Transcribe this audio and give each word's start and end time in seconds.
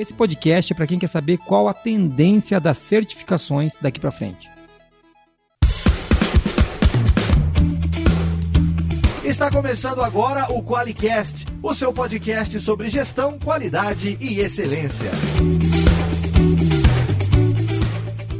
Esse 0.00 0.14
podcast 0.14 0.72
é 0.72 0.74
para 0.74 0.86
quem 0.86 0.98
quer 0.98 1.08
saber 1.08 1.36
qual 1.36 1.68
a 1.68 1.74
tendência 1.74 2.58
das 2.58 2.78
certificações 2.78 3.74
daqui 3.78 4.00
para 4.00 4.10
frente. 4.10 4.48
Está 9.22 9.50
começando 9.50 10.00
agora 10.00 10.50
o 10.54 10.62
QualiCast, 10.62 11.44
o 11.62 11.74
seu 11.74 11.92
podcast 11.92 12.58
sobre 12.60 12.88
gestão, 12.88 13.38
qualidade 13.38 14.16
e 14.18 14.40
excelência. 14.40 15.10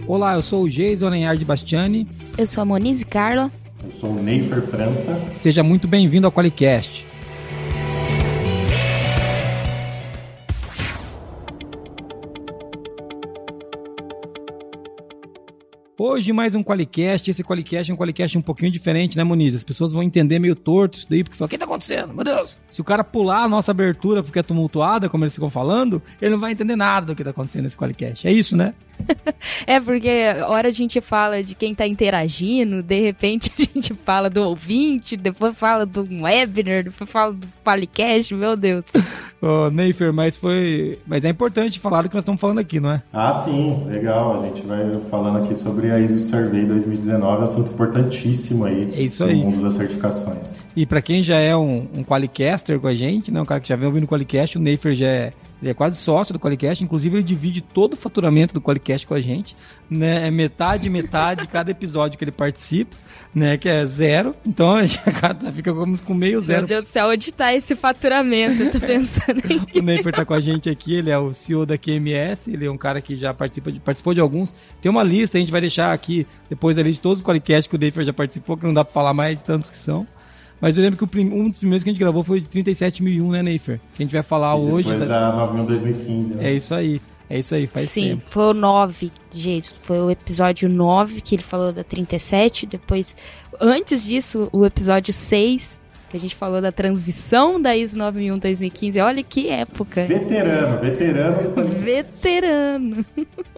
Olá, 0.06 0.36
eu 0.36 0.42
sou 0.42 0.62
o 0.62 0.70
Jason 0.70 1.10
de 1.10 1.44
Bastiani. 1.44 2.08
Eu 2.38 2.46
sou 2.46 2.62
a 2.62 2.64
Monize 2.64 3.04
Carla. 3.04 3.52
Eu 3.84 3.92
sou 3.92 4.10
o 4.12 4.22
Neifer 4.22 4.62
França. 4.62 5.20
Seja 5.34 5.62
muito 5.62 5.86
bem-vindo 5.86 6.26
ao 6.26 6.32
QualiCast. 6.32 7.09
Hoje 16.02 16.32
mais 16.32 16.54
um 16.54 16.64
Qualicast. 16.64 17.30
Esse 17.30 17.44
Qualicast 17.44 17.90
é 17.90 17.94
um 17.94 17.96
Qualicast 17.98 18.38
um 18.38 18.40
pouquinho 18.40 18.72
diferente, 18.72 19.18
né, 19.18 19.22
Moniz? 19.22 19.54
As 19.54 19.62
pessoas 19.62 19.92
vão 19.92 20.02
entender 20.02 20.38
meio 20.38 20.56
torto 20.56 20.96
isso 20.96 21.06
daí, 21.10 21.22
porque 21.22 21.36
falam, 21.36 21.46
o 21.46 21.50
que 21.50 21.58
tá 21.58 21.66
acontecendo? 21.66 22.14
Meu 22.14 22.24
Deus! 22.24 22.58
Se 22.70 22.80
o 22.80 22.84
cara 22.84 23.04
pular 23.04 23.42
a 23.42 23.48
nossa 23.48 23.70
abertura 23.70 24.22
porque 24.22 24.38
é 24.38 24.42
tumultuada, 24.42 25.10
como 25.10 25.24
eles 25.24 25.34
ficam 25.34 25.50
falando, 25.50 26.02
ele 26.18 26.30
não 26.30 26.40
vai 26.40 26.52
entender 26.52 26.74
nada 26.74 27.08
do 27.08 27.14
que 27.14 27.22
tá 27.22 27.28
acontecendo 27.28 27.64
nesse 27.64 27.76
Qualicast. 27.76 28.26
É 28.26 28.32
isso, 28.32 28.56
né? 28.56 28.72
é, 29.66 29.78
porque 29.78 30.08
hora 30.46 30.68
a 30.68 30.72
gente 30.72 31.02
fala 31.02 31.44
de 31.44 31.54
quem 31.54 31.74
tá 31.74 31.86
interagindo, 31.86 32.82
de 32.82 32.98
repente 32.98 33.52
a 33.58 33.62
gente 33.62 33.92
fala 33.92 34.30
do 34.30 34.42
ouvinte, 34.42 35.18
depois 35.18 35.54
fala 35.54 35.84
do 35.84 36.08
webinar, 36.22 36.84
depois 36.84 37.10
fala 37.10 37.34
do 37.34 37.46
Qualicast, 37.70 38.34
meu 38.34 38.56
Deus. 38.56 38.84
Ô, 39.40 39.66
oh, 39.66 39.70
Neifer, 39.70 40.12
mas 40.12 40.36
foi. 40.36 40.98
Mas 41.06 41.24
é 41.24 41.30
importante 41.30 41.80
falar 41.80 42.02
do 42.02 42.08
que 42.08 42.14
nós 42.14 42.22
estamos 42.22 42.38
falando 42.38 42.58
aqui, 42.58 42.78
não 42.78 42.90
é? 42.90 43.02
Ah, 43.10 43.32
sim, 43.32 43.86
legal. 43.88 44.40
A 44.40 44.42
gente 44.44 44.60
vai 44.66 45.00
falando 45.10 45.38
aqui 45.38 45.54
sobre 45.54 45.90
a 45.90 45.98
ISO 45.98 46.18
Survey 46.18 46.66
2019, 46.66 47.44
assunto 47.44 47.72
importantíssimo 47.72 48.66
aí, 48.66 48.92
é 48.92 49.02
isso 49.02 49.24
aí. 49.24 49.42
no 49.42 49.50
mundo 49.50 49.62
das 49.62 49.74
certificações. 49.74 50.54
E 50.76 50.84
para 50.84 51.00
quem 51.00 51.22
já 51.22 51.38
é 51.38 51.56
um, 51.56 51.88
um 51.94 52.04
Qualicaster 52.04 52.78
com 52.78 52.86
a 52.86 52.94
gente, 52.94 53.30
né, 53.30 53.40
um 53.40 53.46
cara 53.46 53.60
que 53.60 53.68
já 53.68 53.76
vem 53.76 53.86
ouvindo 53.86 54.04
o 54.04 54.08
Qualicast, 54.08 54.58
o 54.58 54.60
Neifer 54.60 54.94
já 54.94 55.06
é 55.06 55.32
ele 55.60 55.70
é 55.70 55.74
quase 55.74 55.96
sócio 55.96 56.32
do 56.32 56.40
Qualicast, 56.40 56.82
inclusive 56.82 57.16
ele 57.16 57.22
divide 57.22 57.60
todo 57.60 57.94
o 57.94 57.96
faturamento 57.96 58.54
do 58.54 58.60
Qualicast 58.60 59.06
com 59.06 59.14
a 59.14 59.20
gente, 59.20 59.54
né? 59.90 60.26
É 60.26 60.30
metade, 60.30 60.88
metade 60.88 61.42
de 61.42 61.48
cada 61.48 61.70
episódio 61.70 62.16
que 62.16 62.24
ele 62.24 62.30
participa, 62.30 62.96
né? 63.34 63.58
Que 63.58 63.68
é 63.68 63.84
zero. 63.84 64.34
Então 64.46 64.74
a 64.74 64.86
gente 64.86 65.00
fica 65.54 65.74
com 66.04 66.14
meio 66.14 66.40
zero. 66.40 66.60
Meu 66.60 66.68
Deus 66.68 66.86
do 66.86 66.88
céu, 66.88 67.08
onde 67.08 67.30
tá 67.30 67.54
esse 67.54 67.76
faturamento? 67.76 68.62
Eu 68.62 68.70
tô 68.70 68.80
pensando 68.80 69.42
em... 69.52 69.78
o 69.78 69.82
Neifer 69.82 70.14
tá 70.14 70.24
com 70.24 70.34
a 70.34 70.40
gente 70.40 70.70
aqui, 70.70 70.94
ele 70.94 71.10
é 71.10 71.18
o 71.18 71.34
CEO 71.34 71.66
da 71.66 71.76
QMS, 71.76 72.50
ele 72.50 72.64
é 72.64 72.70
um 72.70 72.78
cara 72.78 73.00
que 73.02 73.18
já 73.18 73.34
participa 73.34 73.70
de, 73.70 73.80
participou 73.80 74.14
de 74.14 74.20
alguns. 74.20 74.54
Tem 74.80 74.90
uma 74.90 75.02
lista, 75.02 75.36
a 75.36 75.40
gente 75.40 75.52
vai 75.52 75.60
deixar 75.60 75.92
aqui 75.92 76.26
depois 76.48 76.78
a 76.78 76.82
lista 76.82 77.00
de 77.00 77.02
todos 77.02 77.18
os 77.18 77.24
Qualicast 77.24 77.68
que 77.68 77.76
o 77.76 77.78
Neifer 77.78 78.04
já 78.04 78.12
participou, 78.14 78.56
que 78.56 78.64
não 78.64 78.72
dá 78.72 78.82
pra 78.82 78.94
falar 78.94 79.12
mais 79.12 79.42
tantos 79.42 79.68
que 79.68 79.76
são. 79.76 80.06
Mas 80.60 80.76
eu 80.76 80.84
lembro 80.84 80.98
que 80.98 81.06
prim... 81.06 81.30
um 81.32 81.48
dos 81.48 81.58
primeiros 81.58 81.82
que 81.82 81.90
a 81.90 81.92
gente 81.92 82.00
gravou 82.00 82.22
foi 82.22 82.40
de 82.40 82.48
37.001, 82.48 83.30
né, 83.30 83.42
Neifer? 83.42 83.80
Que 83.94 84.02
a 84.02 84.04
gente 84.04 84.12
vai 84.12 84.22
falar 84.22 84.56
e 84.56 84.60
hoje. 84.60 84.88
Depois 84.88 85.08
da, 85.08 85.30
da 85.30 85.46
9.000 85.52 85.66
2015, 85.66 86.34
né? 86.34 86.48
É 86.48 86.52
isso 86.52 86.74
aí. 86.74 87.00
É 87.30 87.38
isso 87.38 87.54
aí, 87.54 87.68
faz 87.68 87.88
Sim, 87.88 88.08
tempo. 88.08 88.24
foi 88.28 88.42
o 88.46 88.54
9, 88.54 89.12
gente. 89.30 89.72
Foi 89.80 90.00
o 90.00 90.10
episódio 90.10 90.68
9 90.68 91.20
que 91.20 91.36
ele 91.36 91.44
falou 91.44 91.72
da 91.72 91.84
37. 91.84 92.66
Depois, 92.66 93.16
antes 93.60 94.04
disso, 94.04 94.48
o 94.52 94.66
episódio 94.66 95.14
6, 95.14 95.80
que 96.08 96.16
a 96.16 96.20
gente 96.20 96.34
falou 96.34 96.60
da 96.60 96.72
transição 96.72 97.62
da 97.62 97.76
ISO 97.76 97.96
9001 97.96 98.36
2015. 98.36 99.00
Olha 99.00 99.22
que 99.22 99.48
época. 99.48 100.06
Veterano, 100.06 100.80
veterano. 100.80 101.68
Veterano. 101.78 103.06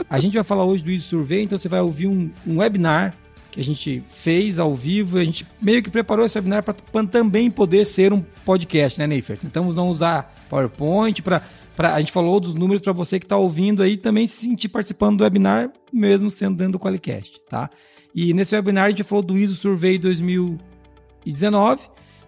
A 0.09 0.21
gente 0.21 0.35
vai 0.35 0.45
falar 0.45 0.67
hoje 0.67 0.85
do 0.85 0.91
ISO 0.91 1.09
Survey, 1.09 1.45
então 1.45 1.57
você 1.57 1.67
vai 1.67 1.81
ouvir 1.81 2.09
um, 2.09 2.31
um 2.47 2.59
webinar 2.59 3.15
que 3.53 3.61
a 3.61 3.65
gente 3.65 4.03
fez 4.09 4.59
ao 4.59 4.75
vivo. 4.75 5.19
A 5.19 5.25
gente 5.25 5.47
meio 5.61 5.83
que 5.83 5.91
preparou 5.91 6.25
esse 6.25 6.37
webinar 6.37 6.65
para 6.65 6.75
também 7.07 7.51
poder 7.51 7.85
ser 7.85 8.13
um 8.13 8.25
podcast, 8.45 8.99
né, 8.99 9.07
Neifer? 9.07 9.39
Tentamos 9.39 9.77
não 9.77 9.89
usar 9.89 10.35
PowerPoint 10.49 11.23
para. 11.23 11.43
A 11.77 12.01
gente 12.01 12.13
falou 12.13 12.41
dos 12.41 12.55
números 12.55 12.83
para 12.83 12.93
você 12.93 13.19
que 13.19 13.25
está 13.25 13.37
ouvindo 13.37 13.83
aí 13.83 13.97
também 13.97 14.27
se 14.27 14.41
sentir 14.41 14.69
participando 14.69 15.19
do 15.19 15.25
webinar, 15.25 15.71
mesmo 15.93 16.31
sendo 16.31 16.57
dentro 16.57 16.73
do 16.73 16.79
Qualicast, 16.79 17.41
tá? 17.49 17.71
E 18.15 18.35
nesse 18.35 18.55
webinar 18.55 18.87
a 18.87 18.91
gente 18.91 19.03
falou 19.03 19.23
do 19.23 19.39
ISO 19.39 19.57
Survey 19.57 19.99
2019 19.99 21.81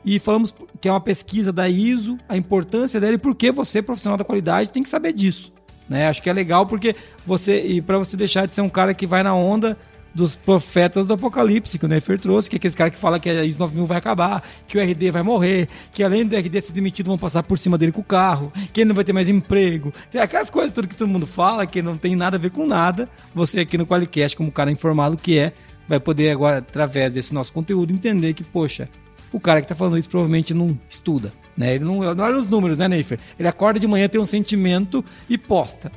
e 0.04 0.18
falamos 0.18 0.54
que 0.80 0.88
é 0.88 0.90
uma 0.90 1.00
pesquisa 1.00 1.52
da 1.52 1.68
ISO, 1.68 2.18
a 2.28 2.36
importância 2.36 3.00
dela 3.00 3.14
e 3.14 3.18
por 3.18 3.34
que 3.34 3.50
você, 3.52 3.82
profissional 3.82 4.16
da 4.16 4.24
qualidade, 4.24 4.70
tem 4.70 4.82
que 4.82 4.88
saber 4.88 5.12
disso. 5.12 5.52
Né? 5.88 6.08
Acho 6.08 6.22
que 6.22 6.30
é 6.30 6.32
legal 6.32 6.66
porque 6.66 6.96
você, 7.26 7.60
e 7.62 7.82
para 7.82 7.98
você 7.98 8.16
deixar 8.16 8.46
de 8.46 8.54
ser 8.54 8.62
um 8.62 8.68
cara 8.68 8.94
que 8.94 9.06
vai 9.06 9.22
na 9.22 9.34
onda 9.34 9.76
dos 10.14 10.36
profetas 10.36 11.06
do 11.06 11.14
apocalipse 11.14 11.78
que 11.78 11.84
o 11.84 11.88
Nefer 11.88 12.20
trouxe, 12.20 12.48
que 12.48 12.56
é 12.56 12.58
aqueles 12.58 12.74
caras 12.74 12.94
que 12.94 12.98
falam 12.98 13.18
que 13.18 13.28
a 13.28 13.44
ISO 13.44 13.58
9000 13.58 13.86
vai 13.86 13.98
acabar, 13.98 14.42
que 14.66 14.78
o 14.78 14.80
RD 14.80 15.10
vai 15.10 15.22
morrer, 15.22 15.68
que 15.90 16.02
além 16.02 16.24
do 16.24 16.36
RD 16.36 16.60
ser 16.60 16.72
demitido 16.72 17.06
vão 17.06 17.18
passar 17.18 17.42
por 17.42 17.58
cima 17.58 17.76
dele 17.76 17.92
com 17.92 18.00
o 18.00 18.04
carro, 18.04 18.52
que 18.72 18.80
ele 18.80 18.88
não 18.88 18.94
vai 18.94 19.04
ter 19.04 19.12
mais 19.12 19.28
emprego. 19.28 19.92
Tem 20.10 20.20
aquelas 20.20 20.48
coisas 20.48 20.72
tudo 20.72 20.86
que 20.86 20.96
todo 20.96 21.08
mundo 21.08 21.26
fala, 21.26 21.66
que 21.66 21.82
não 21.82 21.96
tem 21.96 22.14
nada 22.14 22.36
a 22.36 22.40
ver 22.40 22.50
com 22.50 22.66
nada. 22.66 23.08
Você 23.34 23.60
aqui 23.60 23.76
no 23.76 23.86
Qualicast, 23.86 24.36
como 24.36 24.52
cara 24.52 24.70
informado 24.70 25.16
que 25.16 25.38
é, 25.38 25.52
vai 25.88 25.98
poder 25.98 26.30
agora, 26.30 26.58
através 26.58 27.12
desse 27.12 27.34
nosso 27.34 27.52
conteúdo, 27.52 27.92
entender 27.92 28.34
que, 28.34 28.44
poxa, 28.44 28.88
o 29.32 29.40
cara 29.40 29.60
que 29.60 29.64
está 29.64 29.74
falando 29.74 29.98
isso 29.98 30.08
provavelmente 30.08 30.54
não 30.54 30.78
estuda. 30.88 31.32
Né? 31.56 31.74
Ele 31.74 31.84
não, 31.84 32.14
não 32.14 32.24
olha 32.24 32.36
os 32.36 32.48
números, 32.48 32.78
né, 32.78 32.88
Neifer? 32.88 33.18
Ele 33.38 33.48
acorda 33.48 33.78
de 33.78 33.86
manhã, 33.86 34.08
tem 34.08 34.20
um 34.20 34.26
sentimento 34.26 35.04
e 35.28 35.36
posta. 35.36 35.90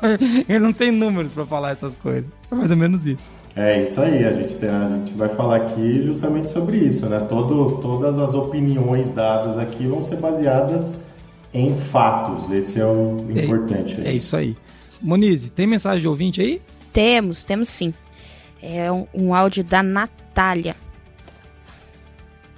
ele 0.48 0.58
não 0.58 0.72
tem 0.72 0.90
números 0.90 1.32
para 1.32 1.44
falar 1.44 1.70
essas 1.70 1.94
coisas. 1.94 2.30
É 2.50 2.54
mais 2.54 2.70
ou 2.70 2.76
menos 2.76 3.06
isso. 3.06 3.32
É 3.56 3.82
isso 3.82 4.00
aí, 4.00 4.24
a 4.24 4.32
gente, 4.32 4.56
tem, 4.56 4.68
a 4.68 4.88
gente 4.88 5.12
vai 5.14 5.28
falar 5.28 5.56
aqui 5.56 6.02
justamente 6.02 6.48
sobre 6.50 6.78
isso, 6.78 7.06
né? 7.06 7.20
Todo, 7.20 7.78
todas 7.80 8.18
as 8.18 8.34
opiniões 8.34 9.10
dadas 9.10 9.56
aqui 9.56 9.86
vão 9.86 10.02
ser 10.02 10.16
baseadas 10.16 11.12
em 11.52 11.76
fatos, 11.76 12.50
esse 12.50 12.80
é 12.80 12.84
o 12.84 13.16
é, 13.32 13.44
importante. 13.44 13.96
É, 14.00 14.08
é 14.08 14.12
isso 14.12 14.36
aí. 14.36 14.56
Monize, 15.00 15.50
tem 15.50 15.68
mensagem 15.68 16.00
de 16.00 16.08
ouvinte 16.08 16.40
aí? 16.40 16.60
Temos, 16.92 17.44
temos 17.44 17.68
sim. 17.68 17.94
É 18.60 18.90
um, 18.90 19.06
um 19.14 19.34
áudio 19.34 19.62
da 19.62 19.84
Natália. 19.84 20.74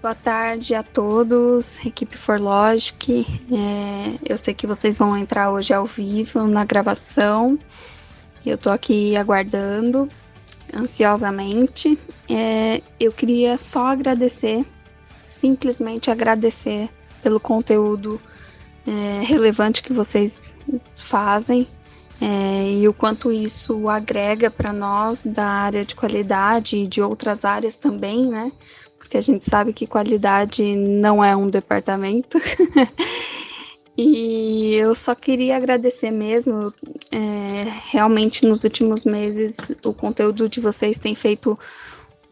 Boa 0.00 0.14
tarde 0.14 0.74
a 0.74 0.82
todos, 0.82 1.84
equipe 1.84 2.16
Forlogic. 2.16 3.26
É, 3.52 4.14
eu 4.26 4.38
sei 4.38 4.54
que 4.54 4.66
vocês 4.66 4.98
vão 4.98 5.14
entrar 5.18 5.50
hoje 5.50 5.74
ao 5.74 5.84
vivo 5.84 6.46
na 6.46 6.64
gravação. 6.64 7.58
Eu 8.46 8.56
tô 8.56 8.70
aqui 8.70 9.14
aguardando 9.14 10.08
ansiosamente. 10.74 11.98
É, 12.28 12.82
eu 12.98 13.12
queria 13.12 13.56
só 13.58 13.88
agradecer, 13.88 14.64
simplesmente 15.26 16.10
agradecer 16.10 16.88
pelo 17.22 17.40
conteúdo 17.40 18.20
é, 18.86 19.22
relevante 19.24 19.82
que 19.82 19.92
vocês 19.92 20.56
fazem 20.96 21.68
é, 22.20 22.72
e 22.72 22.88
o 22.88 22.94
quanto 22.94 23.30
isso 23.30 23.88
agrega 23.88 24.50
para 24.50 24.72
nós 24.72 25.22
da 25.24 25.44
área 25.44 25.84
de 25.84 25.94
qualidade 25.94 26.78
e 26.78 26.86
de 26.86 27.02
outras 27.02 27.44
áreas 27.44 27.76
também, 27.76 28.26
né? 28.26 28.52
Porque 28.98 29.16
a 29.16 29.20
gente 29.20 29.44
sabe 29.44 29.72
que 29.72 29.86
qualidade 29.86 30.74
não 30.74 31.22
é 31.22 31.36
um 31.36 31.48
departamento. 31.48 32.38
E 33.96 34.74
eu 34.74 34.94
só 34.94 35.14
queria 35.14 35.56
agradecer 35.56 36.10
mesmo. 36.10 36.72
É, 37.10 37.62
realmente, 37.90 38.46
nos 38.46 38.62
últimos 38.62 39.04
meses, 39.04 39.72
o 39.82 39.94
conteúdo 39.94 40.48
de 40.48 40.60
vocês 40.60 40.98
tem 40.98 41.14
feito 41.14 41.58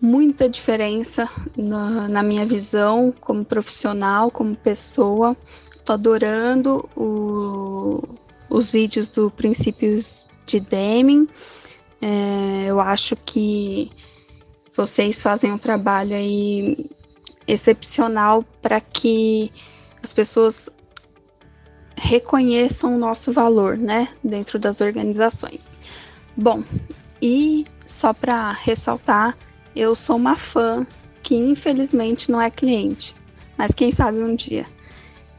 muita 0.01 0.49
diferença 0.49 1.29
na, 1.57 2.09
na 2.09 2.23
minha 2.23 2.45
visão 2.45 3.15
como 3.19 3.45
profissional, 3.45 4.31
como 4.31 4.55
pessoa. 4.55 5.35
Tô 5.85 5.95
adorando 5.95 6.89
o, 6.95 8.03
os 8.51 8.71
vídeos 8.71 9.09
do 9.09 9.31
Princípios 9.31 10.29
de 10.45 10.61
Deming. 10.61 11.27
É, 12.03 12.67
eu 12.67 12.79
acho 12.79 13.17
que 13.17 13.91
vocês 14.75 15.23
fazem 15.23 15.51
um 15.51 15.59
trabalho 15.59 16.15
aí 16.15 16.91
excepcional 17.47 18.45
para 18.61 18.81
que 18.81 19.51
as 20.03 20.13
pessoas 20.13 20.69
reconheçam 21.97 22.95
o 22.95 22.99
nosso 22.99 23.33
valor, 23.33 23.77
né, 23.77 24.09
dentro 24.23 24.59
das 24.59 24.81
organizações. 24.81 25.79
Bom, 26.37 26.63
e 27.21 27.65
só 27.87 28.13
para 28.13 28.53
ressaltar, 28.53 29.37
eu 29.75 29.95
sou 29.95 30.17
uma 30.17 30.37
fã 30.37 30.87
que 31.23 31.35
infelizmente 31.35 32.31
não 32.31 32.41
é 32.41 32.51
cliente, 32.51 33.15
mas 33.57 33.73
quem 33.73 33.91
sabe 33.91 34.19
um 34.19 34.35
dia. 34.35 34.67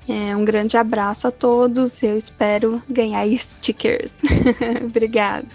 É, 0.07 0.35
um 0.35 0.45
grande 0.45 0.77
abraço 0.77 1.27
a 1.27 1.31
todos, 1.31 2.01
eu 2.03 2.17
espero 2.17 2.81
ganhar 2.89 3.25
stickers. 3.37 4.21
Obrigada. 4.83 5.47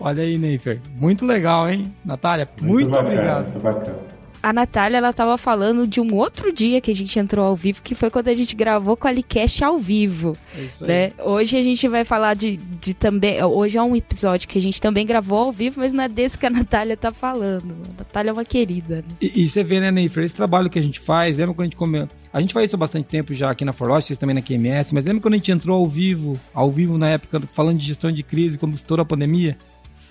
Olha 0.00 0.22
aí, 0.22 0.38
Neifer. 0.38 0.80
Muito 0.94 1.26
legal, 1.26 1.68
hein? 1.68 1.92
Natália, 2.04 2.48
muito, 2.60 2.72
muito 2.72 2.90
bacana, 2.90 3.08
obrigado. 3.08 3.44
Muito 3.44 3.60
bacana. 3.60 4.07
A 4.42 4.52
Natália, 4.52 4.98
ela 4.98 5.12
tava 5.12 5.36
falando 5.36 5.86
de 5.86 6.00
um 6.00 6.14
outro 6.14 6.52
dia 6.52 6.80
que 6.80 6.90
a 6.90 6.94
gente 6.94 7.18
entrou 7.18 7.44
ao 7.44 7.56
vivo, 7.56 7.82
que 7.82 7.94
foi 7.94 8.10
quando 8.10 8.28
a 8.28 8.34
gente 8.34 8.54
gravou 8.54 8.96
com 8.96 9.06
a 9.06 9.10
Alicast 9.10 9.62
ao 9.64 9.78
vivo. 9.78 10.36
É 10.56 10.62
isso 10.62 10.84
aí. 10.84 10.88
Né? 10.88 11.12
Hoje 11.18 11.56
a 11.56 11.62
gente 11.62 11.88
vai 11.88 12.04
falar 12.04 12.34
de, 12.34 12.56
de 12.56 12.94
também. 12.94 13.42
Hoje 13.42 13.76
é 13.76 13.82
um 13.82 13.96
episódio 13.96 14.48
que 14.48 14.58
a 14.58 14.62
gente 14.62 14.80
também 14.80 15.06
gravou 15.06 15.38
ao 15.38 15.52
vivo, 15.52 15.80
mas 15.80 15.92
não 15.92 16.04
é 16.04 16.08
desse 16.08 16.38
que 16.38 16.46
a 16.46 16.50
Natália 16.50 16.96
tá 16.96 17.12
falando. 17.12 17.74
A 17.94 17.98
Natália 17.98 18.30
é 18.30 18.32
uma 18.32 18.44
querida. 18.44 18.96
Né? 18.96 19.04
E, 19.20 19.42
e, 19.42 19.48
você 19.48 19.64
vê, 19.64 19.80
né, 19.80 19.90
Neifer, 19.90 20.24
esse 20.24 20.34
trabalho 20.34 20.70
que 20.70 20.78
a 20.78 20.82
gente 20.82 21.00
faz, 21.00 21.36
lembra 21.36 21.54
quando 21.54 21.62
a 21.62 21.70
gente 21.70 21.76
comeu. 21.76 22.08
A 22.32 22.40
gente 22.40 22.52
faz 22.52 22.66
isso 22.66 22.76
há 22.76 22.78
bastante 22.78 23.06
tempo 23.06 23.32
já 23.32 23.50
aqui 23.50 23.64
na 23.64 23.72
Forlost, 23.72 24.06
vocês 24.06 24.18
também 24.18 24.34
na 24.34 24.42
QMS, 24.42 24.94
mas 24.94 25.04
lembra 25.04 25.22
quando 25.22 25.34
a 25.34 25.36
gente 25.38 25.50
entrou 25.50 25.76
ao 25.76 25.86
vivo, 25.86 26.38
ao 26.52 26.70
vivo 26.70 26.98
na 26.98 27.08
época, 27.08 27.42
falando 27.54 27.78
de 27.78 27.86
gestão 27.86 28.12
de 28.12 28.22
crise, 28.22 28.58
quando 28.58 28.74
estourou 28.74 29.02
a 29.02 29.06
pandemia? 29.06 29.56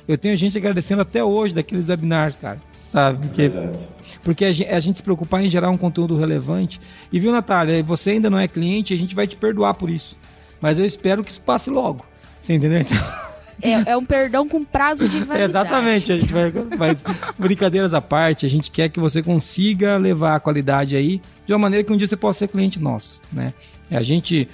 Eu 0.07 0.17
tenho 0.17 0.37
gente 0.37 0.57
agradecendo 0.57 1.01
até 1.01 1.23
hoje 1.23 1.53
daqueles 1.53 1.89
webinars, 1.89 2.35
cara. 2.35 2.61
Sabe? 2.91 3.27
Que, 3.29 3.51
porque 4.23 4.45
a 4.45 4.51
gente, 4.51 4.69
a 4.69 4.79
gente 4.79 4.95
se 4.97 5.03
preocupar 5.03 5.43
em 5.43 5.49
gerar 5.49 5.69
um 5.69 5.77
conteúdo 5.77 6.17
relevante. 6.17 6.79
E 7.11 7.19
viu, 7.19 7.31
Natália, 7.31 7.83
você 7.83 8.11
ainda 8.11 8.29
não 8.29 8.39
é 8.39 8.47
cliente, 8.47 8.93
a 8.93 8.97
gente 8.97 9.13
vai 9.13 9.27
te 9.27 9.35
perdoar 9.35 9.73
por 9.73 9.89
isso. 9.89 10.17
Mas 10.61 10.79
eu 10.79 10.85
espero 10.85 11.23
que 11.23 11.31
isso 11.31 11.41
passe 11.41 11.69
logo. 11.69 12.05
Você 12.39 12.53
entendeu? 12.53 12.79
Então... 12.79 12.97
É, 13.61 13.91
é, 13.91 13.97
um 13.97 14.05
perdão 14.05 14.47
com 14.47 14.63
prazo 14.63 15.09
de 15.09 15.17
validade. 15.25 15.49
Exatamente, 15.49 16.11
a 16.11 16.19
gente 16.19 16.31
vai, 16.31 16.53
mas 16.77 17.03
brincadeiras 17.37 17.91
à 17.91 17.99
parte, 17.99 18.45
a 18.45 18.49
gente 18.49 18.69
quer 18.69 18.87
que 18.87 18.99
você 18.99 19.23
consiga 19.23 19.97
levar 19.97 20.35
a 20.35 20.39
qualidade 20.39 20.95
aí 20.95 21.19
de 21.43 21.53
uma 21.53 21.59
maneira 21.59 21.83
que 21.83 21.91
um 21.91 21.97
dia 21.97 22.05
você 22.05 22.15
possa 22.15 22.39
ser 22.39 22.49
cliente 22.49 22.79
nosso, 22.79 23.19
né? 23.31 23.55
A 23.89 24.03
gente, 24.03 24.47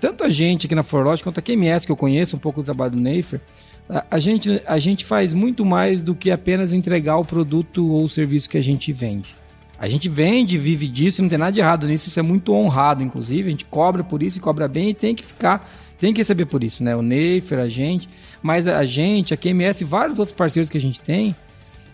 tanto 0.00 0.24
a 0.24 0.30
gente 0.30 0.66
aqui 0.66 0.74
na 0.74 0.82
Forlogic 0.82 1.22
quanto 1.22 1.38
a 1.38 1.42
QMS 1.42 1.84
que 1.84 1.92
eu 1.92 1.96
conheço 1.96 2.36
um 2.36 2.38
pouco 2.38 2.62
do 2.62 2.64
trabalho 2.64 2.92
do 2.92 2.98
Neifer, 2.98 3.40
a, 3.88 4.18
gente, 4.18 4.62
a 4.66 4.78
gente 4.78 5.04
faz 5.04 5.32
muito 5.32 5.64
mais 5.64 6.02
do 6.02 6.14
que 6.14 6.30
apenas 6.30 6.72
entregar 6.72 7.18
o 7.18 7.24
produto 7.24 7.88
ou 7.88 8.04
o 8.04 8.08
serviço 8.08 8.50
que 8.50 8.58
a 8.58 8.62
gente 8.62 8.92
vende. 8.92 9.36
A 9.78 9.88
gente 9.88 10.08
vende, 10.08 10.56
vive 10.56 10.88
disso, 10.88 11.22
não 11.22 11.28
tem 11.28 11.38
nada 11.38 11.52
de 11.52 11.60
errado 11.60 11.86
nisso, 11.86 12.08
isso 12.08 12.18
é 12.18 12.22
muito 12.22 12.52
honrado, 12.52 13.04
inclusive. 13.04 13.48
A 13.48 13.50
gente 13.50 13.64
cobra 13.66 14.02
por 14.02 14.22
isso 14.22 14.38
e 14.38 14.40
cobra 14.40 14.66
bem 14.66 14.90
e 14.90 14.94
tem 14.94 15.14
que 15.14 15.24
ficar, 15.24 15.68
tem 16.00 16.12
que 16.12 16.20
receber 16.20 16.46
por 16.46 16.64
isso, 16.64 16.82
né? 16.82 16.96
O 16.96 17.02
Neifer, 17.02 17.58
a 17.58 17.68
gente, 17.68 18.08
mas 18.42 18.66
a 18.66 18.84
gente, 18.84 19.34
a 19.34 19.36
QMS 19.36 19.82
e 19.82 19.84
vários 19.84 20.18
outros 20.18 20.34
parceiros 20.34 20.70
que 20.70 20.78
a 20.78 20.80
gente 20.80 21.00
tem, 21.00 21.36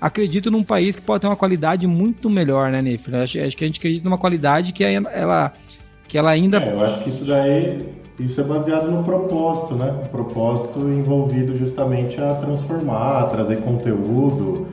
acredito 0.00 0.50
num 0.50 0.62
país 0.62 0.94
que 0.94 1.02
pode 1.02 1.22
ter 1.22 1.26
uma 1.26 1.36
qualidade 1.36 1.86
muito 1.86 2.30
melhor, 2.30 2.70
né, 2.70 2.80
Neifer? 2.80 3.16
Acho, 3.16 3.40
acho 3.40 3.56
que 3.56 3.64
a 3.64 3.66
gente 3.66 3.78
acredita 3.78 4.08
numa 4.08 4.18
qualidade 4.18 4.72
que 4.72 4.84
ela, 4.84 5.52
que 6.12 6.18
ela 6.18 6.30
ainda. 6.30 6.58
É, 6.58 6.74
eu 6.74 6.84
acho 6.84 7.02
que 7.02 7.08
isso 7.08 7.24
daí 7.24 7.78
isso 8.20 8.38
é 8.38 8.44
baseado 8.44 8.90
no 8.90 9.02
propósito, 9.02 9.74
né? 9.74 9.94
O 10.04 10.08
propósito 10.10 10.80
envolvido 10.80 11.56
justamente 11.56 12.20
a 12.20 12.34
transformar, 12.34 13.22
a 13.22 13.26
trazer 13.28 13.62
conteúdo. 13.62 14.66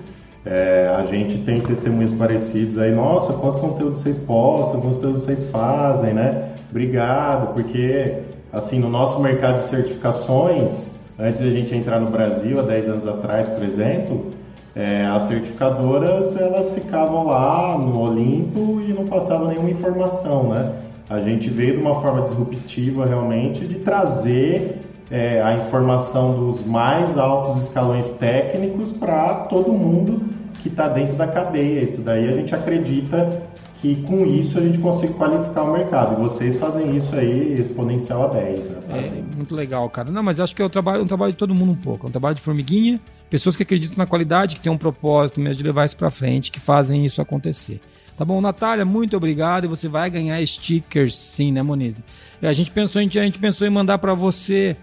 É, 0.46 0.94
a 0.98 1.04
gente 1.06 1.38
tem 1.40 1.62
testemunhos 1.62 2.12
parecidos 2.12 2.78
aí, 2.78 2.94
nossa, 2.94 3.32
quanto 3.34 3.60
conteúdo 3.60 3.98
vocês 3.98 4.18
postam, 4.18 4.82
quanto 4.82 4.96
conteúdo 4.96 5.20
vocês 5.20 5.50
fazem, 5.50 6.14
né? 6.14 6.50
Obrigado, 6.70 7.54
porque 7.54 8.18
assim, 8.52 8.78
no 8.80 8.90
nosso 8.90 9.22
mercado 9.22 9.56
de 9.56 9.64
certificações, 9.64 10.92
antes 11.18 11.40
de 11.40 11.48
a 11.48 11.52
gente 11.52 11.74
entrar 11.74 12.02
no 12.02 12.12
Brasil, 12.12 12.60
há 12.60 12.64
10 12.64 12.90
anos 12.90 13.08
atrás, 13.08 13.48
por 13.48 13.64
exemplo, 13.64 14.34
é, 14.76 15.06
as 15.06 15.24
certificadoras 15.24 16.36
elas 16.36 16.70
ficavam 16.72 17.28
lá 17.28 17.78
no 17.78 17.98
Olimpo 18.02 18.82
e 18.82 18.92
não 18.92 19.06
passavam 19.06 19.48
nenhuma 19.48 19.70
informação, 19.70 20.50
né? 20.50 20.89
A 21.10 21.20
gente 21.20 21.50
veio 21.50 21.74
de 21.74 21.82
uma 21.82 21.96
forma 21.96 22.22
disruptiva 22.22 23.06
realmente 23.06 23.66
de 23.66 23.76
trazer 23.76 24.80
é, 25.10 25.42
a 25.42 25.56
informação 25.56 26.36
dos 26.36 26.64
mais 26.64 27.18
altos 27.18 27.64
escalões 27.64 28.08
técnicos 28.10 28.92
para 28.92 29.34
todo 29.46 29.72
mundo 29.72 30.22
que 30.62 30.68
está 30.68 30.88
dentro 30.88 31.16
da 31.16 31.28
cadeia. 31.28 31.82
Isso 31.82 32.02
daí 32.02 32.30
a 32.30 32.34
gente 32.34 32.54
acredita 32.54 33.42
que 33.82 33.96
com 34.04 34.26
isso 34.26 34.58
a 34.60 34.62
gente 34.62 34.78
consegue 34.78 35.14
qualificar 35.14 35.64
o 35.64 35.72
mercado. 35.72 36.20
E 36.20 36.22
vocês 36.22 36.58
fazem 36.58 36.96
isso 36.96 37.16
aí 37.16 37.60
exponencial 37.60 38.26
a 38.26 38.28
10, 38.34 38.68
né? 38.68 38.78
É, 38.90 39.36
muito 39.36 39.56
legal, 39.56 39.90
cara. 39.90 40.12
Não, 40.12 40.22
mas 40.22 40.40
acho 40.40 40.56
que 40.56 40.62
é 40.62 40.66
um 40.66 40.70
trabalho, 40.70 41.04
um 41.04 41.08
trabalho 41.08 41.32
de 41.32 41.38
todo 41.38 41.56
mundo 41.56 41.72
um 41.72 41.76
pouco. 41.76 42.06
É 42.06 42.10
um 42.10 42.12
trabalho 42.12 42.36
de 42.36 42.42
formiguinha, 42.42 43.00
pessoas 43.30 43.56
que 43.56 43.64
acreditam 43.64 43.98
na 43.98 44.06
qualidade, 44.06 44.58
que 44.58 44.62
têm 44.62 44.72
um 44.72 44.78
propósito 44.78 45.40
mesmo 45.40 45.56
de 45.56 45.64
levar 45.64 45.86
isso 45.86 45.96
para 45.96 46.12
frente, 46.12 46.52
que 46.52 46.60
fazem 46.60 47.06
isso 47.06 47.22
acontecer. 47.22 47.82
Tá 48.19 48.25
bom, 48.25 48.42
Natália, 48.42 48.83
muito 48.83 49.16
obrigado. 49.16 49.63
E 49.63 49.68
você 49.69 49.88
vai 49.88 50.10
ganhar 50.10 50.45
stickers, 50.45 51.16
sim, 51.16 51.54
né, 51.54 51.63
Monize? 51.63 52.04
A 52.42 52.51
gente 52.51 52.69
pensou 52.69 53.01
em, 53.01 53.06
a 53.06 53.24
gente 53.24 53.39
pensou 53.39 53.66
em 53.66 53.69
mandar 53.69 53.98
para 53.98 54.13
você 54.13 54.75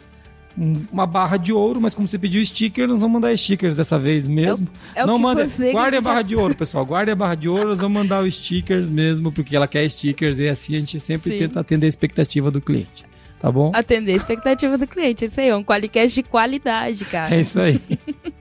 uma 0.90 1.06
barra 1.06 1.36
de 1.36 1.52
ouro, 1.52 1.78
mas 1.78 1.94
como 1.94 2.08
você 2.08 2.18
pediu 2.18 2.42
sticker, 2.46 2.88
nós 2.88 3.02
vamos 3.02 3.12
mandar 3.12 3.36
stickers 3.36 3.76
dessa 3.76 3.98
vez 3.98 4.26
mesmo. 4.26 4.66
É 4.94 5.02
o, 5.02 5.04
é 5.04 5.06
não 5.06 5.18
manda, 5.18 5.44
guarde 5.70 5.98
a 5.98 6.00
barra 6.00 6.22
de 6.22 6.34
ouro, 6.34 6.54
pessoal. 6.54 6.86
Guarde 6.86 7.10
a 7.10 7.14
barra 7.14 7.34
de 7.34 7.46
ouro, 7.46 7.68
nós 7.68 7.78
vamos 7.78 8.02
mandar 8.02 8.24
os 8.24 8.34
stickers 8.34 8.88
mesmo, 8.88 9.30
porque 9.30 9.54
ela 9.54 9.68
quer 9.68 9.86
stickers 9.90 10.38
e 10.38 10.48
assim 10.48 10.74
a 10.74 10.80
gente 10.80 10.98
sempre 10.98 11.32
Sim. 11.32 11.38
tenta 11.40 11.60
atender 11.60 11.84
a 11.84 11.90
expectativa 11.90 12.50
do 12.50 12.62
cliente. 12.62 13.04
Tá 13.38 13.52
bom? 13.52 13.70
Atender 13.74 14.14
a 14.14 14.16
expectativa 14.16 14.78
do 14.78 14.86
cliente, 14.86 15.26
é 15.26 15.28
isso 15.28 15.40
aí, 15.42 15.48
é 15.48 15.54
um 15.54 15.62
qualicast 15.62 16.14
de 16.14 16.22
qualidade, 16.22 17.04
cara. 17.04 17.36
É 17.36 17.42
isso 17.42 17.60
aí. 17.60 17.78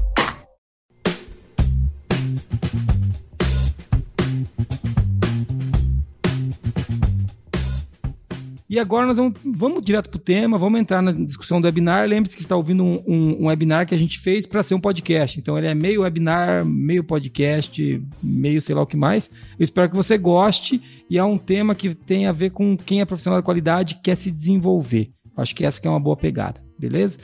E 8.70 8.78
agora 8.78 9.08
nós 9.08 9.18
vamos, 9.18 9.34
vamos 9.44 9.84
direto 9.84 10.12
para 10.12 10.18
o 10.18 10.22
tema, 10.22 10.56
vamos 10.56 10.80
entrar 10.80 11.02
na 11.02 11.12
discussão 11.12 11.60
do 11.60 11.66
webinar. 11.66 12.08
Lembre-se 12.08 12.36
que 12.36 12.44
está 12.44 12.56
ouvindo 12.56 12.84
um, 12.84 13.04
um, 13.08 13.44
um, 13.44 13.46
webinar 13.48 13.88
que 13.88 13.96
a 13.96 13.98
gente 13.98 14.20
fez 14.20 14.46
para 14.46 14.62
ser 14.62 14.76
um 14.76 14.80
podcast. 14.80 15.40
Então 15.40 15.58
ele 15.58 15.66
é 15.66 15.74
meio 15.74 16.02
webinar, 16.02 16.64
meio 16.64 17.04
podcast, 17.04 18.04
meio 18.22 18.62
sei 18.62 18.76
lá 18.76 18.84
o 18.84 18.86
que 18.86 18.96
mais. 18.96 19.32
Eu 19.58 19.64
espero 19.64 19.90
que 19.90 19.96
você 19.96 20.20
goste 20.20 20.80
e 21.10 21.18
é 21.18 21.24
um 21.24 21.36
tema 21.36 21.74
que 21.74 21.96
tem 21.96 22.28
a 22.28 22.32
ver 22.32 22.52
com 22.52 22.78
quem 22.78 23.02
é 23.02 23.06
profissional 23.06 23.40
da 23.40 23.44
qualidade 23.44 24.02
quer 24.04 24.16
se 24.16 24.30
desenvolver. 24.30 25.10
Acho 25.36 25.56
que 25.56 25.66
essa 25.66 25.82
que 25.82 25.88
é 25.88 25.90
uma 25.90 26.00
boa 26.00 26.16
pegada, 26.16 26.62
beleza? 26.78 27.18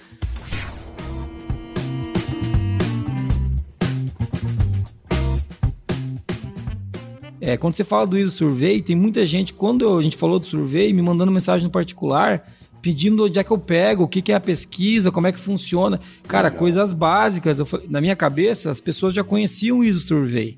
É, 7.45 7.55
quando 7.57 7.75
você 7.75 7.83
fala 7.83 8.07
do 8.07 8.17
ISO 8.17 8.35
Survey, 8.35 8.81
tem 8.81 8.95
muita 8.95 9.23
gente, 9.23 9.53
quando 9.53 9.95
a 9.95 10.01
gente 10.01 10.17
falou 10.17 10.39
do 10.39 10.47
survey, 10.47 10.91
me 10.91 11.03
mandando 11.03 11.31
mensagem 11.31 11.63
no 11.63 11.71
particular, 11.71 12.43
pedindo 12.81 13.23
onde 13.23 13.37
é 13.37 13.43
que 13.43 13.51
eu 13.51 13.59
pego, 13.59 14.05
o 14.05 14.07
que, 14.07 14.19
que 14.19 14.31
é 14.31 14.35
a 14.35 14.39
pesquisa, 14.39 15.11
como 15.11 15.27
é 15.27 15.31
que 15.31 15.39
funciona. 15.39 16.01
Cara, 16.27 16.47
Legal. 16.47 16.57
coisas 16.57 16.91
básicas. 16.91 17.59
Eu, 17.59 17.67
na 17.87 18.01
minha 18.01 18.15
cabeça, 18.15 18.71
as 18.71 18.81
pessoas 18.81 19.13
já 19.13 19.23
conheciam 19.23 19.77
o 19.77 19.83
ISO 19.83 19.99
Survey. 19.99 20.57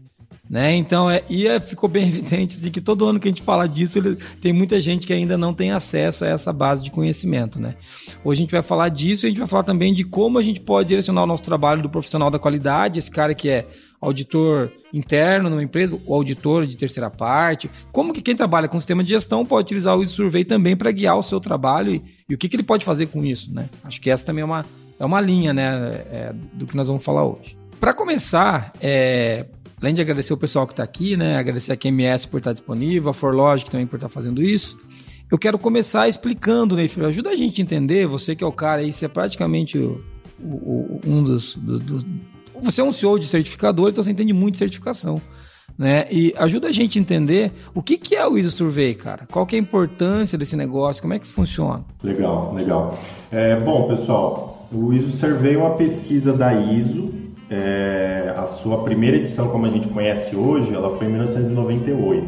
Né? 0.50 0.75
Então, 0.75 1.12
é, 1.12 1.25
e 1.29 1.46
é, 1.46 1.60
ficou 1.60 1.89
bem 1.89 2.08
evidente 2.08 2.56
assim, 2.56 2.72
que 2.72 2.79
todo 2.79 3.06
ano 3.06 3.20
que 3.20 3.27
a 3.27 3.32
gente 3.32 3.41
fala 3.41 3.67
disso, 3.67 4.00
ele, 4.00 4.15
tem 4.41 4.53
muita 4.53 4.79
gente 4.79 5.06
que 5.06 5.12
ainda 5.12 5.38
não 5.38 5.53
tem 5.53 5.74
acesso 5.74 6.24
a 6.24 6.29
essa 6.29 6.53
base 6.53 6.86
de 6.86 6.89
conhecimento. 6.89 7.60
Né? 7.60 7.75
Hoje 8.24 8.39
a 8.39 8.44
gente 8.44 8.51
vai 8.51 8.62
falar 8.62 8.88
disso 8.88 9.25
e 9.25 9.27
a 9.27 9.29
gente 9.29 9.39
vai 9.39 9.48
falar 9.50 9.63
também 9.63 9.94
de 9.94 10.06
como 10.06 10.39
a 10.39 10.41
gente 10.41 10.62
pode 10.62 10.88
direcionar 10.88 11.24
o 11.24 11.27
nosso 11.27 11.44
trabalho 11.44 11.82
do 11.82 11.89
profissional 11.89 12.32
da 12.32 12.39
qualidade, 12.39 12.98
esse 12.98 13.12
cara 13.12 13.36
que 13.36 13.50
é 13.50 13.67
auditor 14.00 14.72
interno 14.94 15.50
numa 15.50 15.63
empresa, 15.63 16.00
o 16.06 16.13
auditor 16.13 16.66
de 16.66 16.77
terceira 16.77 17.10
parte. 17.10 17.70
Como 17.92 18.13
que 18.13 18.22
quem 18.22 18.36
trabalha 18.36 18.68
com 18.68 18.80
sistema 18.80 19.04
de 19.04 19.10
gestão 19.10 19.46
pode 19.46 19.66
utilizar 19.66 19.98
o 19.98 20.06
Survey 20.06 20.46
também 20.46 20.75
para 20.75 20.92
guiar 20.92 21.18
o 21.18 21.24
seu 21.24 21.39
trabalho 21.39 21.96
e, 21.96 22.04
e, 22.30 22.36
o 22.36 22.38
que, 22.38 22.48
que 22.48 22.56
ele 22.56 22.63
pode 22.63 22.86
fazer 22.86 23.08
com 23.08 23.24
isso, 23.24 23.54
né? 23.54 23.70
Acho 23.84 24.00
que 24.00 24.10
essa 24.10 24.25
também 24.25 24.42
é 24.42 24.46
uma, 24.46 24.66
é 25.00 25.06
uma 25.06 25.22
linha, 25.22 25.54
né, 25.54 26.04
é, 26.12 26.34
do 26.54 26.66
que 26.66 26.75
nós 26.75 26.88
vamos 26.88 27.04
falar 27.04 27.25
hoje. 27.25 27.58
Para 27.80 27.94
começar, 27.94 28.74
é, 28.82 29.46
além 29.82 29.94
de 29.94 30.01
agradecer 30.01 30.34
o 30.34 30.38
pessoal 30.38 30.66
que 30.66 30.74
está 30.74 30.84
aqui, 30.84 31.16
né, 31.16 31.38
agradecer 31.38 31.72
a 31.72 31.77
QMS 31.77 32.27
por 32.27 32.38
estar 32.38 32.54
disponível, 32.54 33.10
a 33.10 33.13
Forlogic 33.13 33.70
também 33.70 33.86
por 33.86 33.98
estar 33.98 34.10
fazendo 34.10 34.42
isso, 34.42 34.77
eu 35.30 35.38
quero 35.38 35.60
começar 35.60 36.08
explicando, 36.08 36.75
né, 36.75 36.88
filho? 36.88 37.06
Ajuda 37.06 37.32
a 37.32 37.36
gente 37.36 37.62
a 37.62 37.63
entender, 37.63 38.08
você 38.08 38.36
que 38.36 38.44
é 38.44 38.48
o 38.48 38.51
cara 38.51 38.82
aí, 38.82 38.94
você 38.94 39.06
é 39.06 39.10
praticamente 39.10 39.77
o, 39.77 40.01
o, 40.39 41.01
um 41.06 41.24
dos, 41.24 41.56
do, 41.56 41.80
do, 41.80 42.06
você 42.62 42.82
é 42.82 42.84
um 42.84 42.92
CEO 42.92 43.20
de 43.20 43.28
certificador, 43.28 43.90
então 43.90 44.04
você 44.04 44.12
entende 44.12 44.34
muito 44.34 44.54
de 44.54 44.60
certificação. 44.60 45.22
Né? 45.78 46.08
E 46.10 46.34
ajuda 46.38 46.70
a 46.70 46.72
gente 46.72 46.98
a 46.98 47.02
entender 47.02 47.52
o 47.76 47.84
que, 47.84 47.98
que 47.98 48.16
é 48.16 48.28
o 48.28 48.38
ISO 48.38 48.50
Survey, 48.50 48.96
cara. 48.96 49.28
Qual 49.32 49.46
que 49.46 49.56
é 49.56 49.60
a 49.60 49.62
importância 49.62 50.38
desse 50.38 50.56
negócio, 50.56 51.02
como 51.02 51.14
é 51.14 51.20
que 51.20 51.28
funciona? 51.28 51.84
Legal, 52.02 52.54
legal. 52.56 52.98
É, 53.32 53.56
bom, 53.58 53.88
pessoal, 53.88 54.68
o 54.72 54.92
ISO 54.92 55.12
Survey 55.12 55.54
é 55.54 55.58
uma 55.58 55.76
pesquisa 55.76 56.34
da 56.34 56.54
ISO 56.54 57.28
é, 57.50 58.34
a 58.36 58.46
sua 58.46 58.84
primeira 58.84 59.18
edição, 59.18 59.50
como 59.50 59.66
a 59.66 59.70
gente 59.70 59.88
conhece 59.88 60.36
hoje, 60.36 60.74
ela 60.74 60.90
foi 60.90 61.08
em 61.08 61.12
1998, 61.12 62.28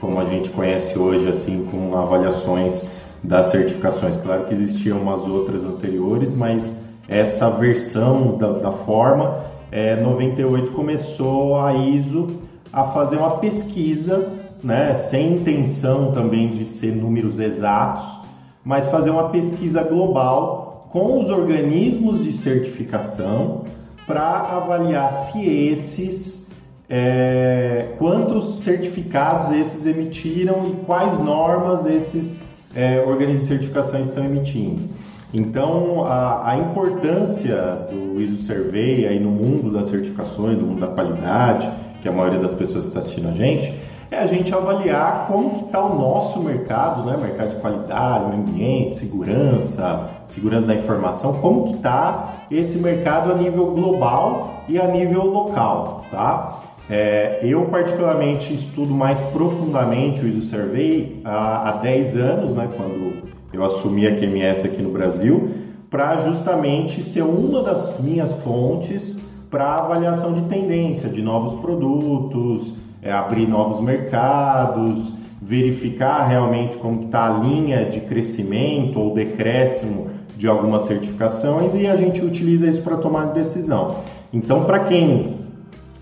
como 0.00 0.18
a 0.20 0.24
gente 0.24 0.50
conhece 0.50 0.98
hoje, 0.98 1.28
assim, 1.28 1.64
com 1.66 1.96
avaliações 1.96 2.90
das 3.22 3.46
certificações. 3.46 4.16
Claro 4.16 4.46
que 4.46 4.52
existiam 4.52 5.00
umas 5.00 5.22
outras 5.22 5.62
anteriores, 5.62 6.34
mas 6.34 6.84
essa 7.06 7.50
versão 7.50 8.36
da, 8.36 8.52
da 8.52 8.72
forma, 8.72 9.44
é, 9.70 9.96
98 9.96 10.72
começou 10.72 11.58
a 11.58 11.74
ISO 11.74 12.42
a 12.72 12.84
fazer 12.84 13.16
uma 13.16 13.38
pesquisa, 13.38 14.32
né, 14.62 14.94
sem 14.94 15.34
intenção 15.34 16.12
também 16.12 16.52
de 16.52 16.64
ser 16.64 16.94
números 16.94 17.38
exatos, 17.38 18.04
mas 18.64 18.88
fazer 18.88 19.10
uma 19.10 19.28
pesquisa 19.30 19.82
global 19.82 20.88
com 20.90 21.18
os 21.18 21.28
organismos 21.28 22.22
de 22.22 22.32
certificação 22.32 23.64
para 24.06 24.22
avaliar 24.22 25.12
se 25.12 25.46
esses 25.46 26.48
é, 26.88 27.94
quantos 27.98 28.60
certificados 28.60 29.50
esses 29.50 29.84
emitiram 29.84 30.66
e 30.66 30.72
quais 30.86 31.18
normas 31.18 31.84
esses 31.84 32.42
é, 32.74 33.00
organismos 33.00 33.42
de 33.42 33.48
certificação 33.48 34.00
estão 34.00 34.24
emitindo. 34.24 34.88
Então, 35.32 36.04
a, 36.06 36.52
a, 36.52 36.56
importância 36.56 37.86
do 37.90 38.20
ISO 38.20 38.42
Survey 38.42 39.06
aí 39.06 39.20
no 39.20 39.30
mundo 39.30 39.70
das 39.70 39.88
certificações, 39.88 40.56
no 40.56 40.68
mundo 40.68 40.80
da 40.80 40.86
qualidade, 40.86 41.68
que 42.00 42.08
a 42.08 42.12
maioria 42.12 42.38
das 42.38 42.52
pessoas 42.52 42.86
está 42.86 43.00
assistindo 43.00 43.28
a 43.28 43.32
gente, 43.32 43.74
é 44.10 44.18
a 44.18 44.24
gente 44.24 44.54
avaliar 44.54 45.26
como 45.26 45.50
que 45.50 45.64
está 45.66 45.84
o 45.84 45.98
nosso 45.98 46.40
mercado, 46.40 47.04
né? 47.04 47.18
mercado 47.20 47.50
de 47.50 47.56
qualidade, 47.56 48.24
meio 48.30 48.40
ambiente, 48.40 48.96
segurança, 48.96 50.08
segurança 50.24 50.66
da 50.66 50.74
informação, 50.74 51.34
como 51.40 51.64
que 51.64 51.74
está 51.74 52.46
esse 52.50 52.78
mercado 52.78 53.30
a 53.30 53.34
nível 53.34 53.66
global 53.72 54.64
e 54.66 54.78
a 54.80 54.86
nível 54.86 55.26
local, 55.26 56.06
tá? 56.10 56.60
É, 56.88 57.40
eu 57.42 57.66
particularmente 57.66 58.54
estudo 58.54 58.94
mais 58.94 59.20
profundamente 59.20 60.22
o 60.22 60.26
ISO 60.26 60.40
Survey 60.40 61.20
há, 61.22 61.68
há 61.68 61.72
10 61.72 62.16
anos, 62.16 62.54
né, 62.54 62.66
quando 62.74 63.28
eu 63.52 63.64
assumi 63.64 64.06
a 64.06 64.14
QMS 64.14 64.66
aqui 64.66 64.82
no 64.82 64.90
Brasil, 64.90 65.50
para 65.90 66.16
justamente 66.18 67.02
ser 67.02 67.22
uma 67.22 67.62
das 67.62 67.98
minhas 68.00 68.32
fontes 68.42 69.18
para 69.50 69.76
avaliação 69.76 70.34
de 70.34 70.42
tendência 70.42 71.08
de 71.08 71.22
novos 71.22 71.58
produtos, 71.60 72.74
é, 73.02 73.10
abrir 73.10 73.48
novos 73.48 73.80
mercados, 73.80 75.14
verificar 75.40 76.26
realmente 76.26 76.76
como 76.76 77.04
está 77.04 77.34
a 77.34 77.38
linha 77.38 77.84
de 77.86 78.00
crescimento 78.00 79.00
ou 79.00 79.14
decréscimo 79.14 80.10
de 80.36 80.46
algumas 80.46 80.82
certificações 80.82 81.74
e 81.74 81.86
a 81.86 81.96
gente 81.96 82.22
utiliza 82.22 82.66
isso 82.66 82.82
para 82.82 82.96
tomar 82.96 83.32
decisão. 83.32 83.96
Então, 84.32 84.64
para 84.64 84.80
quem 84.80 85.38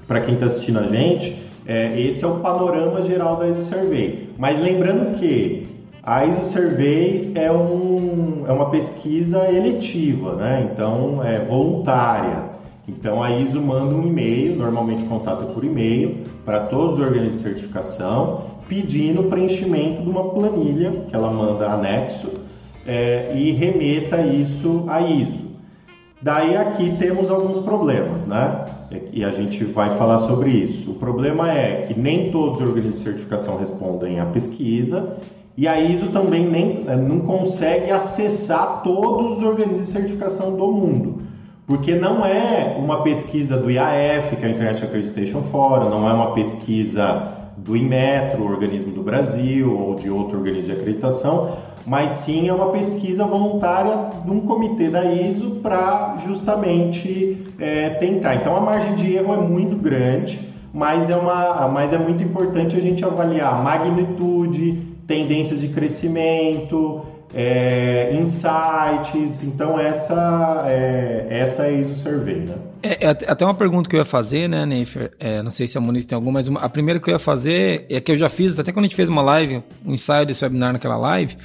para 0.07 0.21
quem 0.21 0.35
está 0.35 0.47
assistindo 0.47 0.79
a 0.79 0.87
gente, 0.87 1.37
é, 1.67 2.01
esse 2.01 2.25
é 2.25 2.29
o 2.29 2.37
panorama 2.37 3.03
geral 3.03 3.37
da 3.37 3.53
Survey. 3.57 4.31
Mas 4.39 4.61
lembrando 4.61 5.19
que 5.19 5.67
a 6.07 6.25
ISO 6.25 6.45
Survey 6.45 7.33
é, 7.35 7.51
um, 7.51 8.45
é 8.47 8.53
uma 8.53 8.71
pesquisa 8.71 9.51
eletiva, 9.51 10.37
né? 10.37 10.71
então 10.73 11.21
é 11.23 11.41
voluntária. 11.41 12.45
Então 12.87 13.21
a 13.21 13.33
ISO 13.33 13.61
manda 13.61 13.93
um 13.93 14.07
e-mail, 14.07 14.55
normalmente 14.55 15.03
contato 15.03 15.53
por 15.53 15.65
e-mail, 15.65 16.19
para 16.45 16.61
todos 16.61 17.01
os 17.01 17.05
organismos 17.05 17.39
de 17.39 17.43
certificação, 17.43 18.45
pedindo 18.69 19.25
preenchimento 19.25 20.03
de 20.03 20.09
uma 20.09 20.31
planilha 20.31 20.93
que 21.09 21.17
ela 21.17 21.29
manda 21.29 21.69
anexo 21.69 22.31
é, 22.87 23.33
e 23.35 23.51
remeta 23.51 24.21
isso 24.21 24.85
à 24.87 25.01
ISO. 25.01 25.45
Daí 26.23 26.57
aqui 26.57 26.97
temos 27.01 27.29
alguns 27.29 27.59
problemas, 27.59 28.25
né? 28.25 28.65
E 29.13 29.25
a 29.25 29.33
gente 29.33 29.65
vai 29.65 29.91
falar 29.91 30.19
sobre 30.19 30.51
isso. 30.51 30.93
O 30.93 30.95
problema 30.95 31.53
é 31.53 31.83
que 31.83 31.99
nem 31.99 32.31
todos 32.31 32.61
os 32.61 32.63
organismos 32.63 32.99
de 32.99 33.05
certificação 33.05 33.59
respondem 33.59 34.21
à 34.21 34.27
pesquisa 34.27 35.19
e 35.57 35.67
a 35.67 35.81
ISO 35.81 36.09
também 36.09 36.47
nem, 36.47 36.85
é, 36.87 36.97
não 36.97 37.21
consegue 37.21 37.91
acessar 37.91 38.83
todos 38.83 39.39
os 39.39 39.43
organismos 39.43 39.87
de 39.87 39.93
certificação 39.93 40.57
do 40.57 40.71
mundo. 40.71 41.23
Porque 41.67 41.95
não 41.95 42.25
é 42.25 42.77
uma 42.79 43.03
pesquisa 43.03 43.57
do 43.57 43.71
IAF, 43.71 44.37
que 44.37 44.45
é 44.45 44.49
o 44.49 44.51
International 44.53 44.89
Accreditation 44.89 45.43
Forum, 45.43 45.89
não 45.89 46.09
é 46.09 46.13
uma 46.13 46.33
pesquisa 46.33 47.33
do 47.57 47.77
Inmetro, 47.77 48.43
o 48.43 48.47
organismo 48.47 48.93
do 48.93 49.03
Brasil, 49.03 49.77
ou 49.77 49.95
de 49.95 50.11
outro 50.11 50.39
organismo 50.39 50.75
de 50.75 50.81
acreditação, 50.81 51.57
mas 51.87 52.13
sim 52.13 52.49
é 52.49 52.53
uma 52.53 52.69
pesquisa 52.71 53.25
voluntária 53.25 54.11
de 54.25 54.31
um 54.31 54.41
comitê 54.41 54.89
da 54.89 55.05
ISO 55.05 55.57
para 55.63 56.19
justamente 56.25 57.47
é, 57.59 57.91
tentar. 57.91 58.35
Então 58.35 58.57
a 58.57 58.61
margem 58.61 58.95
de 58.95 59.15
erro 59.15 59.35
é 59.35 59.39
muito 59.39 59.75
grande, 59.77 60.39
mas 60.73 61.09
é, 61.09 61.17
uma, 61.17 61.67
mas 61.69 61.93
é 61.93 61.99
muito 61.99 62.23
importante 62.23 62.77
a 62.77 62.81
gente 62.81 63.05
avaliar 63.05 63.63
magnitude, 63.63 64.96
tendências 65.07 65.61
de 65.61 65.69
crescimento, 65.69 67.07
é, 67.35 68.15
insights. 68.15 69.43
Então, 69.43 69.79
essa 69.79 70.65
é, 70.67 71.27
essa 71.31 71.67
é 71.67 71.81
ISO 71.81 71.95
Survey, 71.95 72.41
né? 72.41 72.55
É, 72.83 73.07
é, 73.07 73.11
até 73.11 73.45
uma 73.45 73.55
pergunta 73.55 73.89
que 73.89 73.97
eu 73.97 74.01
ia 74.01 74.05
fazer, 74.05 74.49
né, 74.49 74.65
Neifer? 74.65 75.13
É, 75.19 75.43
não 75.43 75.51
sei 75.51 75.67
se 75.67 75.77
a 75.77 75.81
Muniz 75.81 76.07
tem 76.07 76.15
alguma, 76.15 76.35
mas 76.35 76.49
uma, 76.49 76.61
a 76.61 76.69
primeira 76.69 77.01
que 77.01 77.09
eu 77.09 77.13
ia 77.13 77.19
fazer 77.19 77.87
é 77.89 78.01
que 78.01 78.13
eu 78.13 78.17
já 78.17 78.29
fiz, 78.29 78.59
até 78.59 78.73
quando 78.73 78.85
a 78.85 78.89
gente 78.89 78.97
fez 78.97 79.09
uma 79.09 79.23
live, 79.23 79.63
um 79.85 79.93
ensaio 79.93 80.27
desse 80.27 80.45
webinar 80.45 80.73
naquela 80.73 80.97
live, 80.97 81.37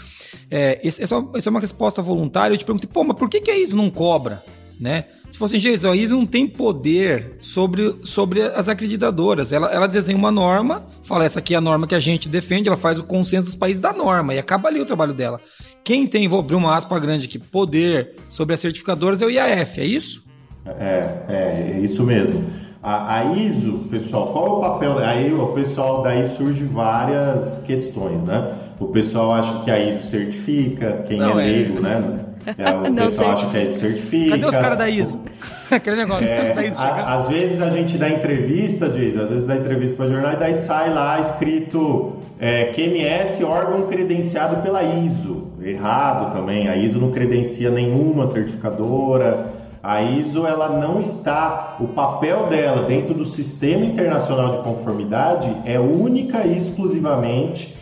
é, 0.49 0.79
essa, 0.85 1.03
essa 1.03 1.49
é 1.49 1.49
uma 1.49 1.59
resposta 1.59 2.01
voluntária. 2.01 2.53
Eu 2.53 2.57
te 2.57 2.65
perguntei, 2.65 2.89
pô, 2.91 3.03
mas 3.03 3.17
por 3.17 3.29
que, 3.29 3.41
que 3.41 3.51
a 3.51 3.57
ISO 3.57 3.75
não 3.75 3.89
cobra, 3.89 4.43
né? 4.79 5.05
Se 5.31 5.37
fosse 5.37 5.57
gente, 5.57 5.87
a 5.87 5.95
ISO 5.95 6.15
não 6.15 6.25
tem 6.25 6.45
poder 6.45 7.37
sobre, 7.39 7.95
sobre 8.03 8.41
as 8.41 8.67
acreditadoras. 8.67 9.53
Ela, 9.53 9.71
ela 9.71 9.87
desenha 9.87 10.17
uma 10.17 10.29
norma, 10.29 10.85
fala 11.03 11.23
essa 11.23 11.39
aqui 11.39 11.53
é 11.53 11.57
a 11.57 11.61
norma 11.61 11.87
que 11.87 11.95
a 11.95 11.99
gente 11.99 12.27
defende, 12.27 12.67
ela 12.67 12.77
faz 12.77 12.99
o 12.99 13.03
consenso 13.03 13.45
dos 13.45 13.55
países 13.55 13.79
da 13.79 13.93
norma 13.93 14.33
e 14.33 14.39
acaba 14.39 14.67
ali 14.67 14.81
o 14.81 14.85
trabalho 14.85 15.13
dela. 15.13 15.39
Quem 15.83 16.05
tem, 16.05 16.27
vou 16.27 16.39
abrir 16.39 16.55
uma 16.55 16.75
aspa 16.75 16.99
grande 16.99 17.27
aqui, 17.27 17.39
poder 17.39 18.15
sobre 18.27 18.53
as 18.53 18.59
certificadoras 18.59 19.21
é 19.21 19.25
o 19.25 19.29
IAF, 19.29 19.79
é 19.79 19.85
isso? 19.85 20.23
É, 20.65 21.23
é, 21.29 21.73
é 21.75 21.79
isso 21.79 22.03
mesmo. 22.03 22.45
A, 22.83 23.19
a, 23.19 23.25
ISO, 23.35 23.85
pessoal, 23.89 24.33
qual 24.33 24.45
é 24.45 24.49
o 24.49 24.59
papel? 24.59 24.97
Aí 24.97 25.33
o 25.33 25.47
pessoal 25.53 26.01
daí 26.01 26.27
surge 26.27 26.63
várias 26.63 27.63
questões, 27.63 28.23
né? 28.23 28.53
O 28.79 28.87
pessoal 28.87 29.31
acha 29.33 29.63
que 29.63 29.71
a 29.71 29.79
ISO 29.79 30.03
certifica, 30.03 31.03
quem 31.07 31.19
Não, 31.19 31.39
é, 31.39 31.43
é 31.43 31.51
leigo, 31.51 31.79
né? 31.79 32.25
É, 32.57 32.71
o 32.71 32.89
não 32.91 33.05
pessoal 33.07 33.31
acha 33.31 33.47
que 33.47 33.57
a 33.57 33.61
ISO 33.63 33.79
certifica. 33.79 34.31
Cadê 34.31 34.45
os 34.45 34.57
caras 34.57 34.77
da 34.77 34.89
ISO? 34.89 35.19
Aquele 35.71 35.95
negócio, 35.95 36.27
é, 36.27 36.53
da 36.53 36.65
ISO 36.65 36.79
a, 36.79 37.15
Às 37.15 37.29
vezes 37.29 37.61
a 37.61 37.69
gente 37.69 37.97
dá 37.97 38.09
entrevista, 38.09 38.89
diz, 38.89 39.15
às 39.15 39.29
vezes 39.29 39.47
dá 39.47 39.55
entrevista 39.55 39.95
para 39.95 40.07
jornal 40.07 40.33
e 40.33 40.35
daí 40.35 40.53
sai 40.53 40.93
lá 40.93 41.19
escrito 41.19 42.17
é, 42.39 42.65
QMS, 42.65 43.43
órgão 43.43 43.87
credenciado 43.87 44.61
pela 44.61 44.83
ISO. 44.83 45.47
Errado 45.61 46.31
também, 46.33 46.67
a 46.67 46.75
ISO 46.75 46.99
não 46.99 47.11
credencia 47.11 47.69
nenhuma 47.69 48.25
certificadora. 48.25 49.61
A 49.83 50.01
ISO 50.03 50.45
ela 50.45 50.69
não 50.69 51.01
está, 51.01 51.77
o 51.79 51.87
papel 51.87 52.47
dela 52.47 52.83
dentro 52.83 53.15
do 53.15 53.25
sistema 53.25 53.83
internacional 53.83 54.57
de 54.57 54.63
conformidade 54.63 55.51
é 55.65 55.79
única 55.79 56.45
e 56.45 56.55
exclusivamente 56.55 57.75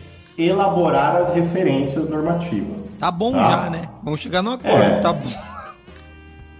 elaborar 0.46 1.16
as 1.16 1.28
referências 1.30 2.08
normativas. 2.08 2.98
Tá 2.98 3.10
bom 3.10 3.32
tá? 3.32 3.50
já, 3.50 3.70
né? 3.70 3.88
Vamos 4.02 4.20
chegar 4.20 4.42
no 4.42 4.52
acordo, 4.52 4.82
é. 4.82 5.00
tá 5.00 5.12
bom. 5.12 5.28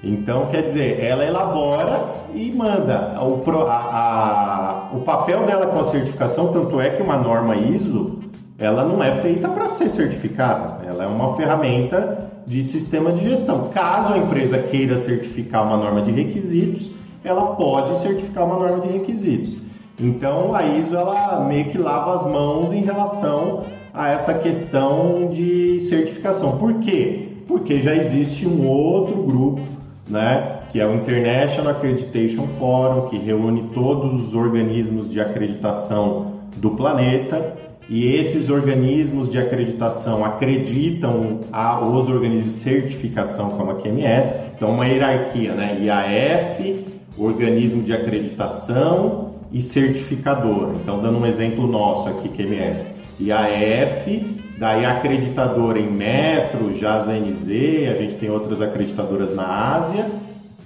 Então, 0.03 0.47
quer 0.47 0.63
dizer, 0.63 0.99
ela 0.99 1.25
elabora 1.27 2.03
e 2.35 2.51
manda. 2.51 3.21
O, 3.23 3.43
a, 3.69 3.75
a, 3.75 4.97
o 4.97 5.01
papel 5.01 5.45
dela 5.45 5.67
com 5.67 5.79
a 5.79 5.85
certificação, 5.85 6.51
tanto 6.51 6.81
é 6.81 6.89
que 6.89 7.03
uma 7.03 7.19
norma 7.19 7.55
ISO, 7.55 8.19
ela 8.59 8.83
não 8.83 9.03
é 9.05 9.13
feita 9.17 9.47
para 9.49 9.69
ser 9.69 9.91
certificada. 9.91 10.87
Ela 10.87 11.05
é 11.05 11.07
uma 11.07 11.37
ferramenta 11.37 12.31
de 12.47 12.63
sistema 12.63 13.13
de 13.13 13.29
gestão. 13.29 13.69
Caso 13.69 14.15
a 14.15 14.19
empresa 14.19 14.59
queira 14.59 14.97
certificar 14.97 15.67
uma 15.67 15.77
norma 15.77 16.01
de 16.01 16.11
requisitos, 16.11 16.93
ela 17.23 17.55
pode 17.55 17.97
certificar 17.99 18.47
uma 18.47 18.59
norma 18.59 18.87
de 18.87 18.93
requisitos. 18.93 19.70
Então 20.01 20.55
a 20.55 20.67
ISO 20.67 20.97
ela 20.97 21.45
meio 21.47 21.67
que 21.67 21.77
lava 21.77 22.15
as 22.15 22.25
mãos 22.25 22.73
em 22.73 22.83
relação 22.83 23.65
a 23.93 24.09
essa 24.09 24.35
questão 24.35 25.29
de 25.31 25.79
certificação. 25.81 26.59
Por 26.59 26.75
quê? 26.75 27.29
Porque 27.47 27.81
já 27.81 27.95
existe 27.95 28.47
um 28.47 28.67
outro 28.67 29.23
grupo, 29.23 29.61
né, 30.09 30.61
que 30.71 30.81
é 30.81 30.87
o 30.87 30.95
International 30.95 31.73
Accreditation 31.73 32.47
Forum, 32.47 33.09
que 33.09 33.19
reúne 33.19 33.71
todos 33.75 34.13
os 34.13 34.35
organismos 34.35 35.11
de 35.11 35.21
acreditação 35.21 36.33
do 36.57 36.71
planeta, 36.71 37.57
e 37.89 38.07
esses 38.07 38.49
organismos 38.49 39.29
de 39.29 39.37
acreditação 39.37 40.25
acreditam 40.25 41.41
aos 41.51 42.09
organismos 42.09 42.53
de 42.53 42.59
certificação 42.61 43.51
como 43.51 43.73
a 43.73 43.75
QMS, 43.75 44.33
então 44.55 44.71
uma 44.71 44.87
hierarquia, 44.87 45.53
né, 45.55 45.77
IAF, 45.83 46.85
organismo 47.19 47.83
de 47.83 47.93
acreditação, 47.93 49.30
e 49.53 49.61
certificadora. 49.61 50.73
Então, 50.83 51.01
dando 51.01 51.19
um 51.19 51.27
exemplo 51.27 51.67
nosso 51.67 52.09
aqui, 52.09 52.29
QMS, 52.29 52.95
IAF, 53.19 54.41
daí 54.59 54.85
acreditadora 54.85 55.79
em 55.79 55.91
Metro, 55.91 56.73
JAS 56.73 57.09
ANZ, 57.09 57.49
a 57.91 57.95
gente 57.95 58.15
tem 58.17 58.31
outras 58.31 58.61
acreditadoras 58.61 59.35
na 59.35 59.75
Ásia, 59.75 60.07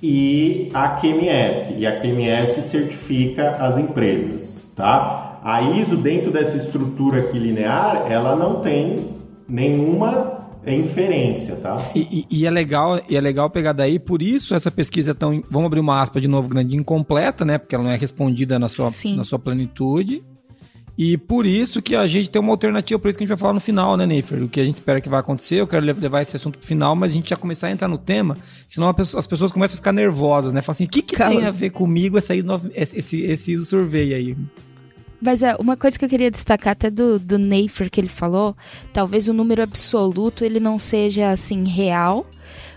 e 0.03 0.71
a 0.75 0.89
QMS. 0.91 1.75
E 1.79 1.87
a 1.87 1.99
QMS 1.99 2.61
certifica 2.61 3.57
as 3.61 3.79
empresas, 3.79 4.73
tá? 4.77 5.41
A 5.43 5.63
ISO, 5.63 5.97
dentro 5.97 6.31
dessa 6.31 6.57
estrutura 6.57 7.21
aqui 7.21 7.39
linear, 7.39 8.07
ela 8.11 8.37
não 8.37 8.61
tem 8.61 9.09
nenhuma 9.49 10.34
inferência, 10.73 11.57
tá? 11.57 11.77
E, 11.95 12.27
e, 12.31 12.39
e, 12.39 12.47
é 12.47 12.51
legal, 12.51 13.01
e 13.09 13.17
é 13.17 13.21
legal 13.21 13.51
pegar 13.51 13.73
daí, 13.73 13.99
por 13.99 14.23
isso 14.23 14.55
essa 14.55 14.71
pesquisa 14.71 15.11
é 15.11 15.15
tão, 15.15 15.43
vamos 15.51 15.67
abrir 15.67 15.81
uma 15.81 16.01
aspa 16.01 16.21
de 16.21 16.29
novo 16.29 16.49
grande, 16.49 16.77
incompleta, 16.77 17.45
né? 17.45 17.59
Porque 17.59 17.75
ela 17.75 17.85
não 17.85 17.91
é 17.91 17.97
respondida 17.97 18.59
na 18.59 18.69
sua, 18.69 18.89
na 19.17 19.25
sua 19.25 19.39
plenitude. 19.39 20.23
E 20.97 21.19
por 21.19 21.45
isso 21.45 21.83
que 21.83 21.97
a 21.97 22.07
gente 22.07 22.31
tem 22.31 22.41
uma 22.41 22.53
alternativa, 22.53 22.99
por 23.01 23.09
isso 23.09 23.19
que 23.19 23.25
a 23.25 23.27
gente 23.27 23.35
vai 23.35 23.39
falar 23.39 23.53
no 23.53 23.61
final, 23.61 23.97
né, 23.97 24.07
Neifer? 24.07 24.45
O 24.45 24.49
que 24.49 24.61
a 24.61 24.65
gente 24.65 24.77
espera 24.77 25.01
que 25.01 25.09
vai 25.09 25.19
acontecer. 25.19 25.57
Eu 25.57 25.67
quero 25.67 25.85
levar 25.85 26.23
esse 26.23 26.37
assunto 26.37 26.57
pro 26.57 26.67
final, 26.67 26.95
mas 26.95 27.11
a 27.11 27.15
gente 27.15 27.31
já 27.31 27.37
começar 27.37 27.67
a 27.67 27.73
entrar 27.73 27.89
no 27.89 27.99
tema, 27.99 28.37
senão 28.69 28.89
as 28.89 29.27
pessoas 29.27 29.51
começam 29.51 29.75
a 29.75 29.79
ficar 29.79 29.93
nervosas, 29.93 30.53
né? 30.53 30.63
Falam 30.63 30.75
assim, 30.75 30.85
o 30.85 30.89
que, 30.89 31.03
que 31.03 31.17
tem 31.17 31.45
a 31.45 31.51
ver 31.51 31.71
comigo 31.71 32.17
essa 32.17 32.35
ISO, 32.35 32.71
esse, 32.75 33.23
esse 33.23 33.53
ISO 33.53 33.65
Survey 33.65 34.15
aí? 34.15 34.37
Mas 35.25 35.43
é, 35.43 35.57
uma 35.59 35.75
coisa 35.75 35.99
que 35.99 36.05
eu 36.05 36.09
queria 36.09 36.31
destacar 36.31 36.73
até 36.73 36.91
do, 36.91 37.19
do 37.19 37.39
Neifer 37.39 37.91
que 37.91 37.99
ele 37.99 38.09
falou, 38.09 38.55
talvez 38.93 39.27
o 39.27 39.33
número 39.33 39.63
absoluto 39.63 40.45
ele 40.45 40.61
não 40.61 40.79
seja 40.79 41.31
assim 41.31 41.65
real, 41.65 42.27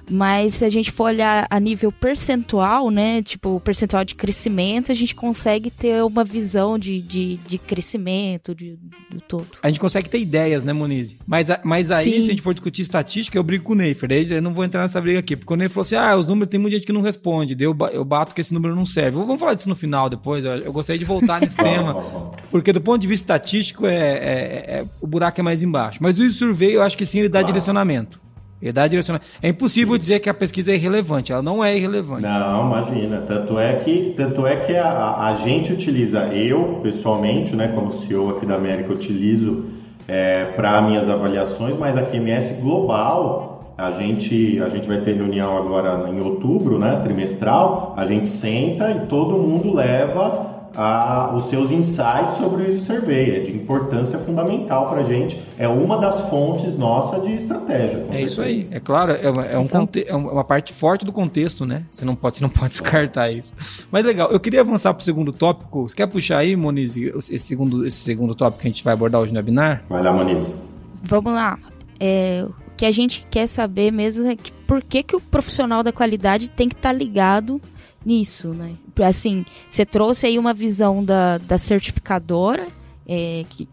mas 0.09 0.55
se 0.55 0.65
a 0.65 0.69
gente 0.69 0.91
for 0.91 1.05
olhar 1.05 1.47
a 1.49 1.59
nível 1.59 1.91
percentual, 1.91 2.89
né? 2.89 3.21
Tipo, 3.21 3.55
o 3.55 3.59
percentual 3.59 4.03
de 4.05 4.15
crescimento, 4.15 4.91
a 4.91 4.95
gente 4.95 5.13
consegue 5.13 5.69
ter 5.69 6.03
uma 6.03 6.23
visão 6.23 6.77
de, 6.77 7.01
de, 7.01 7.37
de 7.37 7.57
crescimento 7.57 8.55
de, 8.55 8.77
do 9.09 9.21
todo. 9.21 9.47
A 9.61 9.67
gente 9.67 9.79
consegue 9.79 10.09
ter 10.09 10.19
ideias, 10.19 10.63
né, 10.63 10.73
Monize? 10.73 11.17
Mas, 11.25 11.47
mas 11.63 11.91
aí, 11.91 12.05
Sim. 12.05 12.11
se 12.11 12.17
a 12.19 12.29
gente 12.31 12.41
for 12.41 12.53
discutir 12.53 12.81
estatística, 12.81 13.37
eu 13.37 13.43
brigo 13.43 13.63
com 13.63 13.73
o 13.73 13.75
Neifer. 13.75 14.09
Daí 14.09 14.31
eu 14.31 14.41
não 14.41 14.53
vou 14.53 14.63
entrar 14.63 14.81
nessa 14.81 15.01
briga 15.01 15.19
aqui. 15.19 15.35
Porque 15.35 15.53
o 15.53 15.57
Neifer 15.57 15.73
falou 15.73 15.85
assim: 15.85 15.95
ah, 15.95 16.15
os 16.15 16.27
números 16.27 16.49
tem 16.49 16.59
muita 16.59 16.77
gente 16.77 16.85
que 16.85 16.93
não 16.93 17.01
responde. 17.01 17.55
Daí 17.55 17.65
eu, 17.65 17.75
eu 17.91 18.05
bato 18.05 18.33
que 18.33 18.41
esse 18.41 18.53
número 18.53 18.75
não 18.75 18.85
serve. 18.85 19.17
Vamos 19.17 19.39
falar 19.39 19.53
disso 19.53 19.69
no 19.69 19.75
final 19.75 20.09
depois. 20.09 20.45
Eu, 20.45 20.57
eu 20.57 20.71
gostaria 20.71 20.99
de 20.99 21.05
voltar 21.05 21.41
nesse 21.41 21.55
tema. 21.57 22.33
Porque 22.49 22.71
do 22.71 22.81
ponto 22.81 23.01
de 23.01 23.07
vista 23.07 23.33
estatístico, 23.33 23.85
é, 23.85 23.95
é, 23.95 24.79
é, 24.79 24.85
o 25.01 25.07
buraco 25.07 25.39
é 25.39 25.43
mais 25.43 25.61
embaixo. 25.61 25.99
Mas 26.01 26.17
o 26.17 26.31
survey, 26.31 26.75
eu 26.75 26.81
acho 26.81 26.97
que 26.97 27.05
sim, 27.05 27.19
ele 27.19 27.29
dá 27.29 27.41
direcionamento. 27.41 28.26
Dá 28.73 28.87
direcionamento. 28.87 29.29
É 29.41 29.49
impossível 29.49 29.97
dizer 29.97 30.19
que 30.19 30.29
a 30.29 30.33
pesquisa 30.33 30.71
é 30.71 30.75
irrelevante, 30.75 31.31
ela 31.31 31.41
não 31.41 31.63
é 31.63 31.77
irrelevante. 31.77 32.23
Não, 32.23 32.67
imagina. 32.67 33.21
Tanto 33.21 33.59
é 33.59 33.73
que, 33.75 34.13
tanto 34.17 34.47
é 34.47 34.55
que 34.55 34.75
a, 34.75 35.27
a 35.27 35.33
gente 35.35 35.71
utiliza, 35.71 36.25
eu 36.33 36.79
pessoalmente, 36.81 37.55
né, 37.55 37.67
como 37.67 37.91
CEO 37.91 38.31
aqui 38.31 38.45
da 38.45 38.55
América, 38.55 38.91
utilizo 38.91 39.65
é, 40.07 40.45
para 40.55 40.81
minhas 40.81 41.07
avaliações, 41.07 41.75
mas 41.77 41.95
a 41.95 42.01
QMS 42.01 42.59
global, 42.59 43.73
a 43.77 43.91
gente, 43.91 44.59
a 44.59 44.69
gente 44.69 44.87
vai 44.87 45.01
ter 45.01 45.15
reunião 45.15 45.55
agora 45.55 46.09
em 46.09 46.19
outubro, 46.19 46.79
né, 46.79 46.99
trimestral, 47.03 47.93
a 47.95 48.05
gente 48.07 48.27
senta 48.27 48.89
e 48.89 49.05
todo 49.07 49.37
mundo 49.37 49.75
leva 49.75 50.56
a, 50.77 51.33
os 51.35 51.45
seus 51.45 51.71
insights 51.71 52.35
sobre 52.37 52.63
o 52.63 52.79
Survey. 52.79 53.37
É 53.37 53.39
de 53.39 53.51
importância 53.51 54.19
fundamental 54.19 54.87
para 54.87 55.01
a 55.01 55.03
gente. 55.03 55.41
É 55.57 55.67
uma 55.67 55.97
das 55.97 56.29
fontes 56.29 56.77
nossa 56.77 57.19
de 57.19 57.33
estratégia. 57.33 57.97
é 57.97 58.01
certeza. 58.01 58.23
isso 58.23 58.41
aí. 58.43 58.67
É 58.69 58.79
claro, 58.79 59.11
é 59.11 59.29
uma, 59.29 59.45
é, 59.45 59.57
um 59.57 59.63
então... 59.63 59.89
é 60.05 60.15
uma 60.15 60.43
parte 60.43 60.73
forte 60.73 61.03
do 61.03 61.11
contexto, 61.11 61.65
né? 61.65 61.83
Você 61.89 62.05
não 62.05 62.15
pode, 62.15 62.37
você 62.37 62.43
não 62.43 62.49
pode 62.51 62.69
descartar 62.69 63.31
isso. 63.31 63.55
Mas 63.91 64.05
legal, 64.05 64.29
eu 64.31 64.39
queria 64.39 64.61
avançar 64.61 64.93
para 64.93 65.01
o 65.01 65.03
segundo 65.03 65.33
tópico. 65.33 65.89
Você 65.89 65.95
quer 65.95 66.05
puxar 66.05 66.37
aí, 66.37 66.55
Moniz, 66.55 66.95
esse 66.95 67.39
segundo, 67.39 67.85
esse 67.85 67.97
segundo 67.97 68.35
tópico 68.35 68.61
que 68.61 68.67
a 68.67 68.71
gente 68.71 68.83
vai 68.83 68.93
abordar 68.93 69.19
hoje 69.19 69.33
no 69.33 69.39
webinar? 69.39 69.83
Vai 69.89 70.03
lá, 70.03 70.13
Moniz. 70.13 70.63
Vamos 71.01 71.33
lá. 71.33 71.57
É, 71.99 72.45
o 72.47 72.53
que 72.77 72.85
a 72.85 72.91
gente 72.91 73.25
quer 73.31 73.47
saber 73.47 73.91
mesmo 73.91 74.27
é 74.27 74.35
que 74.35 74.51
por 74.51 74.83
que, 74.83 75.01
que 75.01 75.15
o 75.15 75.21
profissional 75.21 75.81
da 75.81 75.91
qualidade 75.91 76.51
tem 76.51 76.69
que 76.69 76.75
estar 76.75 76.89
tá 76.89 76.93
ligado 76.93 77.59
nisso, 78.07 78.53
né? 78.53 78.71
Assim, 79.05 79.45
você 79.69 79.85
trouxe 79.85 80.25
aí 80.25 80.39
uma 80.39 80.53
visão 80.53 81.03
da, 81.03 81.37
da 81.37 81.57
certificadora, 81.57 82.67
é, 83.05 83.43
que 83.49 83.67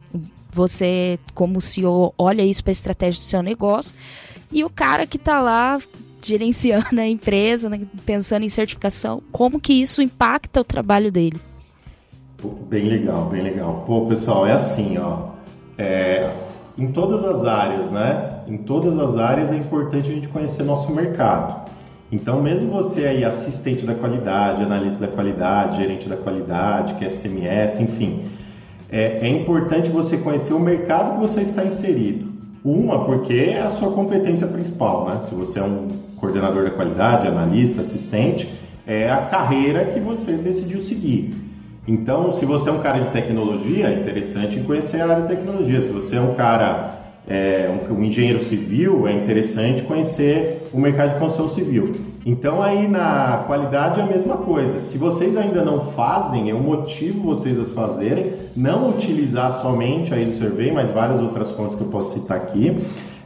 você, 0.51 1.19
como 1.33 1.61
CEO, 1.61 2.13
olha 2.19 2.43
isso 2.43 2.63
para 2.65 2.73
a 2.73 2.73
estratégia 2.73 3.21
do 3.21 3.25
seu 3.25 3.43
negócio, 3.43 3.95
e 4.51 4.65
o 4.65 4.71
cara 4.71 5.07
que 5.07 5.17
está 5.17 5.41
lá 5.41 5.79
gerenciando 6.21 7.01
a 7.01 7.07
empresa, 7.07 7.69
né, 7.69 7.81
pensando 8.05 8.45
em 8.45 8.49
certificação, 8.49 9.23
como 9.31 9.61
que 9.61 9.73
isso 9.73 10.03
impacta 10.03 10.61
o 10.61 10.65
trabalho 10.65 11.13
dele? 11.13 11.41
Bem 12.69 12.89
legal, 12.89 13.27
bem 13.27 13.43
legal. 13.43 13.85
Pô, 13.87 14.07
pessoal, 14.07 14.47
é 14.47 14.53
assim, 14.53 14.99
ó. 14.99 15.31
É, 15.79 16.31
em 16.77 16.93
todas 16.93 17.25
as 17.25 17.45
áreas, 17.45 17.91
né? 17.91 18.41
Em 18.47 18.59
todas 18.59 18.99
as 18.99 19.17
áreas 19.17 19.53
é 19.53 19.57
importante 19.57 20.11
a 20.11 20.15
gente 20.15 20.29
conhecer 20.29 20.63
nosso 20.65 20.93
mercado. 20.93 21.71
Então, 22.13 22.43
mesmo 22.43 22.71
você 22.71 23.07
aí, 23.07 23.25
assistente 23.25 23.85
da 23.85 23.95
qualidade, 23.95 24.63
analista 24.63 25.07
da 25.07 25.13
qualidade, 25.13 25.77
gerente 25.79 26.09
da 26.09 26.17
qualidade, 26.17 26.95
que 26.95 27.05
é 27.05 27.09
SMS, 27.09 27.81
enfim, 27.81 28.25
é, 28.89 29.27
é 29.27 29.29
importante 29.29 29.91
você 29.91 30.19
conhecer 30.19 30.53
o 30.53 30.61
mercado 30.61 31.15
que 31.15 31.19
você 31.19 31.41
está 31.41 31.65
inserido. 31.65 32.33
Uma, 32.65 33.05
porque 33.05 33.33
é 33.55 33.61
a 33.61 33.69
sua 33.69 33.91
competência 33.91 34.47
principal, 34.47 35.09
né? 35.09 35.21
Se 35.23 35.35
você 35.35 35.59
é 35.59 35.63
um 35.63 35.89
coordenador 36.17 36.65
da 36.65 36.71
qualidade, 36.71 37.27
analista, 37.27 37.81
assistente, 37.81 38.49
é 38.87 39.11
a 39.11 39.19
carreira 39.19 39.87
que 39.87 40.01
você 40.01 40.33
decidiu 40.33 40.81
seguir. 40.81 41.35
Então, 41.87 42.33
se 42.33 42.47
você 42.47 42.71
é 42.71 42.73
um 42.73 42.81
cara 42.81 43.01
de 43.01 43.11
tecnologia, 43.11 43.89
é 43.89 44.01
interessante 44.01 44.59
conhecer 44.61 45.03
a 45.03 45.09
área 45.09 45.23
de 45.23 45.29
tecnologia. 45.29 45.83
Se 45.83 45.91
você 45.91 46.17
é 46.17 46.21
um 46.21 46.35
cara 46.35 47.04
é, 47.27 47.71
um, 47.71 47.95
um, 47.95 48.05
engenheiro 48.05 48.43
civil, 48.43 49.09
é 49.09 49.13
interessante 49.13 49.83
conhecer 49.83 50.69
o 50.73 50.79
mercado 50.79 51.15
de 51.15 51.19
construção 51.19 51.49
civil. 51.49 51.95
Então 52.27 52.63
aí 52.63 52.87
na 52.87 53.45
qualidade 53.47 54.01
é 54.01 54.03
a 54.03 54.07
mesma 54.07 54.37
coisa. 54.37 54.79
Se 54.79 54.99
vocês 54.99 55.37
ainda 55.37 55.65
não 55.65 55.81
fazem, 55.81 56.49
eu 56.49 56.59
motivo 56.59 57.23
vocês 57.23 57.59
a 57.59 57.65
fazerem, 57.65 58.33
não 58.55 58.91
utilizar 58.91 59.53
somente 59.61 60.13
a 60.13 60.19
ISO 60.19 60.45
Survey, 60.45 60.71
mas 60.71 60.91
várias 60.91 61.21
outras 61.21 61.51
fontes 61.53 61.77
que 61.77 61.83
eu 61.83 61.89
posso 61.89 62.19
citar 62.19 62.37
aqui, 62.37 62.77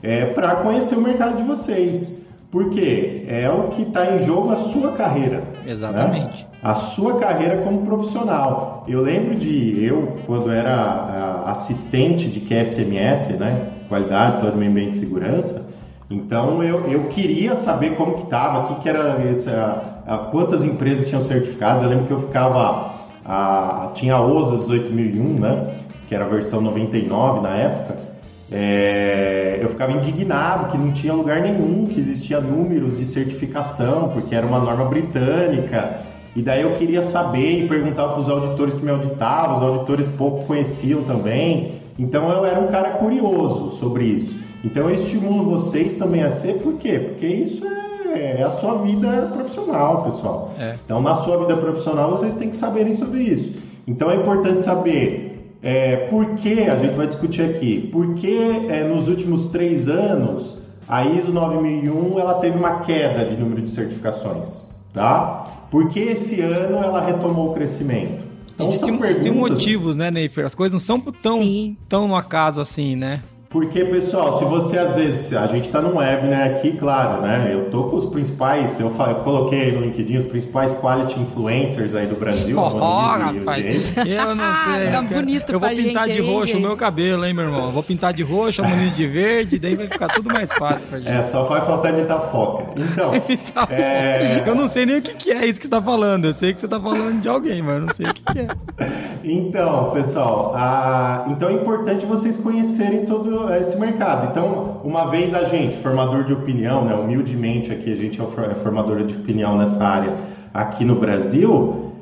é, 0.03 0.27
para 0.27 0.57
conhecer 0.57 0.97
o 0.97 1.01
mercado 1.01 1.37
de 1.37 1.43
vocês. 1.43 2.27
Porque 2.51 3.27
é 3.29 3.51
o 3.51 3.69
que 3.69 3.83
está 3.83 4.15
em 4.15 4.25
jogo 4.25 4.51
a 4.51 4.57
sua 4.57 4.93
carreira. 4.93 5.37
Né? 5.37 5.71
Exatamente. 5.71 6.45
Né? 6.45 6.49
A 6.63 6.75
sua 6.75 7.19
carreira 7.19 7.59
como 7.59 7.83
profissional. 7.83 8.85
Eu 8.89 9.03
lembro 9.03 9.35
de 9.35 9.85
eu, 9.85 10.17
quando 10.25 10.51
era 10.51 11.43
assistente 11.45 12.27
de 12.27 12.41
QSMS, 12.41 13.35
né? 13.35 13.69
Qualidade, 13.89 14.39
Saúde, 14.39 14.57
Meio 14.57 14.71
Ambiente 14.71 14.95
e 14.95 15.01
Segurança, 15.01 15.71
então 16.11 16.63
eu, 16.63 16.91
eu 16.91 17.05
queria 17.05 17.55
saber 17.55 17.97
como 17.97 18.15
que 18.15 18.23
estava, 18.23 18.69
que, 18.69 18.83
que 18.83 18.89
era 18.89 20.29
quantas 20.31 20.65
empresas 20.65 21.07
tinham 21.07 21.21
certificados. 21.21 21.83
Eu 21.83 21.91
lembro 21.91 22.07
que 22.07 22.13
eu 22.13 22.19
ficava, 22.19 22.95
a, 23.25 23.91
tinha 23.95 24.15
a 24.15 24.25
OSA 24.25 24.73
18001, 24.73 25.23
né? 25.39 25.75
Que 26.09 26.15
era 26.15 26.25
a 26.25 26.29
versão 26.29 26.63
99 26.63 27.41
na 27.41 27.51
época 27.51 28.09
é, 28.51 29.59
eu 29.61 29.69
ficava 29.69 29.93
indignado 29.93 30.71
que 30.71 30.79
não 30.79 30.91
tinha 30.91 31.13
lugar 31.13 31.41
nenhum, 31.41 31.85
que 31.85 32.01
existia 32.01 32.41
números 32.41 32.97
de 32.97 33.05
certificação, 33.05 34.09
porque 34.09 34.35
era 34.35 34.47
uma 34.47 34.59
norma 34.59 34.87
britânica. 34.87 36.01
E 36.35 36.43
daí 36.43 36.63
eu 36.63 36.73
queria 36.75 37.03
saber 37.03 37.65
e 37.65 37.69
perguntava 37.69 38.13
para 38.13 38.21
os 38.21 38.29
auditores 38.29 38.75
que 38.75 38.85
me 38.85 38.91
auditavam, 38.91 39.57
os 39.57 39.63
auditores 39.63 40.09
pouco 40.09 40.47
conheciam 40.47 41.03
também. 41.03 41.73
Então 41.99 42.31
eu 42.31 42.45
era 42.47 42.61
um 42.61 42.69
cara 42.69 42.91
curioso 42.93 43.73
sobre 43.73 44.05
isso. 44.05 44.37
Então 44.65 44.89
eu 44.89 44.95
estimulo 44.95 45.45
vocês 45.45 45.95
também 45.95 46.23
a 46.23 46.31
ser, 46.31 46.55
por 46.59 46.75
quê? 46.75 46.99
Porque 46.99 47.27
isso 47.27 47.67
é, 47.67 48.41
é 48.41 48.43
a 48.43 48.51
sua 48.51 48.75
vida 48.79 49.31
profissional, 49.33 50.03
pessoal. 50.05 50.53
É. 50.59 50.77
Então 50.85 51.01
na 51.01 51.15
sua 51.15 51.39
vida 51.39 51.57
profissional 51.57 52.11
vocês 52.11 52.35
têm 52.35 52.51
que 52.51 52.57
saberem 52.57 52.93
sobre 52.93 53.23
isso. 53.23 53.59
Então 53.87 54.11
é 54.11 54.17
importante 54.17 54.61
saber 54.61 55.57
é, 55.63 55.97
por 56.09 56.37
que, 56.37 56.63
a 56.63 56.77
gente 56.77 56.97
vai 56.97 57.07
discutir 57.07 57.43
aqui, 57.43 57.89
por 57.93 58.15
que 58.15 58.67
é, 58.69 58.85
nos 58.85 59.09
últimos 59.09 59.47
três 59.47 59.89
anos 59.89 60.57
a 60.89 61.05
ISO 61.05 61.33
9001 61.33 62.19
ela 62.19 62.35
teve 62.35 62.57
uma 62.57 62.81
queda 62.81 63.25
de 63.25 63.37
número 63.37 63.61
de 63.61 63.69
certificações, 63.69 64.71
tá? 64.93 65.47
Por 65.71 65.89
que 65.89 66.01
esse 66.01 66.41
ano 66.41 66.79
ela 66.79 67.01
retomou 67.01 67.51
o 67.51 67.55
crescimento? 67.55 68.28
Então, 68.59 68.67
existem, 68.67 69.31
motivos, 69.31 69.95
né, 69.95 70.11
Neifer? 70.11 70.45
As 70.45 70.55
coisas 70.55 70.73
não 70.73 70.81
são 70.81 71.01
tão, 71.01 71.41
tão 71.89 72.09
no 72.09 72.17
acaso 72.17 72.61
assim, 72.61 72.97
né? 72.97 73.23
Porque, 73.51 73.83
pessoal, 73.83 74.35
se 74.35 74.45
você 74.45 74.79
às 74.79 74.95
vezes, 74.95 75.33
a 75.33 75.47
gente 75.47 75.69
está 75.69 75.81
num 75.81 75.97
webinar 75.97 76.49
aqui, 76.49 76.73
claro, 76.73 77.23
né? 77.23 77.49
Eu 77.51 77.71
tô 77.71 77.85
com 77.85 77.97
os 77.97 78.05
principais, 78.05 78.79
eu, 78.79 78.89
eu 78.89 79.15
coloquei 79.17 79.63
aí 79.63 79.73
no 79.73 79.81
LinkedIn 79.81 80.19
os 80.19 80.27
principais 80.27 80.75
quality 80.75 81.19
influencers 81.19 81.95
aí 81.95 82.07
do 82.07 82.15
Brasil. 82.15 82.59
Oh, 82.59 82.69
rapaz, 82.69 83.95
eu 83.97 84.35
não 84.35 84.45
sei. 84.65 84.93
Tá 84.93 85.01
bonito 85.03 85.51
Eu 85.51 85.61
vou 85.61 85.71
pintar 85.71 86.09
de 86.11 86.21
roxo 86.21 86.59
o 86.59 86.61
meu 86.61 86.77
cabelo, 86.77 87.25
hein, 87.25 87.33
meu 87.33 87.45
irmão? 87.45 87.65
Eu 87.65 87.71
vou 87.71 87.83
pintar 87.83 88.13
de 88.13 88.23
roxo, 88.23 88.61
a 88.61 88.69
Muniz 88.69 88.95
de 88.95 89.07
verde, 89.07 89.59
daí 89.59 89.77
vai 89.77 89.89
ficar 89.89 90.09
tudo 90.09 90.31
mais 90.31 90.53
fácil 90.53 90.87
pra 90.87 90.99
gente. 90.99 91.09
É, 91.09 91.23
só 91.23 91.45
vai 91.45 91.63
faltar 91.63 91.95
imitar 91.95 92.21
foca. 92.31 92.67
Então, 92.77 93.13
é... 93.75 94.43
eu 94.47 94.55
não 94.55 94.69
sei 94.69 94.85
nem 94.85 94.99
o 94.99 95.03
que, 95.03 95.15
que 95.15 95.33
é 95.33 95.47
isso 95.47 95.59
que 95.59 95.67
você 95.67 95.71
tá 95.71 95.81
falando. 95.81 96.27
Eu 96.27 96.35
sei 96.35 96.53
que 96.53 96.61
você 96.61 96.69
tá 96.69 96.79
falando 96.79 97.19
de 97.19 97.29
alguém, 97.29 97.63
mas 97.63 97.75
eu 97.75 97.81
não 97.81 97.95
sei 97.95 98.07
o 98.09 98.13
que, 98.13 98.23
que 98.25 98.39
é. 98.41 98.49
Então, 99.25 99.91
pessoal, 99.91 100.53
a... 100.55 101.25
então 101.29 101.49
é 101.49 101.53
importante 101.53 102.07
vocês 102.07 102.37
conhecerem 102.37 103.05
todo 103.05 103.38
esse 103.59 103.79
mercado. 103.79 104.29
Então, 104.31 104.81
uma 104.85 105.07
vez 105.07 105.35
a 105.35 105.45
gente, 105.45 105.77
formador 105.77 106.25
de 106.25 106.33
opinião, 106.33 106.85
né, 106.85 106.95
humildemente 106.95 107.73
aqui, 107.73 107.93
a 107.93 107.97
gente 107.97 108.21
é, 108.21 108.25
é 108.25 108.55
formador 108.55 109.05
de 109.05 109.15
opinião 109.17 109.57
nessa 109.57 109.85
área 109.85 110.13
aqui 110.53 110.85
no 110.85 110.97
Brasil, 110.97 111.93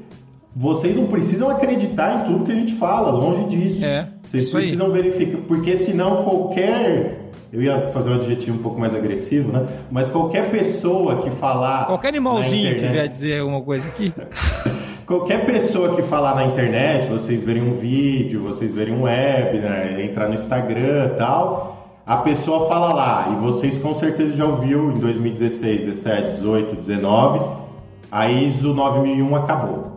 vocês 0.55 0.96
não 0.96 1.07
precisam 1.07 1.51
acreditar 1.51 2.22
em 2.22 2.33
tudo 2.33 2.44
que 2.44 2.53
a 2.53 2.55
gente 2.55 2.72
fala, 2.72 3.11
longe 3.11 3.44
disso. 3.44 3.85
É, 3.85 4.09
vocês 4.22 4.51
precisam 4.51 4.87
aí. 4.87 4.92
verificar, 4.92 5.38
porque 5.46 5.77
senão 5.77 6.22
qualquer 6.22 7.27
eu 7.53 7.62
ia 7.62 7.87
fazer 7.88 8.11
um 8.11 8.14
adjetivo 8.14 8.59
um 8.59 8.62
pouco 8.62 8.79
mais 8.79 8.94
agressivo, 8.94 9.53
né? 9.53 9.66
Mas 9.90 10.09
qualquer 10.09 10.51
pessoa 10.51 11.22
que 11.22 11.31
falar. 11.31 11.87
Qualquer 11.87 12.09
animalzinho 12.09 12.72
internet, 12.72 12.81
que 12.81 12.92
vier 12.92 13.09
dizer 13.09 13.40
alguma 13.40 13.62
coisa 13.62 13.88
aqui. 13.88 14.12
qualquer 15.07 15.47
pessoa 15.47 15.95
que 15.95 16.03
falar 16.03 16.35
na 16.35 16.47
internet, 16.47 17.07
vocês 17.07 17.42
verem 17.42 17.62
um 17.62 17.75
vídeo, 17.75 18.42
vocês 18.42 18.75
verem 18.75 18.95
um 18.95 19.03
web, 19.03 19.59
né? 19.61 20.05
entrar 20.05 20.29
no 20.29 20.35
Instagram 20.35 21.14
tal, 21.16 22.01
a 22.05 22.16
pessoa 22.19 22.69
fala 22.69 22.92
lá, 22.92 23.29
e 23.33 23.37
vocês 23.37 23.79
com 23.79 23.95
certeza 23.95 24.37
já 24.37 24.45
ouviu 24.45 24.90
em 24.90 24.99
2016, 24.99 25.87
17, 25.87 26.23
18, 26.37 26.77
19, 26.77 27.40
a 28.11 28.31
ISO 28.31 28.75
9001 28.75 29.37
acabou. 29.37 29.97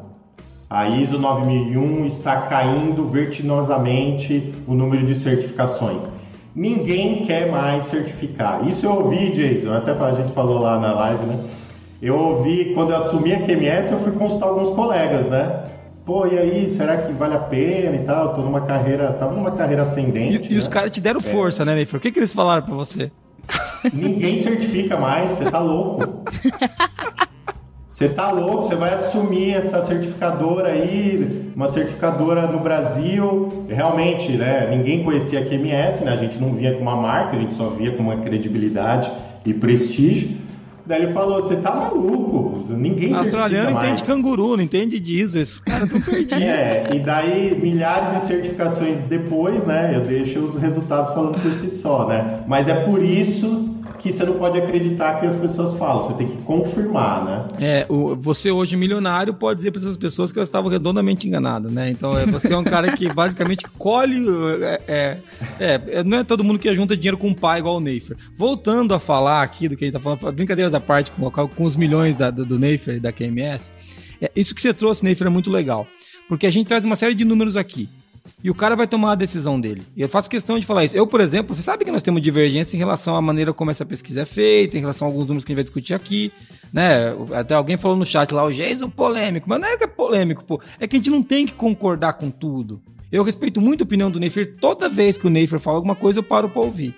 A 0.69 0.87
ISO 0.87 1.17
9001 1.17 2.05
está 2.05 2.41
caindo 2.41 3.03
vertiginosamente 3.05 4.53
o 4.67 4.75
número 4.75 5.05
de 5.05 5.15
certificações. 5.15 6.09
Ninguém 6.55 7.23
quer 7.25 7.51
mais 7.51 7.85
certificar. 7.85 8.67
Isso 8.67 8.85
eu 8.85 8.91
ouvi, 8.91 9.31
Jason, 9.31 9.73
até 9.73 9.91
a 9.91 10.11
gente 10.11 10.31
falou 10.31 10.59
lá 10.59 10.79
na 10.79 10.93
live, 10.93 11.25
né? 11.25 11.39
Eu 12.01 12.15
ouvi, 12.15 12.71
quando 12.73 12.91
eu 12.91 12.97
assumi 12.97 13.33
a 13.33 13.41
QMS, 13.41 13.91
eu 13.91 13.99
fui 13.99 14.13
consultar 14.13 14.47
alguns 14.47 14.73
colegas, 14.73 15.27
né? 15.27 15.63
Pô, 16.05 16.25
e 16.25 16.37
aí, 16.37 16.69
será 16.69 16.97
que 16.97 17.11
vale 17.11 17.35
a 17.35 17.39
pena 17.39 17.97
e 17.97 17.99
tal? 17.99 18.33
Tô 18.33 18.41
numa 18.41 18.61
carreira, 18.61 19.11
tava 19.13 19.35
numa 19.35 19.51
carreira 19.51 19.81
ascendente. 19.81 20.49
E, 20.49 20.53
né? 20.53 20.59
os 20.59 20.67
caras 20.67 20.91
te 20.91 21.01
deram 21.01 21.19
é. 21.19 21.23
força, 21.23 21.65
né, 21.65 21.75
Neyfer? 21.75 21.97
O 21.97 22.01
que, 22.01 22.11
que 22.11 22.19
eles 22.19 22.31
falaram 22.31 22.63
pra 22.63 22.73
você? 22.73 23.11
Ninguém 23.93 24.37
certifica 24.37 24.97
mais, 24.97 25.31
você 25.31 25.51
tá 25.51 25.59
louco. 25.59 26.23
Você 27.87 28.07
tá 28.07 28.31
louco, 28.31 28.63
você 28.63 28.75
vai 28.75 28.93
assumir 28.93 29.55
essa 29.55 29.81
certificadora 29.81 30.69
aí, 30.69 31.51
uma 31.53 31.67
certificadora 31.67 32.47
no 32.47 32.59
Brasil. 32.59 33.65
Realmente, 33.67 34.31
né? 34.31 34.69
Ninguém 34.71 35.03
conhecia 35.03 35.41
a 35.41 35.43
QMS, 35.45 36.05
né? 36.05 36.13
A 36.13 36.15
gente 36.15 36.37
não 36.37 36.53
via 36.53 36.75
com 36.75 36.81
uma 36.81 36.95
marca, 36.95 37.35
a 37.35 37.39
gente 37.39 37.53
só 37.55 37.67
via 37.67 37.91
com 37.91 38.03
uma 38.03 38.15
credibilidade 38.17 39.11
e 39.45 39.53
prestígio. 39.53 40.37
Daí 40.89 41.03
ele 41.03 41.13
falou: 41.13 41.39
Você 41.39 41.55
tá 41.57 41.75
maluco? 41.75 42.65
Ninguém 42.67 43.13
Australiano 43.13 43.73
mais. 43.73 43.89
entende 43.89 44.03
canguru, 44.03 44.57
não 44.57 44.63
entende 44.63 44.99
disso. 44.99 45.37
Esses 45.37 45.59
caras 45.59 45.83
estão 45.83 46.01
perdidos. 46.01 46.41
É, 46.41 46.89
e 46.95 46.99
daí 46.99 47.59
milhares 47.61 48.13
de 48.15 48.21
certificações 48.21 49.03
depois, 49.03 49.67
né? 49.67 49.91
Eu 49.93 50.01
deixo 50.01 50.39
os 50.39 50.55
resultados 50.55 51.13
falando 51.13 51.39
por 51.39 51.53
si 51.53 51.69
só, 51.69 52.07
né? 52.07 52.43
Mas 52.47 52.67
é 52.67 52.73
por 52.85 53.03
isso 53.03 53.69
que 53.99 54.11
você 54.11 54.25
não 54.25 54.33
pode 54.33 54.57
acreditar 54.57 55.19
que 55.19 55.27
as 55.27 55.35
pessoas 55.35 55.77
falam, 55.77 56.01
você 56.01 56.13
tem 56.13 56.27
que 56.27 56.37
confirmar, 56.43 57.25
né? 57.25 57.47
É, 57.59 57.85
o, 57.89 58.15
você 58.15 58.49
hoje 58.49 58.75
milionário 58.75 59.33
pode 59.33 59.57
dizer 59.57 59.71
para 59.71 59.81
essas 59.81 59.97
pessoas 59.97 60.31
que 60.31 60.39
elas 60.39 60.47
estavam 60.47 60.69
redondamente 60.69 61.27
enganadas, 61.27 61.71
né? 61.71 61.89
Então 61.89 62.17
é, 62.17 62.25
você 62.25 62.53
é 62.53 62.57
um 62.57 62.63
cara 62.63 62.95
que 62.95 63.11
basicamente 63.11 63.65
colhe. 63.77 64.25
É, 64.87 65.17
é, 65.59 65.81
é, 65.87 66.03
não 66.03 66.19
é 66.19 66.23
todo 66.23 66.43
mundo 66.43 66.57
que 66.57 66.73
junta 66.73 66.95
dinheiro 66.95 67.17
com 67.17 67.27
um 67.27 67.33
pai 67.33 67.59
igual 67.59 67.77
o 67.77 67.79
Neifer. 67.79 68.15
Voltando 68.35 68.93
a 68.93 68.99
falar 68.99 69.43
aqui 69.43 69.67
do 69.67 69.75
que 69.75 69.83
a 69.83 69.87
gente 69.87 69.93
tá 69.93 69.99
falando, 69.99 70.31
brincadeiras 70.31 70.73
à 70.73 70.78
parte 70.79 71.11
com, 71.11 71.29
com 71.29 71.63
os 71.63 71.75
milhões 71.75 72.15
da, 72.15 72.29
do, 72.29 72.45
do 72.45 72.59
Neifer 72.59 72.95
e 72.95 72.99
da 72.99 73.11
QMS, 73.11 73.71
é, 74.21 74.31
isso 74.35 74.53
que 74.53 74.61
você 74.61 74.73
trouxe, 74.73 75.03
Neifer, 75.03 75.27
é 75.27 75.29
muito 75.29 75.49
legal. 75.49 75.87
Porque 76.27 76.45
a 76.45 76.51
gente 76.51 76.67
traz 76.67 76.85
uma 76.85 76.95
série 76.95 77.15
de 77.15 77.25
números 77.25 77.57
aqui. 77.57 77.89
E 78.43 78.49
o 78.49 78.55
cara 78.55 78.75
vai 78.75 78.87
tomar 78.87 79.13
a 79.13 79.15
decisão 79.15 79.59
dele. 79.59 79.81
E 79.95 80.01
eu 80.01 80.07
faço 80.07 80.29
questão 80.29 80.59
de 80.59 80.65
falar 80.65 80.85
isso. 80.85 80.95
Eu, 80.95 81.07
por 81.07 81.19
exemplo, 81.19 81.55
você 81.55 81.61
sabe 81.61 81.83
que 81.83 81.91
nós 81.91 82.01
temos 82.01 82.21
divergência 82.21 82.75
em 82.75 82.79
relação 82.79 83.15
à 83.15 83.21
maneira 83.21 83.53
como 83.53 83.71
essa 83.71 83.85
pesquisa 83.85 84.21
é 84.21 84.25
feita, 84.25 84.77
em 84.77 84.81
relação 84.81 85.07
a 85.07 85.11
alguns 85.11 85.27
números 85.27 85.43
que 85.43 85.51
a 85.51 85.53
gente 85.53 85.57
vai 85.57 85.63
discutir 85.63 85.93
aqui. 85.93 86.31
Né? 86.71 87.13
Até 87.33 87.55
alguém 87.55 87.77
falou 87.77 87.97
no 87.97 88.05
chat 88.05 88.31
lá, 88.31 88.45
o 88.45 88.53
Jason 88.53 88.89
polêmico. 88.89 89.49
Mas 89.49 89.59
não 89.59 89.67
é 89.67 89.77
que 89.77 89.83
é 89.83 89.87
polêmico, 89.87 90.43
pô. 90.43 90.61
É 90.79 90.87
que 90.87 90.95
a 90.95 90.99
gente 90.99 91.09
não 91.09 91.23
tem 91.23 91.45
que 91.45 91.53
concordar 91.53 92.13
com 92.13 92.29
tudo. 92.29 92.81
Eu 93.11 93.23
respeito 93.23 93.59
muito 93.59 93.81
a 93.81 93.85
opinião 93.85 94.11
do 94.11 94.19
Neifer. 94.19 94.55
Toda 94.61 94.87
vez 94.87 95.17
que 95.17 95.25
o 95.25 95.29
Neifer 95.29 95.59
fala 95.59 95.77
alguma 95.77 95.95
coisa, 95.95 96.19
eu 96.19 96.23
paro 96.23 96.49
para 96.49 96.61
ouvir. 96.61 96.95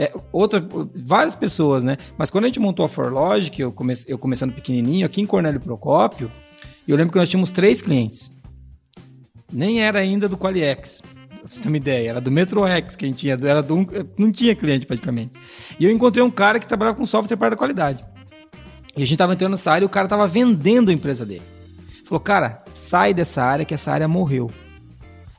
É, 0.00 0.12
outra, 0.30 0.64
várias 0.94 1.34
pessoas, 1.34 1.82
né? 1.82 1.96
Mas 2.16 2.30
quando 2.30 2.44
a 2.44 2.46
gente 2.46 2.60
montou 2.60 2.86
a 2.86 2.88
ForLogic, 2.88 3.60
eu, 3.60 3.72
come, 3.72 3.94
eu 4.06 4.16
começando 4.16 4.52
pequenininho, 4.54 5.04
aqui 5.04 5.20
em 5.20 5.26
Cornélio 5.26 5.60
Procópio, 5.60 6.30
eu 6.86 6.96
lembro 6.96 7.12
que 7.12 7.18
nós 7.18 7.28
tínhamos 7.28 7.50
três 7.50 7.82
clientes 7.82 8.30
nem 9.52 9.82
era 9.82 9.98
ainda 9.98 10.28
do 10.28 10.36
Qualiex. 10.36 11.00
Pra 11.00 11.48
você 11.48 11.62
ter 11.62 11.68
uma 11.68 11.76
ideia, 11.76 12.10
era 12.10 12.20
do 12.20 12.30
MetroX 12.30 12.96
que 12.96 13.04
a 13.04 13.08
gente 13.08 13.18
tinha, 13.18 13.34
era 13.34 13.62
do, 13.62 13.86
não 14.18 14.30
tinha 14.30 14.54
cliente 14.54 14.86
praticamente. 14.86 15.32
E 15.78 15.84
eu 15.84 15.90
encontrei 15.90 16.22
um 16.22 16.30
cara 16.30 16.58
que 16.58 16.66
trabalhava 16.66 16.96
com 16.96 17.06
software 17.06 17.36
para 17.36 17.54
a 17.54 17.58
qualidade. 17.58 18.04
E 18.96 19.02
a 19.02 19.06
gente 19.06 19.16
tava 19.16 19.32
entrando 19.32 19.52
nessa 19.52 19.72
área 19.72 19.84
e 19.84 19.86
o 19.86 19.90
cara 19.90 20.08
tava 20.08 20.26
vendendo 20.26 20.90
a 20.90 20.92
empresa 20.92 21.24
dele. 21.24 21.44
Falou, 22.04 22.20
cara, 22.20 22.64
sai 22.74 23.14
dessa 23.14 23.42
área 23.42 23.64
que 23.64 23.74
essa 23.74 23.92
área 23.92 24.08
morreu. 24.08 24.50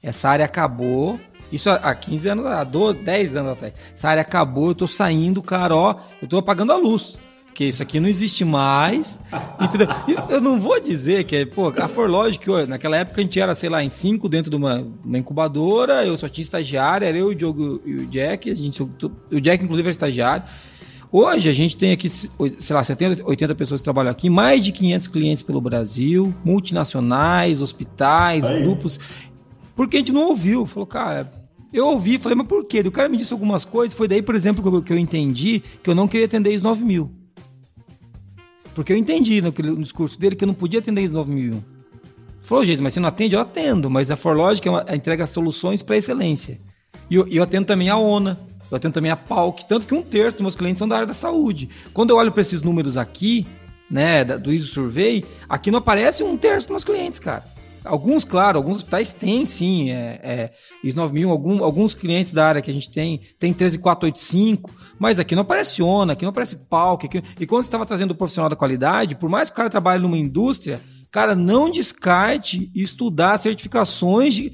Essa 0.01 0.29
área 0.29 0.45
acabou. 0.45 1.19
Isso 1.51 1.69
há 1.69 1.93
15 1.95 2.29
anos, 2.29 2.45
há 2.45 2.63
12, 2.63 2.99
10 2.99 3.35
anos 3.35 3.51
atrás. 3.53 3.73
Essa 3.93 4.09
área 4.09 4.21
acabou, 4.21 4.69
eu 4.69 4.75
tô 4.75 4.87
saindo, 4.87 5.41
cara, 5.41 5.75
ó, 5.75 5.95
eu 6.21 6.27
tô 6.27 6.37
apagando 6.37 6.73
a 6.73 6.77
luz 6.77 7.15
porque 7.59 7.65
isso 7.65 7.83
aqui 7.83 7.99
não 7.99 8.07
existe 8.07 8.45
mais. 8.45 9.19
Entendeu? 9.59 9.87
eu 10.29 10.39
não 10.39 10.61
vou 10.61 10.79
dizer 10.79 11.25
que, 11.25 11.45
pô, 11.45 11.67
a 11.67 11.89
Forlogic, 11.89 12.47
naquela 12.65 12.95
época 12.95 13.19
a 13.19 13.23
gente 13.23 13.37
era, 13.37 13.53
sei 13.53 13.67
lá, 13.67 13.83
em 13.83 13.89
cinco 13.89 14.29
dentro 14.29 14.49
de 14.49 14.55
uma, 14.55 14.87
uma 15.03 15.17
incubadora, 15.17 16.05
eu 16.05 16.17
só 16.17 16.29
tinha 16.29 16.41
estagiário, 16.41 17.05
era 17.05 17.17
eu, 17.17 17.27
o 17.27 17.35
Diogo 17.35 17.81
e 17.85 17.95
o 17.95 18.05
Jack, 18.05 18.49
a 18.49 18.55
gente, 18.55 18.81
o 18.81 19.41
Jack 19.41 19.61
inclusive 19.61 19.87
era 19.87 19.91
estagiário. 19.91 20.43
Hoje 21.11 21.49
a 21.49 21.53
gente 21.53 21.75
tem 21.75 21.91
aqui, 21.91 22.07
sei 22.07 22.29
lá, 22.69 22.81
70, 22.81 23.25
80 23.25 23.55
pessoas 23.55 23.81
que 23.81 23.83
trabalham 23.83 24.11
aqui, 24.11 24.29
mais 24.29 24.63
de 24.63 24.71
500 24.71 25.07
clientes 25.09 25.43
pelo 25.43 25.59
Brasil, 25.59 26.33
multinacionais, 26.45 27.61
hospitais, 27.61 28.47
grupos. 28.47 28.99
Porque 29.75 29.97
a 29.97 29.99
gente 29.99 30.13
não 30.13 30.29
ouviu, 30.29 30.65
falou, 30.65 30.87
cara, 30.87 31.29
eu 31.71 31.87
ouvi, 31.87 32.17
falei, 32.17 32.35
mas 32.35 32.47
por 32.47 32.65
quê? 32.65 32.79
O 32.79 32.91
cara 32.91 33.09
me 33.09 33.17
disse 33.17 33.33
algumas 33.33 33.63
coisas, 33.63 33.95
foi 33.95 34.07
daí, 34.07 34.21
por 34.21 34.35
exemplo, 34.35 34.61
que 34.61 34.67
eu, 34.67 34.81
que 34.81 34.93
eu 34.93 34.97
entendi 34.97 35.61
que 35.83 35.89
eu 35.89 35.95
não 35.95 36.07
queria 36.07 36.25
atender 36.25 36.55
os 36.55 36.63
9 36.63 36.83
mil. 36.83 37.11
Porque 38.73 38.93
eu 38.93 38.97
entendi 38.97 39.41
no, 39.41 39.51
no 39.51 39.83
discurso 39.83 40.19
dele 40.19 40.35
que 40.35 40.43
eu 40.43 40.47
não 40.47 40.53
podia 40.53 40.79
atender 40.79 41.01
ISO 41.01 41.13
9001. 41.13 41.61
Falou, 42.41 42.65
gente, 42.65 42.81
mas 42.81 42.93
você 42.93 42.99
não 42.99 43.09
atende? 43.09 43.35
Eu 43.35 43.41
atendo, 43.41 43.89
mas 43.89 44.09
a 44.09 44.15
ForLogic 44.15 44.67
é 44.67 44.71
uma, 44.71 44.85
entrega 44.95 45.27
soluções 45.27 45.83
para 45.83 45.97
excelência. 45.97 46.59
E 47.09 47.15
eu, 47.15 47.27
eu 47.27 47.43
atendo 47.43 47.65
também 47.65 47.89
a 47.89 47.97
ONA, 47.97 48.39
eu 48.71 48.77
atendo 48.77 48.93
também 48.93 49.11
a 49.11 49.15
PALC, 49.15 49.65
tanto 49.67 49.85
que 49.85 49.93
um 49.93 50.01
terço 50.01 50.37
dos 50.37 50.41
meus 50.41 50.55
clientes 50.55 50.79
são 50.79 50.87
da 50.87 50.95
área 50.95 51.07
da 51.07 51.13
saúde. 51.13 51.69
Quando 51.93 52.11
eu 52.11 52.17
olho 52.17 52.31
para 52.31 52.41
esses 52.41 52.61
números 52.61 52.97
aqui, 52.97 53.45
né, 53.89 54.23
do 54.23 54.51
ISO 54.51 54.67
Survey, 54.67 55.25
aqui 55.47 55.69
não 55.69 55.79
aparece 55.79 56.23
um 56.23 56.37
terço 56.37 56.67
dos 56.67 56.71
meus 56.71 56.83
clientes, 56.83 57.19
cara. 57.19 57.43
Alguns, 57.83 58.23
claro, 58.23 58.57
alguns 58.57 58.77
hospitais 58.77 59.11
têm 59.11 59.45
sim, 59.45 59.89
é, 59.89 60.19
é, 60.21 60.53
ISO 60.83 60.97
9000, 60.97 61.29
algum, 61.29 61.63
alguns 61.63 61.93
clientes 61.93 62.33
da 62.33 62.45
área 62.45 62.61
que 62.61 62.69
a 62.69 62.73
gente 62.73 62.89
tem, 62.89 63.21
tem 63.39 63.53
13485, 63.53 64.71
mas 64.97 65.19
aqui 65.19 65.35
não 65.35 65.43
aparece 65.43 65.81
ONA, 65.81 66.13
aqui 66.13 66.23
não 66.23 66.31
aparece 66.31 66.55
PALC. 66.55 67.05
Aqui, 67.05 67.23
e 67.39 67.45
quando 67.45 67.63
você 67.63 67.67
estava 67.67 67.85
trazendo 67.85 68.11
o 68.11 68.15
profissional 68.15 68.49
da 68.49 68.55
qualidade, 68.55 69.15
por 69.15 69.29
mais 69.29 69.49
que 69.49 69.53
o 69.53 69.55
cara 69.55 69.69
trabalhe 69.69 70.01
numa 70.01 70.17
indústria, 70.17 70.79
cara, 71.11 71.35
não 71.35 71.71
descarte 71.71 72.71
estudar 72.75 73.37
certificações 73.37 74.35
de 74.35 74.53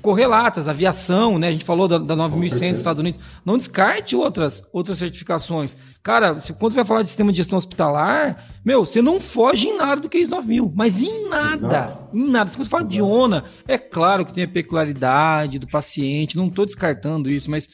correlatas, 0.00 0.68
aviação, 0.68 1.38
né? 1.38 1.48
A 1.48 1.52
gente 1.52 1.64
falou 1.64 1.88
da, 1.88 1.98
da 1.98 2.14
9100 2.14 2.72
dos 2.72 2.80
Estados 2.80 3.00
Unidos. 3.00 3.20
Não 3.44 3.56
descarte 3.56 4.14
outras, 4.14 4.62
outras 4.72 4.98
certificações. 4.98 5.76
Cara, 6.02 6.38
se, 6.38 6.52
quando 6.52 6.72
você 6.72 6.76
vai 6.76 6.84
falar 6.84 7.02
de 7.02 7.08
sistema 7.08 7.32
de 7.32 7.38
gestão 7.38 7.56
hospitalar, 7.56 8.50
meu, 8.64 8.84
você 8.84 9.00
não 9.00 9.20
foge 9.20 9.68
em 9.68 9.76
nada 9.76 10.02
do 10.02 10.08
que 10.08 10.18
é 10.18 10.20
ISO 10.20 10.30
9000, 10.30 10.72
mas 10.74 11.00
em 11.00 11.28
nada, 11.28 11.54
Exato. 11.54 12.16
em 12.16 12.30
nada. 12.30 12.50
Se 12.50 12.58
você 12.58 12.68
fala 12.68 12.82
Exato. 12.82 12.94
de 12.94 13.02
ONA, 13.02 13.44
é 13.66 13.78
claro 13.78 14.26
que 14.26 14.32
tem 14.32 14.44
a 14.44 14.48
peculiaridade 14.48 15.58
do 15.58 15.66
paciente, 15.66 16.36
não 16.36 16.48
estou 16.48 16.66
descartando 16.66 17.30
isso, 17.30 17.50
mas 17.50 17.68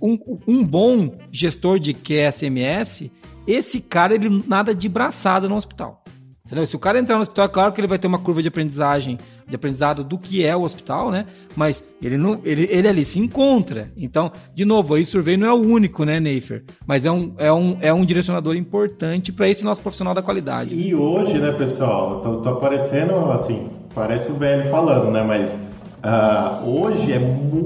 um, 0.00 0.18
um 0.48 0.64
bom 0.64 1.18
gestor 1.30 1.78
de 1.78 1.92
QSMS, 1.92 3.12
esse 3.46 3.80
cara, 3.80 4.14
ele 4.14 4.42
nada 4.46 4.74
de 4.74 4.88
braçada 4.88 5.48
no 5.48 5.56
hospital. 5.56 6.02
Entendeu? 6.46 6.66
Se 6.66 6.76
o 6.76 6.78
cara 6.78 6.98
entrar 6.98 7.16
no 7.16 7.22
hospital, 7.22 7.46
é 7.46 7.48
claro 7.48 7.72
que 7.72 7.80
ele 7.80 7.88
vai 7.88 7.98
ter 7.98 8.06
uma 8.06 8.18
curva 8.18 8.42
de 8.42 8.48
aprendizagem 8.48 9.18
de 9.48 9.56
aprendizado 9.56 10.04
do 10.04 10.18
que 10.18 10.44
é 10.44 10.54
o 10.54 10.60
hospital, 10.62 11.10
né? 11.10 11.24
Mas 11.56 11.82
ele 12.02 12.18
não, 12.18 12.38
ele, 12.44 12.68
ele 12.70 12.86
ali 12.86 13.02
se 13.02 13.18
encontra. 13.18 13.90
Então, 13.96 14.30
de 14.54 14.62
novo, 14.62 14.92
aí 14.92 15.06
survey 15.06 15.38
não 15.38 15.46
é 15.46 15.52
o 15.52 15.56
único, 15.56 16.04
né, 16.04 16.20
Neifer? 16.20 16.62
Mas 16.86 17.06
é 17.06 17.10
um, 17.10 17.32
é 17.38 17.50
um, 17.50 17.78
é 17.80 17.92
um 17.94 18.04
direcionador 18.04 18.56
importante 18.56 19.32
para 19.32 19.48
esse 19.48 19.64
nosso 19.64 19.80
profissional 19.80 20.12
da 20.12 20.20
qualidade. 20.20 20.74
E 20.74 20.94
hoje, 20.94 21.38
né, 21.38 21.50
pessoal, 21.52 22.20
tô 22.20 22.46
aparecendo 22.46 23.14
assim, 23.32 23.70
parece 23.94 24.30
o 24.30 24.34
velho 24.34 24.64
falando, 24.70 25.10
né? 25.10 25.22
Mas 25.22 25.72
uh, 26.04 26.68
hoje 26.68 27.10
é, 27.10 27.20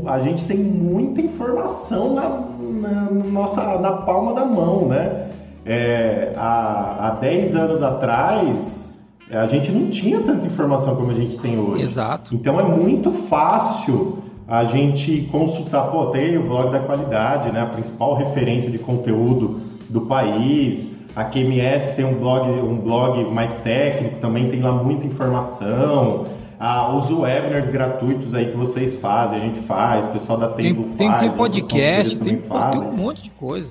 a 0.06 0.20
gente 0.20 0.44
tem 0.44 0.56
muita 0.56 1.20
informação 1.20 2.14
na, 2.14 2.28
na, 2.60 3.10
nossa, 3.10 3.76
na 3.80 3.90
palma 3.92 4.34
da 4.34 4.44
mão, 4.44 4.86
né? 4.86 5.30
É, 5.68 6.33
há, 6.35 7.09
há 7.09 7.11
10 7.20 7.54
anos 7.54 7.83
atrás, 7.83 8.98
a 9.31 9.46
gente 9.46 9.70
não 9.70 9.90
tinha 9.90 10.18
tanta 10.20 10.46
informação 10.46 10.96
como 10.96 11.11
a 11.11 11.14
gente 11.14 11.37
tem 11.37 11.59
hoje. 11.59 11.83
Exato. 11.83 12.35
Então 12.35 12.59
é 12.59 12.62
muito 12.62 13.12
fácil 13.12 14.22
a 14.48 14.64
gente 14.64 15.28
consultar, 15.31 15.90
pô, 15.90 16.07
tem 16.07 16.38
o 16.38 16.42
blog 16.44 16.72
da 16.72 16.81
qualidade, 16.81 17.52
né, 17.52 17.61
a 17.61 17.66
principal 17.66 18.14
referência 18.14 18.70
de 18.70 18.78
conteúdo 18.78 19.61
do 19.90 20.00
país. 20.02 20.96
A 21.14 21.24
QMS 21.24 21.94
tem 21.94 22.07
um 22.07 22.14
blog, 22.14 22.48
um 22.48 22.78
blog 22.78 23.22
mais 23.24 23.57
técnico, 23.57 24.20
também 24.20 24.48
tem 24.48 24.62
lá 24.62 24.72
muita 24.72 25.07
informação. 25.07 26.24
Ah, 26.59 26.96
os 26.96 27.11
webinars 27.11 27.68
gratuitos 27.68 28.35
aí 28.35 28.46
que 28.46 28.57
vocês 28.57 28.98
fazem, 28.98 29.38
a 29.38 29.40
gente 29.40 29.59
faz, 29.59 30.07
o 30.07 30.09
pessoal 30.09 30.38
da 30.38 30.48
Tempo 30.48 30.85
tem, 30.96 31.09
faz. 31.09 31.20
Tem, 31.20 31.31
podcast, 31.31 32.16
tem, 32.16 32.38
tem 32.38 32.81
um 32.81 32.96
monte 32.96 33.24
de 33.24 33.31
coisa. 33.31 33.70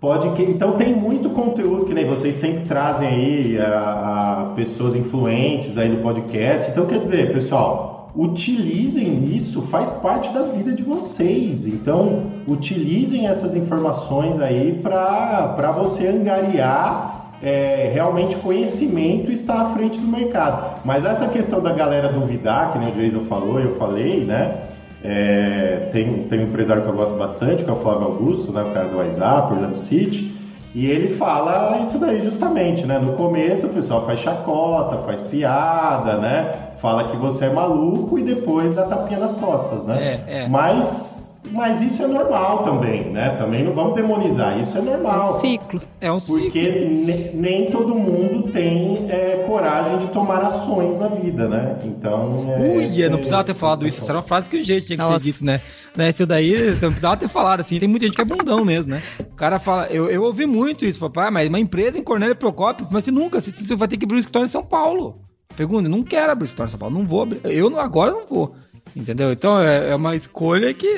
Pode 0.00 0.30
que, 0.30 0.42
então 0.42 0.72
tem 0.72 0.94
muito 0.94 1.30
conteúdo 1.30 1.84
que 1.84 1.92
nem 1.92 2.04
vocês 2.04 2.36
sempre 2.36 2.66
trazem 2.66 3.08
aí 3.08 3.58
a, 3.58 4.42
a 4.50 4.52
pessoas 4.54 4.94
influentes 4.94 5.76
aí 5.76 5.88
no 5.88 6.00
podcast. 6.00 6.70
Então 6.70 6.86
quer 6.86 7.00
dizer, 7.00 7.32
pessoal, 7.32 8.12
utilizem 8.14 9.24
isso, 9.34 9.60
faz 9.62 9.90
parte 9.90 10.32
da 10.32 10.42
vida 10.42 10.72
de 10.72 10.84
vocês. 10.84 11.66
Então 11.66 12.26
utilizem 12.46 13.26
essas 13.26 13.56
informações 13.56 14.38
aí 14.38 14.78
para 14.80 15.72
você 15.72 16.06
angariar 16.06 17.32
é, 17.42 17.90
realmente 17.92 18.36
conhecimento 18.36 19.32
e 19.32 19.34
estar 19.34 19.60
à 19.62 19.64
frente 19.70 19.98
do 19.98 20.06
mercado. 20.06 20.80
Mas 20.84 21.04
essa 21.04 21.26
questão 21.26 21.60
da 21.60 21.72
galera 21.72 22.12
duvidar, 22.12 22.72
que 22.72 22.78
nem 22.78 22.90
o 22.90 22.92
Jason 22.92 23.20
falou, 23.20 23.58
eu 23.58 23.72
falei, 23.72 24.24
né? 24.24 24.67
É, 25.02 25.88
tem, 25.92 26.24
tem 26.24 26.40
um 26.40 26.42
empresário 26.44 26.82
que 26.82 26.88
eu 26.88 26.94
gosto 26.94 27.16
bastante, 27.16 27.64
que 27.64 27.70
é 27.70 27.72
o 27.72 27.76
Flávio 27.76 28.06
Augusto, 28.06 28.52
né, 28.52 28.62
o 28.62 28.72
cara 28.72 28.88
do 28.88 28.98
WhatsApp, 28.98 29.52
Orlando 29.52 29.78
City, 29.78 30.34
e 30.74 30.86
ele 30.86 31.08
fala 31.08 31.78
isso 31.80 31.98
daí 31.98 32.20
justamente, 32.20 32.84
né? 32.86 32.98
No 32.98 33.14
começo 33.14 33.66
o 33.66 33.70
pessoal 33.70 34.04
faz 34.04 34.20
chacota, 34.20 34.98
faz 34.98 35.20
piada, 35.20 36.18
né? 36.18 36.52
Fala 36.76 37.08
que 37.08 37.16
você 37.16 37.46
é 37.46 37.50
maluco 37.50 38.18
e 38.18 38.22
depois 38.22 38.74
dá 38.74 38.82
tapinha 38.82 39.18
nas 39.18 39.32
costas, 39.32 39.82
né? 39.84 40.20
É, 40.26 40.42
é. 40.42 40.48
Mas 40.48 41.27
mas 41.50 41.80
isso 41.80 42.02
é 42.02 42.06
normal 42.06 42.62
também, 42.62 43.10
né? 43.10 43.30
Também 43.30 43.64
não 43.64 43.72
vamos 43.72 43.94
demonizar, 43.94 44.58
isso 44.58 44.76
é 44.76 44.80
normal. 44.80 45.22
É 45.22 45.24
um 45.24 45.40
ciclo. 45.40 45.80
É 46.00 46.12
um 46.12 46.20
ciclo. 46.20 46.40
Porque 46.42 47.32
nem 47.34 47.70
todo 47.70 47.94
mundo 47.94 48.50
tem 48.50 49.06
é, 49.08 49.44
coragem 49.46 49.98
de 49.98 50.08
tomar 50.08 50.44
ações 50.44 50.96
na 50.98 51.08
vida, 51.08 51.48
né? 51.48 51.78
Então. 51.84 52.46
É, 52.50 52.76
Ui, 52.76 53.08
não 53.08 53.18
precisava 53.18 53.44
ter 53.44 53.54
falado 53.54 53.86
isso. 53.86 54.00
Essa 54.00 54.12
era 54.12 54.18
uma 54.18 54.24
frase 54.24 54.50
que 54.50 54.58
o 54.58 54.64
jeito 54.64 54.86
tinha 54.86 54.96
que 54.96 55.02
Nossa. 55.02 55.18
ter 55.18 55.24
dito, 55.24 55.44
né? 55.44 55.60
né? 55.96 56.10
Isso 56.10 56.26
daí, 56.26 56.52
não 56.80 56.90
precisava 56.90 57.16
ter 57.16 57.28
falado 57.28 57.60
assim. 57.60 57.78
Tem 57.78 57.88
muita 57.88 58.06
gente 58.06 58.14
que 58.14 58.22
é 58.22 58.24
bundão 58.24 58.64
mesmo, 58.64 58.92
né? 58.92 59.02
O 59.20 59.34
cara 59.34 59.58
fala, 59.58 59.86
eu, 59.86 60.08
eu 60.08 60.22
ouvi 60.24 60.46
muito 60.46 60.84
isso. 60.84 60.98
Falei, 60.98 61.30
mas 61.30 61.48
uma 61.48 61.60
empresa 61.60 61.98
em 61.98 62.02
Cornélio 62.02 62.36
Procópio, 62.36 62.86
mas 62.90 63.04
você 63.04 63.10
nunca, 63.10 63.40
você, 63.40 63.50
você 63.50 63.74
vai 63.74 63.88
ter 63.88 63.96
que 63.96 64.04
abrir 64.04 64.16
um 64.16 64.20
escritório 64.20 64.46
em 64.46 64.50
São 64.50 64.64
Paulo. 64.64 65.20
Pergunta, 65.56 65.88
não 65.88 66.02
quero 66.02 66.30
abrir 66.30 66.44
escritório 66.44 66.68
em 66.68 66.70
São 66.70 66.78
Paulo, 66.78 66.98
não 66.98 67.06
vou 67.06 67.22
abrir. 67.22 67.40
Eu 67.44 67.78
agora 67.80 68.12
não 68.12 68.26
vou. 68.26 68.54
Entendeu? 68.94 69.32
Então 69.32 69.60
é, 69.60 69.90
é 69.90 69.94
uma 69.94 70.14
escolha 70.16 70.72
que. 70.74 70.88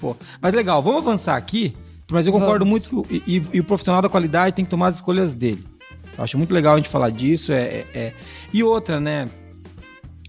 Pô. 0.00 0.16
Mas 0.40 0.54
legal, 0.54 0.82
vamos 0.82 1.06
avançar 1.06 1.36
aqui. 1.36 1.74
Mas 2.10 2.26
eu 2.26 2.32
concordo 2.32 2.64
vamos. 2.64 2.90
muito 2.90 3.08
que 3.08 3.22
e, 3.26 3.42
e, 3.52 3.60
o 3.60 3.64
profissional 3.64 4.00
da 4.00 4.08
qualidade 4.08 4.54
tem 4.54 4.64
que 4.64 4.70
tomar 4.70 4.88
as 4.88 4.96
escolhas 4.96 5.34
dele. 5.34 5.62
Eu 6.16 6.24
acho 6.24 6.38
muito 6.38 6.52
legal 6.52 6.74
a 6.74 6.76
gente 6.76 6.88
falar 6.88 7.10
disso. 7.10 7.52
É, 7.52 7.62
é, 7.62 7.86
é, 7.94 8.12
E 8.52 8.62
outra, 8.62 8.98
né? 9.00 9.28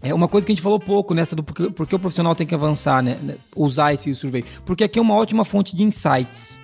É 0.02 0.14
uma 0.14 0.28
coisa 0.28 0.46
que 0.46 0.52
a 0.52 0.56
gente 0.56 0.64
falou 0.64 0.80
pouco 0.80 1.14
nessa 1.14 1.36
do 1.36 1.44
porque, 1.44 1.70
porque 1.72 1.96
o 1.96 2.00
profissional 2.00 2.34
tem 2.34 2.48
que 2.48 2.56
avançar, 2.56 3.02
né? 3.02 3.18
Usar 3.56 3.94
esse 3.94 4.14
survey. 4.14 4.44
Porque 4.66 4.84
aqui 4.84 5.00
é 5.00 5.02
uma 5.02 5.16
ótima 5.16 5.44
fonte 5.44 5.76
de 5.76 5.84
insights. 5.84 6.58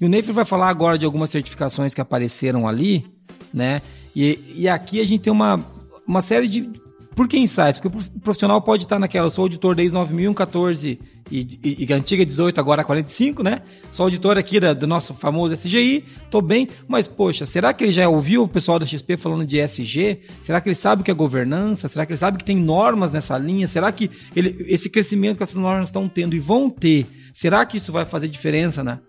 E 0.00 0.06
o 0.06 0.08
Neif 0.08 0.30
vai 0.32 0.44
falar 0.44 0.68
agora 0.68 0.96
de 0.96 1.04
algumas 1.04 1.28
certificações 1.28 1.92
que 1.92 2.00
apareceram 2.00 2.68
ali, 2.68 3.04
né? 3.52 3.82
E, 4.14 4.54
e 4.56 4.68
aqui 4.68 5.00
a 5.00 5.04
gente 5.04 5.22
tem 5.22 5.32
uma, 5.32 5.60
uma 6.06 6.22
série 6.22 6.48
de 6.48 6.70
por 7.18 7.26
que 7.26 7.36
insights? 7.36 7.80
Porque 7.80 7.98
o 7.98 8.20
profissional 8.20 8.62
pode 8.62 8.84
estar 8.84 8.96
naquela, 8.96 9.26
eu 9.26 9.30
sou 9.32 9.42
auditor 9.42 9.74
desde 9.74 9.92
9014 9.92 11.00
e, 11.28 11.58
e, 11.64 11.84
e 11.84 11.92
antiga 11.92 12.24
18, 12.24 12.60
agora 12.60 12.84
45, 12.84 13.42
né? 13.42 13.62
Sou 13.90 14.04
auditor 14.04 14.38
aqui 14.38 14.60
da, 14.60 14.72
do 14.72 14.86
nosso 14.86 15.12
famoso 15.14 15.52
SGI, 15.52 16.04
tô 16.30 16.40
bem, 16.40 16.68
mas 16.86 17.08
poxa, 17.08 17.44
será 17.44 17.74
que 17.74 17.82
ele 17.82 17.90
já 17.90 18.08
ouviu 18.08 18.44
o 18.44 18.48
pessoal 18.48 18.78
da 18.78 18.86
XP 18.86 19.16
falando 19.16 19.44
de 19.44 19.58
SG? 19.58 20.20
Será 20.40 20.60
que 20.60 20.68
ele 20.68 20.76
sabe 20.76 21.02
o 21.02 21.04
que 21.04 21.10
é 21.10 21.14
governança? 21.14 21.88
Será 21.88 22.06
que 22.06 22.12
ele 22.12 22.18
sabe 22.18 22.38
que 22.38 22.44
tem 22.44 22.56
normas 22.56 23.10
nessa 23.10 23.36
linha? 23.36 23.66
Será 23.66 23.90
que 23.90 24.08
ele, 24.36 24.64
esse 24.68 24.88
crescimento 24.88 25.38
que 25.38 25.42
essas 25.42 25.56
normas 25.56 25.88
estão 25.88 26.08
tendo 26.08 26.36
e 26.36 26.38
vão 26.38 26.70
ter, 26.70 27.04
será 27.34 27.66
que 27.66 27.78
isso 27.78 27.90
vai 27.90 28.04
fazer 28.04 28.28
diferença, 28.28 28.84
né? 28.84 29.00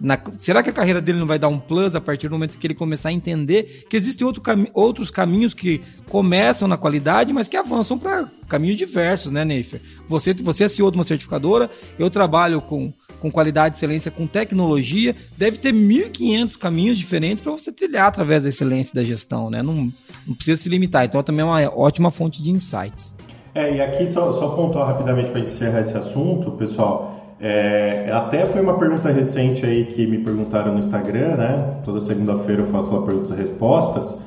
Na, 0.00 0.18
será 0.38 0.62
que 0.62 0.70
a 0.70 0.72
carreira 0.72 1.00
dele 1.00 1.18
não 1.18 1.26
vai 1.26 1.38
dar 1.38 1.48
um 1.48 1.58
plus 1.58 1.94
a 1.94 2.00
partir 2.00 2.28
do 2.28 2.32
momento 2.32 2.56
que 2.56 2.66
ele 2.66 2.74
começar 2.74 3.10
a 3.10 3.12
entender 3.12 3.84
que 3.88 3.96
existem 3.96 4.26
outro 4.26 4.40
cami 4.40 4.70
outros 4.72 5.10
caminhos 5.10 5.52
que 5.52 5.82
começam 6.08 6.66
na 6.66 6.76
qualidade, 6.76 7.32
mas 7.32 7.48
que 7.48 7.56
avançam 7.56 7.98
para 7.98 8.28
caminhos 8.48 8.76
diversos, 8.76 9.30
né, 9.30 9.44
Neifer? 9.44 9.80
Você, 10.08 10.32
você 10.34 10.64
é 10.64 10.68
CEO 10.68 10.90
de 10.90 10.96
uma 10.96 11.04
certificadora, 11.04 11.70
eu 11.98 12.08
trabalho 12.08 12.60
com, 12.60 12.92
com 13.20 13.30
qualidade, 13.30 13.76
excelência, 13.76 14.10
com 14.10 14.26
tecnologia, 14.26 15.14
deve 15.36 15.58
ter 15.58 15.72
1.500 15.72 16.56
caminhos 16.56 16.98
diferentes 16.98 17.42
para 17.42 17.52
você 17.52 17.70
trilhar 17.72 18.08
através 18.08 18.42
da 18.42 18.48
excelência 18.48 18.94
da 18.94 19.04
gestão, 19.04 19.50
né? 19.50 19.62
Não, 19.62 19.92
não 20.26 20.34
precisa 20.34 20.60
se 20.60 20.68
limitar. 20.68 21.04
Então, 21.04 21.22
também 21.22 21.42
é 21.42 21.44
uma 21.44 21.76
ótima 21.76 22.10
fonte 22.10 22.42
de 22.42 22.50
insights. 22.50 23.14
É, 23.54 23.74
e 23.74 23.80
aqui 23.80 24.06
só, 24.06 24.32
só 24.32 24.50
pontuar 24.50 24.86
rapidamente 24.86 25.30
para 25.30 25.40
encerrar 25.40 25.80
esse 25.80 25.96
assunto, 25.96 26.52
pessoal. 26.52 27.15
É, 27.38 28.10
até 28.12 28.46
foi 28.46 28.62
uma 28.62 28.78
pergunta 28.78 29.10
recente 29.10 29.64
aí 29.66 29.84
que 29.84 30.06
me 30.06 30.18
perguntaram 30.18 30.72
no 30.72 30.78
Instagram, 30.78 31.36
né? 31.36 31.74
Toda 31.84 32.00
segunda-feira 32.00 32.62
eu 32.62 32.66
faço 32.66 32.94
lá 32.94 33.02
perguntas 33.02 33.30
e 33.30 33.34
respostas. 33.34 34.22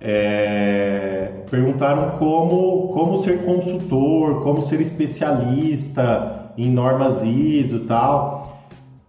É, 0.00 1.30
perguntaram 1.50 2.18
como, 2.18 2.88
como 2.88 3.16
ser 3.16 3.44
consultor, 3.44 4.40
como 4.42 4.62
ser 4.62 4.80
especialista 4.80 6.52
em 6.56 6.70
normas 6.70 7.22
ISO 7.24 7.76
e 7.76 7.80
tal. 7.80 8.62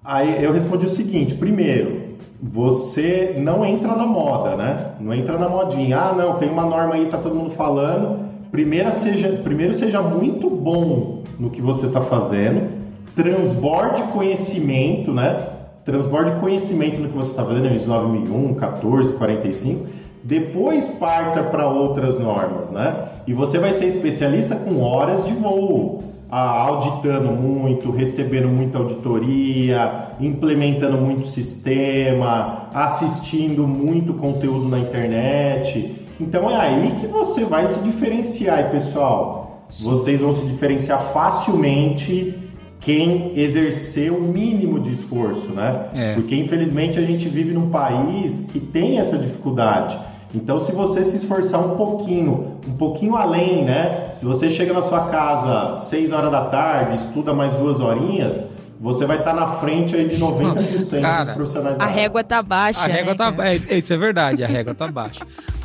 Aí 0.03 0.43
eu 0.43 0.51
respondi 0.51 0.85
o 0.85 0.89
seguinte: 0.89 1.35
primeiro, 1.35 2.15
você 2.41 3.35
não 3.37 3.63
entra 3.63 3.95
na 3.95 4.05
moda, 4.05 4.55
né? 4.55 4.93
Não 4.99 5.13
entra 5.13 5.37
na 5.37 5.47
modinha. 5.47 5.97
Ah, 5.97 6.13
não, 6.13 6.37
tem 6.37 6.49
uma 6.49 6.65
norma 6.65 6.95
aí, 6.95 7.05
tá 7.05 7.19
todo 7.19 7.35
mundo 7.35 7.51
falando. 7.51 8.23
Primeiro 8.51 8.91
seja, 8.91 9.29
primeiro 9.43 9.73
seja 9.73 10.01
muito 10.01 10.49
bom 10.49 11.23
no 11.39 11.51
que 11.51 11.61
você 11.61 11.85
está 11.85 12.01
fazendo 12.01 12.82
transborde 13.15 14.03
conhecimento, 14.03 15.11
né? 15.11 15.47
Transborde 15.85 16.39
conhecimento 16.39 16.99
no 16.99 17.09
que 17.09 17.15
você 17.17 17.31
está 17.31 17.43
fazendo, 17.43 17.73
ISO 17.73 17.87
9001, 17.87 18.53
14, 18.55 19.13
45. 19.13 19.85
Depois 20.23 20.87
parta 20.87 21.43
para 21.43 21.67
outras 21.67 22.17
normas, 22.17 22.71
né? 22.71 23.09
E 23.27 23.33
você 23.33 23.59
vai 23.59 23.73
ser 23.73 23.87
especialista 23.87 24.55
com 24.55 24.81
horas 24.81 25.25
de 25.25 25.33
voo, 25.33 26.03
auditando 26.29 27.29
muito, 27.31 27.91
recebendo 27.91 28.47
muita 28.47 28.77
auditoria, 28.77 30.09
implementando 30.19 30.97
muito 30.97 31.27
sistema, 31.27 32.69
assistindo 32.73 33.67
muito 33.67 34.13
conteúdo 34.13 34.67
na 34.67 34.79
internet. 34.79 36.03
Então 36.19 36.49
é 36.49 36.55
aí 36.55 36.95
que 36.99 37.07
você 37.07 37.43
vai 37.43 37.67
se 37.67 37.79
diferenciar, 37.81 38.61
e 38.61 38.63
pessoal. 38.71 39.65
Vocês 39.81 40.21
vão 40.21 40.33
se 40.33 40.45
diferenciar 40.45 41.01
facilmente 41.01 42.42
quem 42.83 43.31
exercer 43.39 44.11
o 44.11 44.19
mínimo 44.21 44.79
de 44.79 44.91
esforço, 44.91 45.49
né? 45.49 45.89
É. 45.93 46.13
Porque 46.15 46.35
infelizmente 46.35 46.99
a 46.99 47.01
gente 47.01 47.29
vive 47.29 47.53
num 47.53 47.69
país 47.69 48.41
que 48.51 48.59
tem 48.59 48.99
essa 48.99 49.17
dificuldade. 49.17 49.97
Então, 50.35 50.59
se 50.59 50.71
você 50.71 51.03
se 51.03 51.17
esforçar 51.17 51.63
um 51.63 51.77
pouquinho, 51.77 52.57
um 52.67 52.75
pouquinho 52.75 53.15
além, 53.15 53.63
né? 53.63 54.11
Se 54.15 54.25
você 54.25 54.49
chega 54.49 54.73
na 54.73 54.81
sua 54.81 55.07
casa 55.09 55.79
6 55.79 56.11
horas 56.11 56.31
da 56.31 56.45
tarde, 56.45 56.95
estuda 56.95 57.33
mais 57.33 57.51
duas 57.53 57.79
horinhas, 57.79 58.49
você 58.81 59.05
vai 59.05 59.19
estar 59.19 59.33
na 59.33 59.47
frente 59.47 59.95
aí 59.95 60.07
de 60.07 60.17
90% 60.17 60.99
Cara, 61.01 61.23
dos 61.25 61.33
profissionais 61.35 61.77
da 61.77 61.85
A 61.85 61.87
régua 61.87 62.23
tá 62.23 62.41
baixa. 62.41 62.81
A 62.81 62.87
régua 62.87 63.11
né, 63.11 63.17
tá 63.17 63.31
baixa. 63.31 63.73
Isso 63.73 63.93
é 63.93 63.97
verdade, 63.97 64.43
a 64.43 64.47
régua 64.47 64.73
tá 64.73 64.87
baixa. 64.87 65.25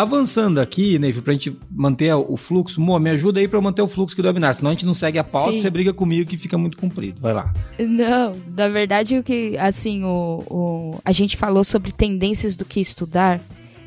Avançando 0.00 0.62
aqui, 0.62 0.98
Neiva, 0.98 1.20
pra 1.20 1.34
gente 1.34 1.54
manter 1.70 2.14
o 2.14 2.34
fluxo, 2.34 2.80
Mo, 2.80 2.98
me 2.98 3.10
ajuda 3.10 3.38
aí 3.38 3.46
pra 3.46 3.60
manter 3.60 3.82
o 3.82 3.86
fluxo 3.86 4.14
aqui 4.14 4.22
do 4.22 4.28
webinar, 4.28 4.54
senão 4.54 4.70
a 4.70 4.72
gente 4.72 4.86
não 4.86 4.94
segue 4.94 5.18
a 5.18 5.24
pauta 5.24 5.52
e 5.52 5.60
você 5.60 5.68
briga 5.68 5.92
comigo 5.92 6.30
que 6.30 6.38
fica 6.38 6.56
muito 6.56 6.78
comprido. 6.78 7.20
Vai 7.20 7.34
lá. 7.34 7.52
Não, 7.78 8.34
na 8.56 8.66
verdade, 8.68 9.18
o 9.18 9.22
que, 9.22 9.58
assim, 9.58 10.02
o, 10.02 10.42
o, 10.48 11.00
a 11.04 11.12
gente 11.12 11.36
falou 11.36 11.62
sobre 11.64 11.92
tendências 11.92 12.56
do 12.56 12.64
que 12.64 12.80
estudar, 12.80 13.42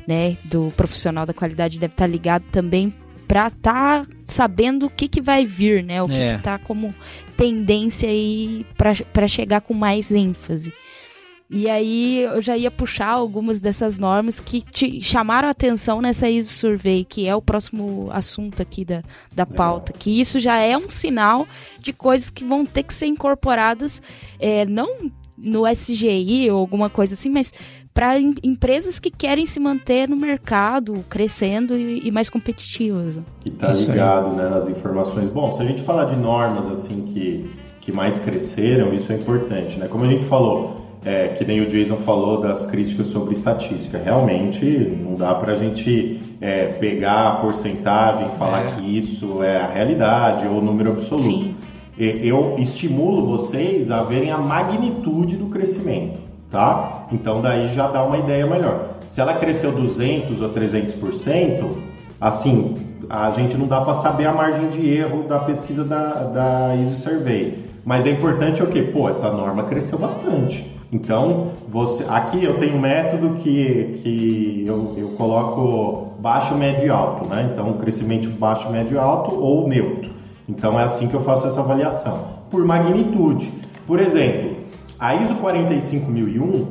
né, 0.06 0.36
do 0.44 0.72
profissional 0.76 1.26
da 1.26 1.34
qualidade 1.34 1.80
deve 1.80 1.94
estar 1.94 2.06
ligado 2.06 2.44
também 2.52 2.94
para 3.26 3.48
estar 3.48 4.06
tá 4.06 4.12
sabendo 4.24 4.86
o 4.86 4.90
que, 4.90 5.08
que 5.08 5.20
vai 5.20 5.44
vir, 5.44 5.82
né? 5.82 6.00
O 6.00 6.06
que, 6.06 6.14
é. 6.14 6.36
está 6.36 6.58
como 6.60 6.94
tendência 7.36 8.08
aí 8.08 8.64
para 8.76 9.26
chegar 9.26 9.62
com 9.62 9.74
mais 9.74 10.12
ênfase. 10.12 10.72
E 11.50 11.68
aí 11.68 12.22
eu 12.22 12.40
já 12.40 12.56
ia 12.56 12.70
puxar 12.70 13.10
algumas 13.10 13.60
dessas 13.60 13.98
normas 13.98 14.40
que 14.40 14.62
te 14.62 15.00
chamaram 15.00 15.46
a 15.46 15.50
atenção 15.50 16.00
nessa 16.00 16.28
ISO 16.28 16.52
Survey, 16.52 17.04
que 17.04 17.28
é 17.28 17.36
o 17.36 17.42
próximo 17.42 18.08
assunto 18.10 18.62
aqui 18.62 18.84
da, 18.84 19.02
da 19.34 19.44
pauta. 19.44 19.92
Que 19.92 20.20
isso 20.20 20.40
já 20.40 20.58
é 20.58 20.76
um 20.76 20.88
sinal 20.88 21.46
de 21.78 21.92
coisas 21.92 22.30
que 22.30 22.42
vão 22.44 22.64
ter 22.64 22.82
que 22.82 22.94
ser 22.94 23.06
incorporadas, 23.06 24.02
é, 24.40 24.64
não 24.64 25.10
no 25.36 25.66
SGI 25.66 26.50
ou 26.50 26.58
alguma 26.58 26.88
coisa 26.88 27.14
assim, 27.14 27.28
mas 27.28 27.52
para 27.92 28.18
em, 28.18 28.34
empresas 28.42 28.98
que 28.98 29.10
querem 29.10 29.46
se 29.46 29.60
manter 29.60 30.08
no 30.08 30.16
mercado, 30.16 31.04
crescendo 31.08 31.76
e, 31.76 32.08
e 32.08 32.10
mais 32.10 32.28
competitivas. 32.30 33.20
Que 33.40 33.50
tá 33.50 33.72
ligado 33.72 34.34
né, 34.34 34.48
nas 34.48 34.66
informações. 34.66 35.28
Bom, 35.28 35.52
se 35.52 35.62
a 35.62 35.64
gente 35.64 35.82
falar 35.82 36.06
de 36.06 36.16
normas 36.16 36.68
assim 36.68 37.12
que, 37.12 37.50
que 37.80 37.92
mais 37.92 38.18
cresceram, 38.18 38.92
isso 38.94 39.12
é 39.12 39.16
importante. 39.16 39.78
Né? 39.78 39.86
Como 39.86 40.04
a 40.04 40.08
gente 40.08 40.24
falou, 40.24 40.83
é, 41.04 41.28
que 41.28 41.44
nem 41.44 41.60
o 41.60 41.66
Jason 41.66 41.96
falou 41.96 42.40
das 42.40 42.62
críticas 42.66 43.06
sobre 43.06 43.34
estatística. 43.34 43.98
Realmente 43.98 44.64
não 44.64 45.14
dá 45.14 45.34
para 45.34 45.52
a 45.52 45.56
gente 45.56 46.20
é, 46.40 46.66
pegar 46.66 47.28
a 47.28 47.32
porcentagem 47.36 48.26
e 48.26 48.38
falar 48.38 48.64
é. 48.64 48.70
que 48.72 48.96
isso 48.96 49.42
é 49.42 49.58
a 49.58 49.66
realidade 49.66 50.46
ou 50.46 50.58
o 50.58 50.62
número 50.62 50.92
absoluto. 50.92 51.24
Sim. 51.24 51.54
Eu 51.96 52.56
estimulo 52.58 53.24
vocês 53.24 53.88
a 53.88 54.02
verem 54.02 54.32
a 54.32 54.38
magnitude 54.38 55.36
do 55.36 55.46
crescimento, 55.46 56.18
tá? 56.50 57.06
Então 57.12 57.40
daí 57.40 57.68
já 57.68 57.86
dá 57.86 58.02
uma 58.02 58.18
ideia 58.18 58.44
melhor. 58.46 58.96
Se 59.06 59.20
ela 59.20 59.34
cresceu 59.34 59.70
200 59.70 60.40
ou 60.40 60.50
300%, 60.50 61.64
assim, 62.20 62.76
a 63.08 63.30
gente 63.30 63.56
não 63.56 63.68
dá 63.68 63.80
para 63.80 63.94
saber 63.94 64.26
a 64.26 64.32
margem 64.32 64.70
de 64.70 64.90
erro 64.90 65.22
da 65.28 65.38
pesquisa 65.38 65.84
da, 65.84 66.24
da 66.24 66.76
ISO 66.76 67.00
Survey. 67.00 67.58
Mas 67.84 68.06
é 68.06 68.10
importante 68.10 68.60
o 68.60 68.66
quê? 68.66 68.82
Pô, 68.82 69.08
essa 69.08 69.30
norma 69.30 69.64
cresceu 69.64 69.98
bastante. 69.98 70.73
Então, 70.94 71.50
você, 71.68 72.04
aqui 72.08 72.44
eu 72.44 72.56
tenho 72.60 72.76
um 72.76 72.80
método 72.80 73.30
que, 73.42 73.98
que 74.00 74.64
eu, 74.64 74.94
eu 74.96 75.08
coloco 75.16 76.12
baixo, 76.20 76.54
médio 76.54 76.86
e 76.86 76.88
alto, 76.88 77.28
né? 77.28 77.50
Então, 77.52 77.72
crescimento 77.72 78.28
baixo, 78.28 78.70
médio 78.70 78.94
e 78.94 78.98
alto 78.98 79.34
ou 79.34 79.66
neutro. 79.66 80.12
Então, 80.48 80.78
é 80.78 80.84
assim 80.84 81.08
que 81.08 81.14
eu 81.14 81.20
faço 81.20 81.48
essa 81.48 81.58
avaliação. 81.58 82.28
Por 82.48 82.64
magnitude. 82.64 83.50
Por 83.88 83.98
exemplo, 83.98 84.58
a 85.00 85.16
ISO 85.16 85.34
45001, 85.34 86.64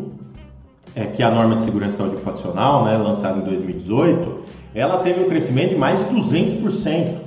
é, 0.96 1.04
que 1.08 1.22
é 1.22 1.26
a 1.26 1.30
norma 1.30 1.56
de 1.56 1.64
segurança 1.64 2.02
ocupacional, 2.06 2.86
né, 2.86 2.96
lançada 2.96 3.40
em 3.40 3.44
2018, 3.44 4.40
ela 4.74 5.00
teve 5.00 5.22
um 5.22 5.28
crescimento 5.28 5.72
de 5.72 5.76
mais 5.76 6.00
de 6.00 6.06
200% 6.06 7.18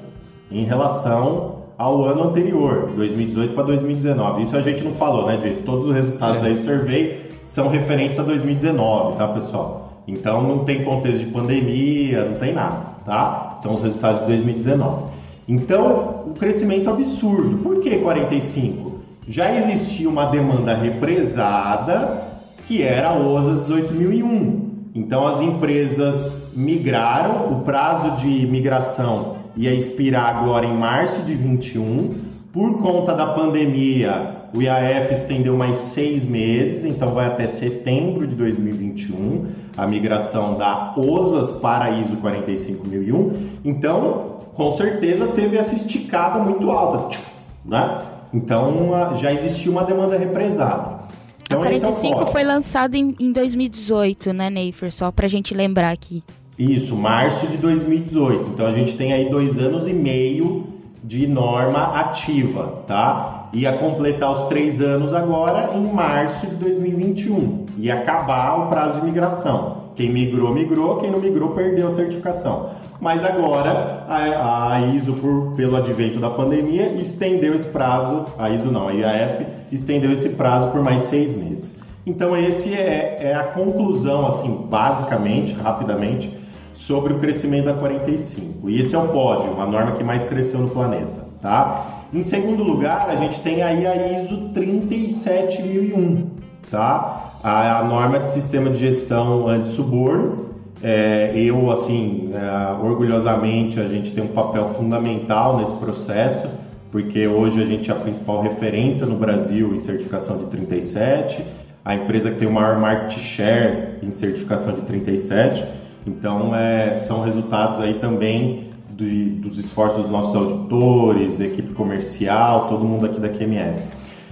em 0.50 0.64
relação 0.64 1.55
ao 1.78 2.04
ano 2.04 2.24
anterior, 2.24 2.90
2018 2.96 3.54
para 3.54 3.64
2019. 3.64 4.42
Isso 4.42 4.56
a 4.56 4.60
gente 4.60 4.82
não 4.82 4.92
falou, 4.92 5.26
né, 5.26 5.36
Jason? 5.36 5.62
Todos 5.62 5.86
os 5.86 5.94
resultados 5.94 6.44
é. 6.44 6.48
da 6.48 6.56
survey 6.56 7.30
são 7.46 7.68
referentes 7.68 8.18
a 8.18 8.22
2019, 8.22 9.16
tá, 9.16 9.28
pessoal? 9.28 10.02
Então 10.08 10.42
não 10.42 10.64
tem 10.64 10.84
contexto 10.84 11.18
de 11.18 11.30
pandemia, 11.30 12.24
não 12.24 12.38
tem 12.38 12.54
nada, 12.54 12.80
tá? 13.04 13.54
São 13.56 13.74
os 13.74 13.82
resultados 13.82 14.20
de 14.20 14.26
2019. 14.26 15.04
Então, 15.48 16.24
o 16.26 16.34
crescimento 16.38 16.90
absurdo. 16.90 17.58
Por 17.58 17.80
que 17.80 17.98
45? 17.98 19.00
Já 19.28 19.54
existia 19.54 20.08
uma 20.08 20.26
demanda 20.26 20.74
represada 20.74 22.22
que 22.66 22.82
era 22.82 23.10
a 23.10 23.18
OSA 23.18 23.72
18001. 23.72 24.66
Então 24.94 25.26
as 25.26 25.40
empresas 25.40 26.52
migraram, 26.56 27.52
o 27.52 27.60
prazo 27.60 28.16
de 28.22 28.46
migração 28.46 29.36
ia 29.56 29.74
expirar 29.74 30.36
agora 30.36 30.66
em 30.66 30.76
março 30.76 31.22
de 31.22 31.34
21. 31.34 32.36
Por 32.52 32.78
conta 32.80 33.14
da 33.14 33.26
pandemia, 33.26 34.48
o 34.54 34.62
IAF 34.62 35.12
estendeu 35.12 35.56
mais 35.56 35.76
seis 35.78 36.24
meses, 36.24 36.84
então 36.84 37.12
vai 37.12 37.26
até 37.26 37.46
setembro 37.46 38.26
de 38.26 38.34
2021 38.34 39.46
a 39.76 39.86
migração 39.86 40.56
da 40.56 40.94
OSAS 40.96 41.52
para 41.52 41.90
ISO 41.90 42.16
45001. 42.16 43.58
Então, 43.64 44.36
com 44.54 44.70
certeza 44.70 45.28
teve 45.28 45.56
essa 45.56 45.74
esticada 45.74 46.38
muito 46.38 46.70
alta, 46.70 47.18
né? 47.64 48.00
Então 48.32 49.14
já 49.16 49.32
existia 49.32 49.70
uma 49.70 49.84
demanda 49.84 50.16
represada. 50.16 50.96
Então, 51.42 51.62
a 51.62 51.66
45 51.66 52.22
é 52.22 52.26
foi 52.26 52.42
lançado 52.42 52.94
em, 52.96 53.14
em 53.20 53.30
2018, 53.30 54.32
né, 54.32 54.50
Neifer? 54.50 54.92
Só 54.92 55.12
para 55.12 55.26
a 55.26 55.28
gente 55.28 55.54
lembrar 55.54 55.90
aqui. 55.90 56.24
Isso, 56.58 56.96
março 56.96 57.46
de 57.48 57.58
2018. 57.58 58.50
Então 58.50 58.66
a 58.66 58.72
gente 58.72 58.96
tem 58.96 59.12
aí 59.12 59.28
dois 59.28 59.58
anos 59.58 59.86
e 59.86 59.92
meio 59.92 60.66
de 61.04 61.26
norma 61.26 61.98
ativa, 62.00 62.82
tá? 62.86 63.48
Ia 63.52 63.74
completar 63.74 64.32
os 64.32 64.44
três 64.44 64.80
anos 64.80 65.12
agora 65.12 65.76
em 65.76 65.92
março 65.92 66.46
de 66.46 66.56
2021 66.56 67.66
e 67.78 67.90
acabar 67.90 68.56
o 68.56 68.68
prazo 68.68 69.00
de 69.00 69.06
migração. 69.06 69.84
Quem 69.94 70.10
migrou, 70.10 70.52
migrou, 70.52 70.96
quem 70.96 71.10
não 71.10 71.18
migrou, 71.18 71.50
perdeu 71.50 71.86
a 71.86 71.90
certificação. 71.90 72.70
Mas 73.00 73.22
agora 73.22 74.04
a, 74.08 74.72
a 74.72 74.80
ISO, 74.94 75.12
por, 75.14 75.52
pelo 75.54 75.76
advento 75.76 76.18
da 76.18 76.30
pandemia, 76.30 76.92
estendeu 76.92 77.54
esse 77.54 77.68
prazo, 77.68 78.26
a 78.38 78.48
ISO 78.50 78.70
não, 78.70 78.88
a 78.88 78.92
IAF, 78.92 79.46
estendeu 79.70 80.10
esse 80.10 80.30
prazo 80.30 80.70
por 80.70 80.82
mais 80.82 81.02
seis 81.02 81.34
meses. 81.34 81.84
Então 82.06 82.36
esse 82.36 82.72
é, 82.72 83.18
é 83.20 83.34
a 83.34 83.44
conclusão, 83.44 84.26
assim, 84.26 84.66
basicamente, 84.70 85.52
rapidamente, 85.52 86.30
sobre 86.76 87.14
o 87.14 87.18
crescimento 87.18 87.64
da 87.64 87.74
45. 87.74 88.68
E 88.68 88.78
esse 88.78 88.94
é 88.94 88.98
o 88.98 89.08
pódio, 89.08 89.58
a 89.58 89.66
norma 89.66 89.92
que 89.92 90.04
mais 90.04 90.22
cresceu 90.24 90.60
no 90.60 90.68
planeta, 90.68 91.24
tá? 91.40 92.04
Em 92.12 92.20
segundo 92.22 92.62
lugar, 92.62 93.08
a 93.08 93.14
gente 93.16 93.40
tem 93.40 93.62
aí 93.62 93.86
a 93.86 94.20
ISO 94.20 94.50
37001, 94.52 96.26
tá? 96.70 97.32
A, 97.42 97.78
a 97.78 97.84
norma 97.84 98.18
de 98.18 98.26
sistema 98.26 98.70
de 98.70 98.78
gestão 98.78 99.48
anti-suborno. 99.48 100.54
É, 100.82 101.32
eu, 101.34 101.70
assim, 101.70 102.30
é, 102.34 102.84
orgulhosamente, 102.84 103.80
a 103.80 103.88
gente 103.88 104.12
tem 104.12 104.22
um 104.22 104.28
papel 104.28 104.66
fundamental 104.68 105.56
nesse 105.56 105.72
processo, 105.74 106.48
porque 106.92 107.26
hoje 107.26 107.62
a 107.62 107.64
gente 107.64 107.90
é 107.90 107.94
a 107.94 107.96
principal 107.96 108.42
referência 108.42 109.06
no 109.06 109.16
Brasil 109.16 109.74
em 109.74 109.78
certificação 109.78 110.36
de 110.36 110.46
37, 110.46 111.42
a 111.82 111.94
empresa 111.94 112.30
que 112.30 112.36
tem 112.36 112.46
o 112.46 112.52
maior 112.52 112.78
market 112.78 113.18
share 113.18 113.98
em 114.02 114.10
certificação 114.10 114.74
de 114.74 114.82
37. 114.82 115.64
Então, 116.06 116.54
é, 116.54 116.92
são 116.92 117.22
resultados 117.22 117.80
aí 117.80 117.94
também 117.94 118.70
de, 118.90 119.30
dos 119.30 119.58
esforços 119.58 120.02
dos 120.02 120.10
nossos 120.10 120.34
auditores, 120.34 121.40
equipe 121.40 121.72
comercial, 121.74 122.68
todo 122.68 122.84
mundo 122.84 123.06
aqui 123.06 123.20
da 123.20 123.28
QMS. 123.28 123.90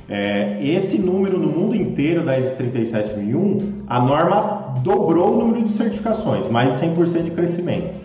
É, 0.08 0.58
esse 0.62 0.98
número 0.98 1.38
no 1.38 1.48
mundo 1.48 1.74
inteiro 1.74 2.24
da 2.24 2.38
ISO 2.38 2.54
37001, 2.56 3.84
a 3.86 4.00
norma 4.00 4.74
dobrou 4.82 5.34
o 5.34 5.38
número 5.38 5.62
de 5.62 5.70
certificações, 5.70 6.46
mais 6.48 6.78
de 6.78 6.86
100% 6.86 7.24
de 7.24 7.30
crescimento. 7.30 8.04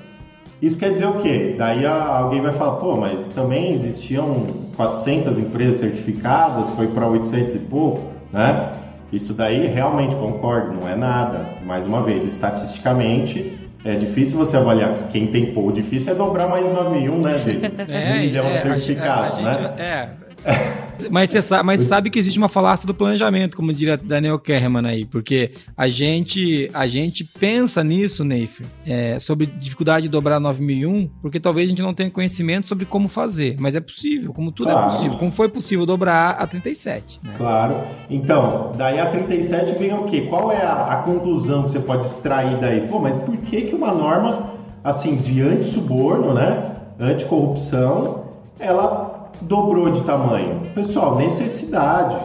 Isso 0.61 0.77
quer 0.77 0.91
dizer 0.91 1.05
o 1.05 1.21
quê? 1.21 1.55
Daí 1.57 1.85
alguém 1.85 2.41
vai 2.41 2.51
falar, 2.51 2.73
pô, 2.77 2.97
mas 2.97 3.29
também 3.29 3.73
existiam 3.73 4.47
400 4.75 5.37
empresas 5.37 5.77
certificadas, 5.77 6.69
foi 6.71 6.87
para 6.87 7.07
800 7.07 7.55
e 7.55 7.59
pouco, 7.59 8.01
né? 8.31 8.73
Isso 9.11 9.33
daí 9.33 9.67
realmente 9.67 10.15
concordo, 10.15 10.73
não 10.73 10.87
é 10.87 10.95
nada. 10.95 11.45
Mais 11.65 11.85
uma 11.85 12.03
vez, 12.03 12.23
estatisticamente, 12.25 13.57
é 13.83 13.95
difícil 13.95 14.37
você 14.37 14.57
avaliar 14.57 15.07
quem 15.09 15.27
tem 15.27 15.47
pouco. 15.53 15.71
Difícil 15.71 16.13
é 16.13 16.15
dobrar 16.15 16.47
mais 16.47 16.67
9001, 16.67 17.21
né, 17.21 17.31
Jason? 17.31 17.67
É, 17.87 18.13
um 18.13 18.19
milhão 18.19 18.45
é, 18.45 18.55
certificados, 18.55 19.37
a, 19.39 19.41
a, 19.41 19.55
a 19.55 19.59
né? 19.59 19.73
É. 19.77 20.09
Mas 21.09 21.29
você 21.29 21.41
sabe, 21.41 21.63
mas 21.63 21.81
sabe 21.81 22.09
que 22.09 22.19
existe 22.19 22.37
uma 22.37 22.49
falácia 22.49 22.85
do 22.85 22.93
planejamento, 22.93 23.55
como 23.55 23.71
diria 23.71 23.95
Daniel 23.95 24.37
Kerman 24.37 24.85
aí, 24.85 25.05
porque 25.05 25.51
a 25.77 25.87
gente, 25.87 26.69
a 26.73 26.87
gente 26.87 27.23
pensa 27.23 27.83
nisso, 27.83 28.23
Neif, 28.23 28.65
é, 28.85 29.17
sobre 29.17 29.45
dificuldade 29.45 30.03
de 30.03 30.09
dobrar 30.09 30.39
9001, 30.39 31.09
porque 31.21 31.39
talvez 31.39 31.67
a 31.67 31.69
gente 31.69 31.81
não 31.81 31.93
tenha 31.93 32.09
conhecimento 32.09 32.67
sobre 32.67 32.85
como 32.85 33.07
fazer, 33.07 33.55
mas 33.59 33.75
é 33.75 33.79
possível, 33.79 34.33
como 34.33 34.51
tudo 34.51 34.69
é 34.69 34.73
claro. 34.73 34.89
é 34.89 34.93
possível, 34.93 35.17
como 35.17 35.31
foi 35.31 35.47
possível 35.47 35.85
dobrar 35.85 36.31
a 36.31 36.45
37. 36.45 37.19
Né? 37.23 37.33
Claro. 37.37 37.81
Então, 38.09 38.73
daí 38.77 38.99
a 38.99 39.05
37 39.09 39.77
vem 39.79 39.93
o 39.93 40.03
quê? 40.03 40.21
Qual 40.29 40.51
é 40.51 40.61
a, 40.61 40.93
a 40.93 40.95
conclusão 40.97 41.63
que 41.63 41.71
você 41.71 41.79
pode 41.79 42.05
extrair 42.05 42.57
daí? 42.57 42.87
Pô, 42.87 42.99
mas 42.99 43.15
por 43.15 43.37
que 43.37 43.61
que 43.61 43.75
uma 43.75 43.93
norma 43.93 44.53
assim 44.83 45.17
de 45.17 45.41
anti-suborno, 45.41 46.33
né, 46.33 46.75
anticorrupção, 46.99 48.25
ela 48.59 49.18
dobrou 49.41 49.89
de 49.89 50.01
tamanho? 50.01 50.61
Pessoal, 50.73 51.17
necessidade. 51.17 52.17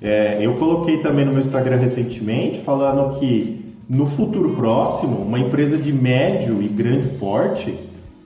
É, 0.00 0.38
eu 0.40 0.54
coloquei 0.54 0.98
também 0.98 1.24
no 1.24 1.32
meu 1.32 1.40
Instagram 1.40 1.76
recentemente 1.76 2.60
falando 2.60 3.18
que 3.18 3.74
no 3.88 4.06
futuro 4.06 4.50
próximo, 4.50 5.16
uma 5.22 5.38
empresa 5.38 5.78
de 5.78 5.92
médio 5.92 6.62
e 6.62 6.68
grande 6.68 7.08
porte, 7.18 7.74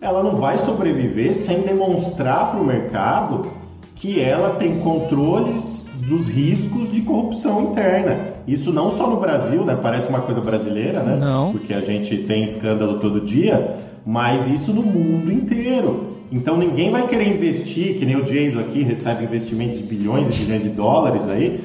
ela 0.00 0.22
não 0.22 0.37
vai 0.37 0.58
sobreviver 0.58 1.35
sem 1.35 1.61
demonstrar 1.61 2.50
para 2.50 2.61
o 2.61 2.64
mercado 2.64 3.46
que 3.94 4.20
ela 4.20 4.56
tem 4.56 4.80
controles 4.80 5.88
dos 6.08 6.28
riscos 6.28 6.90
de 6.92 7.02
corrupção 7.02 7.62
interna. 7.62 8.32
Isso 8.46 8.72
não 8.72 8.90
só 8.90 9.08
no 9.08 9.20
Brasil, 9.20 9.64
né? 9.64 9.78
Parece 9.80 10.08
uma 10.08 10.20
coisa 10.20 10.40
brasileira, 10.40 11.00
né? 11.00 11.16
Não. 11.16 11.52
Porque 11.52 11.72
a 11.72 11.80
gente 11.80 12.16
tem 12.18 12.42
escândalo 12.42 12.98
todo 12.98 13.20
dia, 13.20 13.76
mas 14.05 14.49
isso 14.49 14.72
no 14.72 14.82
mundo 14.82 15.32
inteiro. 15.32 16.22
Então 16.33 16.57
ninguém 16.57 16.91
vai 16.91 17.07
querer 17.07 17.28
investir, 17.28 17.99
que 17.99 18.07
nem 18.07 18.16
o 18.16 18.22
Jason 18.24 18.61
aqui 18.61 18.83
recebe 18.83 19.24
investimentos 19.24 19.76
de 19.76 19.85
bilhões 19.85 20.28
e 20.30 20.33
bilhões 20.33 20.62
de 20.62 20.70
dólares 20.70 21.28
aí. 21.28 21.62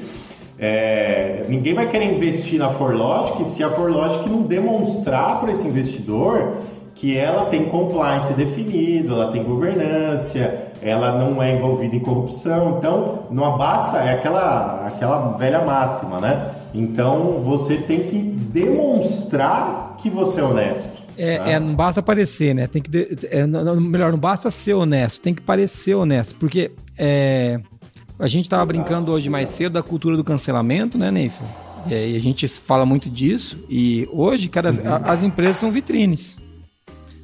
É, 0.58 1.46
ninguém 1.48 1.72
vai 1.72 1.88
querer 1.88 2.14
investir 2.14 2.58
na 2.58 2.68
Forlogic 2.68 3.46
se 3.46 3.64
a 3.64 3.70
Forlogic 3.70 4.28
não 4.28 4.42
demonstrar 4.42 5.40
para 5.40 5.52
esse 5.52 5.66
investidor 5.66 6.58
que 6.94 7.16
ela 7.16 7.46
tem 7.46 7.64
compliance 7.66 8.34
definido, 8.34 9.14
ela 9.14 9.32
tem 9.32 9.42
governança, 9.42 10.72
ela 10.82 11.12
não 11.12 11.42
é 11.42 11.54
envolvida 11.54 11.96
em 11.96 12.00
corrupção. 12.00 12.76
Então, 12.76 13.20
não 13.30 13.56
basta, 13.56 13.98
é 13.98 14.14
aquela, 14.14 14.86
aquela 14.86 15.36
velha 15.38 15.64
máxima, 15.64 16.20
né? 16.20 16.50
Então 16.74 17.40
você 17.42 17.76
tem 17.76 18.00
que 18.00 18.18
demonstrar 18.18 19.96
que 19.98 20.10
você 20.10 20.40
é 20.40 20.44
honesto. 20.44 20.97
É, 21.18 21.38
né? 21.38 21.52
é 21.52 21.60
não 21.60 21.74
basta 21.74 22.00
parecer, 22.00 22.54
né? 22.54 22.66
Tem 22.68 22.80
que 22.80 22.90
é, 23.28 23.44
não, 23.44 23.80
melhor, 23.80 24.12
não 24.12 24.18
basta 24.18 24.50
ser 24.50 24.74
honesto, 24.74 25.20
tem 25.20 25.34
que 25.34 25.42
parecer 25.42 25.94
honesto, 25.94 26.36
porque 26.36 26.70
é, 26.96 27.60
a 28.18 28.28
gente 28.28 28.44
estava 28.44 28.64
brincando 28.64 29.10
hoje 29.12 29.28
mais 29.28 29.48
cedo 29.48 29.72
da 29.72 29.82
cultura 29.82 30.16
do 30.16 30.22
cancelamento, 30.22 30.96
né, 30.96 31.10
Neif? 31.10 31.34
E 31.88 32.16
a 32.16 32.20
gente 32.20 32.46
fala 32.48 32.84
muito 32.84 33.08
disso 33.08 33.64
e 33.68 34.08
hoje 34.12 34.48
cada, 34.48 34.70
uhum. 34.70 35.04
as 35.04 35.22
empresas 35.22 35.56
são 35.56 35.72
vitrines, 35.72 36.36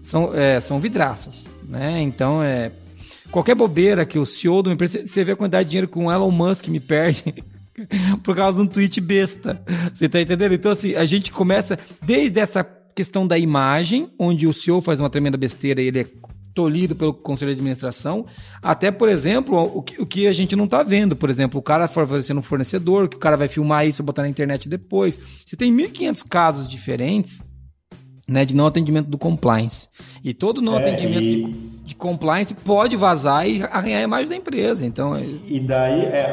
são, 0.02 0.34
é, 0.34 0.58
são 0.60 0.80
vidraças, 0.80 1.48
né? 1.68 2.00
Então 2.00 2.42
é 2.42 2.72
qualquer 3.30 3.54
bobeira 3.54 4.06
que 4.06 4.18
o 4.18 4.24
CEO 4.24 4.62
de 4.62 4.68
uma 4.68 4.74
empresa, 4.74 5.04
você 5.04 5.24
vê 5.24 5.32
a 5.32 5.36
quantidade 5.36 5.64
de 5.64 5.70
dinheiro 5.70 5.88
que 5.88 5.98
um 5.98 6.10
Elon 6.10 6.30
Musk 6.30 6.68
me 6.68 6.80
perde 6.80 7.34
por 8.22 8.34
causa 8.34 8.58
de 8.58 8.64
um 8.64 8.66
tweet 8.66 9.00
besta. 9.00 9.60
Você 9.92 10.08
tá 10.08 10.20
entendendo? 10.20 10.54
Então, 10.54 10.70
assim, 10.70 10.94
a 10.94 11.04
gente 11.04 11.32
começa 11.32 11.78
desde 12.00 12.40
essa 12.40 12.64
questão 12.94 13.26
da 13.26 13.38
imagem, 13.38 14.10
onde 14.18 14.46
o 14.46 14.54
CEO 14.54 14.80
faz 14.80 15.00
uma 15.00 15.10
tremenda 15.10 15.36
besteira 15.36 15.82
e 15.82 15.86
ele 15.86 16.00
é 16.00 16.06
tolhido 16.54 16.94
pelo 16.94 17.12
conselho 17.12 17.52
de 17.52 17.58
administração, 17.58 18.26
até, 18.62 18.90
por 18.90 19.08
exemplo, 19.08 19.58
o 19.58 19.82
que, 19.82 20.00
o 20.00 20.06
que 20.06 20.28
a 20.28 20.32
gente 20.32 20.54
não 20.54 20.66
está 20.66 20.82
vendo. 20.82 21.16
Por 21.16 21.28
exemplo, 21.28 21.58
o 21.58 21.62
cara 21.62 21.88
favorecendo 21.88 22.40
um 22.40 22.42
fornecedor, 22.42 23.08
que 23.08 23.16
o 23.16 23.20
cara 23.20 23.36
vai 23.36 23.48
filmar 23.48 23.86
isso 23.86 24.00
e 24.00 24.04
botar 24.04 24.22
na 24.22 24.28
internet 24.28 24.68
depois. 24.68 25.18
Você 25.44 25.56
tem 25.56 25.74
1.500 25.74 26.24
casos 26.28 26.68
diferentes 26.68 27.42
né, 28.28 28.44
de 28.44 28.54
não 28.54 28.66
atendimento 28.66 29.08
do 29.08 29.18
compliance. 29.18 29.88
E 30.22 30.32
todo 30.32 30.62
não 30.62 30.78
é, 30.78 30.82
atendimento 30.82 31.24
e... 31.24 31.30
de, 31.30 31.73
de, 31.84 31.94
compliance 31.94 32.54
pode 32.54 32.96
vazar 32.96 33.48
e 33.48 33.62
arranhar 33.62 34.00
a 34.00 34.04
imagem 34.04 34.28
da 34.28 34.36
empresa. 34.36 34.84
Então, 34.84 35.14
é... 35.14 35.22
E 35.22 35.60
daí, 35.60 36.04
é, 36.06 36.30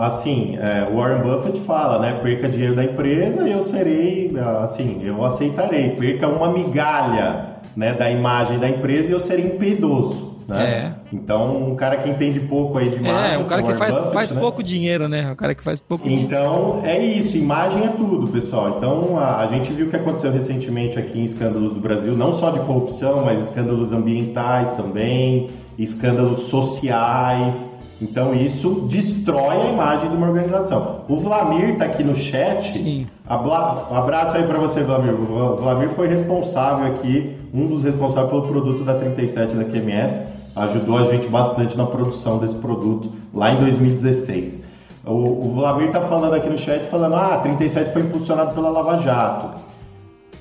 assim, 0.00 0.56
é, 0.58 0.88
Warren 0.92 1.22
Buffett 1.22 1.60
fala, 1.60 1.98
né, 1.98 2.18
perca 2.22 2.48
dinheiro 2.48 2.74
da 2.74 2.84
empresa 2.84 3.46
e 3.48 3.52
eu 3.52 3.60
serei, 3.60 4.32
assim, 4.62 5.02
eu 5.04 5.24
aceitarei. 5.24 5.90
Perca 5.90 6.28
uma 6.28 6.52
migalha 6.52 7.56
né, 7.76 7.92
da 7.92 8.10
imagem 8.10 8.58
da 8.58 8.68
empresa 8.68 9.10
e 9.10 9.12
eu 9.12 9.20
serei 9.20 9.46
impiedoso. 9.46 10.31
Né? 10.48 10.64
É. 10.64 10.92
Então, 11.12 11.70
um 11.70 11.74
cara 11.76 11.96
que 11.96 12.08
entende 12.08 12.40
pouco 12.40 12.78
aí 12.78 12.90
de 12.90 12.96
imagem. 12.96 13.34
É, 13.34 13.38
um 13.38 13.44
cara 13.44 13.62
que 13.62 13.74
faz, 13.74 13.94
Buffett, 13.94 14.12
faz 14.12 14.32
né? 14.32 14.40
pouco 14.40 14.62
dinheiro, 14.62 15.08
né? 15.08 15.30
Um 15.30 15.36
cara 15.36 15.54
que 15.54 15.62
faz 15.62 15.80
pouco 15.80 16.08
Então, 16.08 16.80
dinheiro. 16.82 16.86
é 16.86 17.04
isso, 17.04 17.36
imagem 17.36 17.84
é 17.84 17.88
tudo, 17.88 18.26
pessoal. 18.28 18.74
Então, 18.76 19.18
a, 19.18 19.38
a, 19.38 19.46
gente 19.46 19.72
viu 19.72 19.86
o 19.86 19.90
que 19.90 19.96
aconteceu 19.96 20.32
recentemente 20.32 20.98
aqui 20.98 21.18
em 21.20 21.24
escândalos 21.24 21.72
do 21.72 21.80
Brasil, 21.80 22.16
não 22.16 22.32
só 22.32 22.50
de 22.50 22.60
corrupção, 22.60 23.24
mas 23.24 23.40
escândalos 23.40 23.92
ambientais 23.92 24.72
também, 24.72 25.50
escândalos 25.78 26.40
sociais. 26.40 27.70
Então, 28.00 28.34
isso 28.34 28.86
destrói 28.90 29.56
a 29.58 29.66
imagem 29.66 30.10
de 30.10 30.16
uma 30.16 30.26
organização. 30.26 31.02
O 31.08 31.18
Vlamir 31.18 31.70
está 31.70 31.84
aqui 31.84 32.02
no 32.02 32.16
chat. 32.16 32.64
Sim. 32.64 33.06
Abla... 33.24 33.88
Um 33.92 33.94
abraço 33.94 34.36
aí 34.36 34.42
para 34.42 34.58
você, 34.58 34.82
Vlamir. 34.82 35.14
O 35.14 35.56
Vlamir 35.56 35.88
foi 35.88 36.08
responsável 36.08 36.86
aqui 36.86 37.36
um 37.54 37.66
dos 37.66 37.84
responsáveis 37.84 38.30
pelo 38.30 38.42
produto 38.42 38.82
da 38.82 38.94
37 38.94 39.54
da 39.54 39.64
QMS, 39.64 40.22
ajudou 40.54 40.98
a 40.98 41.04
gente 41.04 41.28
bastante 41.28 41.76
na 41.76 41.86
produção 41.86 42.38
desse 42.38 42.54
produto 42.56 43.10
lá 43.32 43.52
em 43.52 43.60
2016. 43.60 44.72
O, 45.04 45.46
o 45.46 45.52
Vladimir 45.54 45.88
está 45.88 46.00
falando 46.00 46.34
aqui 46.34 46.48
no 46.48 46.56
chat, 46.56 46.86
falando, 46.86 47.16
ah, 47.16 47.38
37 47.38 47.92
foi 47.92 48.02
impulsionado 48.02 48.54
pela 48.54 48.70
Lava 48.70 48.98
Jato. 48.98 49.60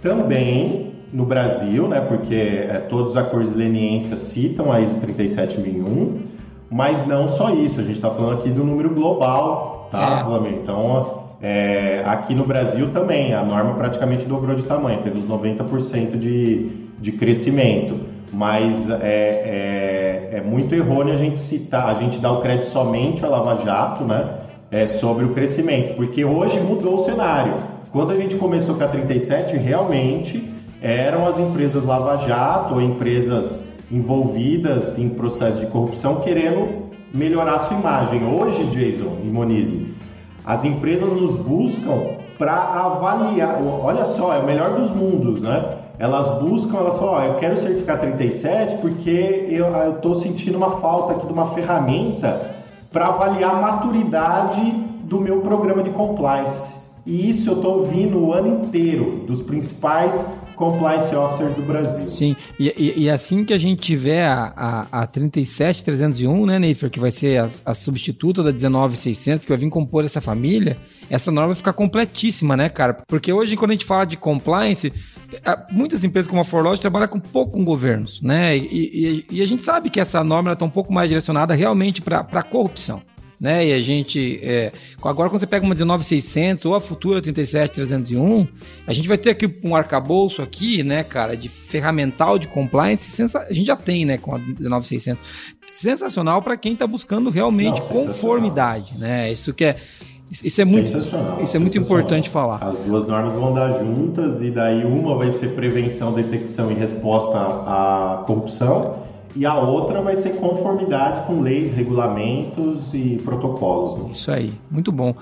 Também 0.01 0.91
no 1.11 1.25
Brasil, 1.25 1.87
né, 1.87 1.99
porque 2.01 2.35
é, 2.35 2.85
todos 2.89 3.11
os 3.11 3.17
acordos 3.17 3.51
de 3.51 3.57
leniência 3.57 4.15
citam 4.15 4.71
a 4.71 4.79
ISO 4.79 4.97
37001, 4.99 6.19
mas 6.69 7.05
não 7.05 7.27
só 7.27 7.53
isso, 7.53 7.79
a 7.79 7.83
gente 7.83 7.95
está 7.95 8.09
falando 8.09 8.39
aqui 8.39 8.49
do 8.49 8.63
número 8.63 8.91
global, 8.91 9.89
tá, 9.91 10.19
é. 10.19 10.23
Vladimir? 10.23 10.59
Então, 10.61 11.21
é, 11.41 12.03
aqui 12.05 12.33
no 12.33 12.45
Brasil 12.45 12.91
também, 12.91 13.33
a 13.33 13.43
norma 13.43 13.73
praticamente 13.73 14.25
dobrou 14.25 14.55
de 14.55 14.63
tamanho, 14.63 15.01
teve 15.01 15.17
os 15.19 15.27
90% 15.27 16.17
de, 16.17 16.69
de 16.99 17.11
crescimento, 17.11 17.99
mas 18.31 18.89
é, 18.89 18.97
é, 20.31 20.39
muito 20.39 20.73
errôneo 20.73 21.13
a 21.13 21.17
gente 21.17 21.37
citar, 21.37 21.89
a 21.89 21.93
gente 21.93 22.17
dar 22.17 22.31
o 22.31 22.39
crédito 22.39 22.65
somente 22.65 23.25
à 23.25 23.27
Lava 23.27 23.61
Jato, 23.65 24.05
né, 24.05 24.35
é, 24.71 24.87
sobre 24.87 25.25
o 25.25 25.33
crescimento, 25.33 25.93
porque 25.95 26.23
hoje 26.23 26.57
mudou 26.61 26.95
o 26.95 26.99
cenário. 26.99 27.55
Quando 27.91 28.11
a 28.11 28.15
gente 28.15 28.37
começou 28.37 28.75
com 28.75 28.83
a 28.85 28.87
37, 28.87 29.57
realmente 29.57 30.49
eram 30.81 31.27
as 31.27 31.37
empresas 31.37 31.83
Lava 31.83 32.15
Jato 32.15 32.75
ou 32.75 32.81
empresas 32.81 33.65
envolvidas 33.91 34.97
em 34.97 35.09
processo 35.09 35.59
de 35.59 35.65
corrupção 35.65 36.21
querendo 36.21 36.89
melhorar 37.13 37.59
sua 37.59 37.77
imagem. 37.77 38.25
Hoje, 38.25 38.63
Jason 38.67 39.17
e 39.25 39.27
Monize, 39.27 39.93
as 40.45 40.63
empresas 40.63 41.11
nos 41.11 41.35
buscam 41.35 42.15
para 42.37 42.53
avaliar. 42.53 43.61
Olha 43.61 44.05
só, 44.05 44.33
é 44.33 44.39
o 44.39 44.45
melhor 44.45 44.79
dos 44.79 44.89
mundos, 44.89 45.41
né? 45.41 45.80
Elas 46.01 46.27
buscam, 46.39 46.79
elas 46.79 46.97
falam, 46.97 47.13
oh, 47.13 47.23
eu 47.25 47.35
quero 47.35 47.55
certificar 47.55 47.99
37 47.99 48.77
porque 48.77 49.45
eu 49.47 49.67
estou 49.91 50.15
sentindo 50.15 50.57
uma 50.57 50.79
falta 50.79 51.13
aqui 51.13 51.27
de 51.27 51.31
uma 51.31 51.51
ferramenta 51.51 52.55
para 52.91 53.05
avaliar 53.05 53.51
a 53.51 53.61
maturidade 53.61 54.71
do 55.03 55.21
meu 55.21 55.41
programa 55.41 55.83
de 55.83 55.91
compliance. 55.91 56.73
E 57.05 57.29
isso 57.29 57.51
eu 57.51 57.57
estou 57.57 57.77
ouvindo 57.77 58.17
o 58.17 58.33
ano 58.33 58.63
inteiro 58.63 59.25
dos 59.27 59.43
principais 59.43 60.25
compliance 60.55 61.15
officers 61.15 61.53
do 61.55 61.61
Brasil. 61.61 62.09
Sim, 62.09 62.35
e, 62.59 62.73
e, 62.77 63.03
e 63.03 63.09
assim 63.09 63.43
que 63.43 63.53
a 63.53 63.57
gente 63.57 63.81
tiver 63.81 64.25
a, 64.25 64.53
a, 64.91 65.01
a 65.03 65.07
37301, 65.07 66.45
né, 66.45 66.59
Neifer, 66.59 66.89
que 66.89 66.99
vai 66.99 67.11
ser 67.11 67.39
a, 67.39 67.49
a 67.65 67.73
substituta 67.73 68.43
da 68.43 68.51
19600, 68.51 69.45
que 69.45 69.51
vai 69.51 69.57
vir 69.57 69.69
compor 69.69 70.05
essa 70.05 70.21
família, 70.21 70.77
essa 71.09 71.31
norma 71.31 71.49
vai 71.49 71.55
ficar 71.55 71.73
completíssima, 71.73 72.55
né, 72.55 72.69
cara? 72.69 72.97
Porque 73.07 73.31
hoje, 73.33 73.55
quando 73.55 73.71
a 73.71 73.73
gente 73.73 73.85
fala 73.85 74.05
de 74.05 74.17
compliance, 74.17 74.93
muitas 75.69 76.03
empresas 76.03 76.29
como 76.29 76.41
a 76.41 76.45
Forlog 76.45 76.79
trabalham 76.79 77.07
com 77.07 77.19
pouco 77.19 77.51
com 77.51 77.65
governos, 77.65 78.21
né? 78.21 78.57
E, 78.57 79.25
e, 79.29 79.37
e 79.37 79.41
a 79.41 79.45
gente 79.45 79.61
sabe 79.61 79.89
que 79.89 79.99
essa 79.99 80.23
norma 80.23 80.53
está 80.53 80.65
um 80.65 80.69
pouco 80.69 80.93
mais 80.93 81.09
direcionada 81.09 81.53
realmente 81.53 82.01
para 82.01 82.19
a 82.19 82.43
corrupção. 82.43 83.01
Né? 83.41 83.69
E 83.69 83.73
a 83.73 83.81
gente. 83.81 84.39
É, 84.43 84.71
agora, 85.01 85.27
quando 85.27 85.39
você 85.39 85.47
pega 85.47 85.65
uma 85.65 85.73
19600 85.73 86.63
ou 86.65 86.75
a 86.75 86.79
futura 86.79 87.19
37301, 87.19 88.47
a 88.85 88.93
gente 88.93 89.07
vai 89.07 89.17
ter 89.17 89.31
aqui 89.31 89.51
um 89.63 89.75
arcabouço 89.75 90.43
aqui, 90.43 90.83
né, 90.83 91.03
cara, 91.03 91.35
de 91.35 91.49
ferramental 91.49 92.37
de 92.37 92.47
compliance. 92.47 93.09
Sensa 93.09 93.39
a 93.39 93.51
gente 93.51 93.65
já 93.65 93.75
tem, 93.75 94.05
né, 94.05 94.19
com 94.19 94.35
a 94.35 94.37
19600. 94.37 95.23
Sensacional 95.71 96.43
para 96.43 96.55
quem 96.55 96.73
está 96.73 96.85
buscando 96.85 97.31
realmente 97.31 97.81
Não, 97.81 97.87
conformidade, 97.87 98.95
né? 98.99 99.31
Isso 99.31 99.51
que 99.55 99.65
é. 99.65 99.77
Isso 100.31 100.61
é 100.61 100.65
muito, 100.65 100.97
isso 101.43 101.57
é 101.57 101.59
muito 101.59 101.77
importante 101.77 102.29
falar. 102.29 102.63
As 102.63 102.77
duas 102.77 103.05
normas 103.05 103.33
vão 103.33 103.49
andar 103.49 103.79
juntas 103.79 104.41
e 104.41 104.51
daí 104.51 104.85
uma 104.85 105.17
vai 105.17 105.29
ser 105.29 105.55
prevenção, 105.55 106.13
detecção 106.13 106.71
e 106.71 106.75
resposta 106.75 107.37
à 107.37 108.23
corrupção 108.25 109.10
e 109.35 109.45
a 109.45 109.57
outra 109.57 110.01
vai 110.01 110.15
ser 110.15 110.31
conformidade 110.35 111.25
com 111.25 111.41
leis, 111.41 111.71
regulamentos 111.71 112.93
e 112.93 113.19
protocolos. 113.23 113.97
Né? 113.97 114.11
Isso 114.11 114.31
aí, 114.31 114.53
muito 114.69 114.91
bom. 114.91 115.15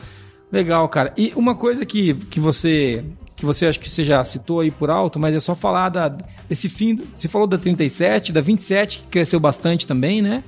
Legal, 0.51 0.87
cara. 0.89 1.13
E 1.15 1.31
uma 1.35 1.55
coisa 1.55 1.85
que, 1.85 2.13
que 2.13 2.39
você 2.39 3.03
que 3.35 3.45
você 3.45 3.67
acho 3.67 3.79
que 3.79 3.89
você 3.89 4.03
já 4.03 4.21
citou 4.21 4.59
aí 4.59 4.69
por 4.69 4.89
alto, 4.89 5.17
mas 5.17 5.33
é 5.33 5.39
só 5.39 5.55
falar 5.55 5.87
da, 5.87 6.13
desse 6.49 6.67
fim. 6.67 6.99
Você 7.15 7.29
falou 7.29 7.47
da 7.47 7.57
37, 7.57 8.33
da 8.33 8.41
27, 8.41 8.97
que 8.97 9.05
cresceu 9.05 9.39
bastante 9.39 9.87
também, 9.87 10.21
né? 10.21 10.43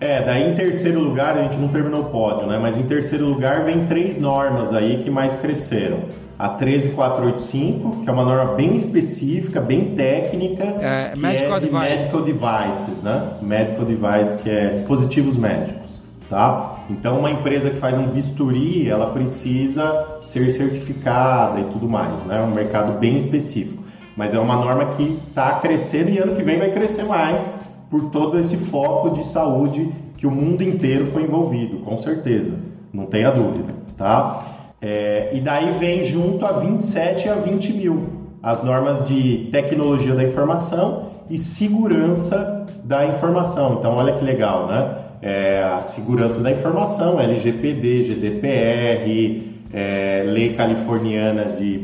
É, 0.00 0.24
daí 0.24 0.50
em 0.50 0.54
terceiro 0.54 1.00
lugar, 1.00 1.36
a 1.36 1.42
gente 1.42 1.58
não 1.58 1.68
terminou 1.68 2.00
o 2.00 2.04
pódio, 2.06 2.46
né? 2.46 2.58
Mas 2.58 2.78
em 2.78 2.84
terceiro 2.84 3.26
lugar 3.26 3.64
vem 3.64 3.84
três 3.84 4.18
normas 4.18 4.72
aí 4.72 5.02
que 5.02 5.10
mais 5.10 5.34
cresceram. 5.34 5.98
A 6.40 6.48
13485, 6.48 8.00
que 8.00 8.08
é 8.08 8.12
uma 8.12 8.24
norma 8.24 8.54
bem 8.54 8.74
específica, 8.74 9.60
bem 9.60 9.94
técnica, 9.94 10.64
é, 10.80 11.10
que 11.12 11.18
medical 11.18 11.58
é 11.58 11.60
de 11.60 11.66
devices. 11.66 12.00
medical 12.00 12.22
devices, 12.22 13.02
né? 13.02 13.32
Medical 13.42 13.84
device, 13.84 14.42
que 14.42 14.48
é 14.48 14.68
dispositivos 14.70 15.36
médicos, 15.36 16.00
tá? 16.30 16.76
Então, 16.88 17.18
uma 17.18 17.30
empresa 17.30 17.68
que 17.68 17.76
faz 17.76 17.94
um 17.98 18.06
bisturi, 18.06 18.88
ela 18.88 19.10
precisa 19.10 20.18
ser 20.22 20.50
certificada 20.52 21.60
e 21.60 21.64
tudo 21.64 21.86
mais, 21.86 22.24
né? 22.24 22.38
É 22.38 22.40
um 22.40 22.54
mercado 22.54 22.98
bem 22.98 23.18
específico. 23.18 23.84
Mas 24.16 24.32
é 24.32 24.38
uma 24.38 24.56
norma 24.56 24.86
que 24.94 25.18
está 25.28 25.52
crescendo 25.60 26.08
e 26.08 26.16
ano 26.16 26.34
que 26.34 26.42
vem 26.42 26.58
vai 26.58 26.70
crescer 26.70 27.04
mais, 27.04 27.54
por 27.90 28.04
todo 28.10 28.38
esse 28.38 28.56
foco 28.56 29.10
de 29.10 29.26
saúde 29.26 29.92
que 30.16 30.26
o 30.26 30.30
mundo 30.30 30.62
inteiro 30.62 31.04
foi 31.12 31.24
envolvido, 31.24 31.80
com 31.80 31.98
certeza, 31.98 32.58
não 32.90 33.04
tenha 33.04 33.30
dúvida, 33.30 33.74
tá? 33.94 34.59
É, 34.82 35.30
e 35.32 35.40
daí 35.40 35.70
vem 35.72 36.02
junto 36.02 36.44
a 36.46 36.52
27 36.52 37.26
e 37.26 37.28
a 37.28 37.34
20 37.34 37.72
mil, 37.74 38.02
as 38.42 38.62
normas 38.62 39.04
de 39.04 39.48
tecnologia 39.52 40.14
da 40.14 40.24
informação 40.24 41.10
e 41.28 41.36
segurança 41.36 42.66
da 42.82 43.06
informação. 43.06 43.76
Então, 43.78 43.96
olha 43.96 44.14
que 44.14 44.24
legal, 44.24 44.66
né? 44.66 44.96
É, 45.22 45.62
a 45.62 45.82
segurança 45.82 46.40
da 46.40 46.50
informação, 46.50 47.20
LGPD, 47.20 48.04
GDPR, 48.04 49.50
é, 49.72 50.24
lei 50.26 50.54
californiana 50.54 51.44
de, 51.44 51.78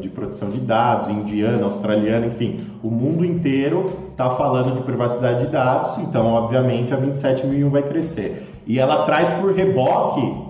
de 0.00 0.08
proteção 0.08 0.50
de 0.50 0.60
dados, 0.60 1.08
indiana, 1.08 1.64
australiana, 1.64 2.26
enfim, 2.26 2.60
o 2.82 2.88
mundo 2.88 3.24
inteiro 3.24 3.86
está 4.12 4.30
falando 4.30 4.76
de 4.76 4.82
privacidade 4.82 5.46
de 5.46 5.48
dados, 5.48 5.98
então, 5.98 6.28
obviamente, 6.28 6.94
a 6.94 6.96
27001 6.96 7.68
vai 7.68 7.82
crescer. 7.82 8.46
E 8.66 8.78
ela 8.78 9.04
traz 9.04 9.28
por 9.30 9.52
reboque 9.52 10.49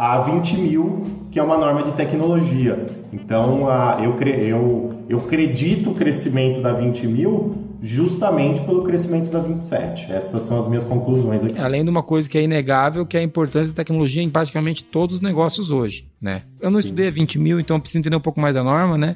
a 0.00 0.18
20 0.18 0.56
mil, 0.56 1.02
que 1.30 1.38
é 1.38 1.42
uma 1.42 1.58
norma 1.58 1.82
de 1.82 1.92
tecnologia. 1.92 2.86
Então, 3.12 3.68
a, 3.68 3.98
eu, 4.02 4.16
eu, 4.18 4.94
eu 5.10 5.18
acredito 5.18 5.90
o 5.90 5.94
crescimento 5.94 6.62
da 6.62 6.72
20 6.72 7.06
mil 7.06 7.54
justamente 7.82 8.62
pelo 8.62 8.82
crescimento 8.82 9.30
da 9.30 9.40
27. 9.40 10.10
Essas 10.10 10.42
são 10.42 10.58
as 10.58 10.66
minhas 10.66 10.84
conclusões 10.84 11.44
aqui. 11.44 11.58
Além 11.58 11.84
de 11.84 11.90
uma 11.90 12.02
coisa 12.02 12.26
que 12.30 12.38
é 12.38 12.42
inegável, 12.42 13.04
que 13.04 13.14
é 13.14 13.20
a 13.20 13.22
importância 13.22 13.68
da 13.68 13.76
tecnologia 13.76 14.22
em 14.22 14.30
praticamente 14.30 14.82
todos 14.82 15.16
os 15.16 15.20
negócios 15.20 15.70
hoje, 15.70 16.06
né? 16.18 16.42
Eu 16.58 16.70
não 16.70 16.80
Sim. 16.80 16.88
estudei 16.88 17.08
a 17.08 17.10
20 17.10 17.38
mil, 17.38 17.60
então 17.60 17.78
preciso 17.78 17.98
entender 17.98 18.16
um 18.16 18.20
pouco 18.20 18.40
mais 18.40 18.54
da 18.54 18.64
norma, 18.64 18.96
né? 18.96 19.14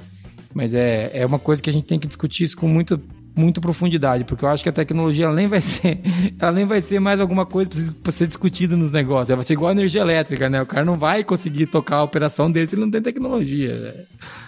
Mas 0.52 0.74
é, 0.74 1.10
é 1.14 1.24
uma 1.24 1.38
coisa 1.38 1.62
que 1.62 1.70
a 1.70 1.72
gente 1.72 1.86
tem 1.86 1.98
que 1.98 2.06
discutir 2.06 2.44
isso 2.44 2.58
com 2.58 2.68
muita, 2.68 3.00
muita 3.36 3.60
profundidade, 3.60 4.24
porque 4.24 4.44
eu 4.44 4.48
acho 4.48 4.62
que 4.62 4.68
a 4.68 4.72
tecnologia 4.72 5.30
nem 5.32 5.48
vai 5.48 5.60
ser, 5.60 6.00
ela 6.38 6.52
nem 6.52 6.64
vai 6.64 6.80
ser 6.80 7.00
mais 7.00 7.20
alguma 7.20 7.44
coisa 7.44 7.70
para 8.02 8.12
ser 8.12 8.26
discutida 8.26 8.76
nos 8.76 8.92
negócios. 8.92 9.30
Ela 9.30 9.36
vai 9.36 9.44
ser 9.44 9.54
igual 9.54 9.70
a 9.70 9.72
energia 9.72 10.00
elétrica, 10.00 10.48
né? 10.48 10.62
O 10.62 10.66
cara 10.66 10.84
não 10.84 10.96
vai 10.96 11.24
conseguir 11.24 11.66
tocar 11.66 11.96
a 11.96 12.02
operação 12.02 12.50
dele 12.50 12.66
se 12.66 12.74
ele 12.74 12.82
não 12.82 12.90
tem 12.90 13.02
tecnologia. 13.02 14.06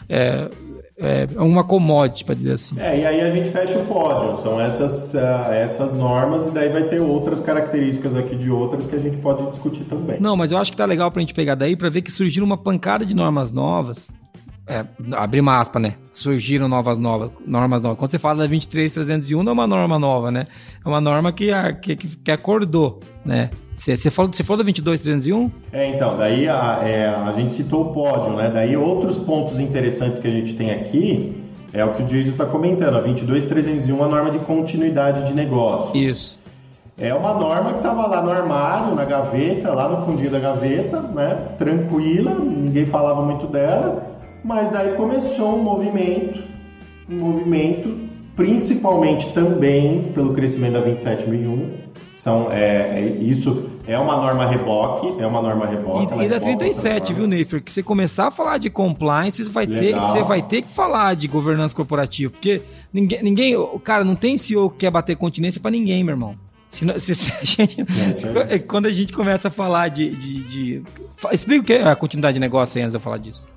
É, 0.09 0.51
é, 0.99 1.29
é 1.35 1.43
uma 1.43 1.63
commodity, 1.63 2.25
para 2.25 2.35
dizer 2.35 2.53
assim. 2.53 2.81
É, 2.81 3.01
e 3.01 3.07
aí 3.07 3.21
a 3.21 3.29
gente 3.29 3.51
fecha 3.51 3.79
o 3.79 3.85
pódio. 3.85 4.37
São 4.41 4.59
essas, 4.61 5.13
uh, 5.15 5.53
essas 5.53 5.95
normas, 5.95 6.47
e 6.47 6.51
daí 6.51 6.71
vai 6.71 6.85
ter 6.85 7.01
outras 7.01 7.41
características 7.41 8.17
aqui 8.17 8.35
de 8.35 8.51
outras 8.51 8.87
que 8.87 8.97
a 8.97 8.99
gente 8.99 9.19
pode 9.19 9.45
discutir 9.51 9.85
também. 9.85 10.19
Não, 10.21 10.37
mas 10.37 10.53
eu 10.53 10.59
acho 10.59 10.71
que 10.71 10.77
tá 10.77 10.87
legal 10.87 11.11
para 11.11 11.21
a 11.21 11.23
gente 11.23 11.35
pegar 11.35 11.55
daí 11.55 11.77
para 11.77 11.91
ver 11.91 12.01
que 12.01 12.11
surgiram 12.11 12.47
uma 12.47 12.57
pancada 12.57 13.05
de 13.05 13.15
normas 13.15 13.53
novas. 13.53 14.09
É, 14.69 14.85
abrir 15.13 15.41
uma 15.41 15.61
aspa, 15.61 15.79
né? 15.79 15.95
Surgiram 16.13 16.67
novas, 16.67 16.99
novas 16.99 17.31
normas 17.47 17.83
novas. 17.83 17.99
Quando 17.99 18.11
você 18.11 18.19
fala 18.19 18.39
da 18.39 18.47
23301, 18.47 19.43
não 19.43 19.51
é 19.51 19.53
uma 19.53 19.67
norma 19.67 19.99
nova, 19.99 20.31
né? 20.31 20.49
É 20.85 20.89
uma 20.89 21.01
norma 21.01 21.33
que, 21.33 21.51
que, 21.81 21.97
que 21.97 22.31
acordou, 22.33 22.99
né? 23.25 23.51
Você 23.77 24.11
falou, 24.11 24.33
você 24.33 24.43
falou 24.43 24.59
da 24.59 24.65
22301? 24.65 25.51
É, 25.71 25.89
então, 25.91 26.17
daí 26.17 26.49
a, 26.49 26.81
é, 26.83 27.09
a 27.09 27.33
gente 27.33 27.53
citou 27.53 27.91
o 27.91 27.93
pódio, 27.93 28.33
né? 28.33 28.51
Daí 28.53 28.77
outros 28.77 29.19
pontos 29.19 29.61
interessantes 29.61 30.19
que 30.19 30.27
a 30.27 30.31
gente 30.31 30.55
tem 30.55 30.73
aqui 30.73 31.45
é 31.73 31.85
o 31.85 31.93
que 31.93 32.03
o 32.03 32.07
Diego 32.07 32.31
está 32.31 32.47
comentando. 32.47 32.97
A 32.97 33.01
22301 33.01 33.99
é 33.99 34.03
a 34.03 34.09
norma 34.09 34.31
de 34.31 34.39
continuidade 34.41 35.27
de 35.27 35.35
negócios. 35.35 35.95
Isso. 35.95 36.47
É 36.99 37.13
uma 37.13 37.35
norma 37.35 37.73
que 37.73 37.77
estava 37.77 38.07
lá 38.07 38.23
no 38.23 38.31
armário, 38.31 38.95
na 38.95 39.05
gaveta, 39.05 39.71
lá 39.75 39.87
no 39.87 39.99
fundinho 39.99 40.31
da 40.31 40.39
gaveta, 40.39 41.03
né? 41.03 41.49
Tranquila, 41.59 42.35
ninguém 42.35 42.87
falava 42.87 43.21
muito 43.21 43.47
dela, 43.47 44.16
mas 44.47 44.71
daí 44.71 44.95
começou 44.95 45.59
um 45.59 45.63
movimento, 45.63 46.41
um 47.11 47.17
movimento, 47.17 47.99
principalmente 48.37 49.33
também 49.33 50.05
pelo 50.15 50.33
crescimento 50.33 50.75
da 50.75 50.81
27001, 50.81 51.73
são, 52.13 52.51
é, 52.53 53.01
é, 53.01 53.07
isso 53.21 53.71
é 53.87 53.99
uma 53.99 54.17
norma 54.17 54.47
reboque, 54.47 55.21
é 55.21 55.27
uma 55.27 55.43
norma 55.43 55.67
reboque. 55.67 56.15
E, 56.15 56.25
e 56.25 56.29
da 56.29 56.39
37, 56.39 57.13
viu, 57.13 57.27
Neifer? 57.27 57.61
Que 57.61 57.73
você 57.73 57.83
começar 57.83 58.29
a 58.29 58.31
falar 58.31 58.59
de 58.59 58.71
compliance, 58.71 59.45
você 59.45 59.51
vai, 59.51 59.67
ter, 59.67 59.95
você 59.99 60.23
vai 60.23 60.41
ter 60.41 60.63
que 60.63 60.73
falar 60.73 61.17
de 61.17 61.27
governança 61.27 61.75
corporativa, 61.75 62.31
porque 62.31 62.63
ninguém, 62.93 63.23
ninguém, 63.23 63.55
cara, 63.83 64.05
não 64.05 64.15
tem 64.15 64.39
CEO 64.39 64.71
que 64.71 64.79
quer 64.79 64.93
bater 64.93 65.17
continência 65.17 65.61
para 65.61 65.73
ninguém, 65.73 66.05
meu 66.05 66.13
irmão. 66.13 66.37
Se, 66.71 66.87
se, 67.01 67.15
se 67.17 67.33
a 67.33 67.45
gente, 67.45 67.85
é 68.49 68.59
quando 68.61 68.87
a 68.87 68.93
gente 68.93 69.13
começa 69.13 69.49
a 69.49 69.51
falar 69.51 69.89
de, 69.89 70.11
de, 70.11 70.43
de... 70.45 70.83
Explica 71.33 71.63
o 71.63 71.65
que 71.65 71.73
é 71.73 71.89
a 71.89 71.97
continuidade 71.97 72.35
de 72.35 72.41
negócio 72.41 72.79
aí 72.79 72.85
antes 72.85 72.93
de 72.93 72.97
eu 72.97 73.01
falar 73.01 73.19
disso. 73.19 73.56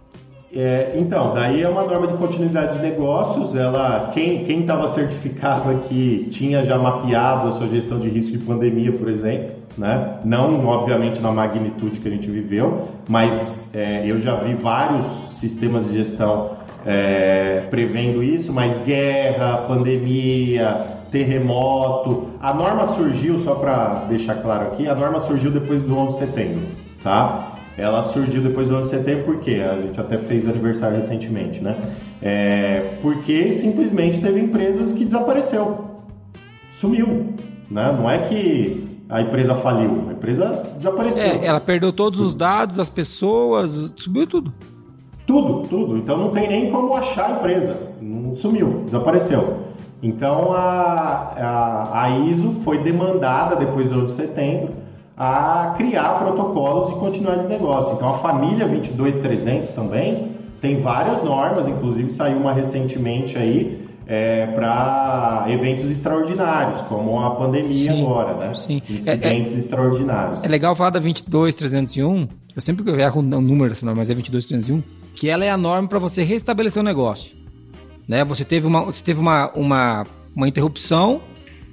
É, 0.56 0.94
então, 0.96 1.34
daí 1.34 1.62
é 1.62 1.70
uma 1.70 1.84
norma 1.84 2.08
de 2.08 2.16
continuidade 2.16 2.78
de 2.78 2.82
negócios. 2.82 3.56
Ela, 3.56 4.10
quem 4.14 4.60
estava 4.60 4.88
certificado 4.88 5.70
aqui 5.70 6.28
tinha 6.32 6.64
já 6.64 6.78
mapeado 6.78 7.48
a 7.48 7.52
sua 7.52 7.68
gestão 7.68 8.00
de 8.00 8.10
risco 8.10 8.32
de 8.32 8.40
pandemia, 8.40 8.92
por 8.92 9.08
exemplo, 9.10 9.52
né? 9.78 10.18
Não, 10.26 10.66
obviamente, 10.66 11.22
na 11.22 11.32
magnitude 11.32 12.00
que 12.00 12.08
a 12.08 12.12
gente 12.12 12.30
viveu, 12.30 12.88
mas 13.08 13.74
é, 13.76 14.04
eu 14.06 14.18
já 14.18 14.36
vi 14.36 14.56
vários 14.56 15.06
sistemas 15.32 15.88
de 15.88 15.98
gestão 15.98 16.58
é, 16.86 17.64
prevendo 17.70 18.24
isso. 18.24 18.52
Mas 18.52 18.76
guerra, 18.78 19.66
pandemia, 19.68 21.00
terremoto, 21.12 22.30
a 22.42 22.54
norma 22.54 22.88
surgiu 22.88 23.38
só 23.38 23.54
para 23.54 24.06
deixar 24.10 24.36
claro 24.36 24.68
aqui. 24.68 24.88
A 24.88 24.96
norma 24.96 25.20
surgiu 25.20 25.52
depois 25.52 25.82
do 25.84 25.96
11 25.96 26.08
de 26.08 26.26
setembro, 26.26 26.62
tá? 27.04 27.59
Ela 27.80 28.02
surgiu 28.02 28.42
depois 28.42 28.68
do 28.68 28.76
ano 28.76 28.84
de 28.84 28.90
setembro, 28.90 29.24
por 29.24 29.40
quê? 29.40 29.62
A 29.64 29.82
gente 29.82 30.00
até 30.00 30.18
fez 30.18 30.48
aniversário 30.48 30.96
recentemente, 30.98 31.62
né? 31.62 31.76
É, 32.22 32.98
porque 33.02 33.52
simplesmente 33.52 34.20
teve 34.20 34.40
empresas 34.40 34.92
que 34.92 35.06
desapareceu, 35.06 35.86
sumiu, 36.70 37.34
né? 37.72 37.96
Não 37.98 38.10
é 38.10 38.20
que 38.20 38.86
a 39.08 39.22
empresa 39.22 39.56
faliu, 39.56 40.06
a 40.10 40.12
empresa 40.12 40.64
desapareceu. 40.76 41.26
É, 41.26 41.46
ela 41.46 41.60
perdeu 41.60 41.94
todos 41.94 42.20
os 42.20 42.36
dados, 42.36 42.78
as 42.80 42.90
pessoas, 42.90 43.94
subiu 43.96 44.28
tudo. 44.28 44.54
Tudo, 45.26 45.68
tudo. 45.68 45.98
Então 45.98 46.18
não 46.18 46.30
tem 46.32 46.48
nem 46.48 46.72
como 46.72 46.96
achar 46.96 47.30
a 47.30 47.32
empresa, 47.38 47.76
sumiu, 48.36 48.84
desapareceu. 48.86 49.70
Então 50.02 50.54
a, 50.54 51.34
a, 51.38 52.04
a 52.04 52.20
ISO 52.20 52.52
foi 52.64 52.78
demandada 52.80 53.56
depois 53.56 53.90
do 53.90 53.96
ano 53.96 54.06
de 54.06 54.14
setembro 54.14 54.79
a 55.20 55.74
criar 55.76 56.18
protocolos 56.20 56.90
de 56.90 56.96
continuidade 56.96 57.42
de 57.42 57.50
negócio. 57.50 57.94
Então, 57.94 58.08
a 58.08 58.18
família 58.20 58.66
22300 58.66 59.72
também 59.72 60.30
tem 60.62 60.80
várias 60.80 61.22
normas, 61.22 61.68
inclusive 61.68 62.10
saiu 62.10 62.38
uma 62.38 62.54
recentemente 62.54 63.38
aí 63.38 63.86
é, 64.08 64.48
para 64.48 65.46
eventos 65.50 65.92
extraordinários, 65.92 66.80
como 66.82 67.20
a 67.20 67.32
pandemia 67.32 67.92
sim, 67.92 68.02
agora, 68.02 68.34
né? 68.34 68.56
Sim. 68.56 68.82
Incidentes 68.90 69.54
é, 69.54 69.56
é, 69.56 69.60
extraordinários. 69.60 70.44
É 70.44 70.48
legal 70.48 70.74
falar 70.74 70.92
da 70.92 71.00
22301, 71.00 72.28
eu 72.56 72.62
sempre 72.62 72.90
erro 73.02 73.20
o 73.20 73.24
número 73.24 73.70
dessa 73.70 73.86
norma, 73.86 74.00
mas 74.00 74.10
é 74.10 74.14
22301, 74.14 74.82
que 75.14 75.30
ela 75.30 75.44
é 75.44 75.50
a 75.50 75.58
norma 75.58 75.88
para 75.88 76.00
você 76.00 76.24
restabelecer 76.24 76.82
o 76.82 76.84
negócio. 76.84 77.36
Né? 78.08 78.24
Você 78.24 78.46
teve 78.46 78.66
uma, 78.66 78.86
você 78.86 79.04
teve 79.04 79.20
uma, 79.20 79.52
uma, 79.52 80.06
uma 80.34 80.48
interrupção 80.48 81.22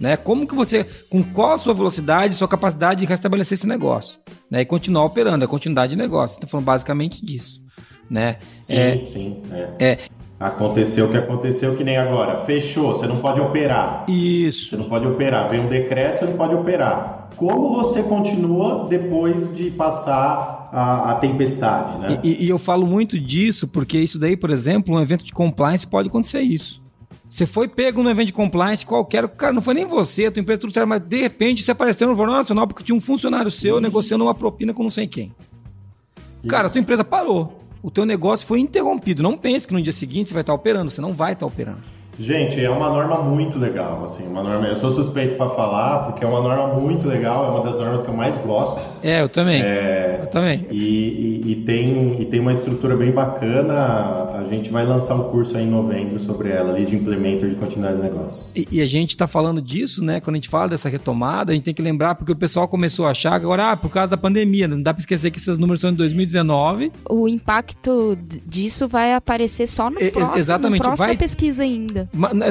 né? 0.00 0.16
Como 0.16 0.46
que 0.46 0.54
você, 0.54 0.84
com 1.08 1.22
qual 1.22 1.52
a 1.52 1.58
sua 1.58 1.74
velocidade, 1.74 2.34
sua 2.34 2.48
capacidade 2.48 3.00
de 3.00 3.06
restabelecer 3.06 3.56
esse 3.56 3.66
negócio, 3.66 4.18
né? 4.50 4.60
E 4.60 4.64
continuar 4.64 5.04
operando, 5.04 5.44
a 5.44 5.48
continuidade 5.48 5.90
de 5.90 5.96
negócio. 5.96 6.36
Então, 6.36 6.48
falando 6.48 6.66
basicamente 6.66 7.24
disso, 7.24 7.62
né? 8.08 8.36
Sim, 8.62 8.74
é, 8.74 9.06
sim. 9.06 9.42
É. 9.78 9.84
é. 9.84 9.98
Aconteceu 10.38 11.06
o 11.06 11.10
que 11.10 11.16
aconteceu, 11.16 11.74
que 11.76 11.82
nem 11.82 11.96
agora. 11.96 12.36
Fechou, 12.38 12.94
você 12.94 13.06
não 13.06 13.16
pode 13.16 13.40
operar. 13.40 14.04
Isso. 14.06 14.70
Você 14.70 14.76
não 14.76 14.84
pode 14.84 15.06
operar. 15.06 15.48
Vem 15.48 15.60
um 15.60 15.66
decreto, 15.66 16.18
você 16.18 16.24
não 16.26 16.36
pode 16.36 16.54
operar. 16.54 17.30
Como 17.36 17.70
você 17.74 18.02
continua 18.02 18.86
depois 18.86 19.54
de 19.56 19.70
passar 19.70 20.68
a, 20.72 21.12
a 21.12 21.14
tempestade, 21.16 21.98
né? 21.98 22.20
E, 22.22 22.44
e, 22.44 22.48
eu 22.48 22.58
falo 22.58 22.86
muito 22.86 23.18
disso 23.18 23.66
porque 23.66 23.98
isso 23.98 24.18
daí, 24.18 24.36
por 24.36 24.50
exemplo, 24.50 24.94
um 24.94 25.00
evento 25.00 25.24
de 25.24 25.32
compliance 25.32 25.86
pode 25.86 26.08
acontecer 26.08 26.42
isso. 26.42 26.82
Você 27.36 27.44
foi 27.44 27.68
pego 27.68 28.02
no 28.02 28.08
evento 28.08 28.28
de 28.28 28.32
compliance 28.32 28.86
qualquer, 28.86 29.28
cara, 29.28 29.52
não 29.52 29.60
foi 29.60 29.74
nem 29.74 29.84
você, 29.84 30.24
a 30.24 30.32
tua 30.32 30.40
empresa 30.40 30.62
tudo 30.62 30.72
certo, 30.72 30.88
mas 30.88 31.02
de 31.02 31.18
repente 31.18 31.62
você 31.62 31.70
apareceu 31.70 32.08
no 32.08 32.16
Jornal 32.16 32.36
Nacional 32.36 32.66
porque 32.66 32.82
tinha 32.82 32.96
um 32.96 33.00
funcionário 33.00 33.50
seu 33.50 33.78
negociando 33.78 34.24
uma 34.24 34.34
propina 34.34 34.72
com 34.72 34.82
não 34.82 34.88
sei 34.88 35.06
quem. 35.06 35.30
Cara, 36.48 36.68
a 36.68 36.70
tua 36.70 36.80
empresa 36.80 37.04
parou. 37.04 37.62
O 37.82 37.90
teu 37.90 38.06
negócio 38.06 38.46
foi 38.46 38.58
interrompido. 38.58 39.22
Não 39.22 39.36
pense 39.36 39.68
que 39.68 39.74
no 39.74 39.82
dia 39.82 39.92
seguinte 39.92 40.28
você 40.28 40.32
vai 40.32 40.40
estar 40.40 40.54
operando, 40.54 40.90
você 40.90 41.02
não 41.02 41.12
vai 41.12 41.34
estar 41.34 41.44
operando. 41.44 41.82
Gente, 42.18 42.62
é 42.62 42.70
uma 42.70 42.88
norma 42.88 43.16
muito 43.18 43.58
legal, 43.58 44.02
assim, 44.04 44.26
uma 44.26 44.42
norma. 44.42 44.66
Eu 44.66 44.76
sou 44.76 44.90
suspeito 44.90 45.36
para 45.36 45.50
falar 45.50 46.06
porque 46.06 46.24
é 46.24 46.28
uma 46.28 46.40
norma 46.40 46.74
muito 46.80 47.06
legal, 47.06 47.46
é 47.46 47.48
uma 47.50 47.64
das 47.64 47.78
normas 47.78 48.02
que 48.02 48.08
eu 48.08 48.14
mais 48.14 48.36
gosto. 48.38 48.80
É, 49.02 49.20
eu 49.20 49.28
também. 49.28 49.62
É, 49.62 50.20
eu 50.22 50.26
também. 50.28 50.66
E, 50.70 51.42
e, 51.44 51.52
e, 51.52 51.56
tem 51.56 52.20
e 52.20 52.24
tem 52.24 52.40
uma 52.40 52.52
estrutura 52.52 52.96
bem 52.96 53.10
bacana. 53.10 54.34
A 54.34 54.44
gente 54.44 54.70
vai 54.70 54.84
lançar 54.86 55.14
um 55.14 55.30
curso 55.30 55.56
aí 55.56 55.64
em 55.64 55.70
novembro 55.70 56.18
sobre 56.18 56.50
ela, 56.50 56.72
ali 56.72 56.86
de 56.86 56.96
implementer 56.96 57.48
de 57.48 57.54
continuidade 57.54 57.96
de 57.96 58.02
negócio. 58.02 58.50
E, 58.56 58.66
e 58.70 58.80
a 58.80 58.86
gente 58.86 59.10
está 59.10 59.26
falando 59.26 59.60
disso, 59.60 60.02
né? 60.02 60.20
Quando 60.20 60.36
a 60.36 60.38
gente 60.38 60.48
fala 60.48 60.68
dessa 60.68 60.88
retomada, 60.88 61.52
a 61.52 61.54
gente 61.54 61.64
tem 61.64 61.74
que 61.74 61.82
lembrar 61.82 62.14
porque 62.14 62.32
o 62.32 62.36
pessoal 62.36 62.66
começou 62.66 63.06
a 63.06 63.10
achar 63.10 63.34
agora, 63.34 63.72
ah, 63.72 63.76
por 63.76 63.90
causa 63.90 64.08
da 64.08 64.16
pandemia, 64.16 64.66
não 64.66 64.80
dá 64.80 64.94
para 64.94 65.00
esquecer 65.00 65.30
que 65.30 65.38
esses 65.38 65.58
números 65.58 65.80
são 65.80 65.90
de 65.90 65.98
2019. 65.98 66.92
O 67.08 67.28
impacto 67.28 68.16
disso 68.46 68.88
vai 68.88 69.12
aparecer 69.12 69.66
só 69.66 69.90
no 69.90 69.98
próximo, 69.98 70.36
Exatamente, 70.36 70.80
próxima 70.80 71.06
vai... 71.08 71.16
pesquisa 71.16 71.62
ainda. 71.62 72.05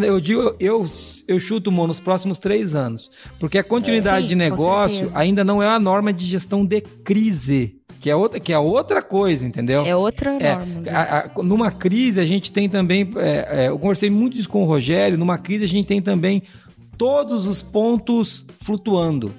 Eu 0.05 0.19
digo, 0.19 0.55
eu, 0.59 0.85
eu 1.27 1.39
chuto, 1.39 1.71
Mo, 1.71 1.87
nos 1.87 1.99
próximos 1.99 2.39
três 2.39 2.75
anos. 2.75 3.09
Porque 3.39 3.57
a 3.57 3.63
continuidade 3.63 4.23
Sim, 4.23 4.29
de 4.29 4.35
negócio 4.35 5.11
ainda 5.15 5.43
não 5.43 5.61
é 5.61 5.67
a 5.67 5.79
norma 5.79 6.13
de 6.13 6.25
gestão 6.25 6.65
de 6.65 6.81
crise. 6.81 7.79
Que 7.99 8.09
é 8.09 8.15
outra, 8.15 8.39
que 8.39 8.53
é 8.53 8.59
outra 8.59 9.01
coisa, 9.01 9.47
entendeu? 9.47 9.83
É 9.83 9.95
outra 9.95 10.37
é, 10.39 10.55
norma. 10.55 10.81
É, 10.85 10.91
a, 10.91 11.31
a, 11.35 11.43
numa 11.43 11.71
crise, 11.71 12.19
a 12.19 12.25
gente 12.25 12.51
tem 12.51 12.69
também. 12.69 13.09
É, 13.15 13.63
é, 13.63 13.69
eu 13.69 13.79
conversei 13.79 14.09
muito 14.09 14.37
isso 14.37 14.47
com 14.47 14.61
o 14.61 14.65
Rogério. 14.65 15.17
Numa 15.17 15.37
crise, 15.37 15.63
a 15.63 15.67
gente 15.67 15.87
tem 15.87 16.01
também 16.01 16.43
todos 16.97 17.47
os 17.47 17.63
pontos 17.63 18.45
flutuando. 18.61 19.33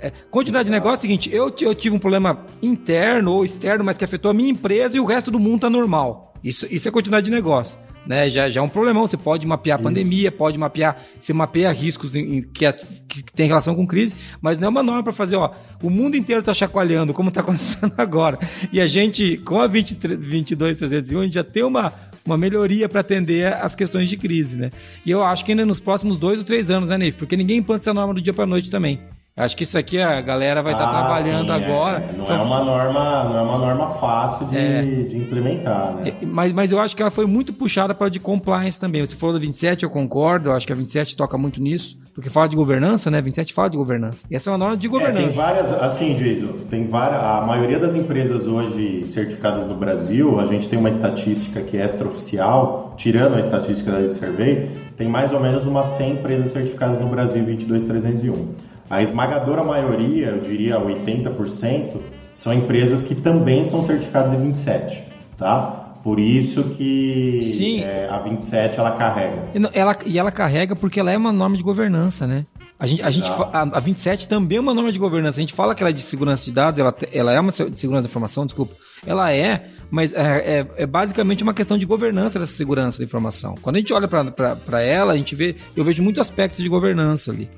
É, 0.00 0.10
continuidade 0.30 0.66
de 0.66 0.72
negócio 0.72 0.96
é 0.96 0.98
o 0.98 1.00
seguinte: 1.02 1.30
eu, 1.32 1.54
eu 1.60 1.74
tive 1.74 1.94
um 1.94 1.98
problema 1.98 2.44
interno 2.62 3.32
ou 3.32 3.44
externo, 3.44 3.84
mas 3.84 3.98
que 3.98 4.04
afetou 4.04 4.30
a 4.30 4.34
minha 4.34 4.50
empresa 4.50 4.96
e 4.96 5.00
o 5.00 5.04
resto 5.04 5.30
do 5.30 5.38
mundo 5.38 5.60
tá 5.60 5.70
normal. 5.70 6.34
Isso, 6.42 6.66
isso 6.70 6.88
é 6.88 6.90
continuidade 6.90 7.26
de 7.26 7.30
negócio. 7.30 7.78
Né? 8.06 8.28
Já, 8.28 8.48
já 8.48 8.60
é 8.60 8.62
um 8.62 8.68
problemão. 8.68 9.06
Você 9.06 9.16
pode 9.16 9.46
mapear 9.46 9.78
a 9.78 9.82
pandemia, 9.82 10.30
pode 10.30 10.56
mapear, 10.58 10.96
você 11.18 11.32
mapeia 11.32 11.70
riscos 11.72 12.14
em, 12.14 12.38
em, 12.38 12.42
que, 12.42 12.70
que, 13.08 13.24
tem 13.32 13.46
relação 13.46 13.74
com 13.74 13.86
crise, 13.86 14.14
mas 14.40 14.58
não 14.58 14.66
é 14.66 14.70
uma 14.70 14.82
norma 14.82 15.02
para 15.02 15.12
fazer, 15.12 15.36
ó, 15.36 15.52
o 15.82 15.90
mundo 15.90 16.16
inteiro 16.16 16.40
está 16.40 16.54
chacoalhando, 16.54 17.12
como 17.12 17.28
está 17.28 17.40
acontecendo 17.42 17.92
agora. 17.98 18.38
E 18.72 18.80
a 18.80 18.86
gente, 18.86 19.36
com 19.38 19.60
a 19.60 19.66
23, 19.66 20.18
22301, 20.18 21.20
a 21.20 21.24
gente 21.24 21.34
já 21.34 21.44
tem 21.44 21.62
uma, 21.62 21.92
uma 22.24 22.38
melhoria 22.38 22.88
para 22.88 23.00
atender 23.00 23.52
as 23.52 23.74
questões 23.74 24.08
de 24.08 24.16
crise, 24.16 24.56
né? 24.56 24.70
E 25.04 25.10
eu 25.10 25.22
acho 25.22 25.44
que 25.44 25.52
ainda 25.52 25.66
nos 25.66 25.80
próximos 25.80 26.18
dois 26.18 26.38
ou 26.38 26.44
três 26.44 26.70
anos, 26.70 26.90
né, 26.90 26.98
Neif? 26.98 27.16
Porque 27.16 27.36
ninguém 27.36 27.58
implanta 27.58 27.82
essa 27.82 27.94
norma 27.94 28.14
do 28.14 28.20
dia 28.20 28.32
para 28.32 28.46
noite 28.46 28.70
também. 28.70 29.00
Acho 29.38 29.54
que 29.54 29.64
isso 29.64 29.76
aqui 29.76 30.00
a 30.00 30.18
galera 30.22 30.62
vai 30.62 30.72
estar 30.72 30.86
tá 30.86 30.90
ah, 30.90 30.94
trabalhando 30.94 31.48
sim, 31.48 31.60
é. 31.60 31.64
agora. 31.64 31.98
É. 31.98 32.16
Não 32.16 32.24
então, 32.24 32.36
é 32.36 32.42
uma 32.42 32.64
norma, 32.64 33.24
não 33.24 33.36
é 33.36 33.42
uma 33.42 33.58
norma 33.58 33.88
fácil 33.88 34.46
de, 34.46 34.56
é, 34.56 34.80
de 34.80 35.18
implementar, 35.18 35.94
né? 35.94 36.08
É, 36.08 36.24
mas, 36.24 36.52
mas 36.54 36.72
eu 36.72 36.80
acho 36.80 36.96
que 36.96 37.02
ela 37.02 37.10
foi 37.10 37.26
muito 37.26 37.52
puxada 37.52 37.94
para 37.94 38.08
de 38.08 38.18
compliance 38.18 38.80
também. 38.80 39.04
Você 39.04 39.14
falou 39.14 39.34
da 39.34 39.38
27, 39.38 39.82
eu 39.82 39.90
concordo. 39.90 40.48
Eu 40.48 40.54
acho 40.54 40.66
que 40.66 40.72
a 40.72 40.76
27 40.76 41.14
toca 41.14 41.36
muito 41.36 41.60
nisso, 41.60 41.98
porque 42.14 42.30
fala 42.30 42.48
de 42.48 42.56
governança, 42.56 43.10
né? 43.10 43.20
27 43.20 43.52
fala 43.52 43.68
de 43.68 43.76
governança. 43.76 44.24
E 44.30 44.34
essa 44.34 44.48
é 44.48 44.52
uma 44.52 44.58
norma 44.58 44.74
de 44.74 44.88
governança. 44.88 45.20
É, 45.20 45.28
tem 45.28 45.36
várias, 45.36 45.70
assim, 45.82 46.16
Jason, 46.16 46.54
tem 46.70 46.86
várias. 46.86 47.22
A 47.22 47.42
maioria 47.42 47.78
das 47.78 47.94
empresas 47.94 48.46
hoje 48.46 49.06
certificadas 49.06 49.66
no 49.66 49.74
Brasil, 49.74 50.40
a 50.40 50.46
gente 50.46 50.66
tem 50.66 50.78
uma 50.78 50.88
estatística 50.88 51.60
que 51.60 51.76
é 51.76 51.84
extraoficial, 51.84 52.94
tirando 52.96 53.34
a 53.34 53.40
estatística 53.40 53.92
da 53.92 54.08
Survey, 54.08 54.70
tem 54.96 55.06
mais 55.06 55.34
ou 55.34 55.40
menos 55.40 55.66
umas 55.66 55.88
100 55.88 56.12
empresas 56.12 56.48
certificadas 56.48 56.98
no 56.98 57.06
Brasil 57.06 57.44
22301. 57.44 58.75
A 58.88 59.02
esmagadora 59.02 59.64
maioria, 59.64 60.28
eu 60.28 60.40
diria 60.40 60.80
80%, 60.80 61.96
são 62.32 62.52
empresas 62.52 63.02
que 63.02 63.14
também 63.14 63.64
são 63.64 63.82
certificadas 63.82 64.32
em 64.32 64.42
27, 64.42 65.02
tá? 65.36 65.86
Por 66.04 66.20
isso 66.20 66.62
que 66.76 67.82
é, 67.82 68.08
a 68.08 68.18
27 68.18 68.78
ela 68.78 68.92
carrega. 68.92 69.48
Ela, 69.74 69.96
e 70.06 70.16
ela 70.16 70.30
carrega 70.30 70.76
porque 70.76 71.00
ela 71.00 71.10
é 71.10 71.16
uma 71.16 71.32
norma 71.32 71.56
de 71.56 71.64
governança, 71.64 72.28
né? 72.28 72.46
A, 72.78 72.86
gente, 72.86 73.02
a, 73.02 73.10
gente, 73.10 73.28
a, 73.28 73.62
a 73.62 73.80
27 73.80 74.28
também 74.28 74.58
é 74.58 74.60
uma 74.60 74.72
norma 74.72 74.92
de 74.92 75.00
governança. 75.00 75.40
A 75.40 75.42
gente 75.42 75.52
fala 75.52 75.74
que 75.74 75.82
ela 75.82 75.90
é 75.90 75.92
de 75.92 76.02
segurança 76.02 76.44
de 76.44 76.52
dados, 76.52 76.78
ela, 76.78 76.94
ela 77.10 77.32
é 77.32 77.40
uma 77.40 77.50
de 77.50 77.80
segurança 77.80 78.02
da 78.02 78.08
informação, 78.08 78.46
desculpa. 78.46 78.76
Ela 79.04 79.32
é, 79.32 79.68
mas 79.90 80.12
é, 80.12 80.60
é, 80.60 80.66
é, 80.76 80.86
basicamente 80.86 81.42
uma 81.42 81.54
questão 81.54 81.76
de 81.76 81.86
governança 81.86 82.38
dessa 82.38 82.52
segurança 82.52 82.98
da 82.98 83.04
informação. 83.04 83.56
Quando 83.60 83.74
a 83.74 83.78
gente 83.80 83.92
olha 83.92 84.06
para 84.06 84.82
ela, 84.82 85.12
a 85.12 85.16
gente 85.16 85.34
vê, 85.34 85.56
eu 85.74 85.82
vejo 85.82 86.04
muitos 86.04 86.20
aspectos 86.20 86.62
de 86.62 86.68
governança 86.68 87.32
ali. 87.32 87.50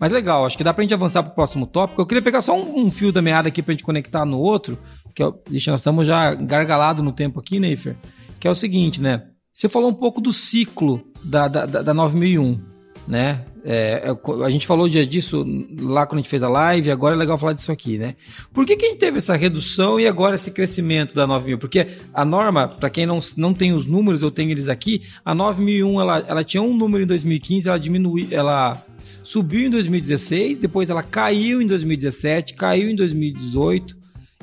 Mas 0.00 0.10
legal, 0.10 0.46
acho 0.46 0.56
que 0.56 0.64
dá 0.64 0.72
pra 0.72 0.82
gente 0.82 0.94
avançar 0.94 1.22
pro 1.22 1.34
próximo 1.34 1.66
tópico. 1.66 2.00
Eu 2.00 2.06
queria 2.06 2.22
pegar 2.22 2.40
só 2.40 2.58
um, 2.58 2.86
um 2.86 2.90
fio 2.90 3.12
da 3.12 3.20
meada 3.20 3.48
aqui 3.48 3.62
pra 3.62 3.72
gente 3.72 3.84
conectar 3.84 4.24
no 4.24 4.38
outro, 4.38 4.78
que 5.14 5.22
é, 5.22 5.30
deixa, 5.50 5.70
nós 5.70 5.80
estamos 5.80 6.06
já 6.06 6.34
gargalados 6.34 7.04
no 7.04 7.12
tempo 7.12 7.38
aqui, 7.38 7.60
Neifer, 7.60 7.96
que 8.40 8.48
é 8.48 8.50
o 8.50 8.54
seguinte, 8.54 8.98
né? 8.98 9.26
Você 9.52 9.68
falou 9.68 9.90
um 9.90 9.94
pouco 9.94 10.18
do 10.18 10.32
ciclo 10.32 11.04
da, 11.22 11.48
da, 11.48 11.66
da 11.66 11.92
9001, 11.92 12.58
né? 13.06 13.44
É, 13.64 14.10
é 14.10 14.44
a 14.44 14.50
gente 14.50 14.66
falou 14.66 14.88
disso 14.88 15.44
lá 15.80 16.06
quando 16.06 16.18
a 16.18 16.22
gente 16.22 16.30
fez 16.30 16.42
a 16.42 16.48
live, 16.48 16.90
agora 16.90 17.14
é 17.14 17.18
legal 17.18 17.36
falar 17.38 17.52
disso 17.52 17.70
aqui, 17.70 17.98
né? 17.98 18.14
Por 18.52 18.64
que, 18.64 18.76
que 18.76 18.86
a 18.86 18.88
gente 18.88 18.98
teve 18.98 19.18
essa 19.18 19.36
redução 19.36 20.00
e 20.00 20.06
agora 20.06 20.34
esse 20.34 20.50
crescimento 20.50 21.14
da 21.14 21.26
9000? 21.26 21.58
Porque 21.58 21.86
a 22.12 22.24
norma, 22.24 22.68
para 22.68 22.90
quem 22.90 23.06
não, 23.06 23.18
não 23.36 23.52
tem 23.52 23.72
os 23.72 23.86
números, 23.86 24.22
eu 24.22 24.30
tenho 24.30 24.50
eles 24.50 24.68
aqui, 24.68 25.02
a 25.24 25.34
9001 25.34 26.00
ela, 26.00 26.24
ela 26.26 26.44
tinha 26.44 26.62
um 26.62 26.76
número 26.76 27.04
em 27.04 27.06
2015, 27.06 27.68
ela 27.68 27.78
diminuiu, 27.78 28.28
ela 28.30 28.82
subiu 29.22 29.66
em 29.66 29.70
2016, 29.70 30.58
depois 30.58 30.90
ela 30.90 31.02
caiu 31.02 31.60
em 31.60 31.66
2017, 31.66 32.54
caiu 32.54 32.90
em 32.90 32.96
2018 32.96 33.96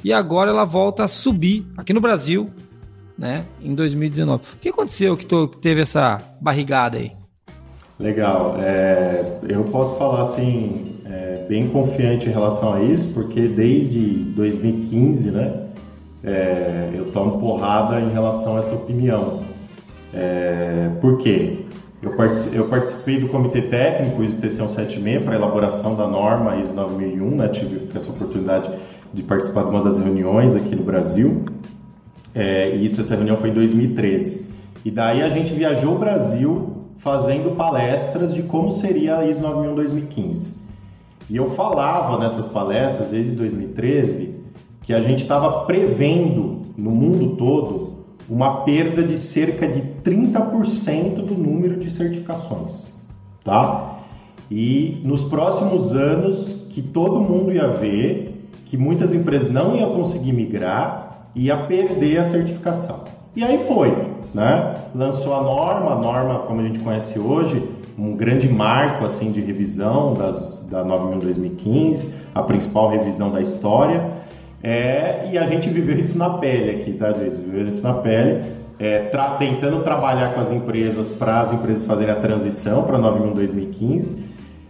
e 0.04 0.14
agora 0.14 0.52
ela 0.52 0.64
volta 0.64 1.04
a 1.04 1.08
subir 1.08 1.66
aqui 1.76 1.94
no 1.94 2.02
Brasil, 2.02 2.52
né, 3.18 3.46
em 3.62 3.74
2019. 3.74 4.44
O 4.56 4.60
que 4.60 4.70
aconteceu 4.70 5.18
que, 5.18 5.26
teve 5.60 5.82
essa 5.82 6.22
barrigada 6.40 6.98
aí? 6.98 7.12
Legal, 8.00 8.58
é, 8.60 9.40
eu 9.50 9.64
posso 9.64 9.98
falar 9.98 10.22
assim, 10.22 10.98
é, 11.04 11.46
bem 11.50 11.68
confiante 11.68 12.30
em 12.30 12.32
relação 12.32 12.74
a 12.74 12.84
isso, 12.84 13.12
porque 13.12 13.42
desde 13.48 14.00
2015, 14.00 15.32
né, 15.32 15.64
é, 16.24 16.92
eu 16.94 17.06
tomo 17.06 17.40
porrada 17.40 18.00
em 18.00 18.12
relação 18.12 18.56
a 18.56 18.60
essa 18.60 18.76
opinião. 18.76 19.42
É, 20.14 20.92
por 21.02 21.18
quê? 21.18 21.66
Eu 22.00 22.12
participei, 22.12 22.60
eu 22.60 22.68
participei 22.68 23.20
do 23.20 23.28
comitê 23.30 23.64
técnico 23.64 24.24
ISO 24.24 24.38
TC 24.38 24.58
176 24.58 25.26
para 25.26 25.36
elaboração 25.36 25.96
da 25.96 26.08
norma 26.08 26.58
ISO 26.58 26.76
9001, 26.76 27.36
né? 27.36 27.48
tive 27.48 27.90
essa 27.96 28.12
oportunidade 28.12 28.70
de 29.12 29.24
participar 29.24 29.64
de 29.64 29.70
uma 29.70 29.82
das 29.82 29.98
reuniões 29.98 30.54
aqui 30.54 30.76
no 30.76 30.84
Brasil, 30.84 31.46
é, 32.36 32.76
e 32.76 32.86
isso, 32.86 33.02
essa 33.02 33.16
reunião 33.16 33.38
foi 33.38 33.50
em 33.50 33.54
2013. 33.54 34.52
E 34.86 34.92
daí 34.92 35.24
a 35.24 35.30
gente 35.30 35.52
viajou 35.52 35.96
o 35.96 35.98
Brasil 35.98 36.77
fazendo 36.98 37.56
palestras 37.56 38.34
de 38.34 38.44
como 38.44 38.72
seria 38.72 39.18
a 39.18 39.26
ISO 39.26 39.42
9001 39.42 39.76
2015. 39.76 40.68
E 41.30 41.36
eu 41.36 41.48
falava 41.48 42.18
nessas 42.18 42.46
palestras 42.46 43.12
desde 43.12 43.36
2013 43.36 44.36
que 44.82 44.94
a 44.94 45.02
gente 45.02 45.24
estava 45.24 45.66
prevendo 45.66 46.62
no 46.78 46.92
mundo 46.92 47.36
todo 47.36 47.98
uma 48.30 48.62
perda 48.62 49.04
de 49.04 49.18
cerca 49.18 49.68
de 49.68 49.82
30% 50.04 51.26
do 51.26 51.34
número 51.34 51.78
de 51.78 51.90
certificações, 51.90 52.88
tá? 53.44 54.00
E 54.50 55.02
nos 55.04 55.24
próximos 55.24 55.94
anos 55.94 56.56
que 56.70 56.82
todo 56.82 57.20
mundo 57.20 57.52
ia 57.52 57.68
ver 57.68 58.50
que 58.66 58.78
muitas 58.78 59.14
empresas 59.14 59.52
não 59.52 59.76
iam 59.76 59.94
conseguir 59.94 60.34
migrar 60.34 61.30
e 61.36 61.46
ia 61.46 61.58
perder 61.58 62.20
a 62.20 62.24
certificação. 62.24 63.07
E 63.38 63.44
aí 63.44 63.60
foi, 63.60 63.96
né? 64.34 64.74
Lançou 64.96 65.36
a 65.36 65.44
norma, 65.44 65.92
a 65.92 65.96
norma 65.96 66.40
como 66.40 66.60
a 66.60 66.64
gente 66.64 66.80
conhece 66.80 67.20
hoje, 67.20 67.64
um 67.96 68.16
grande 68.16 68.50
marco 68.50 69.06
assim 69.06 69.32
de 69.32 69.40
revisão 69.42 70.16
das, 70.16 70.68
da 70.72 70.84
9000 70.84 71.20
2015, 71.20 72.16
a 72.34 72.42
principal 72.42 72.90
revisão 72.90 73.30
da 73.30 73.40
história 73.40 74.04
é, 74.64 75.30
e 75.32 75.38
a 75.38 75.46
gente 75.46 75.70
viveu 75.70 76.00
isso 76.00 76.18
na 76.18 76.32
pele 76.32 76.82
aqui, 76.82 76.94
tá, 76.94 77.12
Jason? 77.12 77.44
Viveu 77.44 77.68
isso 77.68 77.84
na 77.84 77.94
pele, 77.94 78.42
é, 78.80 79.02
tra 79.10 79.36
tentando 79.36 79.84
trabalhar 79.84 80.34
com 80.34 80.42
as 80.42 80.52
empresas 80.52 81.12
para 81.12 81.40
as 81.40 81.54
empresas 81.54 81.86
fazerem 81.86 82.12
a 82.16 82.20
transição 82.20 82.86
para 82.86 82.98
91 82.98 83.36
2015 83.36 84.26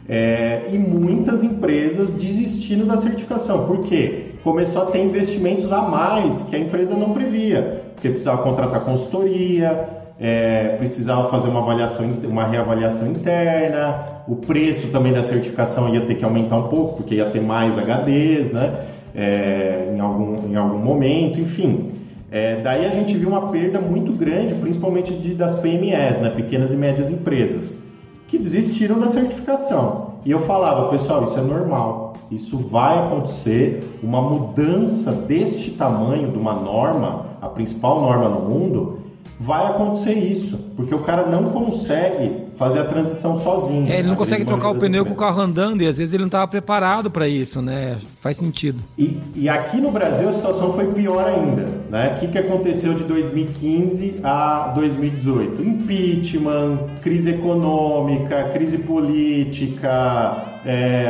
é, 0.09 0.63
e 0.74 0.78
muitas 0.78 1.41
empresas 1.41 2.11
desistindo 2.11 2.86
da 2.86 2.97
certificação. 2.97 3.65
Por 3.65 3.86
quê? 3.86 4.27
Começou 4.48 4.84
a 4.84 4.86
ter 4.86 5.04
investimentos 5.04 5.74
a 5.74 5.82
mais 5.82 6.41
que 6.43 6.56
a 6.56 6.60
empresa 6.60 6.95
não 6.95 7.12
previa, 7.12 7.82
porque 7.93 8.08
precisava 8.08 8.41
contratar 8.41 8.80
consultoria, 8.80 9.89
é, 10.18 10.70
precisava 10.78 11.28
fazer 11.28 11.50
uma 11.50 11.60
avaliação, 11.60 12.06
uma 12.24 12.45
reavaliação 12.45 13.12
interna, 13.12 14.24
o 14.26 14.38
preço 14.38 14.88
também 14.88 15.12
da 15.12 15.22
certificação 15.22 15.93
ia 15.93 16.00
ter 16.00 16.16
que 16.16 16.24
aumentar 16.24 16.56
um 16.56 16.70
pouco, 16.70 16.95
porque 16.95 17.16
ia 17.16 17.26
ter 17.26 17.41
mais 17.41 17.76
HDs, 17.78 18.54
né? 18.54 18.86
é, 19.14 19.91
em, 19.93 20.00
algum, 20.00 20.48
em 20.48 20.56
algum 20.56 20.78
momento, 20.78 21.41
enfim. 21.41 21.91
É, 22.32 22.62
daí 22.62 22.86
a 22.86 22.89
gente 22.89 23.18
viu 23.18 23.28
uma 23.28 23.50
perda 23.50 23.82
muito 23.82 24.14
grande, 24.14 24.56
principalmente 24.56 25.14
de, 25.14 25.34
das 25.34 25.56
PMEs, 25.56 26.20
né, 26.20 26.32
pequenas 26.34 26.72
e 26.72 26.78
médias 26.78 27.10
empresas, 27.10 27.84
que 28.30 28.38
desistiram 28.38 28.98
da 28.98 29.10
certificação. 29.10 30.14
E 30.24 30.32
eu 30.32 30.39
falava, 30.39 30.88
pessoal, 30.89 31.24
isso 31.24 31.38
é 31.38 31.41
normal, 31.41 32.07
isso 32.30 32.58
vai 32.58 33.00
acontecer, 33.00 33.98
uma 34.04 34.22
mudança 34.22 35.12
deste 35.12 35.72
tamanho 35.72 36.32
de 36.32 36.38
uma 36.38 36.54
norma, 36.54 37.38
a 37.42 37.48
principal 37.48 38.02
norma 38.02 38.30
no 38.30 38.42
mundo, 38.42 39.00
vai 39.40 39.68
acontecer 39.68 40.14
isso, 40.14 40.58
porque 40.76 40.94
o 40.94 41.00
cara 41.00 41.26
não 41.28 41.46
consegue 41.46 42.48
fazer 42.58 42.80
a 42.80 42.86
transição 42.86 43.40
sozinho. 43.40 43.88
É, 43.88 44.00
ele 44.00 44.08
não 44.08 44.16
consegue 44.16 44.44
trocar 44.44 44.72
o 44.72 44.76
pneu 44.80 45.06
com 45.06 45.14
o 45.14 45.16
carro 45.16 45.40
andando 45.40 45.84
e 45.84 45.88
às 45.88 45.98
vezes 45.98 46.14
ele 46.14 46.24
não 46.24 46.28
estava 46.28 46.48
preparado 46.48 47.12
para 47.12 47.28
isso, 47.28 47.62
né? 47.62 47.98
Faz 48.16 48.38
sentido. 48.38 48.84
E, 48.98 49.20
e, 49.36 49.48
aqui 49.48 49.78
no 49.78 49.92
Brasil 49.92 50.28
a 50.28 50.32
situação 50.32 50.74
foi 50.74 50.88
pior 50.88 51.24
ainda, 51.28 51.68
né? 51.90 52.16
O 52.16 52.20
que, 52.20 52.28
que 52.30 52.38
aconteceu 52.38 52.96
de 52.96 53.04
2015 53.04 54.22
a 54.24 54.72
2018? 54.74 55.62
Impeachment, 55.62 56.80
crise 57.04 57.30
econômica, 57.30 58.50
crise 58.52 58.80
política, 58.80 60.57
é, 60.68 61.07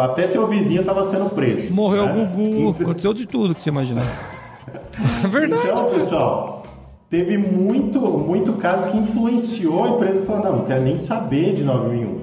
até 0.00 0.24
seu 0.24 0.46
vizinho 0.46 0.82
estava 0.82 1.02
sendo 1.02 1.30
preso. 1.30 1.72
Morreu 1.74 2.06
né? 2.06 2.12
o 2.12 2.26
Gugu, 2.26 2.70
então... 2.70 2.86
aconteceu 2.86 3.12
de 3.12 3.26
tudo 3.26 3.54
que 3.54 3.60
você 3.60 3.70
imaginar. 3.70 4.06
É 5.24 5.26
verdade. 5.26 5.68
Então, 5.68 5.86
pessoal, 5.86 6.62
teve 7.08 7.36
muito, 7.38 8.00
muito 8.00 8.52
caso 8.54 8.90
que 8.90 8.98
influenciou 8.98 9.84
a 9.84 9.88
empresa 9.88 10.20
a 10.20 10.26
falar, 10.26 10.44
não, 10.44 10.56
não 10.58 10.64
quero 10.64 10.82
nem 10.82 10.96
saber 10.96 11.54
de 11.54 11.62
9001. 11.62 12.20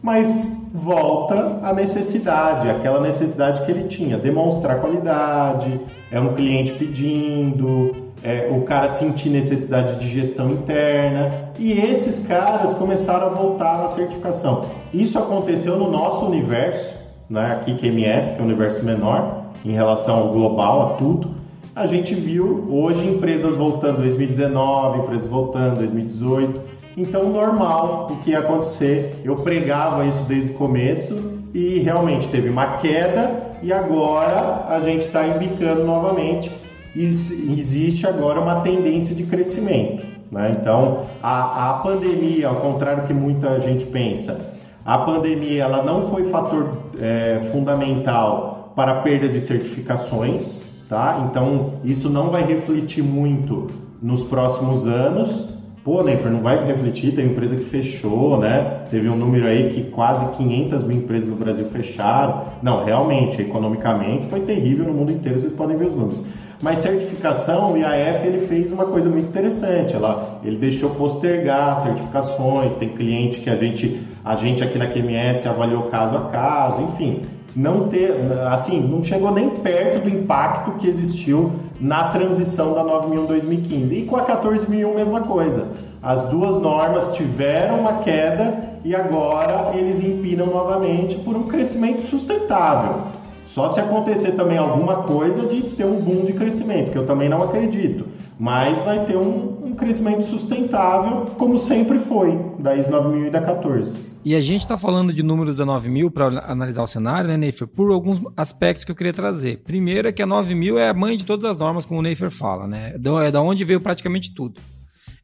Mas 0.00 0.70
volta 0.72 1.60
a 1.62 1.72
necessidade, 1.72 2.68
aquela 2.68 3.00
necessidade 3.00 3.64
que 3.64 3.70
ele 3.70 3.84
tinha, 3.84 4.16
demonstrar 4.16 4.80
qualidade, 4.80 5.80
é 6.10 6.20
um 6.20 6.34
cliente 6.34 6.72
pedindo, 6.72 7.99
é, 8.22 8.48
o 8.50 8.62
cara 8.62 8.88
sentir 8.88 9.30
necessidade 9.30 9.98
de 9.98 10.08
gestão 10.08 10.50
interna, 10.50 11.50
e 11.58 11.72
esses 11.72 12.26
caras 12.26 12.74
começaram 12.74 13.26
a 13.26 13.30
voltar 13.30 13.78
na 13.78 13.88
certificação. 13.88 14.66
Isso 14.92 15.18
aconteceu 15.18 15.76
no 15.76 15.90
nosso 15.90 16.26
universo, 16.26 16.98
né, 17.28 17.52
aqui 17.52 17.74
QMS, 17.74 18.34
que 18.34 18.38
é 18.38 18.42
um 18.42 18.46
universo 18.46 18.84
menor, 18.84 19.44
em 19.64 19.72
relação 19.72 20.18
ao 20.18 20.28
global, 20.28 20.94
a 20.94 20.96
tudo, 20.96 21.40
a 21.74 21.86
gente 21.86 22.14
viu 22.14 22.66
hoje 22.68 23.06
empresas 23.06 23.54
voltando 23.54 23.98
2019, 23.98 24.98
empresas 24.98 25.26
voltando 25.26 25.76
2018. 25.76 26.60
Então, 26.96 27.30
normal 27.30 28.08
o 28.10 28.16
que 28.16 28.32
ia 28.32 28.40
acontecer. 28.40 29.14
Eu 29.24 29.36
pregava 29.36 30.04
isso 30.04 30.22
desde 30.24 30.50
o 30.50 30.54
começo 30.54 31.40
e 31.54 31.78
realmente 31.78 32.26
teve 32.28 32.48
uma 32.48 32.78
queda 32.78 33.50
e 33.62 33.72
agora 33.72 34.66
a 34.68 34.80
gente 34.80 35.06
está 35.06 35.26
embicando 35.26 35.84
novamente. 35.84 36.50
Existe 36.94 38.06
agora 38.06 38.40
uma 38.40 38.60
tendência 38.60 39.14
de 39.14 39.24
crescimento. 39.24 40.04
Né? 40.30 40.56
Então, 40.60 41.06
a, 41.22 41.70
a 41.70 41.72
pandemia, 41.74 42.48
ao 42.48 42.56
contrário 42.56 43.04
que 43.04 43.12
muita 43.12 43.60
gente 43.60 43.86
pensa, 43.86 44.54
a 44.84 44.98
pandemia 44.98 45.64
ela 45.64 45.82
não 45.82 46.02
foi 46.02 46.24
fator 46.24 46.78
é, 47.00 47.40
fundamental 47.50 48.72
para 48.74 48.92
a 48.92 48.94
perda 48.96 49.28
de 49.28 49.40
certificações, 49.40 50.60
tá? 50.88 51.26
Então, 51.28 51.74
isso 51.84 52.08
não 52.08 52.30
vai 52.30 52.44
refletir 52.44 53.02
muito 53.02 53.66
nos 54.00 54.22
próximos 54.22 54.86
anos. 54.86 55.50
Pô, 55.84 56.02
Nenfer, 56.02 56.30
não 56.30 56.40
vai 56.40 56.64
refletir, 56.66 57.14
tem 57.14 57.26
empresa 57.26 57.56
que 57.56 57.64
fechou, 57.64 58.38
né? 58.38 58.84
Teve 58.90 59.08
um 59.08 59.16
número 59.16 59.46
aí 59.46 59.70
que 59.70 59.84
quase 59.90 60.26
500 60.36 60.84
mil 60.84 60.98
empresas 60.98 61.28
no 61.28 61.36
Brasil 61.36 61.64
fecharam. 61.64 62.44
Não, 62.62 62.84
realmente, 62.84 63.40
economicamente 63.40 64.26
foi 64.26 64.40
terrível 64.40 64.86
no 64.86 64.92
mundo 64.92 65.10
inteiro, 65.10 65.38
vocês 65.38 65.52
podem 65.52 65.76
ver 65.76 65.86
os 65.86 65.94
números. 65.94 66.22
Mas 66.62 66.80
certificação, 66.80 67.72
o 67.72 67.76
IAF 67.78 68.26
ele 68.26 68.46
fez 68.46 68.70
uma 68.70 68.84
coisa 68.84 69.08
muito 69.08 69.28
interessante. 69.28 69.94
Ela, 69.94 70.40
ele 70.44 70.56
deixou 70.56 70.90
postergar 70.90 71.76
certificações. 71.76 72.74
Tem 72.74 72.90
cliente 72.90 73.40
que 73.40 73.48
a 73.48 73.56
gente, 73.56 74.00
a 74.22 74.36
gente 74.36 74.62
aqui 74.62 74.76
na 74.76 74.86
QMS 74.86 75.48
avaliou 75.48 75.84
caso 75.84 76.16
a 76.16 76.28
caso, 76.28 76.82
enfim. 76.82 77.22
Não 77.56 77.88
ter, 77.88 78.14
assim, 78.50 78.80
não 78.80 79.02
chegou 79.02 79.32
nem 79.32 79.50
perto 79.50 80.02
do 80.02 80.08
impacto 80.08 80.72
que 80.72 80.86
existiu 80.86 81.50
na 81.80 82.08
transição 82.10 82.74
da 82.74 82.84
9001 82.84 83.26
2015. 83.26 83.94
E 83.94 84.04
com 84.04 84.16
a 84.16 84.22
14001 84.22 84.94
mesma 84.94 85.22
coisa. 85.22 85.66
As 86.02 86.24
duas 86.24 86.56
normas 86.56 87.08
tiveram 87.08 87.80
uma 87.80 87.94
queda 87.94 88.70
e 88.84 88.94
agora 88.94 89.72
eles 89.74 89.98
empinam 90.00 90.46
novamente 90.46 91.16
por 91.16 91.34
um 91.36 91.42
crescimento 91.44 92.02
sustentável. 92.02 93.02
Só 93.50 93.68
se 93.68 93.80
acontecer 93.80 94.32
também 94.36 94.56
alguma 94.56 95.02
coisa 95.02 95.44
de 95.44 95.60
ter 95.60 95.84
um 95.84 96.00
boom 96.00 96.24
de 96.24 96.32
crescimento, 96.32 96.92
que 96.92 96.96
eu 96.96 97.04
também 97.04 97.28
não 97.28 97.42
acredito. 97.42 98.06
Mas 98.38 98.80
vai 98.82 99.04
ter 99.04 99.16
um, 99.16 99.64
um 99.64 99.74
crescimento 99.74 100.22
sustentável, 100.22 101.26
como 101.36 101.58
sempre 101.58 101.98
foi, 101.98 102.38
da 102.60 102.76
ISO 102.76 102.88
9000 102.88 103.26
e 103.26 103.30
da 103.30 103.40
14. 103.40 103.98
E 104.24 104.36
a 104.36 104.40
gente 104.40 104.60
está 104.60 104.78
falando 104.78 105.12
de 105.12 105.20
números 105.24 105.56
da 105.56 105.66
9000 105.66 106.12
para 106.12 106.26
analisar 106.46 106.84
o 106.84 106.86
cenário, 106.86 107.28
né, 107.28 107.36
Neifer? 107.36 107.66
Por 107.66 107.90
alguns 107.90 108.22
aspectos 108.36 108.84
que 108.84 108.92
eu 108.92 108.96
queria 108.96 109.12
trazer. 109.12 109.64
Primeiro 109.64 110.06
é 110.06 110.12
que 110.12 110.22
a 110.22 110.26
9000 110.26 110.78
é 110.78 110.88
a 110.88 110.94
mãe 110.94 111.16
de 111.16 111.24
todas 111.24 111.50
as 111.50 111.58
normas, 111.58 111.84
como 111.84 111.98
o 111.98 112.02
Neifer 112.04 112.30
fala, 112.30 112.68
né? 112.68 112.94
É 112.94 113.30
da 113.32 113.42
onde 113.42 113.64
veio 113.64 113.80
praticamente 113.80 114.32
tudo. 114.32 114.60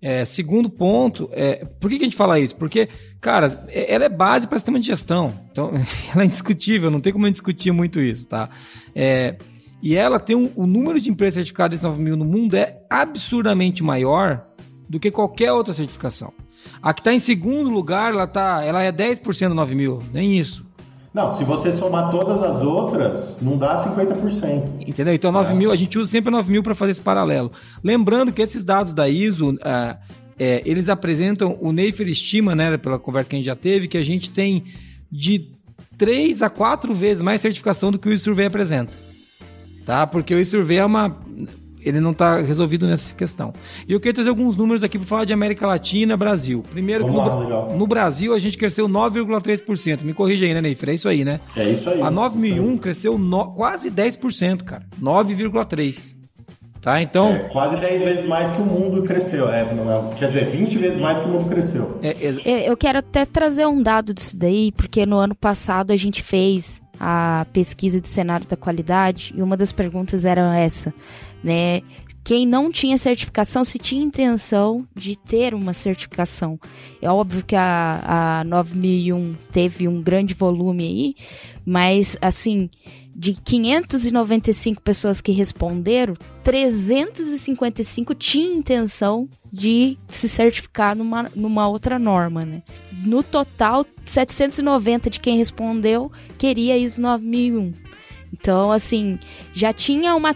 É, 0.00 0.24
segundo 0.24 0.68
ponto, 0.68 1.28
é, 1.32 1.64
por 1.80 1.90
que, 1.90 1.96
que, 1.96 2.04
a 2.04 2.06
gente 2.06 2.16
fala 2.16 2.38
isso? 2.38 2.54
Porque, 2.56 2.88
cara, 3.20 3.64
é, 3.68 3.92
ela 3.94 4.04
é 4.04 4.08
base 4.08 4.46
para 4.46 4.58
sistema 4.58 4.78
de 4.78 4.86
gestão. 4.86 5.32
Então, 5.50 5.72
ela 6.12 6.22
é 6.22 6.26
indiscutível, 6.26 6.90
não 6.90 7.00
tem 7.00 7.12
como 7.12 7.30
discutir 7.30 7.72
muito 7.72 8.00
isso, 8.00 8.28
tá? 8.28 8.50
É, 8.94 9.36
e 9.82 9.96
ela 9.96 10.18
tem 10.18 10.36
um, 10.36 10.50
o 10.54 10.66
número 10.66 11.00
de 11.00 11.10
empresas 11.10 11.34
certificadas 11.34 11.80
ISO 11.80 11.88
9000 11.88 12.16
no 12.16 12.24
mundo 12.24 12.54
é 12.54 12.82
absurdamente 12.90 13.82
maior 13.82 14.46
do 14.88 14.98
que 15.00 15.10
qualquer 15.10 15.52
outra 15.52 15.72
certificação. 15.72 16.32
A 16.82 16.92
que 16.92 17.00
está 17.00 17.12
em 17.12 17.18
segundo 17.18 17.70
lugar, 17.70 18.12
ela, 18.12 18.26
tá, 18.26 18.64
ela 18.64 18.82
é 18.82 18.90
10% 18.90 19.48
do 19.48 19.54
9000, 19.54 20.02
nem 20.12 20.36
isso. 20.38 20.65
Não, 21.16 21.32
se 21.32 21.44
você 21.44 21.72
somar 21.72 22.10
todas 22.10 22.42
as 22.42 22.60
outras, 22.60 23.38
não 23.40 23.56
dá 23.56 23.74
50%. 23.74 24.86
Entendeu? 24.86 25.14
Então, 25.14 25.32
9 25.32 25.50
é. 25.50 25.56
mil, 25.56 25.72
a 25.72 25.76
gente 25.76 25.98
usa 25.98 26.10
sempre 26.10 26.30
9 26.30 26.52
mil 26.52 26.62
para 26.62 26.74
fazer 26.74 26.92
esse 26.92 27.00
paralelo. 27.00 27.50
Lembrando 27.82 28.30
que 28.30 28.42
esses 28.42 28.62
dados 28.62 28.92
da 28.92 29.08
ISO, 29.08 29.52
uh, 29.52 29.96
é, 30.38 30.60
eles 30.66 30.90
apresentam, 30.90 31.56
o 31.58 31.72
Neifer 31.72 32.06
estima, 32.06 32.54
né, 32.54 32.76
pela 32.76 32.98
conversa 32.98 33.30
que 33.30 33.36
a 33.36 33.38
gente 33.38 33.46
já 33.46 33.56
teve, 33.56 33.88
que 33.88 33.96
a 33.96 34.04
gente 34.04 34.30
tem 34.30 34.64
de 35.10 35.48
3 35.96 36.42
a 36.42 36.50
4 36.50 36.92
vezes 36.92 37.22
mais 37.22 37.40
certificação 37.40 37.90
do 37.90 37.98
que 37.98 38.10
o 38.10 38.18
Survey 38.18 38.44
apresenta. 38.44 38.92
Tá? 39.86 40.06
Porque 40.06 40.34
o 40.34 40.44
Survey 40.44 40.76
é 40.76 40.84
uma 40.84 41.16
ele 41.88 42.00
não 42.00 42.10
está 42.10 42.40
resolvido 42.40 42.86
nessa 42.86 43.14
questão. 43.14 43.52
E 43.86 43.92
eu 43.92 44.00
queria 44.00 44.14
trazer 44.14 44.30
alguns 44.30 44.56
números 44.56 44.82
aqui 44.82 44.98
para 44.98 45.06
falar 45.06 45.24
de 45.24 45.32
América 45.32 45.66
Latina, 45.66 46.16
Brasil. 46.16 46.64
Primeiro, 46.70 47.06
no, 47.06 47.16
lá, 47.16 47.68
no, 47.74 47.86
Brasil 47.86 48.34
a 48.34 48.38
gente 48.38 48.58
cresceu 48.58 48.88
9,3%. 48.88 50.02
Me 50.02 50.12
corrija 50.12 50.46
aí, 50.46 50.54
né, 50.54 50.60
Neifer? 50.60 50.88
É 50.88 50.94
isso 50.94 51.08
aí, 51.08 51.24
né? 51.24 51.40
É 51.56 51.68
isso 51.68 51.88
aí. 51.88 52.02
A 52.02 52.10
9001 52.10 52.78
cresceu 52.78 53.18
no, 53.18 53.52
quase 53.52 53.90
10%, 53.90 54.62
cara. 54.64 54.82
9,3%. 55.00 56.16
Tá, 56.80 57.02
então... 57.02 57.30
É, 57.30 57.38
quase 57.48 57.76
10 57.80 58.02
vezes 58.02 58.24
mais 58.26 58.48
que 58.48 58.62
o 58.62 58.64
mundo 58.64 59.02
cresceu. 59.02 59.50
É, 59.50 59.62
é, 59.62 60.14
quer 60.16 60.28
dizer, 60.28 60.48
20 60.50 60.78
vezes 60.78 61.00
mais 61.00 61.18
que 61.18 61.24
o 61.24 61.28
mundo 61.28 61.48
cresceu. 61.48 61.98
É, 62.00 62.10
é... 62.44 62.70
Eu 62.70 62.76
quero 62.76 62.98
até 62.98 63.24
trazer 63.24 63.66
um 63.66 63.82
dado 63.82 64.14
disso 64.14 64.36
daí, 64.36 64.70
porque 64.70 65.04
no 65.04 65.16
ano 65.16 65.34
passado 65.34 65.92
a 65.92 65.96
gente 65.96 66.22
fez 66.22 66.80
a 67.00 67.44
pesquisa 67.52 68.00
de 68.00 68.06
cenário 68.06 68.46
da 68.46 68.56
qualidade 68.56 69.34
e 69.36 69.42
uma 69.42 69.56
das 69.56 69.72
perguntas 69.72 70.24
era 70.24 70.56
essa 70.56 70.94
né? 71.42 71.82
Quem 72.26 72.44
não 72.44 72.72
tinha 72.72 72.98
certificação, 72.98 73.64
se 73.64 73.78
tinha 73.78 74.02
intenção 74.02 74.84
de 74.96 75.16
ter 75.16 75.54
uma 75.54 75.72
certificação. 75.72 76.58
É 77.00 77.08
óbvio 77.08 77.44
que 77.44 77.54
a, 77.54 78.40
a 78.40 78.44
9001 78.44 79.34
teve 79.52 79.86
um 79.86 80.02
grande 80.02 80.34
volume 80.34 80.84
aí, 80.84 81.14
mas 81.64 82.18
assim, 82.20 82.68
de 83.14 83.32
595 83.32 84.82
pessoas 84.82 85.20
que 85.20 85.30
responderam, 85.30 86.14
355 86.42 88.12
tinham 88.14 88.58
intenção 88.58 89.28
de 89.50 89.96
se 90.08 90.28
certificar 90.28 90.96
numa, 90.96 91.30
numa 91.34 91.66
outra 91.68 91.96
norma, 91.96 92.44
né? 92.44 92.62
No 93.04 93.22
total, 93.22 93.86
790 94.04 95.08
de 95.08 95.20
quem 95.20 95.38
respondeu 95.38 96.10
queria 96.36 96.76
ISO 96.76 97.00
9001. 97.00 97.72
Então, 98.32 98.70
assim, 98.70 99.18
já 99.54 99.72
tinha 99.72 100.14
uma 100.14 100.34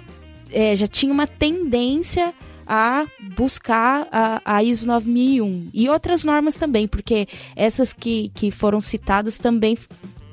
é, 0.52 0.74
já 0.76 0.86
tinha 0.86 1.12
uma 1.12 1.26
tendência 1.26 2.34
a 2.66 3.04
buscar 3.34 4.06
a, 4.12 4.40
a, 4.44 4.62
ISO 4.62 4.86
9001 4.86 5.70
e 5.74 5.88
outras 5.88 6.24
normas 6.24 6.56
também, 6.56 6.86
porque 6.86 7.26
essas 7.56 7.92
que, 7.92 8.30
que 8.32 8.50
foram 8.52 8.80
citadas 8.80 9.38
também 9.38 9.76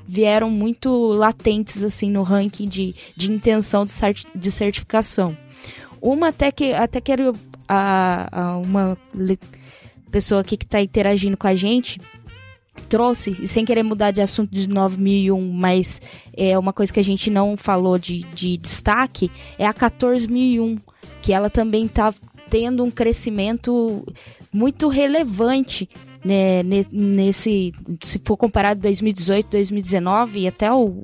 vieram 0.07 0.49
muito 0.49 1.07
latentes 1.07 1.84
assim 1.84 2.11
no 2.11 2.22
ranking 2.22 2.68
de, 2.68 2.93
de 3.15 3.32
intenção 3.32 3.86
de, 3.86 3.93
de 4.36 4.51
certificação. 4.51 5.36
Uma 5.99 6.28
até 6.28 6.51
que 6.51 6.74
até 6.74 7.01
quero 7.01 7.36
a, 7.68 8.28
a 8.32 8.57
uma 8.57 8.97
pessoa 10.11 10.41
aqui 10.41 10.55
que 10.55 10.65
está 10.65 10.80
interagindo 10.80 11.36
com 11.36 11.47
a 11.47 11.55
gente 11.55 11.99
trouxe, 12.89 13.36
e 13.39 13.47
sem 13.47 13.65
querer 13.65 13.84
mudar 13.84 14.11
de 14.11 14.21
assunto 14.21 14.51
de 14.51 14.67
9001, 14.67 15.51
mas 15.51 16.01
é 16.36 16.57
uma 16.57 16.73
coisa 16.73 16.91
que 16.91 16.99
a 16.99 17.03
gente 17.03 17.30
não 17.30 17.57
falou 17.57 17.97
de, 17.97 18.23
de 18.34 18.57
destaque, 18.57 19.32
é 19.57 19.65
a 19.65 19.73
14001, 19.73 20.78
que 21.21 21.34
ela 21.34 21.49
também 21.49 21.86
está 21.86 22.13
tendo 22.49 22.84
um 22.84 22.91
crescimento 22.91 24.05
muito 24.51 24.88
relevante 24.88 25.89
né, 26.23 26.63
nesse, 26.91 27.73
se 28.01 28.19
for 28.23 28.36
comparado 28.38 28.82
2018, 28.82 29.49
2019 29.49 30.39
e 30.39 30.47
até 30.47 30.71
o, 30.71 31.01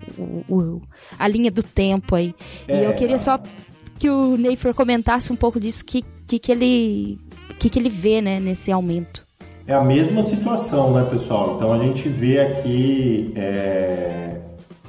o, 0.49 0.81
a 1.17 1.27
linha 1.27 1.51
do 1.51 1.63
tempo 1.63 2.15
aí. 2.15 2.33
É, 2.67 2.81
e 2.81 2.85
eu 2.85 2.93
queria 2.93 3.17
só 3.17 3.39
que 3.99 4.09
o 4.09 4.35
Neifer 4.37 4.73
comentasse 4.73 5.31
um 5.31 5.35
pouco 5.35 5.59
disso, 5.59 5.85
que, 5.85 6.03
que, 6.27 6.39
que 6.39 6.51
ele 6.51 7.19
que, 7.59 7.69
que 7.69 7.79
ele 7.79 7.89
vê 7.89 8.19
né, 8.21 8.39
nesse 8.39 8.71
aumento. 8.71 9.25
É 9.65 9.73
a 9.73 9.81
mesma 9.81 10.21
situação, 10.21 10.91
né, 10.91 11.07
pessoal? 11.09 11.53
Então 11.55 11.71
a 11.71 11.77
gente 11.77 12.09
vê 12.09 12.37
aqui 12.37 13.31
é, 13.33 14.35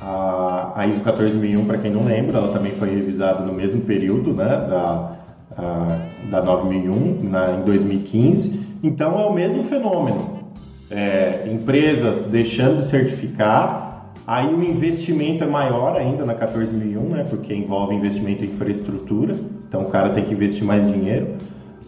a, 0.00 0.72
a, 0.74 0.86
ISO 0.88 1.00
14001, 1.00 1.64
para 1.64 1.78
quem 1.78 1.92
não 1.92 2.02
lembra, 2.02 2.38
ela 2.38 2.52
também 2.52 2.72
foi 2.72 2.90
revisada 2.90 3.44
no 3.44 3.52
mesmo 3.52 3.82
período, 3.82 4.32
né, 4.32 4.44
da, 4.44 5.16
a, 5.56 5.98
da 6.28 6.42
9001, 6.42 7.22
na, 7.22 7.52
em 7.52 7.62
2015. 7.62 8.78
Então 8.82 9.20
é 9.20 9.24
o 9.26 9.32
mesmo 9.32 9.62
fenômeno. 9.62 10.42
É, 10.90 11.48
empresas 11.52 12.24
deixando 12.24 12.78
de 12.78 12.86
certificar, 12.86 14.12
aí 14.26 14.52
o 14.52 14.60
investimento 14.60 15.44
é 15.44 15.46
maior 15.46 15.96
ainda 15.96 16.24
na 16.24 16.34
14001, 16.34 17.00
né, 17.00 17.24
porque 17.30 17.54
envolve 17.54 17.94
investimento 17.94 18.44
em 18.44 18.48
infraestrutura, 18.48 19.36
então 19.68 19.82
o 19.82 19.86
cara 19.88 20.10
tem 20.10 20.24
que 20.24 20.34
investir 20.34 20.64
mais 20.64 20.84
dinheiro. 20.84 21.36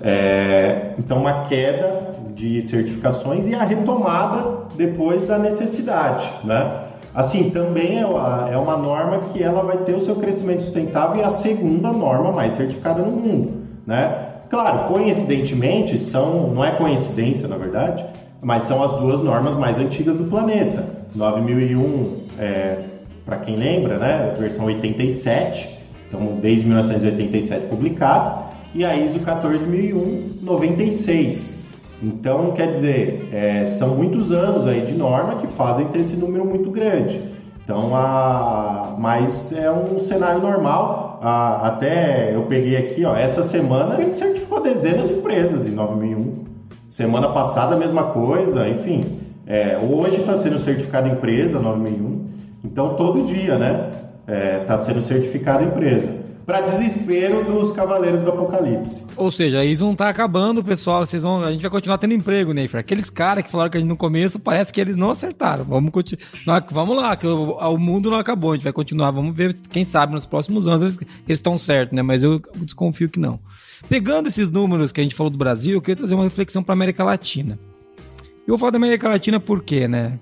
É, 0.01 0.95
então 0.99 1.18
uma 1.18 1.43
queda 1.43 2.15
de 2.37 2.61
certificações 2.61 3.49
e 3.49 3.55
a 3.55 3.64
retomada 3.64 4.66
depois 4.76 5.26
da 5.26 5.39
necessidade, 5.39 6.30
né? 6.45 6.82
Assim, 7.14 7.49
também 7.49 7.99
é 7.99 8.07
uma, 8.07 8.49
é 8.53 8.59
uma 8.59 8.76
norma 8.76 9.20
que 9.32 9.43
ela 9.43 9.62
vai 9.62 9.78
ter 9.78 9.95
o 9.95 10.01
seu 10.01 10.16
crescimento 10.16 10.61
sustentável 10.61 11.16
e 11.16 11.24
a 11.24 11.30
segunda 11.30 11.91
norma 11.91 12.30
mais 12.30 12.53
certificada 12.53 13.03
no 13.03 13.11
mundo, 13.11 13.62
né? 13.87 14.24
Claro, 14.51 14.93
coincidentemente, 14.93 15.99
são, 15.99 16.51
não 16.51 16.62
é 16.62 16.72
coincidência, 16.72 17.49
na 17.49 17.57
verdade, 17.57 18.05
mas 18.43 18.64
são 18.64 18.82
as 18.82 18.93
duas 19.01 19.20
normas 19.20 19.57
mais 19.57 19.78
antigas 19.78 20.18
do 20.18 20.24
planeta. 20.24 20.84
9001, 21.14 22.16
é, 22.39 22.78
para 23.24 23.39
quem 23.39 23.57
lembra, 23.57 23.97
né, 23.97 24.34
versão 24.39 24.66
87, 24.66 25.80
então 26.07 26.39
desde 26.41 26.66
1987 26.66 27.66
publicado, 27.66 28.45
e 28.74 28.84
a 28.84 28.95
ISO 28.95 29.18
14001 29.20 30.39
96. 30.43 31.65
Então, 32.03 32.53
quer 32.53 32.70
dizer, 32.70 33.28
é, 33.32 33.64
são 33.64 33.97
muitos 33.97 34.30
anos 34.30 34.66
aí 34.66 34.82
de 34.82 34.94
norma 34.94 35.36
que 35.36 35.47
fazem 35.47 35.86
ter 35.88 36.01
esse 36.01 36.16
número 36.16 36.44
muito 36.44 36.70
grande. 36.70 37.20
Então, 37.64 37.97
a, 37.97 38.94
mas 38.99 39.53
é 39.53 39.70
um 39.70 39.99
cenário 39.99 40.40
normal. 40.40 41.18
A, 41.22 41.66
até 41.68 42.34
eu 42.34 42.42
peguei 42.42 42.76
aqui, 42.76 43.05
ó, 43.05 43.16
essa 43.16 43.42
semana 43.42 43.94
a 43.97 44.01
gente 44.01 44.18
certificou 44.18 44.61
dezenas 44.61 45.09
de 45.09 45.14
empresas 45.14 45.66
em 45.66 45.70
9001. 45.70 46.44
Semana 46.88 47.28
passada 47.30 47.74
a 47.74 47.78
mesma 47.78 48.05
coisa, 48.05 48.68
enfim. 48.68 49.18
É, 49.47 49.78
hoje 49.78 50.20
está 50.20 50.36
sendo 50.36 50.59
certificada 50.59 51.09
empresa 51.09 51.59
9001. 51.59 52.26
Então, 52.62 52.94
todo 52.94 53.24
dia, 53.24 53.57
né? 53.57 53.92
Está 54.28 54.34
é, 54.34 54.59
tá 54.59 54.76
sendo 54.76 55.01
certificada 55.01 55.62
empresa 55.62 56.26
para 56.47 56.61
desespero 56.61 57.44
dos 57.44 57.72
cavaleiros 57.72 58.22
do 58.22 58.30
apocalipse. 58.30 59.05
Ou 59.16 59.32
seja, 59.32 59.64
isso 59.64 59.84
não 59.84 59.97
tá 59.97 60.09
acabando, 60.09 60.62
pessoal. 60.62 61.05
Vocês 61.05 61.24
vão, 61.24 61.42
a 61.42 61.51
gente 61.51 61.62
vai 61.62 61.70
continuar 61.70 61.99
tendo 61.99 62.14
emprego, 62.14 62.53
Neyfer. 62.53 62.78
Aqueles 62.78 63.11
caras 63.11 63.42
que 63.42 63.51
falaram 63.51 63.68
que 63.68 63.76
a 63.76 63.80
gente 63.80 63.88
no 63.88 63.97
começo, 63.97 64.38
parece 64.38 64.72
que 64.72 64.80
eles 64.80 64.94
não 64.94 65.11
acertaram. 65.11 65.64
Vamos 65.64 65.90
continuar. 65.90 66.64
Vamos 66.70 66.97
lá, 66.97 67.16
que 67.16 67.26
o, 67.26 67.53
o, 67.59 67.78
mundo 67.78 68.11
não 68.11 68.18
acabou. 68.18 68.53
A 68.53 68.55
gente 68.55 68.62
vai 68.62 68.72
continuar. 68.72 69.11
Vamos 69.11 69.34
ver, 69.34 69.55
quem 69.68 69.84
sabe 69.84 70.12
nos 70.12 70.24
próximos 70.24 70.68
anos 70.68 70.82
eles 70.82 71.09
estão 71.28 71.59
certos, 71.59 71.97
né? 71.97 72.03
Mas 72.03 72.22
eu 72.22 72.40
desconfio 72.55 73.09
que 73.09 73.18
não. 73.18 73.40
Pegando 73.88 74.28
esses 74.28 74.49
números 74.49 74.92
que 74.92 75.01
a 75.01 75.05
gente 75.05 75.16
falou 75.16 75.30
do 75.30 75.38
Brasil, 75.38 75.74
eu 75.74 75.80
queria 75.80 75.97
trazer 75.97 76.14
uma 76.14 76.24
reflexão 76.24 76.62
para 76.62 76.74
América 76.74 77.03
Latina. 77.03 77.59
Eu 78.47 78.53
vou 78.53 78.59
falar 78.59 78.70
da 78.70 78.78
América 78.78 79.09
Latina 79.09 79.40
por 79.40 79.64
quê, 79.64 79.88
né? 79.88 80.16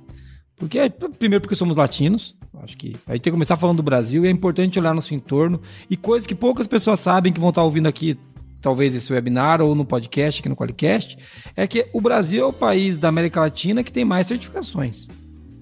Porque, 0.57 0.79
primeiro, 1.19 1.43
porque 1.43 1.55
somos 1.55 1.77
latinos. 1.77 2.35
Acho 2.63 2.77
que 2.77 2.97
a 3.07 3.13
gente 3.13 3.23
tem 3.23 3.31
que 3.31 3.31
começar 3.33 3.57
falando 3.57 3.79
do 3.79 3.83
Brasil 3.83 4.25
e 4.25 4.29
é 4.29 4.31
importante 4.31 4.79
olhar 4.79 4.95
nosso 4.95 5.15
entorno 5.15 5.61
e 5.91 5.97
coisas 5.97 6.27
que 6.27 6.35
poucas 6.35 6.67
pessoas 6.67 7.01
sabem 7.01 7.33
que 7.33 7.41
vão 7.41 7.51
estar 7.51 7.63
ouvindo 7.63 7.89
aqui, 7.89 8.17
talvez 8.61 8.95
esse 8.95 9.13
webinar 9.13 9.61
ou 9.61 9.75
no 9.75 9.85
podcast, 9.85 10.41
aqui 10.41 10.49
no 10.49 10.57
Qualicast, 10.57 11.19
é 11.57 11.67
que 11.67 11.89
o 11.93 12.01
Brasil 12.01 12.45
é 12.45 12.47
o 12.47 12.53
país 12.53 12.97
da 12.99 13.09
América 13.09 13.41
Latina 13.41 13.83
que 13.83 13.93
tem 13.93 14.05
mais 14.05 14.27
certificações. 14.27 15.09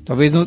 Talvez 0.05 0.33
no, 0.33 0.47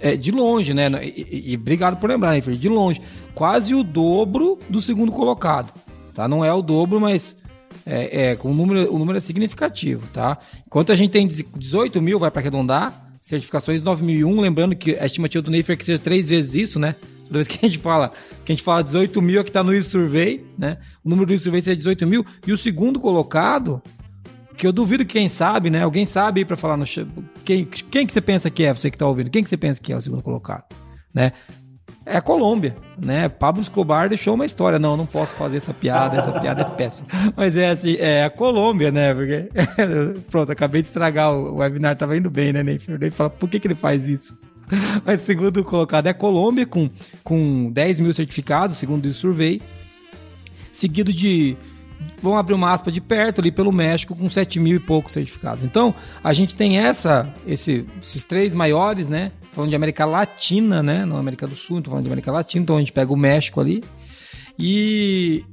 é, 0.00 0.16
de 0.16 0.30
longe, 0.30 0.72
né? 0.72 0.88
E, 1.02 1.52
e, 1.52 1.56
obrigado 1.56 1.98
por 1.98 2.08
lembrar, 2.08 2.32
né, 2.32 2.40
De 2.40 2.68
longe. 2.68 3.00
Quase 3.34 3.74
o 3.74 3.82
dobro 3.82 4.58
do 4.68 4.80
segundo 4.80 5.12
colocado. 5.12 5.72
Tá? 6.14 6.28
Não 6.28 6.44
é 6.44 6.52
o 6.52 6.62
dobro, 6.62 7.00
mas 7.00 7.36
é, 7.84 8.30
é, 8.30 8.38
o, 8.42 8.52
número, 8.52 8.92
o 8.94 8.98
número 8.98 9.18
é 9.18 9.20
significativo, 9.20 10.06
tá? 10.12 10.38
Enquanto 10.66 10.92
a 10.92 10.96
gente 10.96 11.10
tem 11.10 11.26
18 11.26 12.00
mil, 12.00 12.18
vai 12.18 12.30
para 12.30 12.40
arredondar, 12.40 13.03
certificações 13.24 13.80
9001, 13.80 14.38
lembrando 14.38 14.76
que 14.76 14.98
a 14.98 15.06
estimativa 15.06 15.40
do 15.40 15.50
Neifer 15.50 15.72
é 15.72 15.76
que 15.78 15.84
seja 15.86 15.98
três 15.98 16.28
vezes 16.28 16.54
isso, 16.54 16.78
né? 16.78 16.94
Toda 17.24 17.38
vez 17.38 17.48
que 17.48 17.64
a 17.64 17.66
gente 17.66 17.78
fala 17.80 18.12
que 18.44 18.52
a 18.52 18.54
gente 18.54 18.62
fala 18.62 18.84
18 18.84 19.22
mil 19.22 19.40
é 19.40 19.42
que 19.42 19.48
está 19.48 19.62
no 19.64 19.72
e-survey, 19.74 20.44
né? 20.58 20.76
O 21.02 21.08
número 21.08 21.28
do 21.28 21.32
e-survey 21.32 21.62
seja 21.62 21.74
18 21.74 22.06
mil. 22.06 22.26
E 22.46 22.52
o 22.52 22.58
segundo 22.58 23.00
colocado, 23.00 23.82
que 24.58 24.66
eu 24.66 24.72
duvido 24.74 25.06
que 25.06 25.14
quem 25.14 25.30
sabe, 25.30 25.70
né? 25.70 25.82
Alguém 25.82 26.04
sabe 26.04 26.42
aí 26.42 26.44
para 26.44 26.54
falar 26.54 26.76
no 26.76 26.84
quem, 27.46 27.64
quem 27.64 28.06
que 28.06 28.12
você 28.12 28.20
pensa 28.20 28.50
que 28.50 28.62
é, 28.62 28.74
você 28.74 28.90
que 28.90 28.96
está 28.96 29.06
ouvindo? 29.06 29.30
Quem 29.30 29.42
que 29.42 29.48
você 29.48 29.56
pensa 29.56 29.80
que 29.80 29.90
é 29.90 29.96
o 29.96 30.02
segundo 30.02 30.22
colocado? 30.22 30.64
Né? 31.14 31.32
É 32.06 32.16
a 32.16 32.22
Colômbia, 32.22 32.76
né? 32.98 33.28
Pablo 33.28 33.62
Escobar 33.62 34.08
deixou 34.08 34.34
uma 34.34 34.44
história. 34.44 34.78
Não, 34.78 34.96
não 34.96 35.06
posso 35.06 35.34
fazer 35.34 35.56
essa 35.56 35.72
piada, 35.72 36.18
essa 36.18 36.38
piada 36.38 36.62
é 36.62 36.64
péssima. 36.64 37.08
Mas 37.36 37.56
é 37.56 37.70
assim, 37.70 37.96
é 37.98 38.24
a 38.24 38.30
Colômbia, 38.30 38.90
né? 38.90 39.14
Porque, 39.14 39.48
pronto, 40.30 40.52
acabei 40.52 40.82
de 40.82 40.88
estragar 40.88 41.32
o 41.32 41.56
webinar, 41.56 41.96
tava 41.96 42.16
indo 42.16 42.30
bem, 42.30 42.52
né? 42.52 42.62
Eu 43.00 43.12
fala, 43.12 43.30
por 43.30 43.48
que, 43.48 43.58
que 43.58 43.66
ele 43.66 43.74
faz 43.74 44.08
isso? 44.08 44.36
Mas 45.04 45.22
segundo 45.22 45.64
colocado 45.64 46.06
é 46.06 46.10
a 46.10 46.14
Colômbia, 46.14 46.66
com, 46.66 46.90
com 47.22 47.70
10 47.72 48.00
mil 48.00 48.12
certificados, 48.12 48.76
segundo 48.76 49.06
o 49.06 49.14
survey, 49.14 49.60
seguido 50.72 51.12
de 51.12 51.56
vamos 52.22 52.38
abrir 52.38 52.54
uma 52.54 52.72
aspa 52.72 52.90
de 52.90 53.00
perto 53.00 53.40
ali 53.40 53.50
pelo 53.50 53.72
México 53.72 54.14
com 54.14 54.28
7 54.28 54.60
mil 54.60 54.76
e 54.76 54.80
poucos 54.80 55.12
certificados. 55.12 55.62
Então, 55.62 55.94
a 56.22 56.32
gente 56.32 56.54
tem 56.54 56.78
essa, 56.78 57.32
esse, 57.46 57.86
esses 58.02 58.24
três 58.24 58.54
maiores, 58.54 59.08
né? 59.08 59.32
Falando 59.54 59.70
de 59.70 59.76
América 59.76 60.04
Latina, 60.04 60.82
né? 60.82 61.04
Não 61.04 61.16
América 61.16 61.46
do 61.46 61.54
Sul, 61.54 61.78
então 61.78 61.90
falando 61.90 62.04
de 62.04 62.08
América 62.08 62.32
Latina, 62.32 62.62
então 62.62 62.76
a 62.76 62.80
gente 62.80 62.92
pega 62.92 63.12
o 63.12 63.16
México 63.16 63.60
ali. 63.60 63.82
E, 64.58 65.44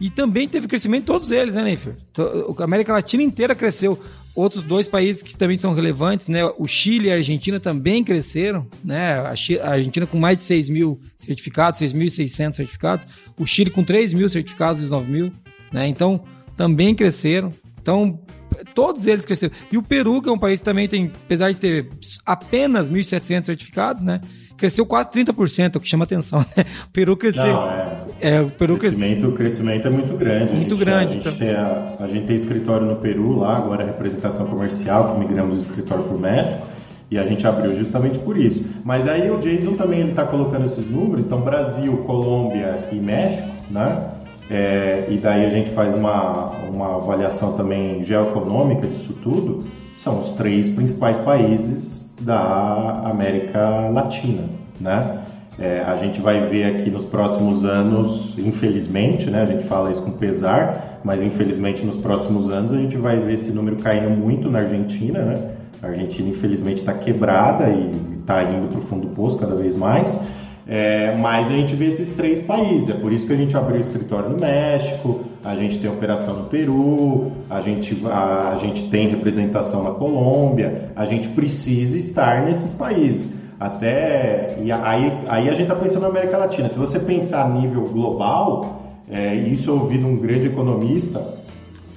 e 0.00 0.10
também 0.10 0.46
teve 0.46 0.68
crescimento 0.68 1.06
todos 1.06 1.30
eles, 1.30 1.54
né, 1.54 1.62
Neifer? 1.62 1.96
A 2.58 2.64
América 2.64 2.92
Latina 2.92 3.22
inteira 3.22 3.54
cresceu. 3.54 3.98
Outros 4.34 4.64
dois 4.64 4.88
países 4.88 5.22
que 5.22 5.36
também 5.36 5.56
são 5.56 5.74
relevantes, 5.74 6.28
né? 6.28 6.44
O 6.58 6.66
Chile 6.66 7.08
e 7.08 7.10
a 7.10 7.14
Argentina 7.14 7.60
também 7.60 8.02
cresceram, 8.02 8.66
né? 8.82 9.14
A, 9.14 9.34
a 9.62 9.70
Argentina 9.70 10.06
com 10.06 10.18
mais 10.18 10.38
de 10.38 10.44
6 10.44 10.68
mil 10.70 11.00
certificados, 11.16 11.80
6.600 11.80 12.54
certificados. 12.54 13.06
O 13.38 13.46
Chile 13.46 13.70
com 13.70 13.84
3 13.84 14.12
mil 14.14 14.28
certificados, 14.28 14.80
19 14.80 15.10
mil. 15.10 15.32
Né? 15.70 15.86
Então, 15.86 16.24
também 16.56 16.94
cresceram. 16.94 17.52
Então, 17.80 18.20
todos 18.74 19.06
eles 19.06 19.24
cresceram. 19.24 19.52
E 19.70 19.76
o 19.76 19.82
Peru, 19.82 20.20
que 20.20 20.28
é 20.28 20.32
um 20.32 20.38
país 20.38 20.60
que 20.60 20.64
também 20.64 20.88
tem, 20.88 21.10
apesar 21.24 21.52
de 21.52 21.58
ter 21.58 21.88
apenas 22.24 22.90
1.700 22.90 23.44
certificados, 23.44 24.02
né? 24.02 24.20
Cresceu 24.56 24.86
quase 24.86 25.10
30%, 25.10 25.76
o 25.76 25.80
que 25.80 25.88
chama 25.88 26.04
atenção. 26.04 26.38
Né? 26.56 26.64
O 26.86 26.90
Peru 26.92 27.16
cresceu. 27.16 27.44
Não, 27.44 27.70
é, 27.70 28.04
é, 28.20 28.40
o 28.40 28.50
Peru 28.50 28.76
crescimento, 28.76 29.10
cresceu. 29.12 29.30
O 29.30 29.32
crescimento 29.32 29.88
é 29.88 29.90
muito 29.90 30.16
grande. 30.16 30.52
Muito 30.52 30.74
a 30.74 30.78
gente, 30.78 30.84
grande. 30.84 31.06
A 31.06 31.10
gente, 31.10 31.28
então. 31.28 31.38
tem 31.38 31.50
a, 31.50 31.96
a 31.98 32.06
gente 32.06 32.26
tem 32.26 32.36
escritório 32.36 32.86
no 32.86 32.96
Peru 32.96 33.38
lá, 33.38 33.56
agora 33.56 33.82
é 33.82 33.86
representação 33.86 34.46
comercial, 34.46 35.14
que 35.14 35.20
migramos 35.20 35.56
do 35.56 35.60
escritório 35.60 36.04
para 36.04 36.14
o 36.14 36.20
México. 36.20 36.66
E 37.10 37.18
a 37.18 37.26
gente 37.26 37.46
abriu 37.46 37.76
justamente 37.76 38.18
por 38.20 38.38
isso. 38.38 38.64
Mas 38.84 39.06
aí 39.06 39.30
o 39.30 39.38
Jason 39.38 39.74
também 39.74 40.08
está 40.08 40.24
colocando 40.24 40.64
esses 40.64 40.88
números. 40.88 41.24
Então, 41.24 41.40
Brasil, 41.42 41.94
Colômbia 42.04 42.88
e 42.90 42.96
México, 42.96 43.48
né? 43.70 44.12
É, 44.52 45.06
e 45.08 45.16
daí 45.16 45.46
a 45.46 45.48
gente 45.48 45.70
faz 45.70 45.94
uma, 45.94 46.50
uma 46.68 46.96
avaliação 46.96 47.54
também 47.54 48.04
geoeconômica 48.04 48.86
disso 48.86 49.14
tudo, 49.22 49.64
são 49.96 50.20
os 50.20 50.32
três 50.32 50.68
principais 50.68 51.16
países 51.16 52.14
da 52.20 53.00
América 53.04 53.88
Latina, 53.88 54.44
né? 54.78 55.20
É, 55.58 55.82
a 55.86 55.96
gente 55.96 56.20
vai 56.20 56.40
ver 56.40 56.64
aqui 56.64 56.90
nos 56.90 57.06
próximos 57.06 57.64
anos, 57.64 58.38
infelizmente, 58.38 59.30
né? 59.30 59.40
A 59.40 59.46
gente 59.46 59.64
fala 59.64 59.90
isso 59.90 60.02
com 60.02 60.10
pesar, 60.10 61.00
mas 61.02 61.22
infelizmente 61.22 61.82
nos 61.84 61.96
próximos 61.96 62.50
anos 62.50 62.74
a 62.74 62.76
gente 62.76 62.98
vai 62.98 63.18
ver 63.18 63.32
esse 63.32 63.52
número 63.52 63.76
caindo 63.76 64.10
muito 64.10 64.50
na 64.50 64.58
Argentina, 64.58 65.20
né? 65.20 65.50
A 65.82 65.86
Argentina 65.86 66.28
infelizmente 66.28 66.80
está 66.80 66.92
quebrada 66.92 67.70
e 67.70 67.90
está 68.20 68.42
indo 68.42 68.68
para 68.68 68.78
o 68.78 68.82
fundo 68.82 69.08
do 69.08 69.14
poço 69.14 69.38
cada 69.38 69.54
vez 69.54 69.74
mais. 69.74 70.20
É, 70.66 71.16
mas 71.16 71.48
a 71.48 71.52
gente 71.52 71.74
vê 71.74 71.86
esses 71.86 72.10
três 72.10 72.40
países, 72.40 72.88
é 72.88 72.94
por 72.94 73.12
isso 73.12 73.26
que 73.26 73.32
a 73.32 73.36
gente 73.36 73.56
abriu 73.56 73.80
escritório 73.80 74.30
no 74.30 74.38
México, 74.38 75.24
a 75.44 75.56
gente 75.56 75.78
tem 75.78 75.90
operação 75.90 76.36
no 76.36 76.44
Peru, 76.44 77.32
a 77.50 77.60
gente, 77.60 78.00
a, 78.06 78.50
a 78.50 78.56
gente 78.58 78.88
tem 78.88 79.08
representação 79.08 79.82
na 79.82 79.90
Colômbia, 79.90 80.90
a 80.94 81.04
gente 81.04 81.28
precisa 81.28 81.98
estar 81.98 82.42
nesses 82.42 82.70
países. 82.70 83.42
Até 83.58 84.56
e 84.62 84.70
aí, 84.72 85.12
aí 85.28 85.48
a 85.48 85.52
gente 85.52 85.62
está 85.62 85.74
pensando 85.74 86.02
na 86.02 86.08
América 86.08 86.36
Latina. 86.36 86.68
Se 86.68 86.78
você 86.78 86.98
pensar 86.98 87.44
a 87.44 87.48
nível 87.48 87.82
global, 87.82 88.82
é, 89.08 89.34
isso 89.34 89.70
eu 89.70 89.78
ouvi 89.80 89.98
de 89.98 90.04
um 90.04 90.16
grande 90.16 90.46
economista 90.46 91.22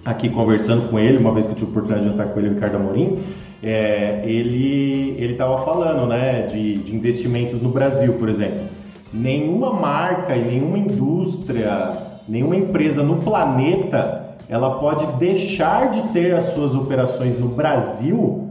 aqui 0.04 0.30
conversando 0.30 0.90
com 0.90 1.00
ele, 1.00 1.18
uma 1.18 1.32
vez 1.32 1.48
que 1.48 1.54
eu 1.54 1.56
tive 1.56 1.68
a 1.68 1.70
oportunidade 1.72 2.06
de 2.06 2.12
jantar 2.12 2.34
com 2.34 2.40
ele, 2.40 2.50
o 2.50 2.54
Ricardo 2.54 2.76
Amorim, 2.76 3.20
é, 3.66 4.22
ele 4.24 5.32
estava 5.32 5.58
falando 5.60 6.08
né, 6.08 6.44
de, 6.44 6.78
de 6.78 6.96
investimentos 6.96 7.62
no 7.62 7.70
Brasil, 7.70 8.14
por 8.14 8.30
exemplo. 8.30 8.66
Nenhuma 9.12 9.74
marca 9.74 10.36
e 10.36 10.46
nenhuma 10.46 10.78
indústria, 10.78 11.98
nenhuma 12.28 12.56
empresa 12.56 13.02
no 13.02 13.18
planeta, 13.18 14.38
ela 14.48 14.78
pode 14.80 15.06
deixar 15.18 15.90
de 15.90 16.02
ter 16.10 16.34
as 16.36 16.46
suas 16.46 16.76
operações 16.76 17.40
no 17.40 17.48
Brasil, 17.48 18.50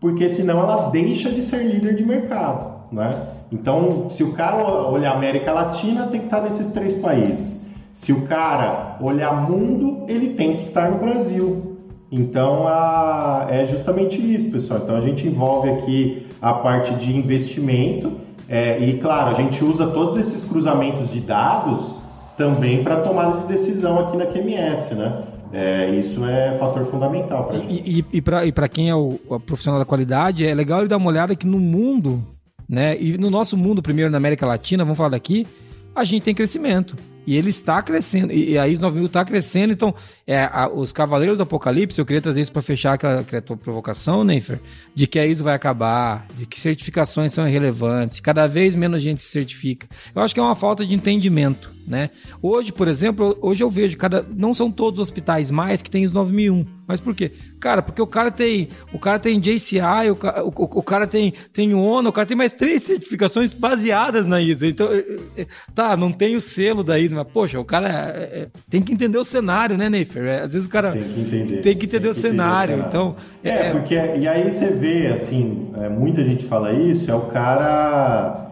porque 0.00 0.28
senão 0.28 0.60
ela 0.60 0.90
deixa 0.90 1.30
de 1.30 1.42
ser 1.42 1.62
líder 1.62 1.94
de 1.94 2.04
mercado, 2.04 2.66
né? 2.90 3.14
Então, 3.52 4.08
se 4.08 4.24
o 4.24 4.32
cara 4.32 4.88
olhar 4.88 5.14
América 5.14 5.52
Latina, 5.52 6.08
tem 6.08 6.20
que 6.20 6.26
estar 6.26 6.40
nesses 6.40 6.68
três 6.68 6.94
países. 6.94 7.70
Se 7.92 8.12
o 8.12 8.26
cara 8.26 8.96
olhar 9.00 9.48
mundo, 9.48 10.04
ele 10.08 10.30
tem 10.30 10.54
que 10.56 10.62
estar 10.62 10.90
no 10.90 10.98
Brasil. 10.98 11.75
Então, 12.10 12.68
a, 12.68 13.46
é 13.50 13.66
justamente 13.66 14.20
isso, 14.20 14.50
pessoal. 14.50 14.80
Então, 14.82 14.96
a 14.96 15.00
gente 15.00 15.26
envolve 15.26 15.68
aqui 15.70 16.26
a 16.40 16.52
parte 16.52 16.94
de 16.94 17.16
investimento 17.16 18.12
é, 18.48 18.78
e, 18.78 18.98
claro, 18.98 19.30
a 19.30 19.34
gente 19.34 19.64
usa 19.64 19.88
todos 19.88 20.16
esses 20.16 20.44
cruzamentos 20.44 21.10
de 21.10 21.20
dados 21.20 21.96
também 22.36 22.84
para 22.84 23.00
tomada 23.00 23.40
de 23.40 23.46
decisão 23.46 23.98
aqui 23.98 24.16
na 24.16 24.26
QMS, 24.26 24.94
né? 24.94 25.22
É, 25.52 25.90
isso 25.90 26.24
é 26.24 26.56
fator 26.58 26.84
fundamental 26.84 27.44
para 27.44 27.56
a 27.56 27.60
gente. 27.60 27.72
E, 27.72 28.04
e, 28.12 28.18
e 28.18 28.52
para 28.52 28.68
quem 28.68 28.90
é 28.90 28.94
o, 28.94 29.18
o, 29.28 29.40
profissional 29.40 29.78
da 29.78 29.84
qualidade, 29.84 30.46
é 30.46 30.52
legal 30.52 30.80
ele 30.80 30.88
dar 30.88 30.96
uma 30.96 31.08
olhada 31.08 31.34
que 31.34 31.46
no 31.46 31.58
mundo, 31.58 32.22
né? 32.68 32.96
E 33.00 33.16
no 33.16 33.30
nosso 33.30 33.56
mundo, 33.56 33.82
primeiro 33.82 34.10
na 34.10 34.18
América 34.18 34.44
Latina, 34.44 34.84
vamos 34.84 34.98
falar 34.98 35.10
daqui, 35.10 35.46
a 35.94 36.04
gente 36.04 36.22
tem 36.22 36.34
crescimento. 36.34 36.96
E 37.26 37.36
ele 37.36 37.50
está 37.50 37.82
crescendo, 37.82 38.32
e 38.32 38.56
a 38.56 38.68
ISO 38.68 38.82
9000 38.82 39.06
está 39.06 39.24
crescendo, 39.24 39.72
então 39.72 39.94
é, 40.26 40.44
a, 40.44 40.68
os 40.68 40.92
Cavaleiros 40.92 41.38
do 41.38 41.42
Apocalipse, 41.42 41.98
eu 41.98 42.06
queria 42.06 42.22
trazer 42.22 42.40
isso 42.40 42.52
para 42.52 42.62
fechar 42.62 42.94
aquela, 42.94 43.20
aquela 43.20 43.42
tua 43.42 43.56
provocação, 43.56 44.22
Neifer, 44.24 44.60
de 44.94 45.06
que 45.06 45.18
a 45.18 45.26
ISO 45.26 45.44
vai 45.44 45.54
acabar, 45.54 46.26
de 46.34 46.46
que 46.46 46.60
certificações 46.60 47.32
são 47.32 47.48
irrelevantes, 47.48 48.20
cada 48.20 48.46
vez 48.46 48.74
menos 48.74 49.02
gente 49.02 49.20
se 49.20 49.28
certifica. 49.28 49.88
Eu 50.14 50.22
acho 50.22 50.34
que 50.34 50.40
é 50.40 50.42
uma 50.42 50.54
falta 50.54 50.86
de 50.86 50.94
entendimento, 50.94 51.70
né? 51.86 52.10
Hoje, 52.40 52.72
por 52.72 52.88
exemplo, 52.88 53.36
hoje 53.40 53.62
eu 53.62 53.70
vejo, 53.70 53.96
cada, 53.96 54.24
não 54.34 54.54
são 54.54 54.70
todos 54.70 55.00
os 55.00 55.08
hospitais 55.08 55.50
mais 55.50 55.82
que 55.82 55.90
tem 55.90 56.04
ISO 56.04 56.14
9001, 56.14 56.66
mas 56.86 57.00
por 57.00 57.14
quê? 57.14 57.32
Cara, 57.58 57.82
porque 57.82 58.00
o 58.00 58.06
cara 58.06 58.30
tem, 58.30 58.68
o 58.92 58.98
cara 58.98 59.18
tem 59.18 59.40
JCI, 59.40 60.10
o, 60.10 60.18
o, 60.44 60.78
o, 60.78 60.82
cara 60.82 61.06
tem, 61.06 61.32
tem 61.52 61.74
ONU, 61.74 62.10
o 62.10 62.12
cara 62.12 62.26
tem 62.26 62.36
mais 62.36 62.52
três 62.52 62.82
certificações 62.82 63.52
baseadas 63.52 64.24
na 64.26 64.40
ISO. 64.40 64.66
Então, 64.66 64.88
é, 64.92 65.42
é, 65.42 65.46
tá, 65.74 65.96
não 65.96 66.12
tem 66.12 66.36
o 66.36 66.40
selo 66.40 66.84
da 66.84 66.98
ISO, 66.98 67.15
mas 67.16 67.26
poxa, 67.32 67.58
o 67.58 67.64
cara 67.64 67.88
é, 67.88 68.42
é, 68.42 68.48
tem 68.68 68.80
que 68.82 68.92
entender 68.92 69.18
o 69.18 69.24
cenário, 69.24 69.76
né, 69.76 69.88
Neifer? 69.88 70.42
Às 70.42 70.52
vezes 70.52 70.66
o 70.66 70.70
cara 70.70 70.92
tem 70.92 71.02
que 71.02 71.20
entender, 71.20 71.60
tem 71.60 71.76
que 71.76 71.86
entender, 71.86 72.02
tem 72.02 72.10
o, 72.10 72.14
cenário, 72.14 72.74
o, 72.74 72.76
cenário, 72.76 72.88
Então, 72.88 73.16
é, 73.42 73.70
porque 73.70 73.94
e 73.94 74.28
aí 74.28 74.48
você 74.48 74.70
vê 74.70 75.08
assim, 75.08 75.72
muita 75.98 76.22
gente 76.22 76.44
fala 76.44 76.72
isso, 76.72 77.10
é 77.10 77.14
o 77.14 77.22
cara 77.22 78.46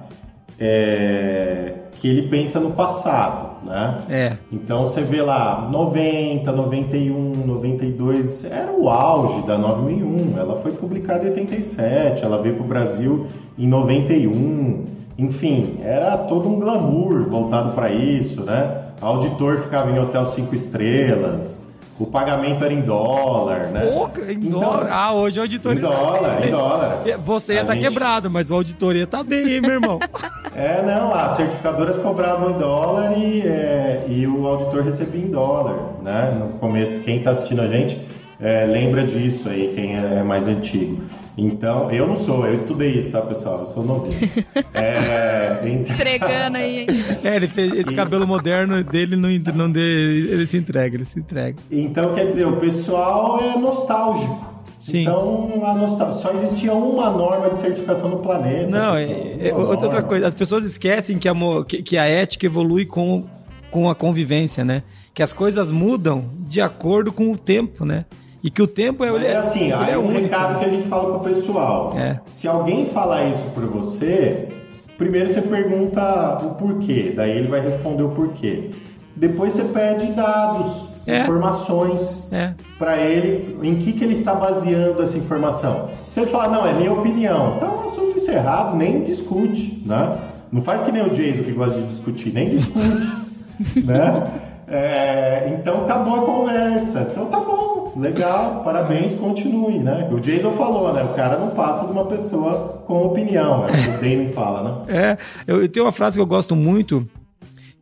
é, 0.59 1.75
que 2.01 2.09
ele 2.09 2.29
pensa 2.29 2.61
no 2.61 2.73
passado, 2.73 3.65
né? 3.67 3.99
É. 4.09 4.37
Então 4.53 4.85
você 4.85 5.01
vê 5.01 5.23
lá 5.23 5.69
90, 5.71 6.53
91, 6.53 7.47
92, 7.47 8.45
era 8.45 8.71
o 8.73 8.89
auge 8.89 9.47
da 9.47 9.57
9001. 9.57 10.39
Ela 10.39 10.57
foi 10.57 10.73
publicada 10.73 11.25
em 11.25 11.31
87, 11.31 12.25
ela 12.25 12.41
veio 12.41 12.57
para 12.57 12.65
o 12.65 12.69
Brasil 12.69 13.27
em 13.59 13.67
91. 13.67 14.85
Enfim, 15.17 15.79
era 15.83 16.17
todo 16.17 16.49
um 16.49 16.59
glamour 16.59 17.29
voltado 17.29 17.73
para 17.73 17.91
isso, 17.91 18.43
né? 18.43 18.83
O 19.01 19.07
auditor 19.07 19.59
ficava 19.59 19.91
em 19.91 19.99
hotel 19.99 20.27
cinco 20.27 20.55
estrelas. 20.55 21.73
O 21.99 22.07
pagamento 22.07 22.65
era 22.65 22.75
em 22.75 22.81
dólar, 22.81 23.69
né? 23.69 23.87
Pouca, 23.87 24.21
em 24.33 24.35
então, 24.35 24.61
dólar. 24.61 24.89
Ah, 24.91 25.12
hoje 25.12 25.39
a 25.39 25.43
auditoria. 25.43 25.79
Em 25.79 25.83
dólar, 25.83 26.37
tá 26.41 26.47
em 26.47 26.51
dólar. 26.51 27.03
Você 27.25 27.53
ia 27.53 27.61
estar 27.61 27.69
tá 27.69 27.75
gente... 27.75 27.89
quebrado, 27.89 28.29
mas 28.29 28.51
a 28.51 28.55
auditoria 28.55 29.07
tá 29.07 29.23
bem, 29.23 29.55
hein, 29.55 29.61
meu 29.61 29.75
irmão? 29.75 30.01
é, 30.57 30.83
não, 30.83 31.15
as 31.15 31.37
certificadoras 31.37 31.97
cobravam 31.97 32.51
em 32.51 32.59
dólar 32.59 33.17
e, 33.17 33.43
é, 33.43 34.07
e 34.09 34.27
o 34.27 34.45
auditor 34.45 34.83
recebia 34.83 35.25
em 35.25 35.31
dólar, 35.31 35.77
né? 36.03 36.37
No 36.37 36.59
começo, 36.59 37.01
quem 37.01 37.19
está 37.19 37.31
assistindo 37.31 37.62
a 37.62 37.69
gente 37.69 38.01
é, 38.41 38.65
lembra 38.65 39.05
disso 39.05 39.49
aí, 39.49 39.73
quem 39.77 39.97
é 39.97 40.23
mais 40.25 40.49
antigo. 40.49 41.01
Então, 41.37 41.91
eu 41.91 42.07
não 42.07 42.14
sou, 42.14 42.47
eu 42.47 42.55
estudei 42.55 42.93
isso, 42.93 43.11
tá, 43.11 43.20
pessoal? 43.20 43.61
Eu 43.61 43.66
sou 43.66 43.85
novinho. 43.85 44.14
É, 44.72 45.61
então... 45.64 45.95
Entregando 45.95 46.57
aí, 46.57 46.80
hein? 46.80 46.87
É, 47.22 47.37
ele 47.37 47.47
fez, 47.47 47.72
esse 47.72 47.95
cabelo 47.95 48.26
moderno 48.26 48.82
dele 48.82 49.16
não, 49.16 49.28
não 49.55 49.70
dê, 49.70 49.80
ele 49.80 50.47
se 50.47 50.57
entrega, 50.57 50.97
ele 50.97 51.05
se 51.05 51.18
entrega. 51.18 51.57
Então, 51.70 52.14
quer 52.14 52.26
dizer, 52.26 52.47
o 52.47 52.57
pessoal 52.57 53.41
é 53.41 53.57
nostálgico. 53.57 54.55
Sim. 54.78 55.03
Então, 55.03 55.64
a 55.64 55.74
nostal... 55.74 56.12
só 56.12 56.32
existia 56.32 56.72
uma 56.74 57.09
norma 57.11 57.51
de 57.51 57.57
certificação 57.57 58.11
no 58.11 58.18
planeta. 58.18 58.68
Não, 58.68 58.95
é, 58.95 59.49
é 59.49 59.55
outra 59.55 59.89
norma. 59.89 60.03
coisa, 60.03 60.26
as 60.26 60.35
pessoas 60.35 60.64
esquecem 60.64 61.18
que 61.18 61.28
a, 61.28 61.35
que, 61.66 61.82
que 61.82 61.97
a 61.97 62.05
ética 62.05 62.47
evolui 62.47 62.85
com, 62.85 63.24
com 63.70 63.89
a 63.89 63.95
convivência, 63.95 64.64
né? 64.64 64.82
Que 65.14 65.22
as 65.22 65.32
coisas 65.32 65.70
mudam 65.70 66.26
de 66.41 66.61
acordo 66.61 67.12
com 67.12 67.30
o 67.32 67.39
tempo, 67.39 67.85
né? 67.85 68.05
E 68.45 68.51
que 68.51 68.61
o 68.61 68.66
tempo 68.66 69.03
é... 69.03 69.11
Mas 69.11 69.24
é 69.24 69.36
assim, 69.36 69.72
aí 69.72 69.92
é 69.92 69.99
um 69.99 70.03
único. 70.03 70.20
recado 70.20 70.59
que 70.59 70.66
a 70.66 70.68
gente 70.68 70.86
fala 70.86 71.18
pro 71.18 71.30
pessoal. 71.30 71.95
É. 71.97 72.20
Se 72.26 72.47
alguém 72.47 72.84
falar 72.84 73.30
isso 73.30 73.42
por 73.55 73.64
você, 73.64 74.51
primeiro 74.99 75.30
você 75.30 75.40
pergunta 75.40 76.40
o 76.45 76.51
porquê, 76.51 77.14
daí 77.16 77.30
ele 77.30 77.49
vai 77.49 77.61
responder 77.61 78.03
o 78.03 78.11
porquê. 78.11 78.68
Depois 79.16 79.55
você 79.55 79.64
pede 79.64 80.12
dados, 80.12 80.90
é. 81.07 81.22
informações 81.22 82.30
é. 82.30 82.53
para 82.78 82.99
ele, 82.99 83.59
em 83.62 83.76
que, 83.76 83.95
que 83.95 84.05
ele 84.05 84.12
está 84.12 84.34
baseando 84.34 85.03
essa 85.03 85.16
informação. 85.16 85.88
Se 86.11 86.20
ele 86.20 86.30
falar, 86.30 86.49
não, 86.49 86.66
é 86.66 86.74
minha 86.74 86.92
opinião, 86.92 87.55
então 87.57 87.68
é 87.68 87.76
um 87.78 87.84
assunto 87.84 88.18
encerrado, 88.18 88.76
nem 88.76 89.05
discute, 89.05 89.82
né? 89.86 90.18
Não 90.53 90.61
faz 90.61 90.82
que 90.82 90.92
nem 90.92 91.03
o 91.03 91.09
Jason 91.09 91.45
que 91.45 91.53
gosta 91.53 91.80
de 91.80 91.86
discutir, 91.86 92.34
nem 92.34 92.51
discute, 92.51 93.32
né? 93.82 94.22
É, 94.67 95.57
então 95.57 95.85
acabou 95.85 96.23
a 96.23 96.27
conversa. 96.27 97.09
Então 97.11 97.27
tá 97.27 97.41
bom, 97.41 97.93
legal, 97.97 98.62
parabéns, 98.65 99.15
continue, 99.15 99.79
né? 99.79 100.09
O 100.11 100.21
Jason 100.21 100.53
falou, 100.53 100.93
né? 100.93 101.03
O 101.03 101.15
cara 101.15 101.39
não 101.39 101.51
passa 101.51 101.87
de 101.87 101.93
uma 101.93 102.07
pessoa 102.07 102.83
com 102.87 103.05
opinião, 103.07 103.67
é 103.67 103.71
o 103.71 103.73
que 103.73 103.89
o 103.89 104.17
Damon 104.17 104.33
fala, 104.33 104.62
né? 104.62 104.83
É, 104.89 105.19
eu, 105.47 105.62
eu, 105.62 105.69
tenho 105.69 105.87
uma 105.87 105.93
frase 105.93 106.17
que 106.17 106.21
eu 106.21 106.27
gosto 106.27 106.57
muito, 106.57 107.09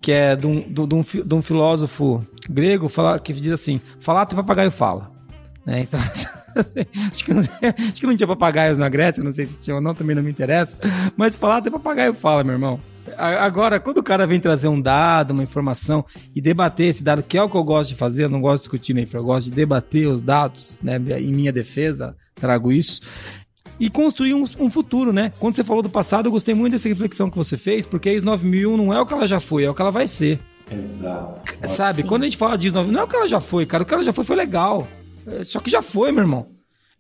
que 0.01 0.13
é 0.13 0.35
de 0.35 0.47
um, 0.47 0.61
de 0.61 0.81
um, 0.81 1.03
de 1.03 1.35
um 1.35 1.43
filósofo 1.43 2.25
grego 2.51 2.89
que 3.23 3.33
diz 3.33 3.53
assim: 3.53 3.81
falar 4.01 4.23
até 4.23 4.35
papagaio 4.35 4.71
fala. 4.71 5.11
Né? 5.65 5.81
Então. 5.81 6.01
acho, 7.11 7.25
que 7.25 7.35
não, 7.35 7.41
acho 7.41 7.95
que 7.95 8.07
não 8.07 8.17
tinha 8.17 8.27
papagaios 8.27 8.79
na 8.79 8.89
Grécia, 8.89 9.23
não 9.23 9.33
sei 9.33 9.47
se 9.47 9.61
tinha 9.61 9.77
ou 9.77 9.83
não, 9.83 9.95
também 9.95 10.15
não 10.15 10.23
me 10.23 10.31
interessa. 10.31 10.77
Mas 11.17 11.37
falar 11.37 11.59
até 11.59 11.71
papagaio 11.71 12.15
fala, 12.15 12.45
meu 12.45 12.55
irmão. 12.55 12.79
Agora, 13.17 13.81
quando 13.81 13.99
o 13.99 14.03
cara 14.03 14.27
vem 14.27 14.41
trazer 14.41 14.69
um 14.69 14.81
dado, 14.81 15.33
uma 15.33 15.43
informação 15.43 16.05
e 16.35 16.41
debater 16.41 16.89
esse 16.89 17.03
dado, 17.03 17.23
que 17.23 17.37
é 17.37 17.43
o 17.43 17.49
que 17.49 17.57
eu 17.57 17.65
gosto 17.65 17.91
de 17.91 17.97
fazer, 17.97 18.25
eu 18.25 18.29
não 18.29 18.41
gosto 18.41 18.59
de 18.59 18.63
discutir, 18.63 18.95
nem 18.95 19.07
eu 19.13 19.25
gosto 19.25 19.51
de 19.51 19.57
debater 19.57 20.07
os 20.07 20.23
dados, 20.23 20.79
né? 20.83 20.97
Em 21.19 21.33
minha 21.33 21.53
defesa, 21.53 22.17
trago 22.35 22.71
isso. 22.71 23.01
E 23.81 23.91
construir 23.91 24.35
um, 24.35 24.45
um, 24.59 24.71
futuro, 24.71 25.13
né? 25.13 25.33
Quando 25.41 25.57
você 25.57 25.65
falou 25.65 25.83
do 25.83 25.91
passado, 25.91 26.27
eu 26.27 26.33
gostei 26.33 26.55
muito 26.55 26.73
dessa 26.73 26.89
reflexão 26.89 27.29
que 27.29 27.37
você 27.37 27.57
fez, 27.57 27.85
porque 27.85 28.09
a 28.09 28.15
IS 28.15 28.23
9001 28.23 28.77
não 28.77 28.93
é 28.93 29.01
o 29.01 29.07
que 29.07 29.13
ela 29.13 29.27
já 29.27 29.41
foi, 29.41 29.65
é 29.65 29.71
o 29.71 29.75
que 29.75 29.83
ela 29.83 29.91
vai 29.91 30.07
ser. 30.07 30.39
Exato. 30.71 31.43
Sabe? 31.69 32.03
Sim. 32.03 32.09
Quando 32.09 32.23
a 32.23 32.25
gente 32.27 32.37
fala 32.37 32.57
de 32.57 32.69
IS 32.69 32.73
9001, 32.73 32.93
não 32.93 33.01
é 33.01 33.05
o 33.05 33.09
que 33.09 33.17
ela 33.17 33.29
já 33.29 33.41
foi, 33.41 33.67
cara. 33.67 33.83
O 33.83 33.87
que 33.87 33.93
ela 33.93 34.05
já 34.05 34.13
foi 34.13 34.25
foi 34.25 34.37
legal. 34.37 34.87
É, 35.27 35.45
só 35.45 35.61
que 35.61 35.71
já 35.71 35.83
foi, 35.83 36.13
meu 36.13 36.23
irmão. 36.23 36.49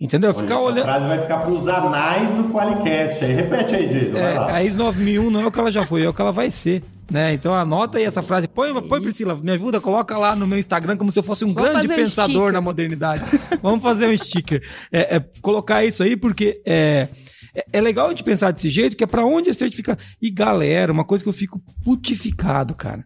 Entendeu? 0.02 0.34
Ficar 0.34 0.58
olhando. 0.58 0.80
A 0.80 0.94
frase 0.94 1.06
vai 1.06 1.18
ficar 1.20 1.38
para 1.38 1.50
os 1.52 1.68
anais 1.68 2.32
do 2.32 2.44
Qualicast. 2.52 3.24
Aí 3.24 3.34
repete 3.34 3.76
aí, 3.76 3.86
Jason. 3.86 4.16
É, 4.16 4.36
a 4.52 4.64
IS 4.64 4.74
9001 4.74 5.30
não 5.30 5.42
é 5.42 5.46
o 5.46 5.52
que 5.52 5.60
ela 5.60 5.70
já 5.70 5.86
foi, 5.86 6.02
é 6.02 6.08
o 6.08 6.12
que 6.12 6.20
ela 6.20 6.32
vai 6.32 6.50
ser. 6.50 6.82
Né? 7.08 7.34
Então 7.34 7.54
anota 7.54 7.98
aí 7.98 8.04
essa 8.04 8.20
frase. 8.20 8.48
Põe, 8.48 8.72
põe, 8.82 9.00
Priscila, 9.00 9.36
me 9.36 9.52
ajuda, 9.52 9.80
coloca 9.80 10.18
lá 10.18 10.34
no 10.34 10.44
meu 10.44 10.58
Instagram 10.58 10.96
como 10.96 11.12
se 11.12 11.20
eu 11.20 11.22
fosse 11.22 11.44
um 11.44 11.54
Vamos 11.54 11.70
grande 11.70 11.88
pensador 11.88 12.50
um 12.50 12.52
na 12.52 12.60
modernidade. 12.60 13.22
Vamos 13.62 13.80
fazer 13.80 14.08
um 14.08 14.18
sticker. 14.18 14.60
É, 14.90 15.16
é, 15.16 15.24
colocar 15.40 15.84
isso 15.84 16.02
aí 16.02 16.16
porque 16.16 16.60
é, 16.66 17.06
é, 17.54 17.64
é 17.72 17.80
legal 17.80 18.06
a 18.06 18.08
gente 18.08 18.24
pensar 18.24 18.50
desse 18.50 18.68
jeito, 18.68 18.96
que 18.96 19.04
é 19.04 19.06
para 19.06 19.24
onde 19.24 19.50
é 19.50 19.52
certificado. 19.52 20.00
E 20.20 20.30
galera, 20.30 20.92
uma 20.92 21.04
coisa 21.04 21.22
que 21.22 21.28
eu 21.28 21.34
fico 21.34 21.60
putificado, 21.84 22.74
cara. 22.74 23.04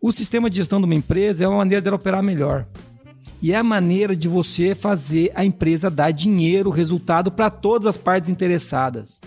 O 0.00 0.12
sistema 0.12 0.48
de 0.48 0.56
gestão 0.56 0.78
de 0.78 0.84
uma 0.84 0.94
empresa 0.94 1.42
é 1.42 1.48
uma 1.48 1.58
maneira 1.58 1.82
dela 1.82 1.96
operar 1.96 2.22
melhor. 2.22 2.66
E 3.42 3.52
é 3.52 3.56
a 3.56 3.62
maneira 3.62 4.16
de 4.16 4.28
você 4.28 4.74
fazer 4.74 5.30
a 5.34 5.44
empresa 5.44 5.90
dar 5.90 6.10
dinheiro, 6.10 6.70
resultado 6.70 7.30
para 7.30 7.50
todas 7.50 7.86
as 7.86 7.96
partes 7.96 8.30
interessadas. 8.30 9.18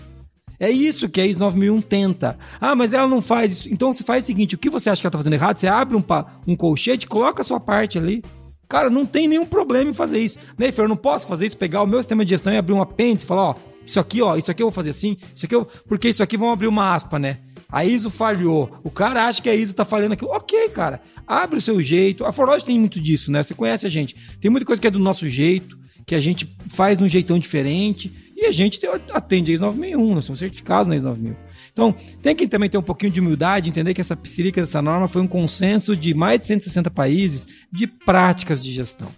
É 0.58 0.70
isso 0.70 1.08
que 1.08 1.20
a 1.20 1.26
IS 1.26 1.38
9001 1.38 1.80
tenta. 1.80 2.38
Ah, 2.60 2.74
mas 2.74 2.92
ela 2.92 3.08
não 3.08 3.22
faz 3.22 3.52
isso. 3.52 3.68
Então 3.72 3.92
você 3.92 4.04
faz 4.04 4.24
o 4.24 4.26
seguinte: 4.26 4.54
o 4.54 4.58
que 4.58 4.68
você 4.68 4.90
acha 4.90 5.00
que 5.00 5.06
ela 5.06 5.10
está 5.10 5.18
fazendo 5.18 5.32
errado? 5.32 5.56
Você 5.56 5.66
abre 5.66 5.96
um, 5.96 6.04
um 6.46 6.54
colchete, 6.54 7.06
coloca 7.06 7.40
a 7.40 7.44
sua 7.44 7.58
parte 7.58 7.96
ali. 7.96 8.22
Cara, 8.68 8.90
não 8.90 9.06
tem 9.06 9.26
nenhum 9.26 9.46
problema 9.46 9.90
em 9.90 9.94
fazer 9.94 10.20
isso. 10.20 10.38
Neifer, 10.58 10.84
eu 10.84 10.88
não 10.88 10.96
posso 10.96 11.26
fazer 11.26 11.46
isso, 11.46 11.56
pegar 11.56 11.82
o 11.82 11.86
meu 11.86 11.98
sistema 11.98 12.24
de 12.24 12.30
gestão 12.30 12.52
e 12.52 12.58
abrir 12.58 12.74
um 12.74 12.82
apêndice 12.82 13.24
e 13.24 13.26
falar: 13.26 13.42
ó, 13.42 13.54
isso 13.86 13.98
aqui, 13.98 14.20
ó, 14.20 14.36
isso 14.36 14.50
aqui 14.50 14.62
eu 14.62 14.66
vou 14.66 14.72
fazer 14.72 14.90
assim, 14.90 15.16
isso 15.34 15.46
aqui 15.46 15.54
eu. 15.54 15.66
Porque 15.88 16.08
isso 16.10 16.22
aqui 16.22 16.36
vão 16.36 16.52
abrir 16.52 16.66
uma 16.66 16.94
aspa, 16.94 17.18
né? 17.18 17.38
A 17.70 17.84
ISO 17.84 18.10
falhou. 18.10 18.70
O 18.82 18.90
cara 18.90 19.26
acha 19.26 19.40
que 19.40 19.48
a 19.48 19.54
ISO 19.54 19.74
tá 19.74 19.84
falhando 19.84 20.14
aquilo. 20.14 20.30
Ok, 20.30 20.68
cara. 20.70 21.00
Abre 21.26 21.58
o 21.58 21.62
seu 21.62 21.80
jeito. 21.80 22.24
A 22.24 22.32
Forlog 22.32 22.64
tem 22.64 22.78
muito 22.78 23.00
disso, 23.00 23.30
né? 23.30 23.42
Você 23.42 23.54
conhece 23.54 23.86
a 23.86 23.90
gente. 23.90 24.16
Tem 24.40 24.50
muita 24.50 24.66
coisa 24.66 24.80
que 24.80 24.88
é 24.88 24.90
do 24.90 24.98
nosso 24.98 25.28
jeito, 25.28 25.78
que 26.04 26.14
a 26.14 26.20
gente 26.20 26.52
faz 26.68 26.98
de 26.98 27.04
um 27.04 27.08
jeitão 27.08 27.38
diferente. 27.38 28.12
E 28.36 28.46
a 28.46 28.50
gente 28.50 28.80
atende 29.12 29.52
a 29.52 29.54
ISO 29.54 29.66
9001, 29.66 30.14
nós 30.14 30.24
somos 30.24 30.38
certificados 30.38 30.88
na 30.88 30.96
ISO 30.96 31.08
9000. 31.08 31.36
Então, 31.72 31.94
tem 32.22 32.34
que 32.34 32.48
também 32.48 32.70
ter 32.70 32.78
um 32.78 32.82
pouquinho 32.82 33.12
de 33.12 33.20
humildade, 33.20 33.68
entender 33.68 33.94
que 33.94 34.00
essa 34.00 34.16
psílica 34.16 34.60
dessa 34.60 34.82
norma 34.82 35.06
foi 35.06 35.22
um 35.22 35.26
consenso 35.26 35.94
de 35.94 36.14
mais 36.14 36.40
de 36.40 36.46
160 36.46 36.90
países 36.90 37.46
de 37.70 37.86
práticas 37.86 38.62
de 38.62 38.72
gestão. 38.72 39.08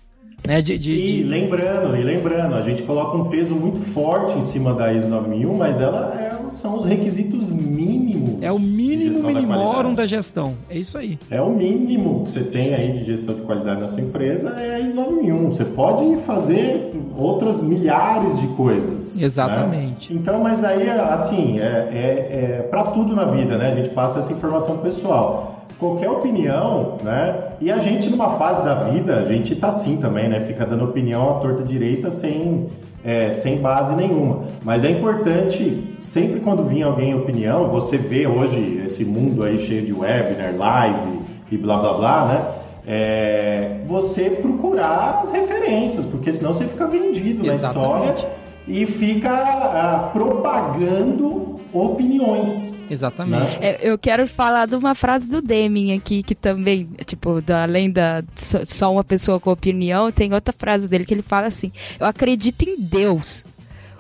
Né, 0.45 0.61
de, 0.61 0.77
de, 0.77 0.91
e 0.91 1.07
de... 1.19 1.23
lembrando, 1.23 1.97
e 1.97 2.03
lembrando, 2.03 2.57
a 2.57 2.63
gente 2.63 2.83
coloca 2.83 3.17
um 3.17 3.31
peso 3.31 3.55
muito 3.55 3.79
forte 3.79 4.37
em 4.37 4.43
cima 4.43 4.75
da 4.75 4.93
ISO 4.93 5.09
9001, 5.09 5.57
mas 5.57 5.79
ela 5.79 6.13
é 6.19 6.33
são 6.53 6.77
os 6.77 6.85
requisitos 6.85 7.53
mínimos. 7.53 8.02
É 8.43 8.51
o 8.51 8.59
mínimo 8.59 9.23
minimorum 9.23 9.95
da, 9.95 10.03
da 10.03 10.07
gestão. 10.07 10.55
É 10.69 10.77
isso 10.77 10.99
aí. 10.99 11.17
É 11.31 11.41
o 11.41 11.49
mínimo 11.51 12.25
que 12.25 12.33
você 12.33 12.41
tem 12.41 12.65
Sim. 12.65 12.75
aí 12.75 12.93
de 12.93 13.05
gestão 13.05 13.37
de 13.37 13.43
qualidade 13.43 13.81
na 13.81 13.87
sua 13.87 14.01
empresa, 14.01 14.53
é 14.59 14.81
ISO 14.81 14.97
9001. 14.97 15.53
Você 15.53 15.65
pode 15.65 16.17
fazer 16.23 16.93
outras 17.17 17.63
milhares 17.63 18.41
de 18.41 18.49
coisas. 18.49 19.15
Né? 19.15 19.25
Exatamente. 19.25 20.13
Né? 20.13 20.19
Então, 20.21 20.41
mas 20.43 20.59
daí, 20.59 20.91
assim, 20.91 21.61
é, 21.61 21.63
é, 21.63 22.59
é 22.59 22.63
para 22.69 22.83
tudo 22.85 23.15
na 23.15 23.27
vida, 23.27 23.57
né? 23.57 23.71
A 23.71 23.75
gente 23.77 23.91
passa 23.91 24.19
essa 24.19 24.33
informação 24.33 24.79
pessoal 24.79 25.63
qualquer 25.79 26.11
opinião, 26.11 26.99
né? 27.03 27.35
E 27.61 27.71
a 27.71 27.79
gente 27.79 28.09
numa 28.09 28.31
fase 28.31 28.65
da 28.65 28.75
vida, 28.75 29.19
a 29.19 29.25
gente 29.25 29.55
tá 29.57 29.69
assim 29.69 29.97
também, 29.97 30.29
né? 30.29 30.41
Fica 30.41 30.65
dando 30.65 30.85
opinião 30.85 31.37
à 31.37 31.41
torta 31.41 31.63
direita 31.63 32.11
sem 32.11 32.69
é, 33.05 33.33
sem 33.33 33.59
base 33.59 33.95
nenhuma. 33.95 34.45
Mas 34.63 34.85
é 34.85 34.91
importante, 34.91 35.97
sempre 36.01 36.41
quando 36.41 36.65
vir 36.65 36.83
alguém 36.83 37.15
opinião, 37.15 37.69
você 37.69 37.97
vê 37.97 38.27
hoje 38.27 38.81
esse 38.85 39.05
mundo 39.05 39.43
aí 39.43 39.59
cheio 39.59 39.85
de 39.85 39.93
webinar, 39.93 40.57
live, 40.57 41.21
e 41.51 41.57
blá 41.57 41.79
blá 41.79 41.93
blá, 41.95 42.25
né? 42.27 42.45
É, 42.85 43.81
você 43.85 44.31
procurar 44.31 45.21
as 45.23 45.31
referências, 45.31 46.05
porque 46.05 46.33
senão 46.33 46.53
você 46.53 46.65
fica 46.65 46.87
vendido 46.87 47.47
Exatamente. 47.47 47.93
na 47.93 48.05
história 48.11 48.29
e 48.67 48.87
fica 48.87 49.31
ah, 49.31 50.11
propagando 50.13 51.52
opiniões. 51.73 52.79
Exatamente. 52.91 53.59
Né? 53.59 53.59
É, 53.61 53.79
eu 53.83 53.97
quero 53.99 54.27
falar 54.27 54.67
de 54.67 54.77
uma 54.77 54.95
frase 54.95 55.29
do 55.29 55.41
Deming 55.41 55.97
aqui, 55.97 56.23
que 56.23 56.35
também, 56.35 56.89
tipo, 57.07 57.41
da, 57.41 57.63
além 57.63 57.91
da 57.91 58.23
só 58.37 58.93
uma 58.93 59.05
pessoa 59.05 59.41
com 59.41 59.51
opinião, 59.51 60.13
tem 60.13 60.33
outra 60.35 60.53
frase 60.53 60.89
dele 60.89 61.05
que 61.05 61.15
ele 61.15 61.23
fala 61.23 61.47
assim: 61.47 61.73
Eu 61.99 62.07
acredito 62.07 62.63
em 62.63 62.77
Deus. 62.79 63.45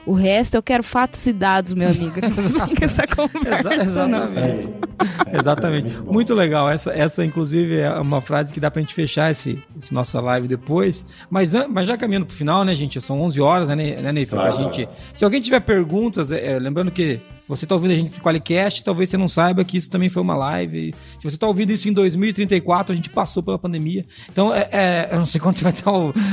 O 0.04 0.14
resto 0.14 0.56
eu 0.56 0.62
quero 0.62 0.82
fatos 0.82 1.24
e 1.26 1.32
dados, 1.32 1.72
meu 1.74 1.88
amigo. 1.88 2.14
Fica 2.68 2.84
essa 2.84 3.06
conversa. 3.06 3.74
exatamente. 3.74 4.68
É, 5.26 5.38
exatamente. 5.38 5.88
Muito, 5.90 6.12
muito, 6.12 6.34
legal. 6.34 6.68
Essa, 6.68 6.92
essa, 6.92 7.24
inclusive, 7.24 7.78
é 7.78 7.90
uma 8.00 8.20
frase 8.20 8.52
que 8.52 8.58
dá 8.58 8.68
pra 8.68 8.80
gente 8.80 8.94
fechar 8.94 9.30
esse, 9.30 9.62
esse 9.78 9.94
nossa 9.94 10.20
live 10.20 10.48
depois. 10.48 11.06
Mas, 11.30 11.52
mas 11.68 11.86
já 11.86 11.96
caminhando 11.96 12.26
pro 12.26 12.34
final, 12.34 12.64
né, 12.64 12.74
gente? 12.74 13.00
São 13.00 13.20
11 13.20 13.40
horas, 13.40 13.68
né, 13.68 13.76
né 13.76 14.12
Ney? 14.12 14.26
Claro. 14.26 14.52
gente, 14.52 14.88
se 15.14 15.24
alguém 15.24 15.40
tiver 15.40 15.60
perguntas, 15.60 16.32
é, 16.32 16.54
é 16.54 16.58
lembrando 16.58 16.90
que 16.90 17.20
você 17.57 17.64
está 17.64 17.74
ouvindo 17.74 17.92
a 17.92 17.94
gente 17.94 18.09
nesse 18.09 18.20
Qualicast, 18.20 18.82
talvez 18.82 19.11
você 19.11 19.16
não 19.16 19.28
saiba 19.28 19.64
que 19.64 19.76
isso 19.76 19.90
também 19.90 20.09
foi 20.09 20.22
uma 20.22 20.34
live. 20.34 20.94
Se 21.18 21.24
você 21.24 21.36
está 21.36 21.46
ouvindo 21.46 21.70
isso 21.70 21.88
em 21.88 21.92
2034, 21.92 22.92
a 22.92 22.96
gente 22.96 23.11
passou 23.11 23.42
pela 23.42 23.59
pandemia. 23.59 24.07
Então, 24.30 24.55
é, 24.55 24.68
é, 24.72 25.09
eu 25.12 25.18
não 25.18 25.26
sei 25.26 25.38
quando 25.42 25.57
você 25.57 25.64
vai 25.64 25.72
estar 25.72 25.92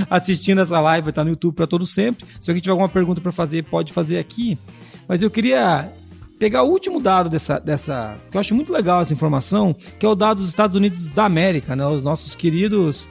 assistindo 0.09 0.61
essa 0.61 0.79
live, 0.79 1.05
vai 1.05 1.11
estar 1.11 1.23
no 1.23 1.29
YouTube 1.29 1.55
para 1.55 1.67
todo 1.67 1.85
sempre. 1.85 2.25
Se 2.39 2.49
alguém 2.49 2.61
tiver 2.61 2.71
alguma 2.71 2.89
pergunta 2.89 3.19
para 3.19 3.31
fazer, 3.31 3.63
pode 3.63 3.91
fazer 3.91 4.17
aqui. 4.17 4.57
Mas 5.07 5.21
eu 5.21 5.29
queria 5.29 5.91
pegar 6.39 6.63
o 6.63 6.69
último 6.69 7.01
dado 7.01 7.29
dessa, 7.29 7.59
dessa. 7.59 8.15
que 8.31 8.37
eu 8.37 8.41
acho 8.41 8.55
muito 8.55 8.71
legal 8.71 9.01
essa 9.01 9.13
informação, 9.13 9.75
que 9.99 10.05
é 10.05 10.09
o 10.09 10.15
dado 10.15 10.37
dos 10.37 10.49
Estados 10.49 10.75
Unidos 10.75 11.09
da 11.11 11.25
América, 11.25 11.75
né? 11.75 11.85
Os 11.85 12.03
nossos 12.03 12.33
queridos 12.33 13.05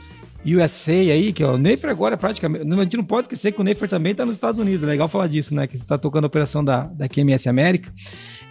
USA 0.57 0.93
aí, 0.93 1.33
que 1.33 1.43
é 1.43 1.47
o 1.47 1.59
Neifer 1.59 1.91
agora 1.91 2.17
praticamente. 2.17 2.65
A 2.65 2.83
gente 2.83 2.97
não 2.97 3.05
pode 3.05 3.23
esquecer 3.23 3.53
que 3.53 3.61
o 3.61 3.65
Neifer 3.65 3.89
também 3.89 4.13
está 4.13 4.25
nos 4.25 4.37
Estados 4.37 4.61
Unidos. 4.61 4.83
É 4.83 4.87
legal 4.87 5.09
falar 5.09 5.27
disso, 5.27 5.55
né? 5.55 5.67
Que 5.67 5.77
você 5.77 5.83
está 5.83 5.99
tocando 5.99 6.25
a 6.25 6.27
operação 6.29 6.65
da, 6.65 6.85
da 6.85 7.09
QMS 7.09 7.49
América. 7.49 7.93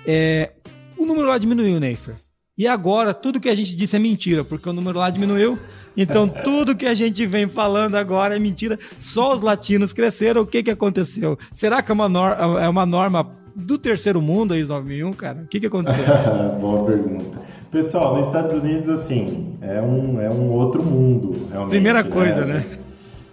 É, 0.06 0.52
o 0.98 1.06
número 1.06 1.28
lá 1.28 1.38
diminuiu, 1.38 1.80
Neifer. 1.80 2.16
E 2.58 2.66
agora 2.66 3.14
tudo 3.14 3.40
que 3.40 3.50
a 3.50 3.56
gente 3.56 3.76
disse 3.76 3.96
é 3.96 4.00
mentira, 4.00 4.44
porque 4.44 4.68
o 4.68 4.74
número 4.74 4.98
lá 4.98 5.10
diminuiu. 5.10 5.60
Então 5.96 6.28
tudo 6.28 6.76
que 6.76 6.88
a 6.88 6.94
gente 6.96 7.26
vem 7.26 7.48
falando 7.48 7.96
agora 7.96 8.36
é 8.36 8.40
mentira. 8.40 8.80
Só 9.00 9.36
os 9.36 9.42
latinos 9.42 9.94
cresceram. 9.94 10.42
O 10.42 10.48
que, 10.48 10.64
que 10.64 10.72
aconteceu? 10.72 11.38
Será 11.52 11.84
que 11.84 11.92
é 11.92 11.94
uma, 11.94 12.10
norma, 12.10 12.64
é 12.64 12.68
uma 12.68 12.86
norma 12.86 13.32
do 13.56 13.78
terceiro 13.78 14.22
mundo, 14.22 14.54
a 14.54 14.58
ISO 14.58 14.74
9001, 14.74 15.14
cara? 15.14 15.42
O 15.42 15.48
que, 15.48 15.60
que 15.60 15.68
aconteceu? 15.68 16.04
Boa 16.60 16.86
pergunta. 16.86 17.40
Pessoal, 17.72 18.16
nos 18.16 18.28
Estados 18.28 18.54
Unidos, 18.54 18.88
assim, 18.88 19.58
é 19.62 19.82
um, 19.82 20.22
é 20.22 20.30
um 20.30 20.52
outro 20.52 20.82
mundo, 20.82 21.48
realmente. 21.52 21.72
Primeira 21.72 22.02
né? 22.02 22.10
coisa, 22.10 22.46
né? 22.46 22.66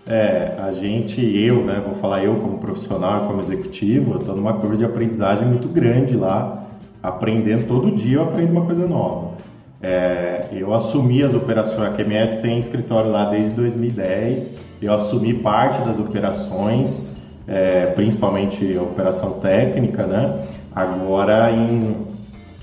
É, 0.07 0.55
a 0.59 0.73
gente, 0.73 1.21
eu, 1.21 1.65
né, 1.65 1.81
vou 1.85 1.95
falar 1.95 2.25
eu 2.25 2.35
como 2.37 2.59
profissional, 2.59 3.27
como 3.27 3.41
executivo, 3.41 4.15
eu 4.15 4.19
estou 4.19 4.35
numa 4.35 4.53
curva 4.55 4.77
de 4.77 4.85
aprendizagem 4.85 5.47
muito 5.47 5.69
grande 5.69 6.15
lá, 6.15 6.65
aprendendo 7.03 7.67
todo 7.69 7.93
dia, 7.93 8.17
eu 8.17 8.25
aprendo 8.25 8.51
uma 8.51 8.67
coisa 8.67 8.87
nova. 8.87 9.35
É, 9.81 10.47
eu 10.53 10.75
assumi 10.75 11.23
as 11.23 11.33
operações, 11.33 11.89
a 11.89 11.93
QMS 11.93 12.43
tem 12.43 12.59
escritório 12.59 13.11
lá 13.11 13.31
desde 13.31 13.55
2010, 13.55 14.57
eu 14.83 14.93
assumi 14.93 15.35
parte 15.35 15.81
das 15.83 15.99
operações, 15.99 17.15
é, 17.47 17.87
principalmente 17.87 18.77
a 18.77 18.83
operação 18.83 19.39
técnica, 19.41 20.07
né, 20.07 20.45
agora 20.75 21.53
em, 21.53 21.97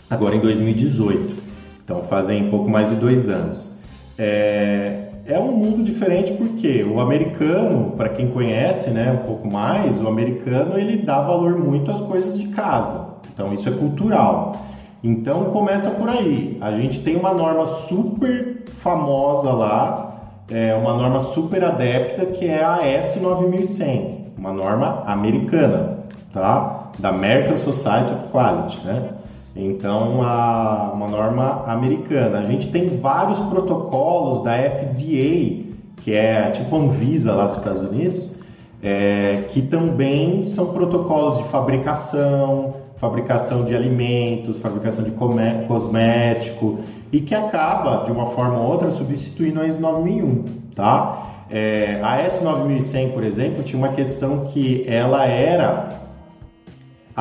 agora 0.09 0.36
em 0.36 0.41
2018. 0.41 1.30
Então 1.92 2.04
fazem 2.04 2.50
pouco 2.50 2.70
mais 2.70 2.88
de 2.88 2.96
dois 2.96 3.28
anos. 3.28 3.82
É, 4.18 5.10
é 5.26 5.38
um 5.38 5.52
mundo 5.52 5.84
diferente 5.84 6.32
porque 6.32 6.84
o 6.84 7.02
americano, 7.02 7.92
para 7.98 8.08
quem 8.08 8.30
conhece 8.30 8.92
né, 8.92 9.12
um 9.12 9.26
pouco 9.26 9.52
mais, 9.52 10.02
o 10.02 10.08
americano 10.08 10.80
ele 10.80 11.04
dá 11.04 11.22
valor 11.22 11.60
muito 11.60 11.92
às 11.92 12.00
coisas 12.00 12.39
de 12.39 12.48
casa. 12.48 13.16
Então 13.34 13.52
isso 13.52 13.68
é 13.68 13.74
cultural. 13.74 14.56
Então 15.04 15.46
começa 15.46 15.92
por 15.92 16.08
aí. 16.08 16.58
A 16.62 16.72
gente 16.72 17.02
tem 17.02 17.18
uma 17.18 17.34
norma 17.34 17.66
super 17.66 18.64
famosa 18.68 19.52
lá, 19.52 20.16
é 20.50 20.74
uma 20.74 20.96
norma 20.96 21.20
super 21.20 21.62
adepta 21.62 22.26
que 22.28 22.48
é 22.48 22.64
a 22.64 22.80
S9100, 22.80 24.18
uma 24.38 24.54
norma 24.54 25.04
americana, 25.08 25.98
tá? 26.32 26.92
Da 27.00 27.10
American 27.10 27.58
Society 27.58 28.14
of 28.14 28.30
Quality, 28.30 28.80
né? 28.86 29.04
Então, 29.56 30.24
a, 30.24 30.91
uma 30.93 31.08
norma 31.08 31.66
americana. 31.68 32.39
A 32.39 32.45
gente 32.45 32.72
tem 32.72 32.88
vários 32.88 33.39
protocolos 33.39 34.41
da 34.43 34.58
FDA, 34.58 35.66
que 35.97 36.14
é 36.14 36.49
tipo 36.52 36.76
a 36.76 36.80
Anvisa 36.80 37.34
lá 37.34 37.47
dos 37.47 37.58
Estados 37.58 37.82
Unidos, 37.82 38.39
é, 38.82 39.43
que 39.49 39.62
também 39.62 40.45
são 40.45 40.68
protocolos 40.74 41.38
de 41.38 41.43
fabricação, 41.45 42.76
fabricação 42.95 43.66
de 43.66 43.76
alimentos, 43.76 44.58
fabricação 44.58 45.04
de 45.04 45.12
cosmético 45.68 46.80
e 47.12 47.20
que 47.20 47.36
acaba, 47.36 48.06
de 48.06 48.12
uma 48.12 48.28
forma 48.28 48.58
ou 48.58 48.72
outra, 48.72 48.89
substituindo 48.89 49.60
a 49.60 49.68
ISO 49.68 49.80
9001, 49.80 50.45
tá? 50.74 51.28
É, 51.49 51.99
a 52.02 52.26
S9100, 52.26 53.12
por 53.12 53.24
exemplo, 53.26 53.62
tinha 53.62 53.78
uma 53.78 53.89
questão 53.89 54.45
que 54.45 54.86
ela 54.88 55.26
era 55.26 56.11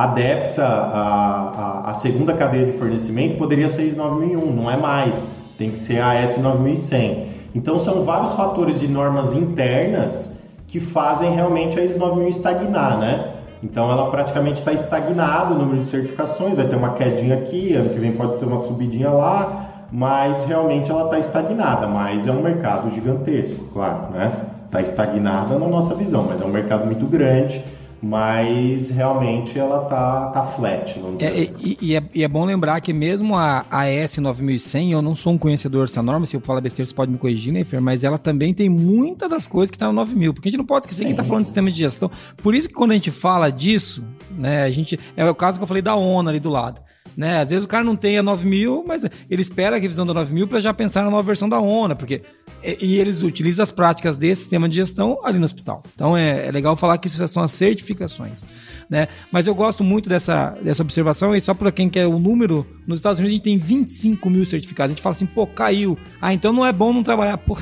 adepta 0.04 0.64
à, 0.64 1.84
à, 1.86 1.90
à, 1.90 1.94
segunda 1.94 2.32
cadeia 2.32 2.66
de 2.66 2.72
fornecimento, 2.72 3.36
poderia 3.36 3.68
ser 3.68 3.84
ISO 3.84 3.96
9001, 3.96 4.52
não 4.52 4.70
é 4.70 4.76
mais, 4.76 5.28
tem 5.58 5.70
que 5.70 5.78
ser 5.78 6.00
a 6.00 6.14
S 6.14 6.40
9100. 6.40 7.28
Então 7.54 7.78
são 7.78 8.02
vários 8.02 8.32
fatores 8.34 8.78
de 8.78 8.86
normas 8.86 9.32
internas 9.32 10.42
que 10.66 10.78
fazem 10.78 11.34
realmente 11.34 11.78
a 11.78 11.84
ISO 11.84 11.98
9001 11.98 12.28
estagnar, 12.28 12.98
né? 12.98 13.32
Então 13.62 13.90
ela 13.90 14.10
praticamente 14.10 14.60
está 14.60 14.72
estagnada 14.72 15.52
o 15.52 15.58
número 15.58 15.80
de 15.80 15.86
certificações, 15.86 16.56
vai 16.56 16.66
ter 16.66 16.76
uma 16.76 16.94
quedinha 16.94 17.34
aqui, 17.34 17.74
ano 17.74 17.90
que 17.90 17.98
vem 17.98 18.12
pode 18.12 18.38
ter 18.38 18.46
uma 18.46 18.56
subidinha 18.56 19.10
lá, 19.10 19.86
mas 19.92 20.44
realmente 20.44 20.90
ela 20.90 21.04
está 21.04 21.18
estagnada. 21.18 21.86
Mas 21.86 22.26
é 22.26 22.32
um 22.32 22.40
mercado 22.40 22.90
gigantesco, 22.90 23.64
claro, 23.72 24.12
né? 24.12 24.32
Está 24.64 24.80
estagnada 24.80 25.58
na 25.58 25.66
nossa 25.66 25.94
visão, 25.94 26.26
mas 26.28 26.40
é 26.40 26.44
um 26.44 26.50
mercado 26.50 26.86
muito 26.86 27.04
grande 27.04 27.62
mas 28.02 28.90
realmente 28.90 29.58
ela 29.58 29.80
tá, 29.84 30.28
tá 30.28 30.42
flat. 30.42 30.98
É, 31.18 31.28
assim. 31.28 31.60
e, 31.62 31.78
e, 31.80 31.96
é, 31.96 32.02
e, 32.14 32.24
é, 32.24 32.28
bom 32.28 32.44
lembrar 32.44 32.80
que 32.80 32.92
mesmo 32.92 33.36
a, 33.36 33.64
a 33.70 33.84
S9100, 33.84 34.92
eu 34.92 35.02
não 35.02 35.14
sou 35.14 35.34
um 35.34 35.38
conhecedor 35.38 35.86
dessa 35.86 36.02
norma, 36.02 36.24
se 36.24 36.36
eu 36.36 36.40
falar 36.40 36.60
besteira 36.60 36.86
você 36.86 36.94
pode 36.94 37.12
me 37.12 37.18
corrigir, 37.18 37.52
né, 37.52 37.62
Fer? 37.64 37.80
Mas 37.80 38.02
ela 38.02 38.18
também 38.18 38.54
tem 38.54 38.68
muitas 38.68 39.28
das 39.28 39.46
coisas 39.46 39.70
que 39.70 39.78
tá 39.78 39.86
no 39.86 39.92
9000, 39.92 40.32
porque 40.32 40.48
a 40.48 40.50
gente 40.50 40.58
não 40.58 40.66
pode 40.66 40.86
esquecer 40.86 41.04
Sim. 41.04 41.10
que 41.10 41.16
tá 41.16 41.24
falando 41.24 41.42
de 41.42 41.48
sistema 41.48 41.70
de 41.70 41.76
gestão. 41.76 42.10
Por 42.38 42.54
isso 42.54 42.68
que 42.68 42.74
quando 42.74 42.92
a 42.92 42.94
gente 42.94 43.10
fala 43.10 43.50
disso, 43.50 44.02
né, 44.30 44.62
a 44.62 44.70
gente, 44.70 44.98
é 45.16 45.28
o 45.28 45.34
caso 45.34 45.58
que 45.58 45.62
eu 45.62 45.68
falei 45.68 45.82
da 45.82 45.94
ONU 45.94 46.28
ali 46.28 46.40
do 46.40 46.48
lado. 46.48 46.80
Né? 47.20 47.38
Às 47.38 47.50
vezes 47.50 47.66
o 47.66 47.68
cara 47.68 47.84
não 47.84 47.94
tem 47.94 48.16
a 48.16 48.22
9000, 48.22 48.82
mas 48.86 49.04
ele 49.28 49.42
espera 49.42 49.76
a 49.76 49.78
revisão 49.78 50.06
da 50.06 50.14
9000 50.14 50.48
para 50.48 50.58
já 50.58 50.72
pensar 50.72 51.02
na 51.02 51.10
nova 51.10 51.22
versão 51.22 51.50
da 51.50 51.60
ONA, 51.60 51.94
porque 51.94 52.22
e, 52.64 52.96
eles 52.96 53.22
utilizam 53.22 53.62
as 53.62 53.70
práticas 53.70 54.16
desse 54.16 54.40
sistema 54.40 54.66
de 54.66 54.76
gestão 54.76 55.20
ali 55.22 55.38
no 55.38 55.44
hospital. 55.44 55.82
Então 55.94 56.16
é, 56.16 56.46
é 56.46 56.50
legal 56.50 56.74
falar 56.76 56.96
que 56.96 57.08
isso 57.08 57.28
são 57.28 57.42
as 57.42 57.52
certificações 57.52 58.42
né? 58.90 59.06
Mas 59.30 59.46
eu 59.46 59.54
gosto 59.54 59.84
muito 59.84 60.08
dessa, 60.08 60.50
dessa 60.62 60.82
observação, 60.82 61.34
e 61.34 61.40
só 61.40 61.54
para 61.54 61.70
quem 61.70 61.88
quer 61.88 62.08
o 62.08 62.18
número, 62.18 62.66
nos 62.86 62.98
Estados 62.98 63.20
Unidos 63.20 63.34
a 63.34 63.36
gente 63.36 63.44
tem 63.44 63.56
25 63.56 64.28
mil 64.28 64.44
certificados. 64.44 64.90
A 64.90 64.94
gente 64.94 65.02
fala 65.02 65.14
assim, 65.14 65.26
pô, 65.26 65.46
caiu. 65.46 65.96
Ah, 66.20 66.34
então 66.34 66.52
não 66.52 66.66
é 66.66 66.72
bom 66.72 66.92
não 66.92 67.04
trabalhar. 67.04 67.38
Pô, 67.50 67.56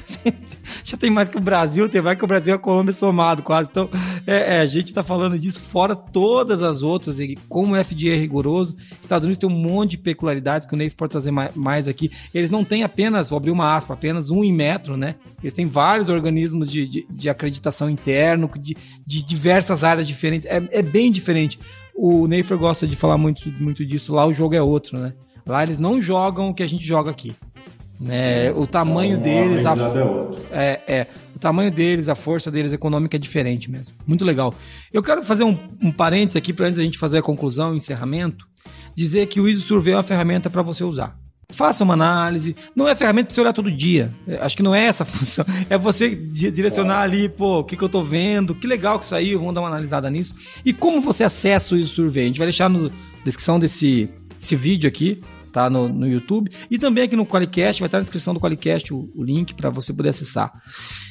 já 0.83 0.97
tem 0.97 1.11
mais 1.11 1.29
que 1.29 1.37
o 1.37 1.41
Brasil, 1.41 1.89
tem 1.89 2.01
mais 2.01 2.17
que 2.17 2.25
o 2.25 2.27
Brasil 2.27 2.55
e 2.55 2.57
a 2.57 2.59
Colômbia 2.59 2.93
somado 2.93 3.43
quase. 3.43 3.69
Então, 3.71 3.89
é, 4.27 4.57
é, 4.57 4.61
a 4.61 4.67
gente 4.67 4.87
está 4.87 5.03
falando 5.03 5.39
disso 5.39 5.61
fora 5.61 5.95
todas 5.95 6.63
as 6.63 6.83
outras, 6.83 7.21
e 7.21 7.37
como 7.49 7.75
o 7.75 7.85
FDA 7.85 8.09
é 8.09 8.17
rigoroso, 8.17 8.77
Estados 9.01 9.25
Unidos 9.25 9.39
tem 9.39 9.49
um 9.49 9.53
monte 9.53 9.93
de 9.93 9.99
peculiaridades 9.99 10.67
que 10.67 10.75
o 10.75 10.77
Neif 10.77 10.97
pode 10.97 11.11
trazer 11.11 11.31
mais, 11.31 11.55
mais 11.55 11.89
aqui. 11.89 12.11
Eles 12.33 12.51
não 12.51 12.65
têm 12.65 12.83
apenas, 12.83 13.29
vou 13.29 13.37
abrir 13.37 13.51
uma 13.51 13.77
aspa, 13.77 13.95
apenas 13.95 14.31
um 14.31 14.49
metro, 14.51 14.97
né? 14.97 15.17
Eles 15.43 15.53
têm 15.53 15.67
vários 15.67 16.09
organismos 16.09 16.71
de, 16.71 16.87
de, 16.87 17.07
de 17.09 17.29
acreditação 17.29 17.91
interno, 17.91 18.51
de, 18.59 18.77
de 19.07 19.23
diversas 19.23 19.85
áreas 19.85 20.07
diferentes. 20.07 20.47
É, 20.47 20.63
é 20.71 20.83
bem 20.83 21.13
diferente. 21.19 21.59
O 21.95 22.27
Neifer 22.27 22.57
gosta 22.57 22.87
de 22.87 22.97
falar 22.97 23.19
muito, 23.19 23.51
muito 23.61 23.85
disso. 23.85 24.15
Lá 24.15 24.27
o 24.27 24.33
jogo 24.33 24.55
é 24.55 24.63
outro, 24.63 24.99
né? 24.99 25.13
Lá 25.47 25.63
eles 25.63 25.79
não 25.79 26.01
jogam 26.01 26.51
o 26.51 26.55
que 26.55 26.63
a 26.63 26.67
gente 26.67 26.85
joga 26.85 27.11
aqui. 27.11 27.35
É, 28.09 28.53
o 28.55 28.67
tamanho 28.67 29.19
então, 29.19 29.23
deles. 29.23 29.67
A, 29.67 29.75
é, 30.53 30.81
é, 30.87 31.07
o 31.35 31.39
tamanho 31.39 31.71
deles, 31.71 32.09
a 32.09 32.15
força 32.15 32.51
deles 32.51 32.73
econômica 32.73 33.17
é 33.17 33.19
diferente 33.19 33.71
mesmo. 33.71 33.97
Muito 34.07 34.25
legal. 34.25 34.55
Eu 34.93 35.03
quero 35.03 35.25
fazer 35.25 35.45
um, 35.45 35.57
um 35.83 35.91
parênteses 35.91 36.37
aqui 36.37 36.53
para 36.53 36.67
antes 36.67 36.79
da 36.79 36.85
gente 36.85 36.99
fazer 36.99 37.19
a 37.19 37.23
conclusão, 37.23 37.73
o 37.73 37.77
encerramento, 37.77 38.47
dizer 38.95 39.27
que 39.27 39.41
o 39.41 39.49
ISO 39.49 39.63
Survey 39.63 39.95
é 39.95 39.97
uma 39.97 40.03
ferramenta 40.03 40.49
para 40.49 40.63
você 40.63 40.85
usar. 40.85 41.19
Faça 41.51 41.83
uma 41.83 41.95
análise. 41.95 42.55
Não 42.77 42.87
é 42.87 42.95
ferramenta 42.95 43.29
para 43.29 43.35
você 43.35 43.41
olhar 43.41 43.55
todo 43.55 43.73
dia. 43.73 44.13
Acho 44.41 44.55
que 44.55 44.63
não 44.63 44.75
é 44.75 44.85
essa 44.85 45.03
a 45.03 45.07
função. 45.07 45.47
É 45.71 45.79
você 45.79 46.15
direcionar 46.15 47.01
ali, 47.01 47.27
pô, 47.27 47.61
o 47.61 47.65
que, 47.65 47.75
que 47.75 47.83
eu 47.83 47.89
tô 47.89 48.05
vendo, 48.05 48.55
que 48.55 48.67
legal 48.67 48.99
que 48.99 49.07
saiu, 49.07 49.39
vamos 49.39 49.55
dar 49.55 49.63
uma 49.63 49.69
analisada 49.69 50.11
nisso. 50.11 50.35
E 50.63 50.75
como 50.75 51.01
você 51.01 51.25
acessa 51.25 51.75
o 51.75 51.85
survey? 51.85 52.25
A 52.25 52.27
gente 52.27 52.39
vai 52.39 52.49
deixar 52.49 52.69
na 52.69 52.91
descrição 53.25 53.59
desse, 53.59 54.11
desse 54.39 54.55
vídeo 54.57 54.87
aqui, 54.87 55.23
tá 55.51 55.71
no, 55.71 55.89
no 55.89 56.07
YouTube. 56.07 56.51
E 56.71 56.79
também 56.79 57.05
aqui 57.05 57.17
no 57.17 57.25
Qualicast, 57.25 57.81
vai 57.81 57.89
estar 57.89 57.97
na 57.97 58.05
descrição 58.05 58.35
do 58.35 58.41
Qualicast 58.41 58.93
o, 58.93 59.11
o 59.15 59.25
link 59.25 59.55
para 59.55 59.71
você 59.71 59.91
poder 59.91 60.11
acessar. 60.11 60.53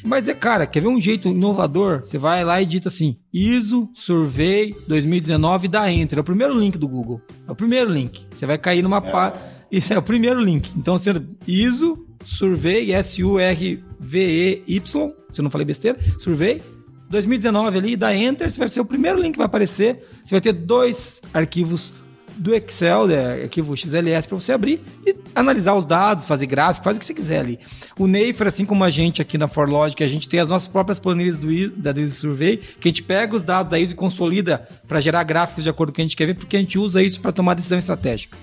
Mas 0.04 0.28
é, 0.28 0.36
cara, 0.36 0.68
quer 0.68 0.82
ver 0.82 0.88
um 0.88 1.02
jeito 1.02 1.30
inovador? 1.30 2.02
Você 2.02 2.20
vai 2.20 2.46
lá 2.46 2.62
e 2.62 2.66
digita 2.66 2.90
assim: 2.90 3.18
ISO 3.34 3.90
Survey 3.96 4.76
2019 4.88 5.68
da 5.68 5.92
Enter. 5.92 6.20
É 6.20 6.22
o 6.22 6.24
primeiro 6.24 6.58
link 6.58 6.78
do 6.78 6.88
Google. 6.88 7.20
É 7.48 7.52
o 7.52 7.56
primeiro 7.56 7.92
link. 7.92 8.28
Você 8.30 8.46
vai 8.46 8.60
cair 8.60 8.84
numa 8.84 8.98
é. 8.98 9.12
pá. 9.12 9.34
Isso 9.72 9.94
é 9.94 9.98
o 9.98 10.02
primeiro 10.02 10.40
link. 10.42 10.72
Então, 10.76 10.98
você 10.98 11.14
ISO 11.48 12.06
Survey, 12.26 12.92
S-U-R-V-E-Y, 12.94 14.82
se 15.30 15.40
eu 15.40 15.44
não 15.44 15.52
falei 15.52 15.66
besteira, 15.66 15.98
Survey 16.20 16.62
2019 17.10 17.78
ali, 17.78 17.96
dá 17.96 18.14
Enter, 18.16 18.52
você 18.52 18.60
vai 18.60 18.70
ser 18.70 18.82
o 18.82 18.86
primeiro 18.86 19.20
link 19.20 19.34
que 19.34 19.38
vai 19.38 19.46
aparecer. 19.46 20.04
Você 20.24 20.32
vai 20.32 20.42
ter 20.42 20.52
dois 20.54 21.22
arquivos 21.34 21.94
do 22.38 22.54
Excel, 22.54 23.08
né, 23.08 23.44
arquivo 23.44 23.76
XLS, 23.76 24.28
para 24.28 24.40
você 24.40 24.52
abrir 24.52 24.80
e 25.06 25.16
analisar 25.34 25.74
os 25.74 25.86
dados, 25.88 26.26
fazer 26.26 26.46
gráfico, 26.46 26.84
faz 26.84 26.96
o 26.96 27.00
que 27.00 27.06
você 27.06 27.14
quiser 27.14 27.40
ali. 27.40 27.60
O 27.98 28.06
Neifer, 28.06 28.48
assim 28.48 28.64
como 28.64 28.84
a 28.84 28.90
gente 28.92 29.22
aqui 29.22 29.38
na 29.38 29.48
ForLogic, 29.48 30.04
a 30.04 30.08
gente 30.08 30.30
tem 30.30 30.40
as 30.40 30.50
nossas 30.50 30.68
próprias 30.68 31.00
planilhas 31.00 31.40
do, 31.40 31.48
da 31.72 31.92
ISO 32.00 32.22
Survey, 32.22 32.58
que 32.58 32.88
a 32.88 32.92
gente 32.92 33.02
pega 33.02 33.36
os 33.36 33.42
dados 33.42 33.72
da 33.72 33.80
ISO 33.80 33.94
e 33.94 33.96
consolida 33.96 34.68
para 34.88 35.00
gerar 35.00 35.24
gráficos 35.24 35.64
de 35.64 35.70
acordo 35.70 35.90
com 35.90 35.94
o 35.94 35.96
que 35.96 36.02
a 36.02 36.06
gente 36.06 36.16
quer 36.16 36.28
ver, 36.28 36.36
porque 36.36 36.56
a 36.56 36.60
gente 36.60 36.78
usa 36.78 37.02
isso 37.02 37.20
para 37.22 37.32
tomar 37.32 37.56
decisão 37.56 37.80
estratégica. 37.80 38.38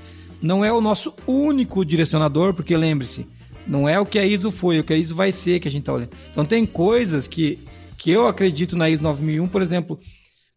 Não 0.44 0.62
é 0.62 0.70
o 0.70 0.80
nosso 0.80 1.14
único 1.26 1.84
direcionador, 1.84 2.52
porque 2.52 2.76
lembre-se, 2.76 3.26
não 3.66 3.88
é 3.88 3.98
o 3.98 4.04
que 4.04 4.18
a 4.18 4.26
ISO 4.26 4.52
foi, 4.52 4.76
é 4.76 4.80
o 4.80 4.84
que 4.84 4.92
a 4.92 4.96
ISO 4.96 5.14
vai 5.14 5.32
ser 5.32 5.58
que 5.58 5.66
a 5.66 5.70
gente 5.70 5.80
está 5.80 5.94
olhando. 5.94 6.10
Então 6.30 6.44
tem 6.44 6.66
coisas 6.66 7.26
que 7.26 7.58
que 7.96 8.10
eu 8.10 8.26
acredito 8.26 8.76
na 8.76 8.90
ISO 8.90 9.02
9001, 9.02 9.48
por 9.48 9.62
exemplo, 9.62 9.98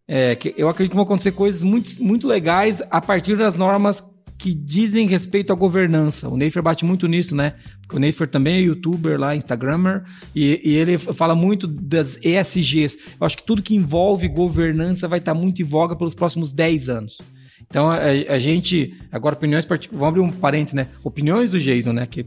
é, 0.06 0.36
que 0.36 0.54
eu 0.58 0.68
acredito 0.68 0.92
que 0.92 0.96
vão 0.98 1.06
acontecer 1.06 1.32
coisas 1.32 1.64
muito, 1.64 2.04
muito 2.04 2.28
legais 2.28 2.84
a 2.92 3.00
partir 3.00 3.38
das 3.38 3.56
normas 3.56 4.04
que 4.38 4.54
dizem 4.54 5.08
respeito 5.08 5.54
à 5.54 5.56
governança. 5.56 6.28
O 6.28 6.36
Neifer 6.36 6.62
bate 6.62 6.84
muito 6.84 7.08
nisso, 7.08 7.36
né? 7.36 7.56
Porque 7.82 7.96
o 7.96 8.00
Neifer 8.00 8.28
também 8.28 8.56
é 8.56 8.62
youtuber 8.62 9.18
lá, 9.18 9.34
instagrammer, 9.34 10.04
e, 10.36 10.60
e, 10.62 10.76
ele 10.76 10.98
fala 10.98 11.36
muito 11.36 11.66
das 11.68 12.20
ESGs. 12.22 12.98
Eu 13.20 13.26
acho 13.26 13.38
que 13.38 13.46
tudo 13.46 13.64
que 13.64 13.76
envolve 13.76 14.28
governança 14.28 15.08
vai 15.08 15.20
estar 15.20 15.34
muito 15.34 15.62
em 15.62 15.66
voga 15.66 15.96
pelos 15.96 16.14
próximos 16.14 16.52
10 16.52 16.90
anos. 16.90 17.18
Então, 17.70 17.90
a, 17.90 17.98
a 17.98 18.40
gente, 18.40 18.96
agora 19.12 19.36
opiniões 19.36 19.66
particulares, 19.66 20.00
vamos 20.00 20.10
abrir 20.10 20.22
um 20.22 20.40
parênteses, 20.40 20.74
né? 20.74 20.88
Opiniões 21.04 21.50
do 21.50 21.60
Jason, 21.60 21.94
né? 21.94 22.06
Que 22.06 22.26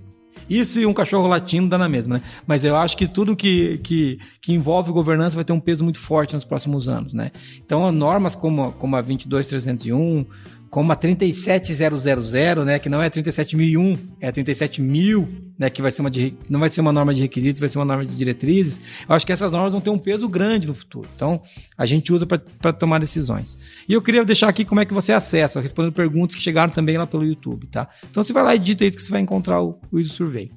isso 0.48 0.80
e 0.80 0.86
um 0.86 0.92
cachorro 0.92 1.26
latindo 1.26 1.68
dá 1.68 1.78
na 1.78 1.88
mesma, 1.88 2.16
né? 2.16 2.22
Mas 2.46 2.64
eu 2.64 2.76
acho 2.76 2.96
que 2.96 3.06
tudo 3.06 3.36
que, 3.36 3.78
que, 3.78 4.18
que 4.40 4.52
envolve 4.52 4.90
governança 4.90 5.36
vai 5.36 5.44
ter 5.44 5.52
um 5.52 5.60
peso 5.60 5.84
muito 5.84 6.00
forte 6.00 6.34
nos 6.34 6.44
próximos 6.44 6.88
anos, 6.88 7.12
né? 7.12 7.30
Então, 7.64 7.90
normas 7.92 8.34
como, 8.34 8.72
como 8.72 8.96
a 8.96 9.00
22301, 9.00 10.26
como 10.70 10.92
a 10.92 10.96
37000, 10.96 12.64
né, 12.64 12.78
que 12.78 12.88
não 12.88 13.02
é 13.02 13.10
37001, 13.10 13.98
é 14.20 14.28
a 14.28 14.32
37000, 14.32 15.28
né, 15.58 15.68
que 15.68 15.82
vai 15.82 15.90
ser 15.90 16.00
uma 16.00 16.10
de, 16.10 16.32
não 16.48 16.60
vai 16.60 16.68
ser 16.68 16.80
uma 16.80 16.92
norma 16.92 17.12
de 17.12 17.20
requisitos, 17.20 17.58
vai 17.58 17.68
ser 17.68 17.78
uma 17.78 17.84
norma 17.84 18.06
de 18.06 18.14
diretrizes. 18.14 18.80
Eu 19.08 19.14
acho 19.14 19.26
que 19.26 19.32
essas 19.32 19.50
normas 19.50 19.72
vão 19.72 19.80
ter 19.80 19.90
um 19.90 19.98
peso 19.98 20.28
grande 20.28 20.68
no 20.68 20.74
futuro. 20.74 21.08
Então, 21.14 21.42
a 21.76 21.84
gente 21.84 22.12
usa 22.12 22.24
para 22.24 22.72
tomar 22.72 23.00
decisões. 23.00 23.58
E 23.88 23.92
eu 23.92 24.00
queria 24.00 24.24
deixar 24.24 24.48
aqui 24.48 24.64
como 24.64 24.80
é 24.80 24.84
que 24.84 24.94
você 24.94 25.12
acessa, 25.12 25.60
respondendo 25.60 25.92
perguntas 25.92 26.36
que 26.36 26.42
chegaram 26.42 26.72
também 26.72 26.96
lá 26.96 27.06
pelo 27.06 27.24
YouTube, 27.24 27.66
tá? 27.66 27.88
Então, 28.08 28.22
você 28.22 28.32
vai 28.32 28.44
lá 28.44 28.54
e 28.54 28.58
digita 28.58 28.84
isso 28.84 28.96
que 28.96 29.02
você 29.02 29.10
vai 29.10 29.20
encontrar 29.20 29.60
o, 29.60 29.76
o 29.90 29.98
ISO 29.98 30.14
Survey. 30.14 30.52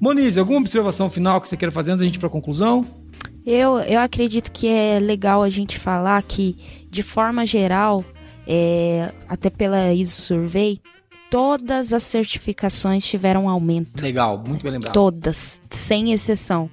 Moniz, 0.00 0.38
alguma 0.38 0.60
observação 0.60 1.10
final 1.10 1.38
que 1.40 1.48
você 1.50 1.56
queira 1.56 1.72
fazer 1.72 1.90
antes 1.90 2.00
da 2.00 2.06
gente 2.06 2.16
ir 2.16 2.18
para 2.18 2.28
a 2.28 2.32
conclusão? 2.32 2.86
Eu, 3.44 3.78
eu 3.80 4.00
acredito 4.00 4.50
que 4.52 4.68
é 4.68 4.98
legal 4.98 5.42
a 5.42 5.50
gente 5.50 5.78
falar 5.78 6.22
que, 6.22 6.56
de 6.90 7.02
forma 7.02 7.44
geral, 7.44 8.04
é, 8.48 9.12
até 9.28 9.50
pela 9.50 9.92
ISO 9.92 10.22
Survey, 10.22 10.80
todas 11.30 11.92
as 11.92 12.02
certificações 12.02 13.04
tiveram 13.04 13.46
aumento. 13.46 14.02
Legal, 14.02 14.38
muito 14.38 14.62
bem 14.62 14.72
lembrado. 14.72 14.94
Todas, 14.94 15.60
sem 15.68 16.12
exceção. 16.12 16.70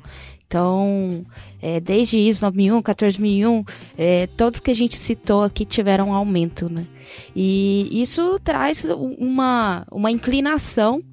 Então, 0.47 1.26
é, 1.61 1.81
desde 1.81 2.18
ISO 2.18 2.45
9001, 2.45 2.81
14001, 2.81 3.65
é, 3.97 4.27
todos 4.38 4.61
que 4.61 4.72
a 4.72 4.76
gente 4.76 4.95
citou 4.95 5.43
aqui 5.43 5.65
tiveram 5.65 6.14
aumento, 6.14 6.69
né? 6.69 6.88
E 7.35 7.89
isso 7.91 8.39
traz 8.41 8.85
uma, 8.85 9.85
uma 9.91 10.10
inclinação 10.10 11.03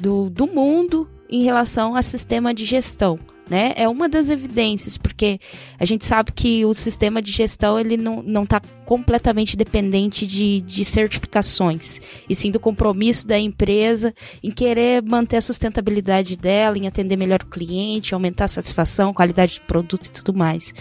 do, 0.00 0.30
do 0.30 0.46
mundo 0.46 1.06
em 1.28 1.42
relação 1.42 1.94
a 1.94 2.00
sistema 2.00 2.54
de 2.54 2.64
gestão 2.64 3.18
né? 3.48 3.72
É 3.76 3.88
uma 3.88 4.08
das 4.08 4.28
evidências, 4.28 4.96
porque 4.96 5.38
a 5.78 5.84
gente 5.84 6.04
sabe 6.04 6.32
que 6.32 6.64
o 6.64 6.74
sistema 6.74 7.22
de 7.22 7.30
gestão 7.30 7.78
ele 7.78 7.96
não 7.96 8.42
está 8.42 8.60
completamente 8.84 9.56
dependente 9.56 10.26
de, 10.26 10.60
de 10.60 10.84
certificações, 10.84 12.00
e 12.28 12.34
sim 12.34 12.50
do 12.50 12.58
compromisso 12.58 13.26
da 13.26 13.38
empresa 13.38 14.12
em 14.42 14.50
querer 14.50 15.02
manter 15.02 15.36
a 15.36 15.40
sustentabilidade 15.40 16.36
dela, 16.36 16.76
em 16.76 16.86
atender 16.86 17.16
melhor 17.16 17.42
o 17.42 17.46
cliente, 17.46 18.14
aumentar 18.14 18.46
a 18.46 18.48
satisfação, 18.48 19.14
qualidade 19.14 19.60
do 19.60 19.66
produto 19.66 20.06
e 20.06 20.10
tudo 20.10 20.34
mais. 20.34 20.74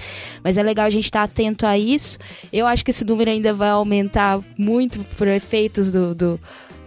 Mas 0.43 0.57
é 0.57 0.63
legal 0.63 0.85
a 0.85 0.89
gente 0.89 1.05
estar 1.05 1.19
tá 1.19 1.25
atento 1.25 1.65
a 1.65 1.77
isso. 1.77 2.17
Eu 2.51 2.65
acho 2.65 2.83
que 2.83 2.91
esse 2.91 3.05
número 3.05 3.29
ainda 3.29 3.53
vai 3.53 3.69
aumentar 3.69 4.41
muito 4.57 4.99
por 5.17 5.27
efeitos 5.27 5.91
do, 5.91 6.15
do 6.15 6.39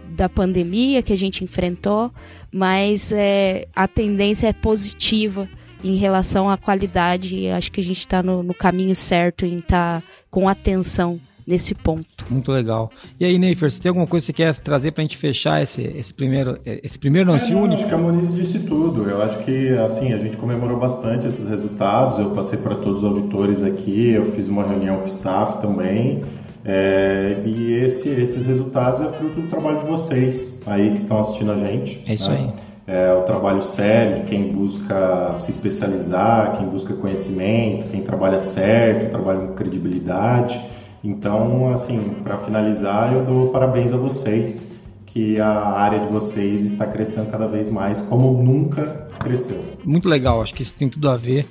da 0.09 0.27
pandemia 0.27 1.03
que 1.03 1.13
a 1.13 1.17
gente 1.17 1.43
enfrentou, 1.43 2.11
mas 2.51 3.11
é, 3.11 3.67
a 3.75 3.87
tendência 3.87 4.47
é 4.47 4.53
positiva 4.53 5.47
em 5.83 5.95
relação 5.95 6.49
à 6.49 6.57
qualidade, 6.57 7.47
acho 7.49 7.71
que 7.71 7.79
a 7.79 7.83
gente 7.83 7.99
está 7.99 8.21
no, 8.21 8.43
no, 8.43 8.53
caminho 8.53 8.95
certo 8.95 9.45
em 9.45 9.57
estar 9.57 10.01
tá 10.01 10.07
com 10.29 10.49
atenção 10.49 11.19
nesse 11.47 11.73
ponto. 11.73 12.25
Muito 12.29 12.51
legal. 12.51 12.91
E 13.19 13.25
aí, 13.25 13.39
Neifer, 13.39 13.71
você 13.71 13.81
tem 13.81 13.89
alguma 13.89 14.05
coisa 14.05 14.23
que 14.23 14.31
você 14.31 14.33
quer 14.33 14.55
trazer 14.57 14.91
para 14.91 15.01
a 15.01 15.05
gente 15.05 15.17
fechar 15.17 15.63
esse, 15.63 15.81
esse 15.81 16.13
primeiro, 16.13 16.59
esse 16.63 16.99
primeiro 16.99 17.27
não, 17.27 17.33
é, 17.33 17.37
esse 17.37 17.55
único? 17.55 17.81
Acho 17.81 17.87
que 17.87 17.93
a 17.93 17.97
Moniz 17.97 18.35
disse 18.35 18.59
tudo. 18.59 19.09
Eu 19.09 19.19
acho 19.19 19.39
que, 19.39 19.69
assim, 19.79 20.13
a 20.13 20.19
gente 20.19 20.37
comemorou 20.37 20.77
bastante 20.77 21.25
esses 21.25 21.49
resultados. 21.49 22.19
Eu 22.19 22.29
passei 22.31 22.59
para 22.59 22.75
todos 22.75 22.97
os 22.97 23.03
auditores 23.03 23.63
aqui, 23.63 24.11
eu 24.11 24.25
fiz 24.25 24.47
uma 24.47 24.63
reunião 24.63 24.97
com 24.97 25.05
o 25.05 25.07
staff 25.07 25.59
também. 25.59 26.23
É, 26.63 27.41
e 27.45 27.73
esse, 27.73 28.09
esses 28.09 28.45
resultados 28.45 29.01
é 29.01 29.09
fruto 29.09 29.41
do 29.41 29.47
trabalho 29.47 29.79
de 29.79 29.85
vocês 29.85 30.61
aí 30.67 30.91
que 30.91 30.97
estão 30.97 31.19
assistindo 31.19 31.51
a 31.51 31.55
gente. 31.55 32.03
É 32.05 32.13
isso 32.13 32.29
né? 32.29 32.53
aí 32.53 32.68
é 32.89 33.13
o 33.13 33.21
trabalho 33.21 33.61
sério, 33.61 34.25
quem 34.25 34.51
busca 34.51 35.35
se 35.39 35.51
especializar, 35.51 36.57
quem 36.57 36.67
busca 36.67 36.91
conhecimento, 36.95 37.87
quem 37.91 38.01
trabalha 38.01 38.39
certo, 38.39 39.11
trabalha 39.11 39.41
com 39.41 39.53
credibilidade. 39.53 40.59
Então, 41.03 41.71
assim, 41.71 42.15
para 42.23 42.39
finalizar, 42.39 43.13
eu 43.13 43.23
dou 43.23 43.49
parabéns 43.49 43.93
a 43.93 43.97
vocês, 43.97 44.71
que 45.05 45.39
a 45.39 45.69
área 45.69 45.99
de 45.99 46.07
vocês 46.07 46.63
está 46.63 46.87
crescendo 46.87 47.29
cada 47.29 47.47
vez 47.47 47.69
mais, 47.69 48.01
como 48.01 48.41
nunca 48.41 49.07
cresceu. 49.19 49.63
Muito 49.85 50.09
legal, 50.09 50.41
acho 50.41 50.55
que 50.55 50.63
isso 50.63 50.73
tem 50.73 50.89
tudo 50.89 51.09
a 51.09 51.15
ver. 51.15 51.47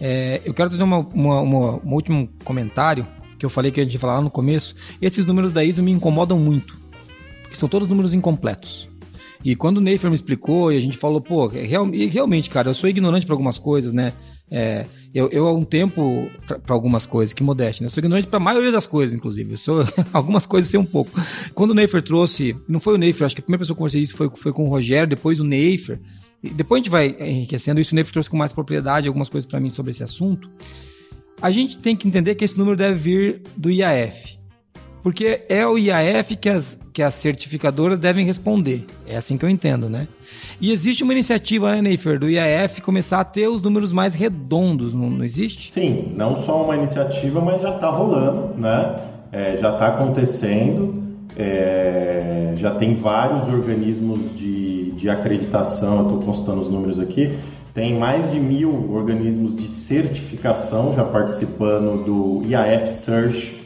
É, 0.00 0.40
eu 0.44 0.52
quero 0.52 0.70
fazer 0.72 0.82
uma, 0.82 0.98
uma, 0.98 1.40
uma, 1.40 1.80
um 1.84 1.94
último 1.94 2.28
comentário, 2.44 3.06
que 3.38 3.46
eu 3.46 3.50
falei 3.50 3.70
que 3.70 3.80
a 3.80 3.84
gente 3.84 3.92
ia 3.92 4.00
falar 4.00 4.14
lá 4.14 4.22
no 4.22 4.30
começo. 4.30 4.74
Esses 5.00 5.24
números 5.24 5.52
da 5.52 5.62
ISO 5.62 5.84
me 5.84 5.92
incomodam 5.92 6.36
muito, 6.36 6.76
porque 7.42 7.54
são 7.54 7.68
todos 7.68 7.88
números 7.88 8.12
incompletos. 8.12 8.89
E 9.44 9.56
quando 9.56 9.78
o 9.78 9.80
Neifer 9.80 10.10
me 10.10 10.14
explicou 10.14 10.72
e 10.72 10.76
a 10.76 10.80
gente 10.80 10.98
falou, 10.98 11.20
pô, 11.20 11.46
real, 11.46 11.88
realmente, 11.90 12.50
cara, 12.50 12.68
eu 12.70 12.74
sou 12.74 12.90
ignorante 12.90 13.24
para 13.24 13.34
algumas 13.34 13.56
coisas, 13.56 13.92
né? 13.92 14.12
É, 14.50 14.84
eu, 15.14 15.28
eu 15.30 15.46
há 15.46 15.52
um 15.54 15.64
tempo, 15.64 16.28
para 16.46 16.74
algumas 16.74 17.06
coisas, 17.06 17.32
que 17.32 17.42
modéstia, 17.42 17.82
né? 17.82 17.86
Eu 17.86 17.90
sou 17.90 18.00
ignorante 18.00 18.28
para 18.28 18.36
a 18.36 18.42
maioria 18.42 18.70
das 18.70 18.86
coisas, 18.86 19.14
inclusive. 19.14 19.52
Eu 19.52 19.58
sou, 19.58 19.84
algumas 20.12 20.46
coisas 20.46 20.70
sei 20.70 20.78
um 20.78 20.84
pouco. 20.84 21.10
Quando 21.54 21.70
o 21.70 21.74
Neifer 21.74 22.02
trouxe, 22.02 22.54
não 22.68 22.80
foi 22.80 22.94
o 22.94 22.98
Neifer, 22.98 23.24
acho 23.24 23.34
que 23.34 23.40
a 23.40 23.44
primeira 23.44 23.60
pessoa 23.60 23.74
que 23.74 23.78
conversei 23.78 24.02
isso 24.02 24.16
foi, 24.16 24.28
foi 24.34 24.52
com 24.52 24.64
o 24.64 24.68
Rogério, 24.68 25.08
depois 25.08 25.40
o 25.40 25.44
Neifer. 25.44 26.00
Depois 26.42 26.80
a 26.80 26.82
gente 26.82 26.90
vai 26.90 27.16
enriquecendo 27.20 27.80
isso. 27.80 27.92
O 27.92 27.94
Neifer 27.94 28.12
trouxe 28.12 28.28
com 28.28 28.36
mais 28.36 28.52
propriedade 28.52 29.08
algumas 29.08 29.28
coisas 29.28 29.48
para 29.48 29.60
mim 29.60 29.70
sobre 29.70 29.92
esse 29.92 30.02
assunto. 30.02 30.50
A 31.40 31.50
gente 31.50 31.78
tem 31.78 31.96
que 31.96 32.06
entender 32.06 32.34
que 32.34 32.44
esse 32.44 32.58
número 32.58 32.76
deve 32.76 32.98
vir 32.98 33.42
do 33.56 33.70
IAF. 33.70 34.39
Porque 35.02 35.42
é 35.48 35.66
o 35.66 35.78
IAF 35.78 36.36
que 36.36 36.48
as, 36.48 36.78
que 36.92 37.02
as 37.02 37.14
certificadoras 37.14 37.98
devem 37.98 38.24
responder. 38.24 38.86
É 39.06 39.16
assim 39.16 39.36
que 39.36 39.44
eu 39.44 39.48
entendo, 39.48 39.88
né? 39.88 40.06
E 40.60 40.72
existe 40.72 41.02
uma 41.02 41.12
iniciativa, 41.12 41.72
né, 41.72 41.82
Neifer, 41.82 42.18
do 42.18 42.28
IAF 42.28 42.82
começar 42.82 43.20
a 43.20 43.24
ter 43.24 43.48
os 43.48 43.62
números 43.62 43.92
mais 43.92 44.14
redondos, 44.14 44.94
não, 44.94 45.08
não 45.08 45.24
existe? 45.24 45.72
Sim, 45.72 46.12
não 46.14 46.36
só 46.36 46.64
uma 46.64 46.76
iniciativa, 46.76 47.40
mas 47.40 47.62
já 47.62 47.74
está 47.74 47.88
rolando, 47.88 48.54
né? 48.58 48.96
É, 49.32 49.56
já 49.56 49.72
está 49.72 49.88
acontecendo, 49.88 51.02
é, 51.36 52.52
já 52.56 52.74
tem 52.74 52.94
vários 52.94 53.48
organismos 53.48 54.36
de, 54.36 54.92
de 54.92 55.08
acreditação, 55.08 55.98
eu 55.98 56.02
estou 56.02 56.18
constando 56.20 56.60
os 56.60 56.68
números 56.68 56.98
aqui, 56.98 57.38
tem 57.72 57.96
mais 57.98 58.30
de 58.30 58.40
mil 58.40 58.92
organismos 58.92 59.54
de 59.54 59.68
certificação 59.68 60.92
já 60.94 61.04
participando 61.04 62.04
do 62.04 62.42
IAF 62.48 62.88
Search 62.90 63.59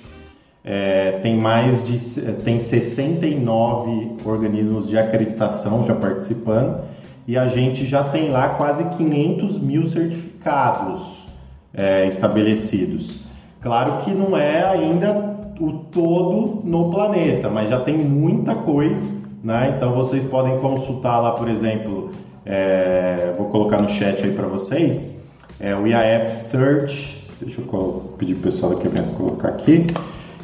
é, 0.64 1.18
tem 1.22 1.36
mais 1.36 1.84
de 1.84 2.32
tem 2.42 2.58
69 2.58 4.16
organismos 4.24 4.86
de 4.86 4.96
acreditação 4.96 5.86
já 5.86 5.94
participando 5.94 6.80
e 7.26 7.36
a 7.36 7.46
gente 7.46 7.84
já 7.84 8.02
tem 8.04 8.30
lá 8.30 8.50
quase 8.50 8.84
500 8.96 9.58
mil 9.60 9.84
certificados 9.84 11.28
é, 11.72 12.06
estabelecidos. 12.06 13.24
Claro 13.60 13.98
que 14.04 14.10
não 14.10 14.36
é 14.36 14.64
ainda 14.64 15.34
o 15.60 15.72
todo 15.72 16.62
no 16.64 16.90
planeta, 16.90 17.48
mas 17.48 17.68
já 17.68 17.80
tem 17.80 17.96
muita 17.96 18.54
coisa 18.54 19.24
né? 19.44 19.74
Então 19.76 19.92
vocês 19.92 20.24
podem 20.24 20.58
consultar 20.58 21.20
lá, 21.20 21.32
por 21.32 21.48
exemplo, 21.48 22.10
é, 22.46 23.34
vou 23.36 23.48
colocar 23.50 23.80
no 23.80 23.88
chat 23.88 24.24
aí 24.24 24.32
para 24.32 24.46
vocês, 24.46 25.22
é 25.60 25.76
o 25.76 25.86
IAF 25.86 26.34
Search, 26.34 27.28
deixa 27.38 27.60
eu 27.60 28.14
pedir 28.16 28.34
pro 28.34 28.44
pessoal 28.44 28.72
aqui 28.72 28.88
para 28.88 29.02
colocar 29.10 29.48
aqui, 29.48 29.86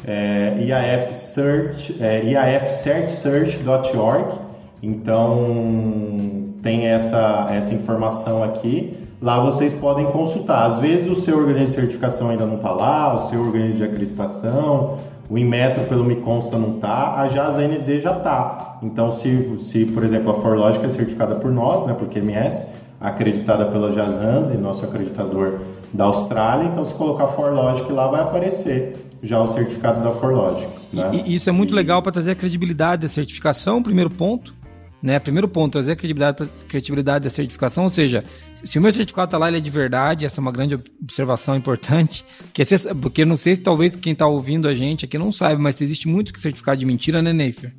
é, 0.05 0.57
IAF 0.59 1.15
Search, 1.15 1.95
é, 2.01 2.25
iafcertsearch.org, 2.25 4.39
então 4.81 6.41
tem 6.61 6.87
essa, 6.87 7.47
essa 7.51 7.73
informação 7.73 8.43
aqui. 8.43 8.97
Lá 9.21 9.39
vocês 9.39 9.73
podem 9.73 10.05
consultar. 10.07 10.65
Às 10.65 10.79
vezes 10.79 11.09
o 11.09 11.15
seu 11.15 11.37
organismo 11.37 11.67
de 11.67 11.73
certificação 11.73 12.29
ainda 12.29 12.45
não 12.45 12.55
está 12.55 12.71
lá, 12.71 13.15
o 13.15 13.29
seu 13.29 13.41
organismo 13.41 13.77
de 13.77 13.83
acreditação, 13.83 14.97
o 15.29 15.37
Inmetro, 15.37 15.83
pelo 15.83 16.03
me 16.03 16.15
consta, 16.17 16.57
não 16.57 16.75
está, 16.75 17.21
a 17.21 17.27
JAS-NZ 17.27 18.01
já 18.01 18.17
está. 18.17 18.79
Então, 18.81 19.11
se, 19.11 19.59
se, 19.59 19.85
por 19.85 20.03
exemplo, 20.03 20.31
a 20.31 20.33
Forlogic 20.33 20.83
é 20.83 20.89
certificada 20.89 21.35
por 21.35 21.51
nós, 21.51 21.85
né, 21.85 21.93
por 21.93 22.09
QMS, 22.09 22.65
acreditada 22.99 23.65
pela 23.65 23.91
JASANS, 23.91 24.59
nosso 24.59 24.83
acreditador 24.83 25.59
da 25.93 26.05
Austrália, 26.05 26.65
então 26.65 26.83
se 26.83 26.93
colocar 26.93 27.27
Forlogic 27.27 27.91
lá 27.91 28.07
vai 28.07 28.21
aparecer 28.21 29.10
já 29.23 29.39
o 29.41 29.47
certificado 29.47 30.03
da 30.03 30.11
Forlogic. 30.11 30.71
Né? 30.91 31.23
E, 31.25 31.35
isso 31.35 31.49
é 31.49 31.53
muito 31.53 31.71
e... 31.71 31.75
legal 31.75 32.01
para 32.01 32.11
trazer 32.11 32.31
a 32.31 32.35
credibilidade 32.35 33.03
da 33.03 33.07
certificação, 33.07 33.81
primeiro 33.81 34.09
ponto. 34.09 34.53
Né? 35.01 35.17
Primeiro 35.17 35.47
ponto, 35.47 35.73
trazer 35.73 35.93
a 35.93 35.95
credibilidade, 35.95 36.47
credibilidade 36.67 37.23
da 37.23 37.29
certificação, 37.31 37.85
ou 37.85 37.89
seja, 37.89 38.23
se 38.63 38.77
o 38.77 38.81
meu 38.81 38.93
certificado 38.93 39.29
está 39.29 39.37
lá, 39.37 39.47
ele 39.47 39.57
é 39.57 39.59
de 39.59 39.69
verdade, 39.69 40.27
essa 40.27 40.39
é 40.39 40.41
uma 40.41 40.51
grande 40.51 40.75
observação 41.01 41.55
importante, 41.55 42.23
que 42.53 42.61
é, 42.61 42.65
porque 43.01 43.25
não 43.25 43.35
sei 43.35 43.55
se 43.55 43.61
talvez 43.61 43.95
quem 43.95 44.13
está 44.13 44.27
ouvindo 44.27 44.67
a 44.67 44.75
gente 44.75 45.05
aqui 45.05 45.17
não 45.17 45.31
sabe, 45.31 45.59
mas 45.59 45.81
existe 45.81 46.07
muito 46.07 46.39
certificado 46.39 46.79
de 46.79 46.85
mentira, 46.85 47.21
né, 47.21 47.33
Neifer? 47.33 47.73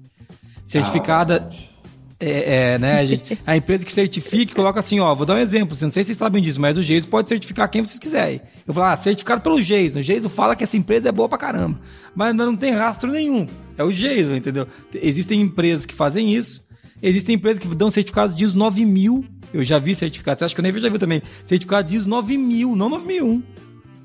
Certificada... 0.65 1.49
Ah, 1.49 1.72
é, 2.25 2.75
é, 2.75 2.79
né, 2.79 3.01
a, 3.01 3.05
gente, 3.05 3.39
a 3.45 3.57
empresa 3.57 3.85
que 3.85 3.93
certifica 3.93 4.55
coloca 4.55 4.79
assim, 4.79 5.01
ó, 5.01 5.13
vou 5.15 5.27
dar 5.27 5.35
um 5.35 5.39
exemplo, 5.39 5.77
não 5.81 5.91
sei 5.91 6.05
se 6.05 6.09
vocês 6.09 6.19
sabem 6.19 6.43
disso, 6.43 6.61
mas 6.61 6.79
o 6.79 6.83
Geiso 6.83 7.09
pode 7.09 7.29
certificar 7.29 7.69
quem 7.69 7.85
vocês 7.85 7.99
quiserem. 7.99 8.41
Eu 8.67 8.73
falo, 8.73 8.87
ah, 8.87 8.97
certificado 8.97 9.41
pelo 9.41 9.61
Geiso. 9.61 9.99
O 9.99 10.03
Geiso 10.03 10.29
fala 10.29 10.55
que 10.55 10.63
essa 10.63 10.77
empresa 10.77 11.09
é 11.09 11.13
boa 11.13 11.29
pra 11.29 11.37
caramba, 11.37 11.81
mas 12.15 12.35
não 12.35 12.55
tem 12.55 12.73
rastro 12.73 13.11
nenhum. 13.11 13.49
É 13.77 13.83
o 13.83 13.91
Geiso, 13.91 14.35
entendeu? 14.35 14.67
Existem 14.95 15.41
empresas 15.41 15.85
que 15.85 15.95
fazem 15.95 16.33
isso, 16.33 16.65
existem 17.03 17.35
empresas 17.35 17.59
que 17.59 17.67
dão 17.75 17.91
certificados 17.91 18.35
de 18.37 18.45
ISO 18.45 18.57
9000. 18.57 19.25
Eu 19.53 19.65
já 19.65 19.79
vi 19.79 19.95
certificados, 19.95 20.39
você 20.39 20.45
acha 20.45 20.55
que 20.55 20.61
o 20.61 20.63
Neve 20.63 20.79
já 20.79 20.89
viu 20.89 20.99
também? 20.99 21.21
Certificado 21.45 21.89
de 21.89 21.97
ISO 21.97 22.09
9000, 22.09 22.77
não 22.77 22.89
9001. 22.89 23.43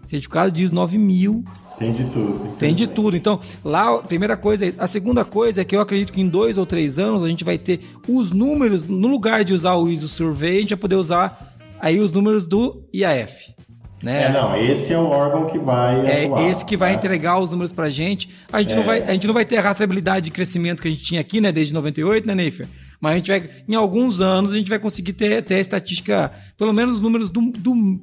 Certificado 0.07 0.51
de 0.51 0.63
ISO 0.63 0.73
9000 0.73 1.45
tem 1.77 1.93
de 1.93 2.03
tudo. 2.05 2.57
Tem, 2.57 2.73
de 2.73 2.87
tudo. 2.87 3.15
Então, 3.15 3.39
lá, 3.63 3.95
a 3.95 3.99
primeira 3.99 4.35
coisa, 4.35 4.73
a 4.77 4.87
segunda 4.87 5.23
coisa 5.23 5.61
é 5.61 5.65
que 5.65 5.75
eu 5.75 5.81
acredito 5.81 6.11
que 6.11 6.21
em 6.21 6.27
dois 6.27 6.57
ou 6.57 6.65
três 6.65 6.97
anos 6.97 7.23
a 7.23 7.27
gente 7.27 7.43
vai 7.43 7.57
ter 7.57 7.81
os 8.07 8.31
números, 8.31 8.87
no 8.87 9.07
lugar 9.07 9.43
de 9.43 9.53
usar 9.53 9.75
o 9.75 9.87
ISO 9.87 10.07
Survey, 10.07 10.57
a 10.57 10.61
gente 10.61 10.69
vai 10.69 10.79
poder 10.79 10.95
usar 10.95 11.55
aí 11.79 11.99
os 11.99 12.11
números 12.11 12.47
do 12.47 12.83
IAF. 12.93 13.55
Né? 14.01 14.25
É, 14.25 14.31
não, 14.31 14.55
esse 14.55 14.93
é 14.93 14.97
o 14.97 15.05
órgão 15.05 15.45
que 15.45 15.57
vai. 15.57 16.05
É 16.05 16.25
atuar, 16.25 16.49
esse 16.49 16.63
que 16.63 16.77
vai 16.77 16.91
né? 16.91 16.97
entregar 16.97 17.39
os 17.39 17.49
números 17.49 17.71
pra 17.71 17.89
gente. 17.89 18.29
A 18.51 18.61
gente, 18.61 18.73
é. 18.73 18.77
não 18.77 18.83
vai, 18.83 19.01
a 19.01 19.11
gente 19.11 19.25
não 19.25 19.33
vai 19.33 19.45
ter 19.45 19.57
a 19.57 19.61
rastreabilidade 19.61 20.25
de 20.25 20.31
crescimento 20.31 20.81
que 20.81 20.87
a 20.87 20.91
gente 20.91 21.03
tinha 21.03 21.21
aqui, 21.21 21.41
né, 21.41 21.51
desde 21.51 21.73
98, 21.73 22.27
né, 22.27 22.35
Neifer? 22.35 22.67
Mas 22.99 23.13
a 23.13 23.15
gente 23.15 23.27
vai, 23.27 23.49
em 23.67 23.75
alguns 23.75 24.19
anos, 24.19 24.51
a 24.51 24.55
gente 24.55 24.69
vai 24.69 24.79
conseguir 24.79 25.13
ter, 25.13 25.43
ter 25.43 25.55
a 25.55 25.59
estatística, 25.59 26.31
pelo 26.57 26.73
menos 26.73 26.95
os 26.95 27.01
números 27.01 27.29
do, 27.29 27.41
do, 27.51 27.99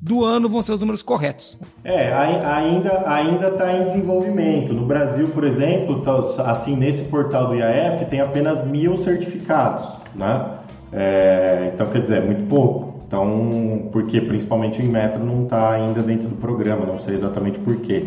do 0.00 0.24
ano 0.24 0.48
vão 0.48 0.62
ser 0.62 0.72
os 0.72 0.80
números 0.80 1.02
corretos. 1.02 1.58
É, 1.82 2.12
ainda 2.12 3.10
ainda 3.10 3.48
está 3.48 3.72
em 3.72 3.86
desenvolvimento. 3.86 4.72
No 4.72 4.86
Brasil, 4.86 5.28
por 5.28 5.44
exemplo, 5.44 6.00
tá, 6.00 6.18
assim 6.46 6.76
nesse 6.76 7.04
portal 7.04 7.48
do 7.48 7.56
IAF 7.56 8.04
tem 8.06 8.20
apenas 8.20 8.66
mil 8.66 8.96
certificados, 8.96 9.92
né? 10.14 10.58
É, 10.92 11.70
então 11.74 11.86
quer 11.88 12.00
dizer, 12.00 12.18
é 12.18 12.20
muito 12.20 12.48
pouco. 12.48 12.88
Então, 13.06 13.88
porque 13.90 14.20
principalmente 14.20 14.82
o 14.82 14.84
Inmetro 14.84 15.24
não 15.24 15.44
está 15.44 15.72
ainda 15.72 16.02
dentro 16.02 16.28
do 16.28 16.36
programa, 16.36 16.84
não 16.84 16.98
sei 16.98 17.14
exatamente 17.14 17.58
por 17.58 17.76
quê. 17.76 18.04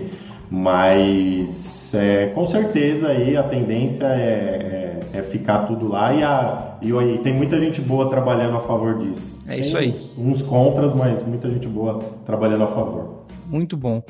Mas 0.54 1.94
é, 1.96 2.28
com 2.28 2.46
certeza 2.46 3.08
aí 3.08 3.38
a 3.38 3.44
tendência 3.44 4.04
é, 4.04 5.00
é, 5.14 5.20
é, 5.20 5.22
ficar 5.24 5.60
tudo 5.60 5.88
lá 5.88 6.14
e, 6.14 6.22
a, 6.22 6.78
e, 6.82 6.92
e, 6.92 7.18
tem 7.20 7.34
muita 7.34 7.58
gente 7.58 7.80
boa 7.80 8.10
trabalhando 8.10 8.58
a 8.58 8.60
favor 8.60 9.00
disso. 9.00 9.40
É 9.48 9.58
isso 9.58 9.78
aí. 9.78 9.92
Uns, 9.92 10.18
uns, 10.18 10.42
contras, 10.42 10.94
mas 10.94 11.26
muita 11.26 11.50
gente 11.50 11.70
boa 11.70 12.00
trabalhando 12.26 12.66
a 12.66 12.68
favor. 12.68 13.26
Muito 13.48 13.78
bom. 13.78 14.04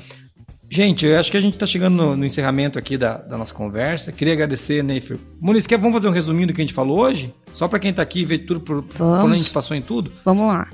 Gente, 0.68 1.06
eu 1.06 1.20
acho 1.20 1.30
que 1.30 1.38
a 1.38 1.42
gente 1.42 1.54
está 1.54 1.68
chegando 1.68 1.96
no, 1.96 2.18
no, 2.18 2.26
encerramento 2.26 2.80
aqui 2.80 2.98
da, 2.98 3.18
da, 3.18 3.38
nossa 3.38 3.54
conversa. 3.54 4.12
Queria 4.12 4.34
agradecer, 4.34 4.84
Neifer. 4.84 5.20
Muniz, 5.40 5.68
quer, 5.68 5.78
vamos 5.78 5.94
fazer 5.94 6.08
um 6.08 6.12
resuminho 6.12 6.48
do 6.48 6.54
que 6.54 6.62
a 6.62 6.66
gente 6.66 6.74
falou 6.74 7.02
hoje? 7.02 7.32
Só 7.54 7.68
para 7.68 7.78
quem 7.78 7.92
está 7.92 8.02
aqui 8.02 8.22
e 8.22 8.26
ver 8.26 8.40
tudo 8.40 8.62
por, 8.62 8.82
por 8.82 8.98
quando 8.98 9.34
a 9.34 9.38
gente 9.38 9.52
passou 9.52 9.78
em 9.78 9.82
tudo? 9.82 10.12
Vamos 10.26 10.48
lá. 10.48 10.68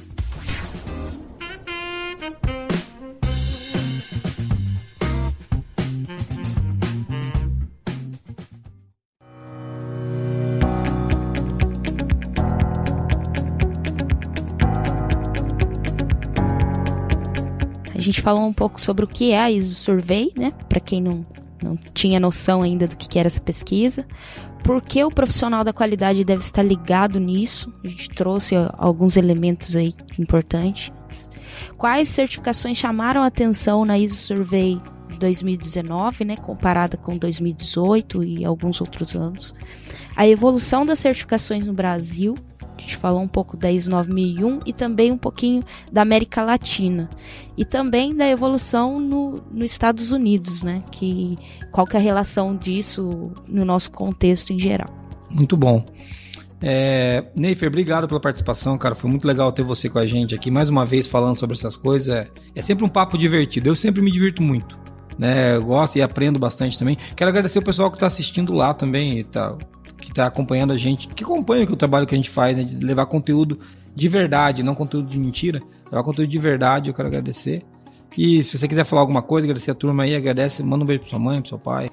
Falou 18.27 18.45
um 18.45 18.51
pouco 18.51 18.81
sobre 18.81 19.05
o 19.05 19.07
que 19.07 19.31
é 19.31 19.39
a 19.39 19.49
ISO 19.49 19.73
Survey, 19.73 20.33
né? 20.35 20.51
Para 20.67 20.81
quem 20.81 21.01
não, 21.01 21.25
não 21.63 21.77
tinha 21.93 22.19
noção 22.19 22.61
ainda 22.61 22.85
do 22.85 22.97
que 22.97 23.17
era 23.17 23.27
essa 23.27 23.39
pesquisa. 23.39 24.05
Por 24.65 24.81
que 24.81 25.01
o 25.01 25.09
profissional 25.09 25.63
da 25.63 25.71
qualidade 25.71 26.25
deve 26.25 26.41
estar 26.41 26.61
ligado 26.61 27.21
nisso? 27.21 27.73
A 27.85 27.87
gente 27.87 28.09
trouxe 28.09 28.53
alguns 28.73 29.15
elementos 29.15 29.77
aí 29.77 29.93
importantes. 30.19 30.91
Quais 31.77 32.09
certificações 32.09 32.77
chamaram 32.77 33.23
atenção 33.23 33.85
na 33.85 33.97
ISO 33.97 34.17
Survey 34.17 34.77
2019, 35.17 36.25
né, 36.25 36.35
comparada 36.35 36.97
com 36.97 37.17
2018 37.17 38.25
e 38.25 38.43
alguns 38.43 38.81
outros 38.81 39.15
anos. 39.15 39.55
A 40.17 40.27
evolução 40.27 40.85
das 40.85 40.99
certificações 40.99 41.65
no 41.65 41.71
Brasil, 41.71 42.37
gente 42.81 42.97
falou 42.97 43.21
um 43.21 43.27
pouco 43.27 43.55
da 43.55 43.71
ISO 43.71 43.89
9001 43.89 44.61
e 44.65 44.73
também 44.73 45.11
um 45.11 45.17
pouquinho 45.17 45.63
da 45.91 46.01
América 46.01 46.43
Latina. 46.43 47.09
E 47.57 47.65
também 47.65 48.15
da 48.15 48.27
evolução 48.27 48.99
no, 48.99 49.43
nos 49.51 49.71
Estados 49.71 50.11
Unidos, 50.11 50.63
né? 50.63 50.83
Que, 50.91 51.37
qual 51.71 51.85
que 51.87 51.95
é 51.95 51.99
a 51.99 52.03
relação 52.03 52.55
disso 52.55 53.31
no 53.47 53.65
nosso 53.65 53.91
contexto 53.91 54.51
em 54.51 54.59
geral. 54.59 54.89
Muito 55.29 55.57
bom. 55.57 55.85
É, 56.61 57.25
Neifer, 57.35 57.67
obrigado 57.67 58.07
pela 58.07 58.19
participação, 58.19 58.77
cara. 58.77 58.95
Foi 58.95 59.09
muito 59.09 59.27
legal 59.27 59.51
ter 59.51 59.63
você 59.63 59.89
com 59.89 59.99
a 59.99 60.05
gente 60.05 60.33
aqui 60.33 60.49
mais 60.49 60.69
uma 60.69 60.85
vez 60.85 61.05
falando 61.05 61.35
sobre 61.35 61.55
essas 61.55 61.75
coisas. 61.75 62.09
É, 62.09 62.27
é 62.55 62.61
sempre 62.61 62.83
um 62.83 62.89
papo 62.89 63.17
divertido. 63.17 63.69
Eu 63.69 63.75
sempre 63.75 64.01
me 64.01 64.11
divirto 64.11 64.41
muito. 64.41 64.77
Né, 65.17 65.55
eu 65.55 65.63
gosto 65.63 65.95
e 65.95 66.01
aprendo 66.01 66.37
bastante 66.37 66.77
também. 66.77 66.95
Quero 67.15 67.29
agradecer 67.29 67.57
o 67.57 67.63
pessoal 67.63 67.89
que 67.89 67.97
está 67.97 68.05
assistindo 68.05 68.53
lá 68.53 68.71
também. 68.73 69.23
Tá, 69.23 69.57
que 70.07 70.11
está 70.13 70.25
acompanhando 70.25 70.71
a 70.71 70.77
gente, 70.77 71.09
que 71.09 71.21
acompanha 71.21 71.65
o 71.65 71.75
trabalho 71.75 72.07
que 72.07 72.15
a 72.15 72.17
gente 72.17 72.29
faz, 72.29 72.55
né, 72.55 72.63
de 72.63 72.77
levar 72.77 73.05
conteúdo 73.07 73.59
de 73.93 74.07
verdade, 74.07 74.63
não 74.63 74.73
conteúdo 74.73 75.09
de 75.09 75.19
mentira, 75.19 75.59
levar 75.91 76.01
conteúdo 76.01 76.29
de 76.29 76.39
verdade, 76.39 76.89
eu 76.89 76.93
quero 76.93 77.09
agradecer. 77.09 77.61
E 78.17 78.41
se 78.41 78.57
você 78.57 78.69
quiser 78.69 78.85
falar 78.85 79.01
alguma 79.01 79.21
coisa, 79.21 79.45
agradecer 79.45 79.69
a 79.69 79.75
turma 79.75 80.03
aí, 80.03 80.15
agradece, 80.15 80.63
manda 80.63 80.85
um 80.85 80.87
beijo 80.87 81.01
para 81.01 81.09
sua 81.09 81.19
mãe, 81.19 81.41
para 81.41 81.49
seu 81.49 81.59
pai. 81.59 81.89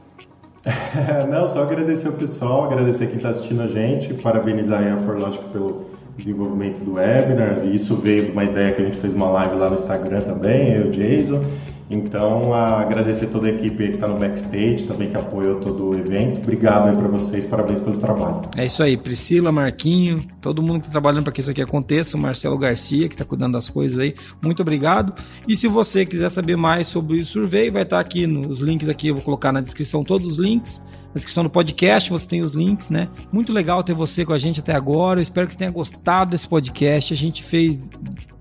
não, 1.28 1.48
só 1.48 1.64
agradecer 1.64 2.08
o 2.08 2.12
pessoal, 2.12 2.66
agradecer 2.66 3.08
quem 3.08 3.16
está 3.16 3.30
assistindo 3.30 3.62
a 3.62 3.66
gente, 3.66 4.14
parabenizar 4.14 4.80
a 4.92 4.96
Forlogic 4.98 5.48
pelo 5.48 5.90
desenvolvimento 6.16 6.84
do 6.84 6.94
webinar. 6.94 7.66
Isso 7.66 7.96
veio 7.96 8.26
de 8.26 8.30
uma 8.30 8.44
ideia 8.44 8.72
que 8.72 8.80
a 8.80 8.84
gente 8.84 8.96
fez 8.96 9.12
uma 9.12 9.26
live 9.26 9.56
lá 9.56 9.68
no 9.68 9.74
Instagram 9.74 10.20
também, 10.20 10.72
eu 10.72 10.86
e 10.86 10.88
o 10.88 10.90
Jason. 10.92 11.44
Então, 11.90 12.54
agradecer 12.54 13.26
toda 13.26 13.46
a 13.46 13.50
equipe 13.50 13.88
que 13.88 13.94
está 13.94 14.08
no 14.08 14.18
backstage, 14.18 14.84
também 14.84 15.10
que 15.10 15.16
apoiou 15.16 15.60
todo 15.60 15.90
o 15.90 15.98
evento. 15.98 16.40
Obrigado 16.40 16.88
aí 16.88 16.96
para 16.96 17.08
vocês, 17.08 17.44
parabéns 17.44 17.78
pelo 17.80 17.98
trabalho. 17.98 18.42
É 18.56 18.64
isso 18.64 18.82
aí, 18.82 18.96
Priscila, 18.96 19.52
Marquinho, 19.52 20.20
todo 20.40 20.62
mundo 20.62 20.80
que 20.80 20.86
está 20.86 20.92
trabalhando 20.92 21.24
para 21.24 21.32
que 21.32 21.40
isso 21.40 21.50
aqui 21.50 21.60
aconteça, 21.60 22.16
o 22.16 22.20
Marcelo 22.20 22.56
Garcia, 22.56 23.08
que 23.08 23.14
está 23.14 23.24
cuidando 23.24 23.52
das 23.52 23.68
coisas 23.68 23.98
aí, 23.98 24.14
muito 24.42 24.62
obrigado. 24.62 25.12
E 25.46 25.54
se 25.54 25.68
você 25.68 26.06
quiser 26.06 26.30
saber 26.30 26.56
mais 26.56 26.86
sobre 26.86 27.20
o 27.20 27.26
Survey, 27.26 27.70
vai 27.70 27.82
estar 27.82 27.96
tá 27.96 28.00
aqui 28.00 28.26
nos 28.26 28.60
links 28.60 28.88
aqui, 28.88 29.08
eu 29.08 29.14
vou 29.14 29.22
colocar 29.22 29.52
na 29.52 29.60
descrição 29.60 30.02
todos 30.02 30.26
os 30.26 30.38
links. 30.38 30.82
Na 31.14 31.18
descrição 31.18 31.44
do 31.44 31.50
podcast 31.50 32.10
você 32.10 32.26
tem 32.26 32.42
os 32.42 32.54
links, 32.54 32.90
né? 32.90 33.08
Muito 33.30 33.52
legal 33.52 33.84
ter 33.84 33.94
você 33.94 34.24
com 34.24 34.32
a 34.32 34.38
gente 34.38 34.58
até 34.58 34.74
agora. 34.74 35.20
Eu 35.20 35.22
espero 35.22 35.46
que 35.46 35.52
você 35.52 35.58
tenha 35.60 35.70
gostado 35.70 36.32
desse 36.32 36.48
podcast. 36.48 37.14
A 37.14 37.16
gente 37.16 37.44
fez 37.44 37.78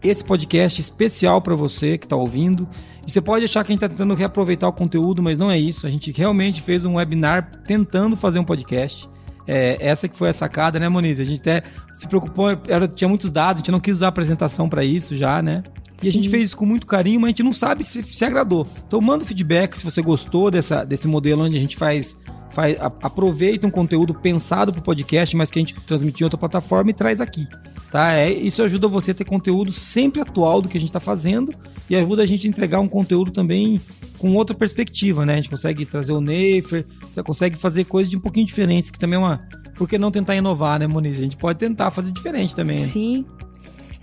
esse 0.01 0.23
podcast 0.23 0.81
especial 0.81 1.39
para 1.39 1.53
você 1.53 1.99
que 1.99 2.07
está 2.07 2.15
ouvindo. 2.15 2.67
E 3.05 3.11
você 3.11 3.21
pode 3.21 3.45
achar 3.45 3.63
que 3.63 3.71
a 3.71 3.73
gente 3.73 3.83
está 3.83 3.89
tentando 3.89 4.15
reaproveitar 4.15 4.67
o 4.67 4.73
conteúdo, 4.73 5.21
mas 5.21 5.37
não 5.37 5.51
é 5.51 5.59
isso. 5.59 5.85
A 5.85 5.89
gente 5.89 6.11
realmente 6.11 6.63
fez 6.63 6.83
um 6.83 6.95
webinar 6.95 7.61
tentando 7.67 8.17
fazer 8.17 8.39
um 8.39 8.43
podcast. 8.43 9.07
É, 9.45 9.77
essa 9.79 10.07
que 10.07 10.17
foi 10.17 10.29
a 10.29 10.33
sacada, 10.33 10.79
né, 10.79 10.89
Moniz? 10.89 11.19
A 11.19 11.23
gente 11.23 11.41
até 11.41 11.61
se 11.91 12.07
preocupou, 12.07 12.49
era, 12.67 12.87
tinha 12.87 13.07
muitos 13.07 13.29
dados, 13.29 13.59
a 13.59 13.61
gente 13.61 13.71
não 13.71 13.79
quis 13.79 13.95
usar 13.95 14.07
a 14.07 14.09
apresentação 14.09 14.67
para 14.67 14.83
isso 14.83 15.15
já, 15.15 15.43
né? 15.43 15.61
E 15.99 16.03
Sim. 16.03 16.09
a 16.09 16.11
gente 16.11 16.29
fez 16.29 16.45
isso 16.45 16.57
com 16.57 16.65
muito 16.65 16.87
carinho, 16.87 17.19
mas 17.19 17.27
a 17.27 17.31
gente 17.31 17.43
não 17.43 17.53
sabe 17.53 17.83
se, 17.83 18.01
se 18.03 18.25
agradou. 18.25 18.65
Então 18.87 18.99
manda 18.99 19.23
feedback 19.23 19.77
se 19.77 19.83
você 19.83 20.01
gostou 20.01 20.49
dessa, 20.49 20.83
desse 20.83 21.07
modelo 21.07 21.43
onde 21.43 21.57
a 21.57 21.59
gente 21.59 21.77
faz 21.77 22.17
faz, 22.53 22.80
a, 22.80 22.85
aproveita 22.85 23.67
um 23.67 23.71
conteúdo 23.71 24.13
pensado 24.13 24.71
para 24.71 24.80
o 24.80 24.84
podcast, 24.84 25.35
mas 25.35 25.51
que 25.51 25.59
a 25.59 25.61
gente 25.61 25.73
transmitiu 25.81 26.25
em 26.25 26.27
outra 26.27 26.38
plataforma 26.38 26.91
e 26.91 26.93
traz 26.93 27.19
aqui. 27.19 27.47
Tá? 27.91 28.13
É, 28.13 28.31
isso 28.31 28.63
ajuda 28.63 28.88
você 28.88 29.11
a 29.11 29.13
ter 29.13 29.25
conteúdo 29.25 29.71
sempre 29.71 30.21
atual 30.21 30.61
do 30.61 30.69
que 30.69 30.77
a 30.77 30.80
gente 30.80 30.89
está 30.89 30.99
fazendo 30.99 31.53
e 31.89 31.95
ajuda 31.95 32.23
a 32.23 32.25
gente 32.25 32.47
a 32.47 32.49
entregar 32.49 32.80
um 32.80 32.88
conteúdo 32.88 33.31
também 33.31 33.81
com 34.17 34.34
outra 34.35 34.55
perspectiva, 34.55 35.25
né? 35.25 35.34
A 35.34 35.35
gente 35.38 35.49
consegue 35.49 35.85
trazer 35.85 36.13
o 36.13 36.21
Neifer, 36.21 36.85
você 37.01 37.21
consegue 37.21 37.57
fazer 37.57 37.84
coisas 37.84 38.09
de 38.09 38.17
um 38.17 38.21
pouquinho 38.21 38.45
diferentes, 38.45 38.89
que 38.89 38.97
também 38.97 39.17
é 39.17 39.19
uma. 39.19 39.41
Por 39.75 39.89
que 39.89 39.97
não 39.97 40.11
tentar 40.11 40.35
inovar, 40.35 40.80
né, 40.80 40.88
Moniz? 40.88 41.17
A 41.17 41.21
gente 41.21 41.35
pode 41.35 41.59
tentar 41.59 41.91
fazer 41.91 42.11
diferente 42.11 42.55
também. 42.55 42.80
Né? 42.80 42.85
Sim. 42.85 43.25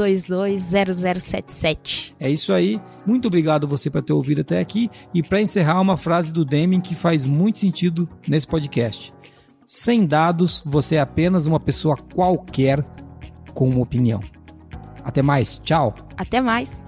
0077. 0.60 2.16
É 2.20 2.30
isso 2.30 2.54
aí. 2.54 2.82
Muito 3.06 3.28
obrigado 3.28 3.68
você 3.68 3.90
por 3.90 4.02
ter 4.02 4.14
ouvido 4.14 4.42
até 4.42 4.60
aqui 4.60 4.90
e 5.14 5.24
para 5.24 5.42
encerrar 5.42 5.80
uma 5.82 5.98
frase 5.98 6.32
do 6.34 6.44
Deming 6.46 6.82
que 6.82 6.96
faz 6.96 7.26
muito 7.26 7.60
sentido 7.60 8.08
nesse 8.28 8.48
podcast. 8.48 9.14
Sem 9.66 10.06
dados, 10.06 10.62
você 10.66 10.96
é 10.96 11.00
apenas 11.00 11.48
uma 11.48 11.60
pessoa 11.60 11.98
qualquer 11.98 12.86
com 13.54 13.68
uma 13.68 13.82
opinião. 13.82 14.22
Até 15.04 15.22
mais. 15.22 15.60
Tchau. 15.60 15.96
Até 16.18 16.42
mais. 16.42 16.84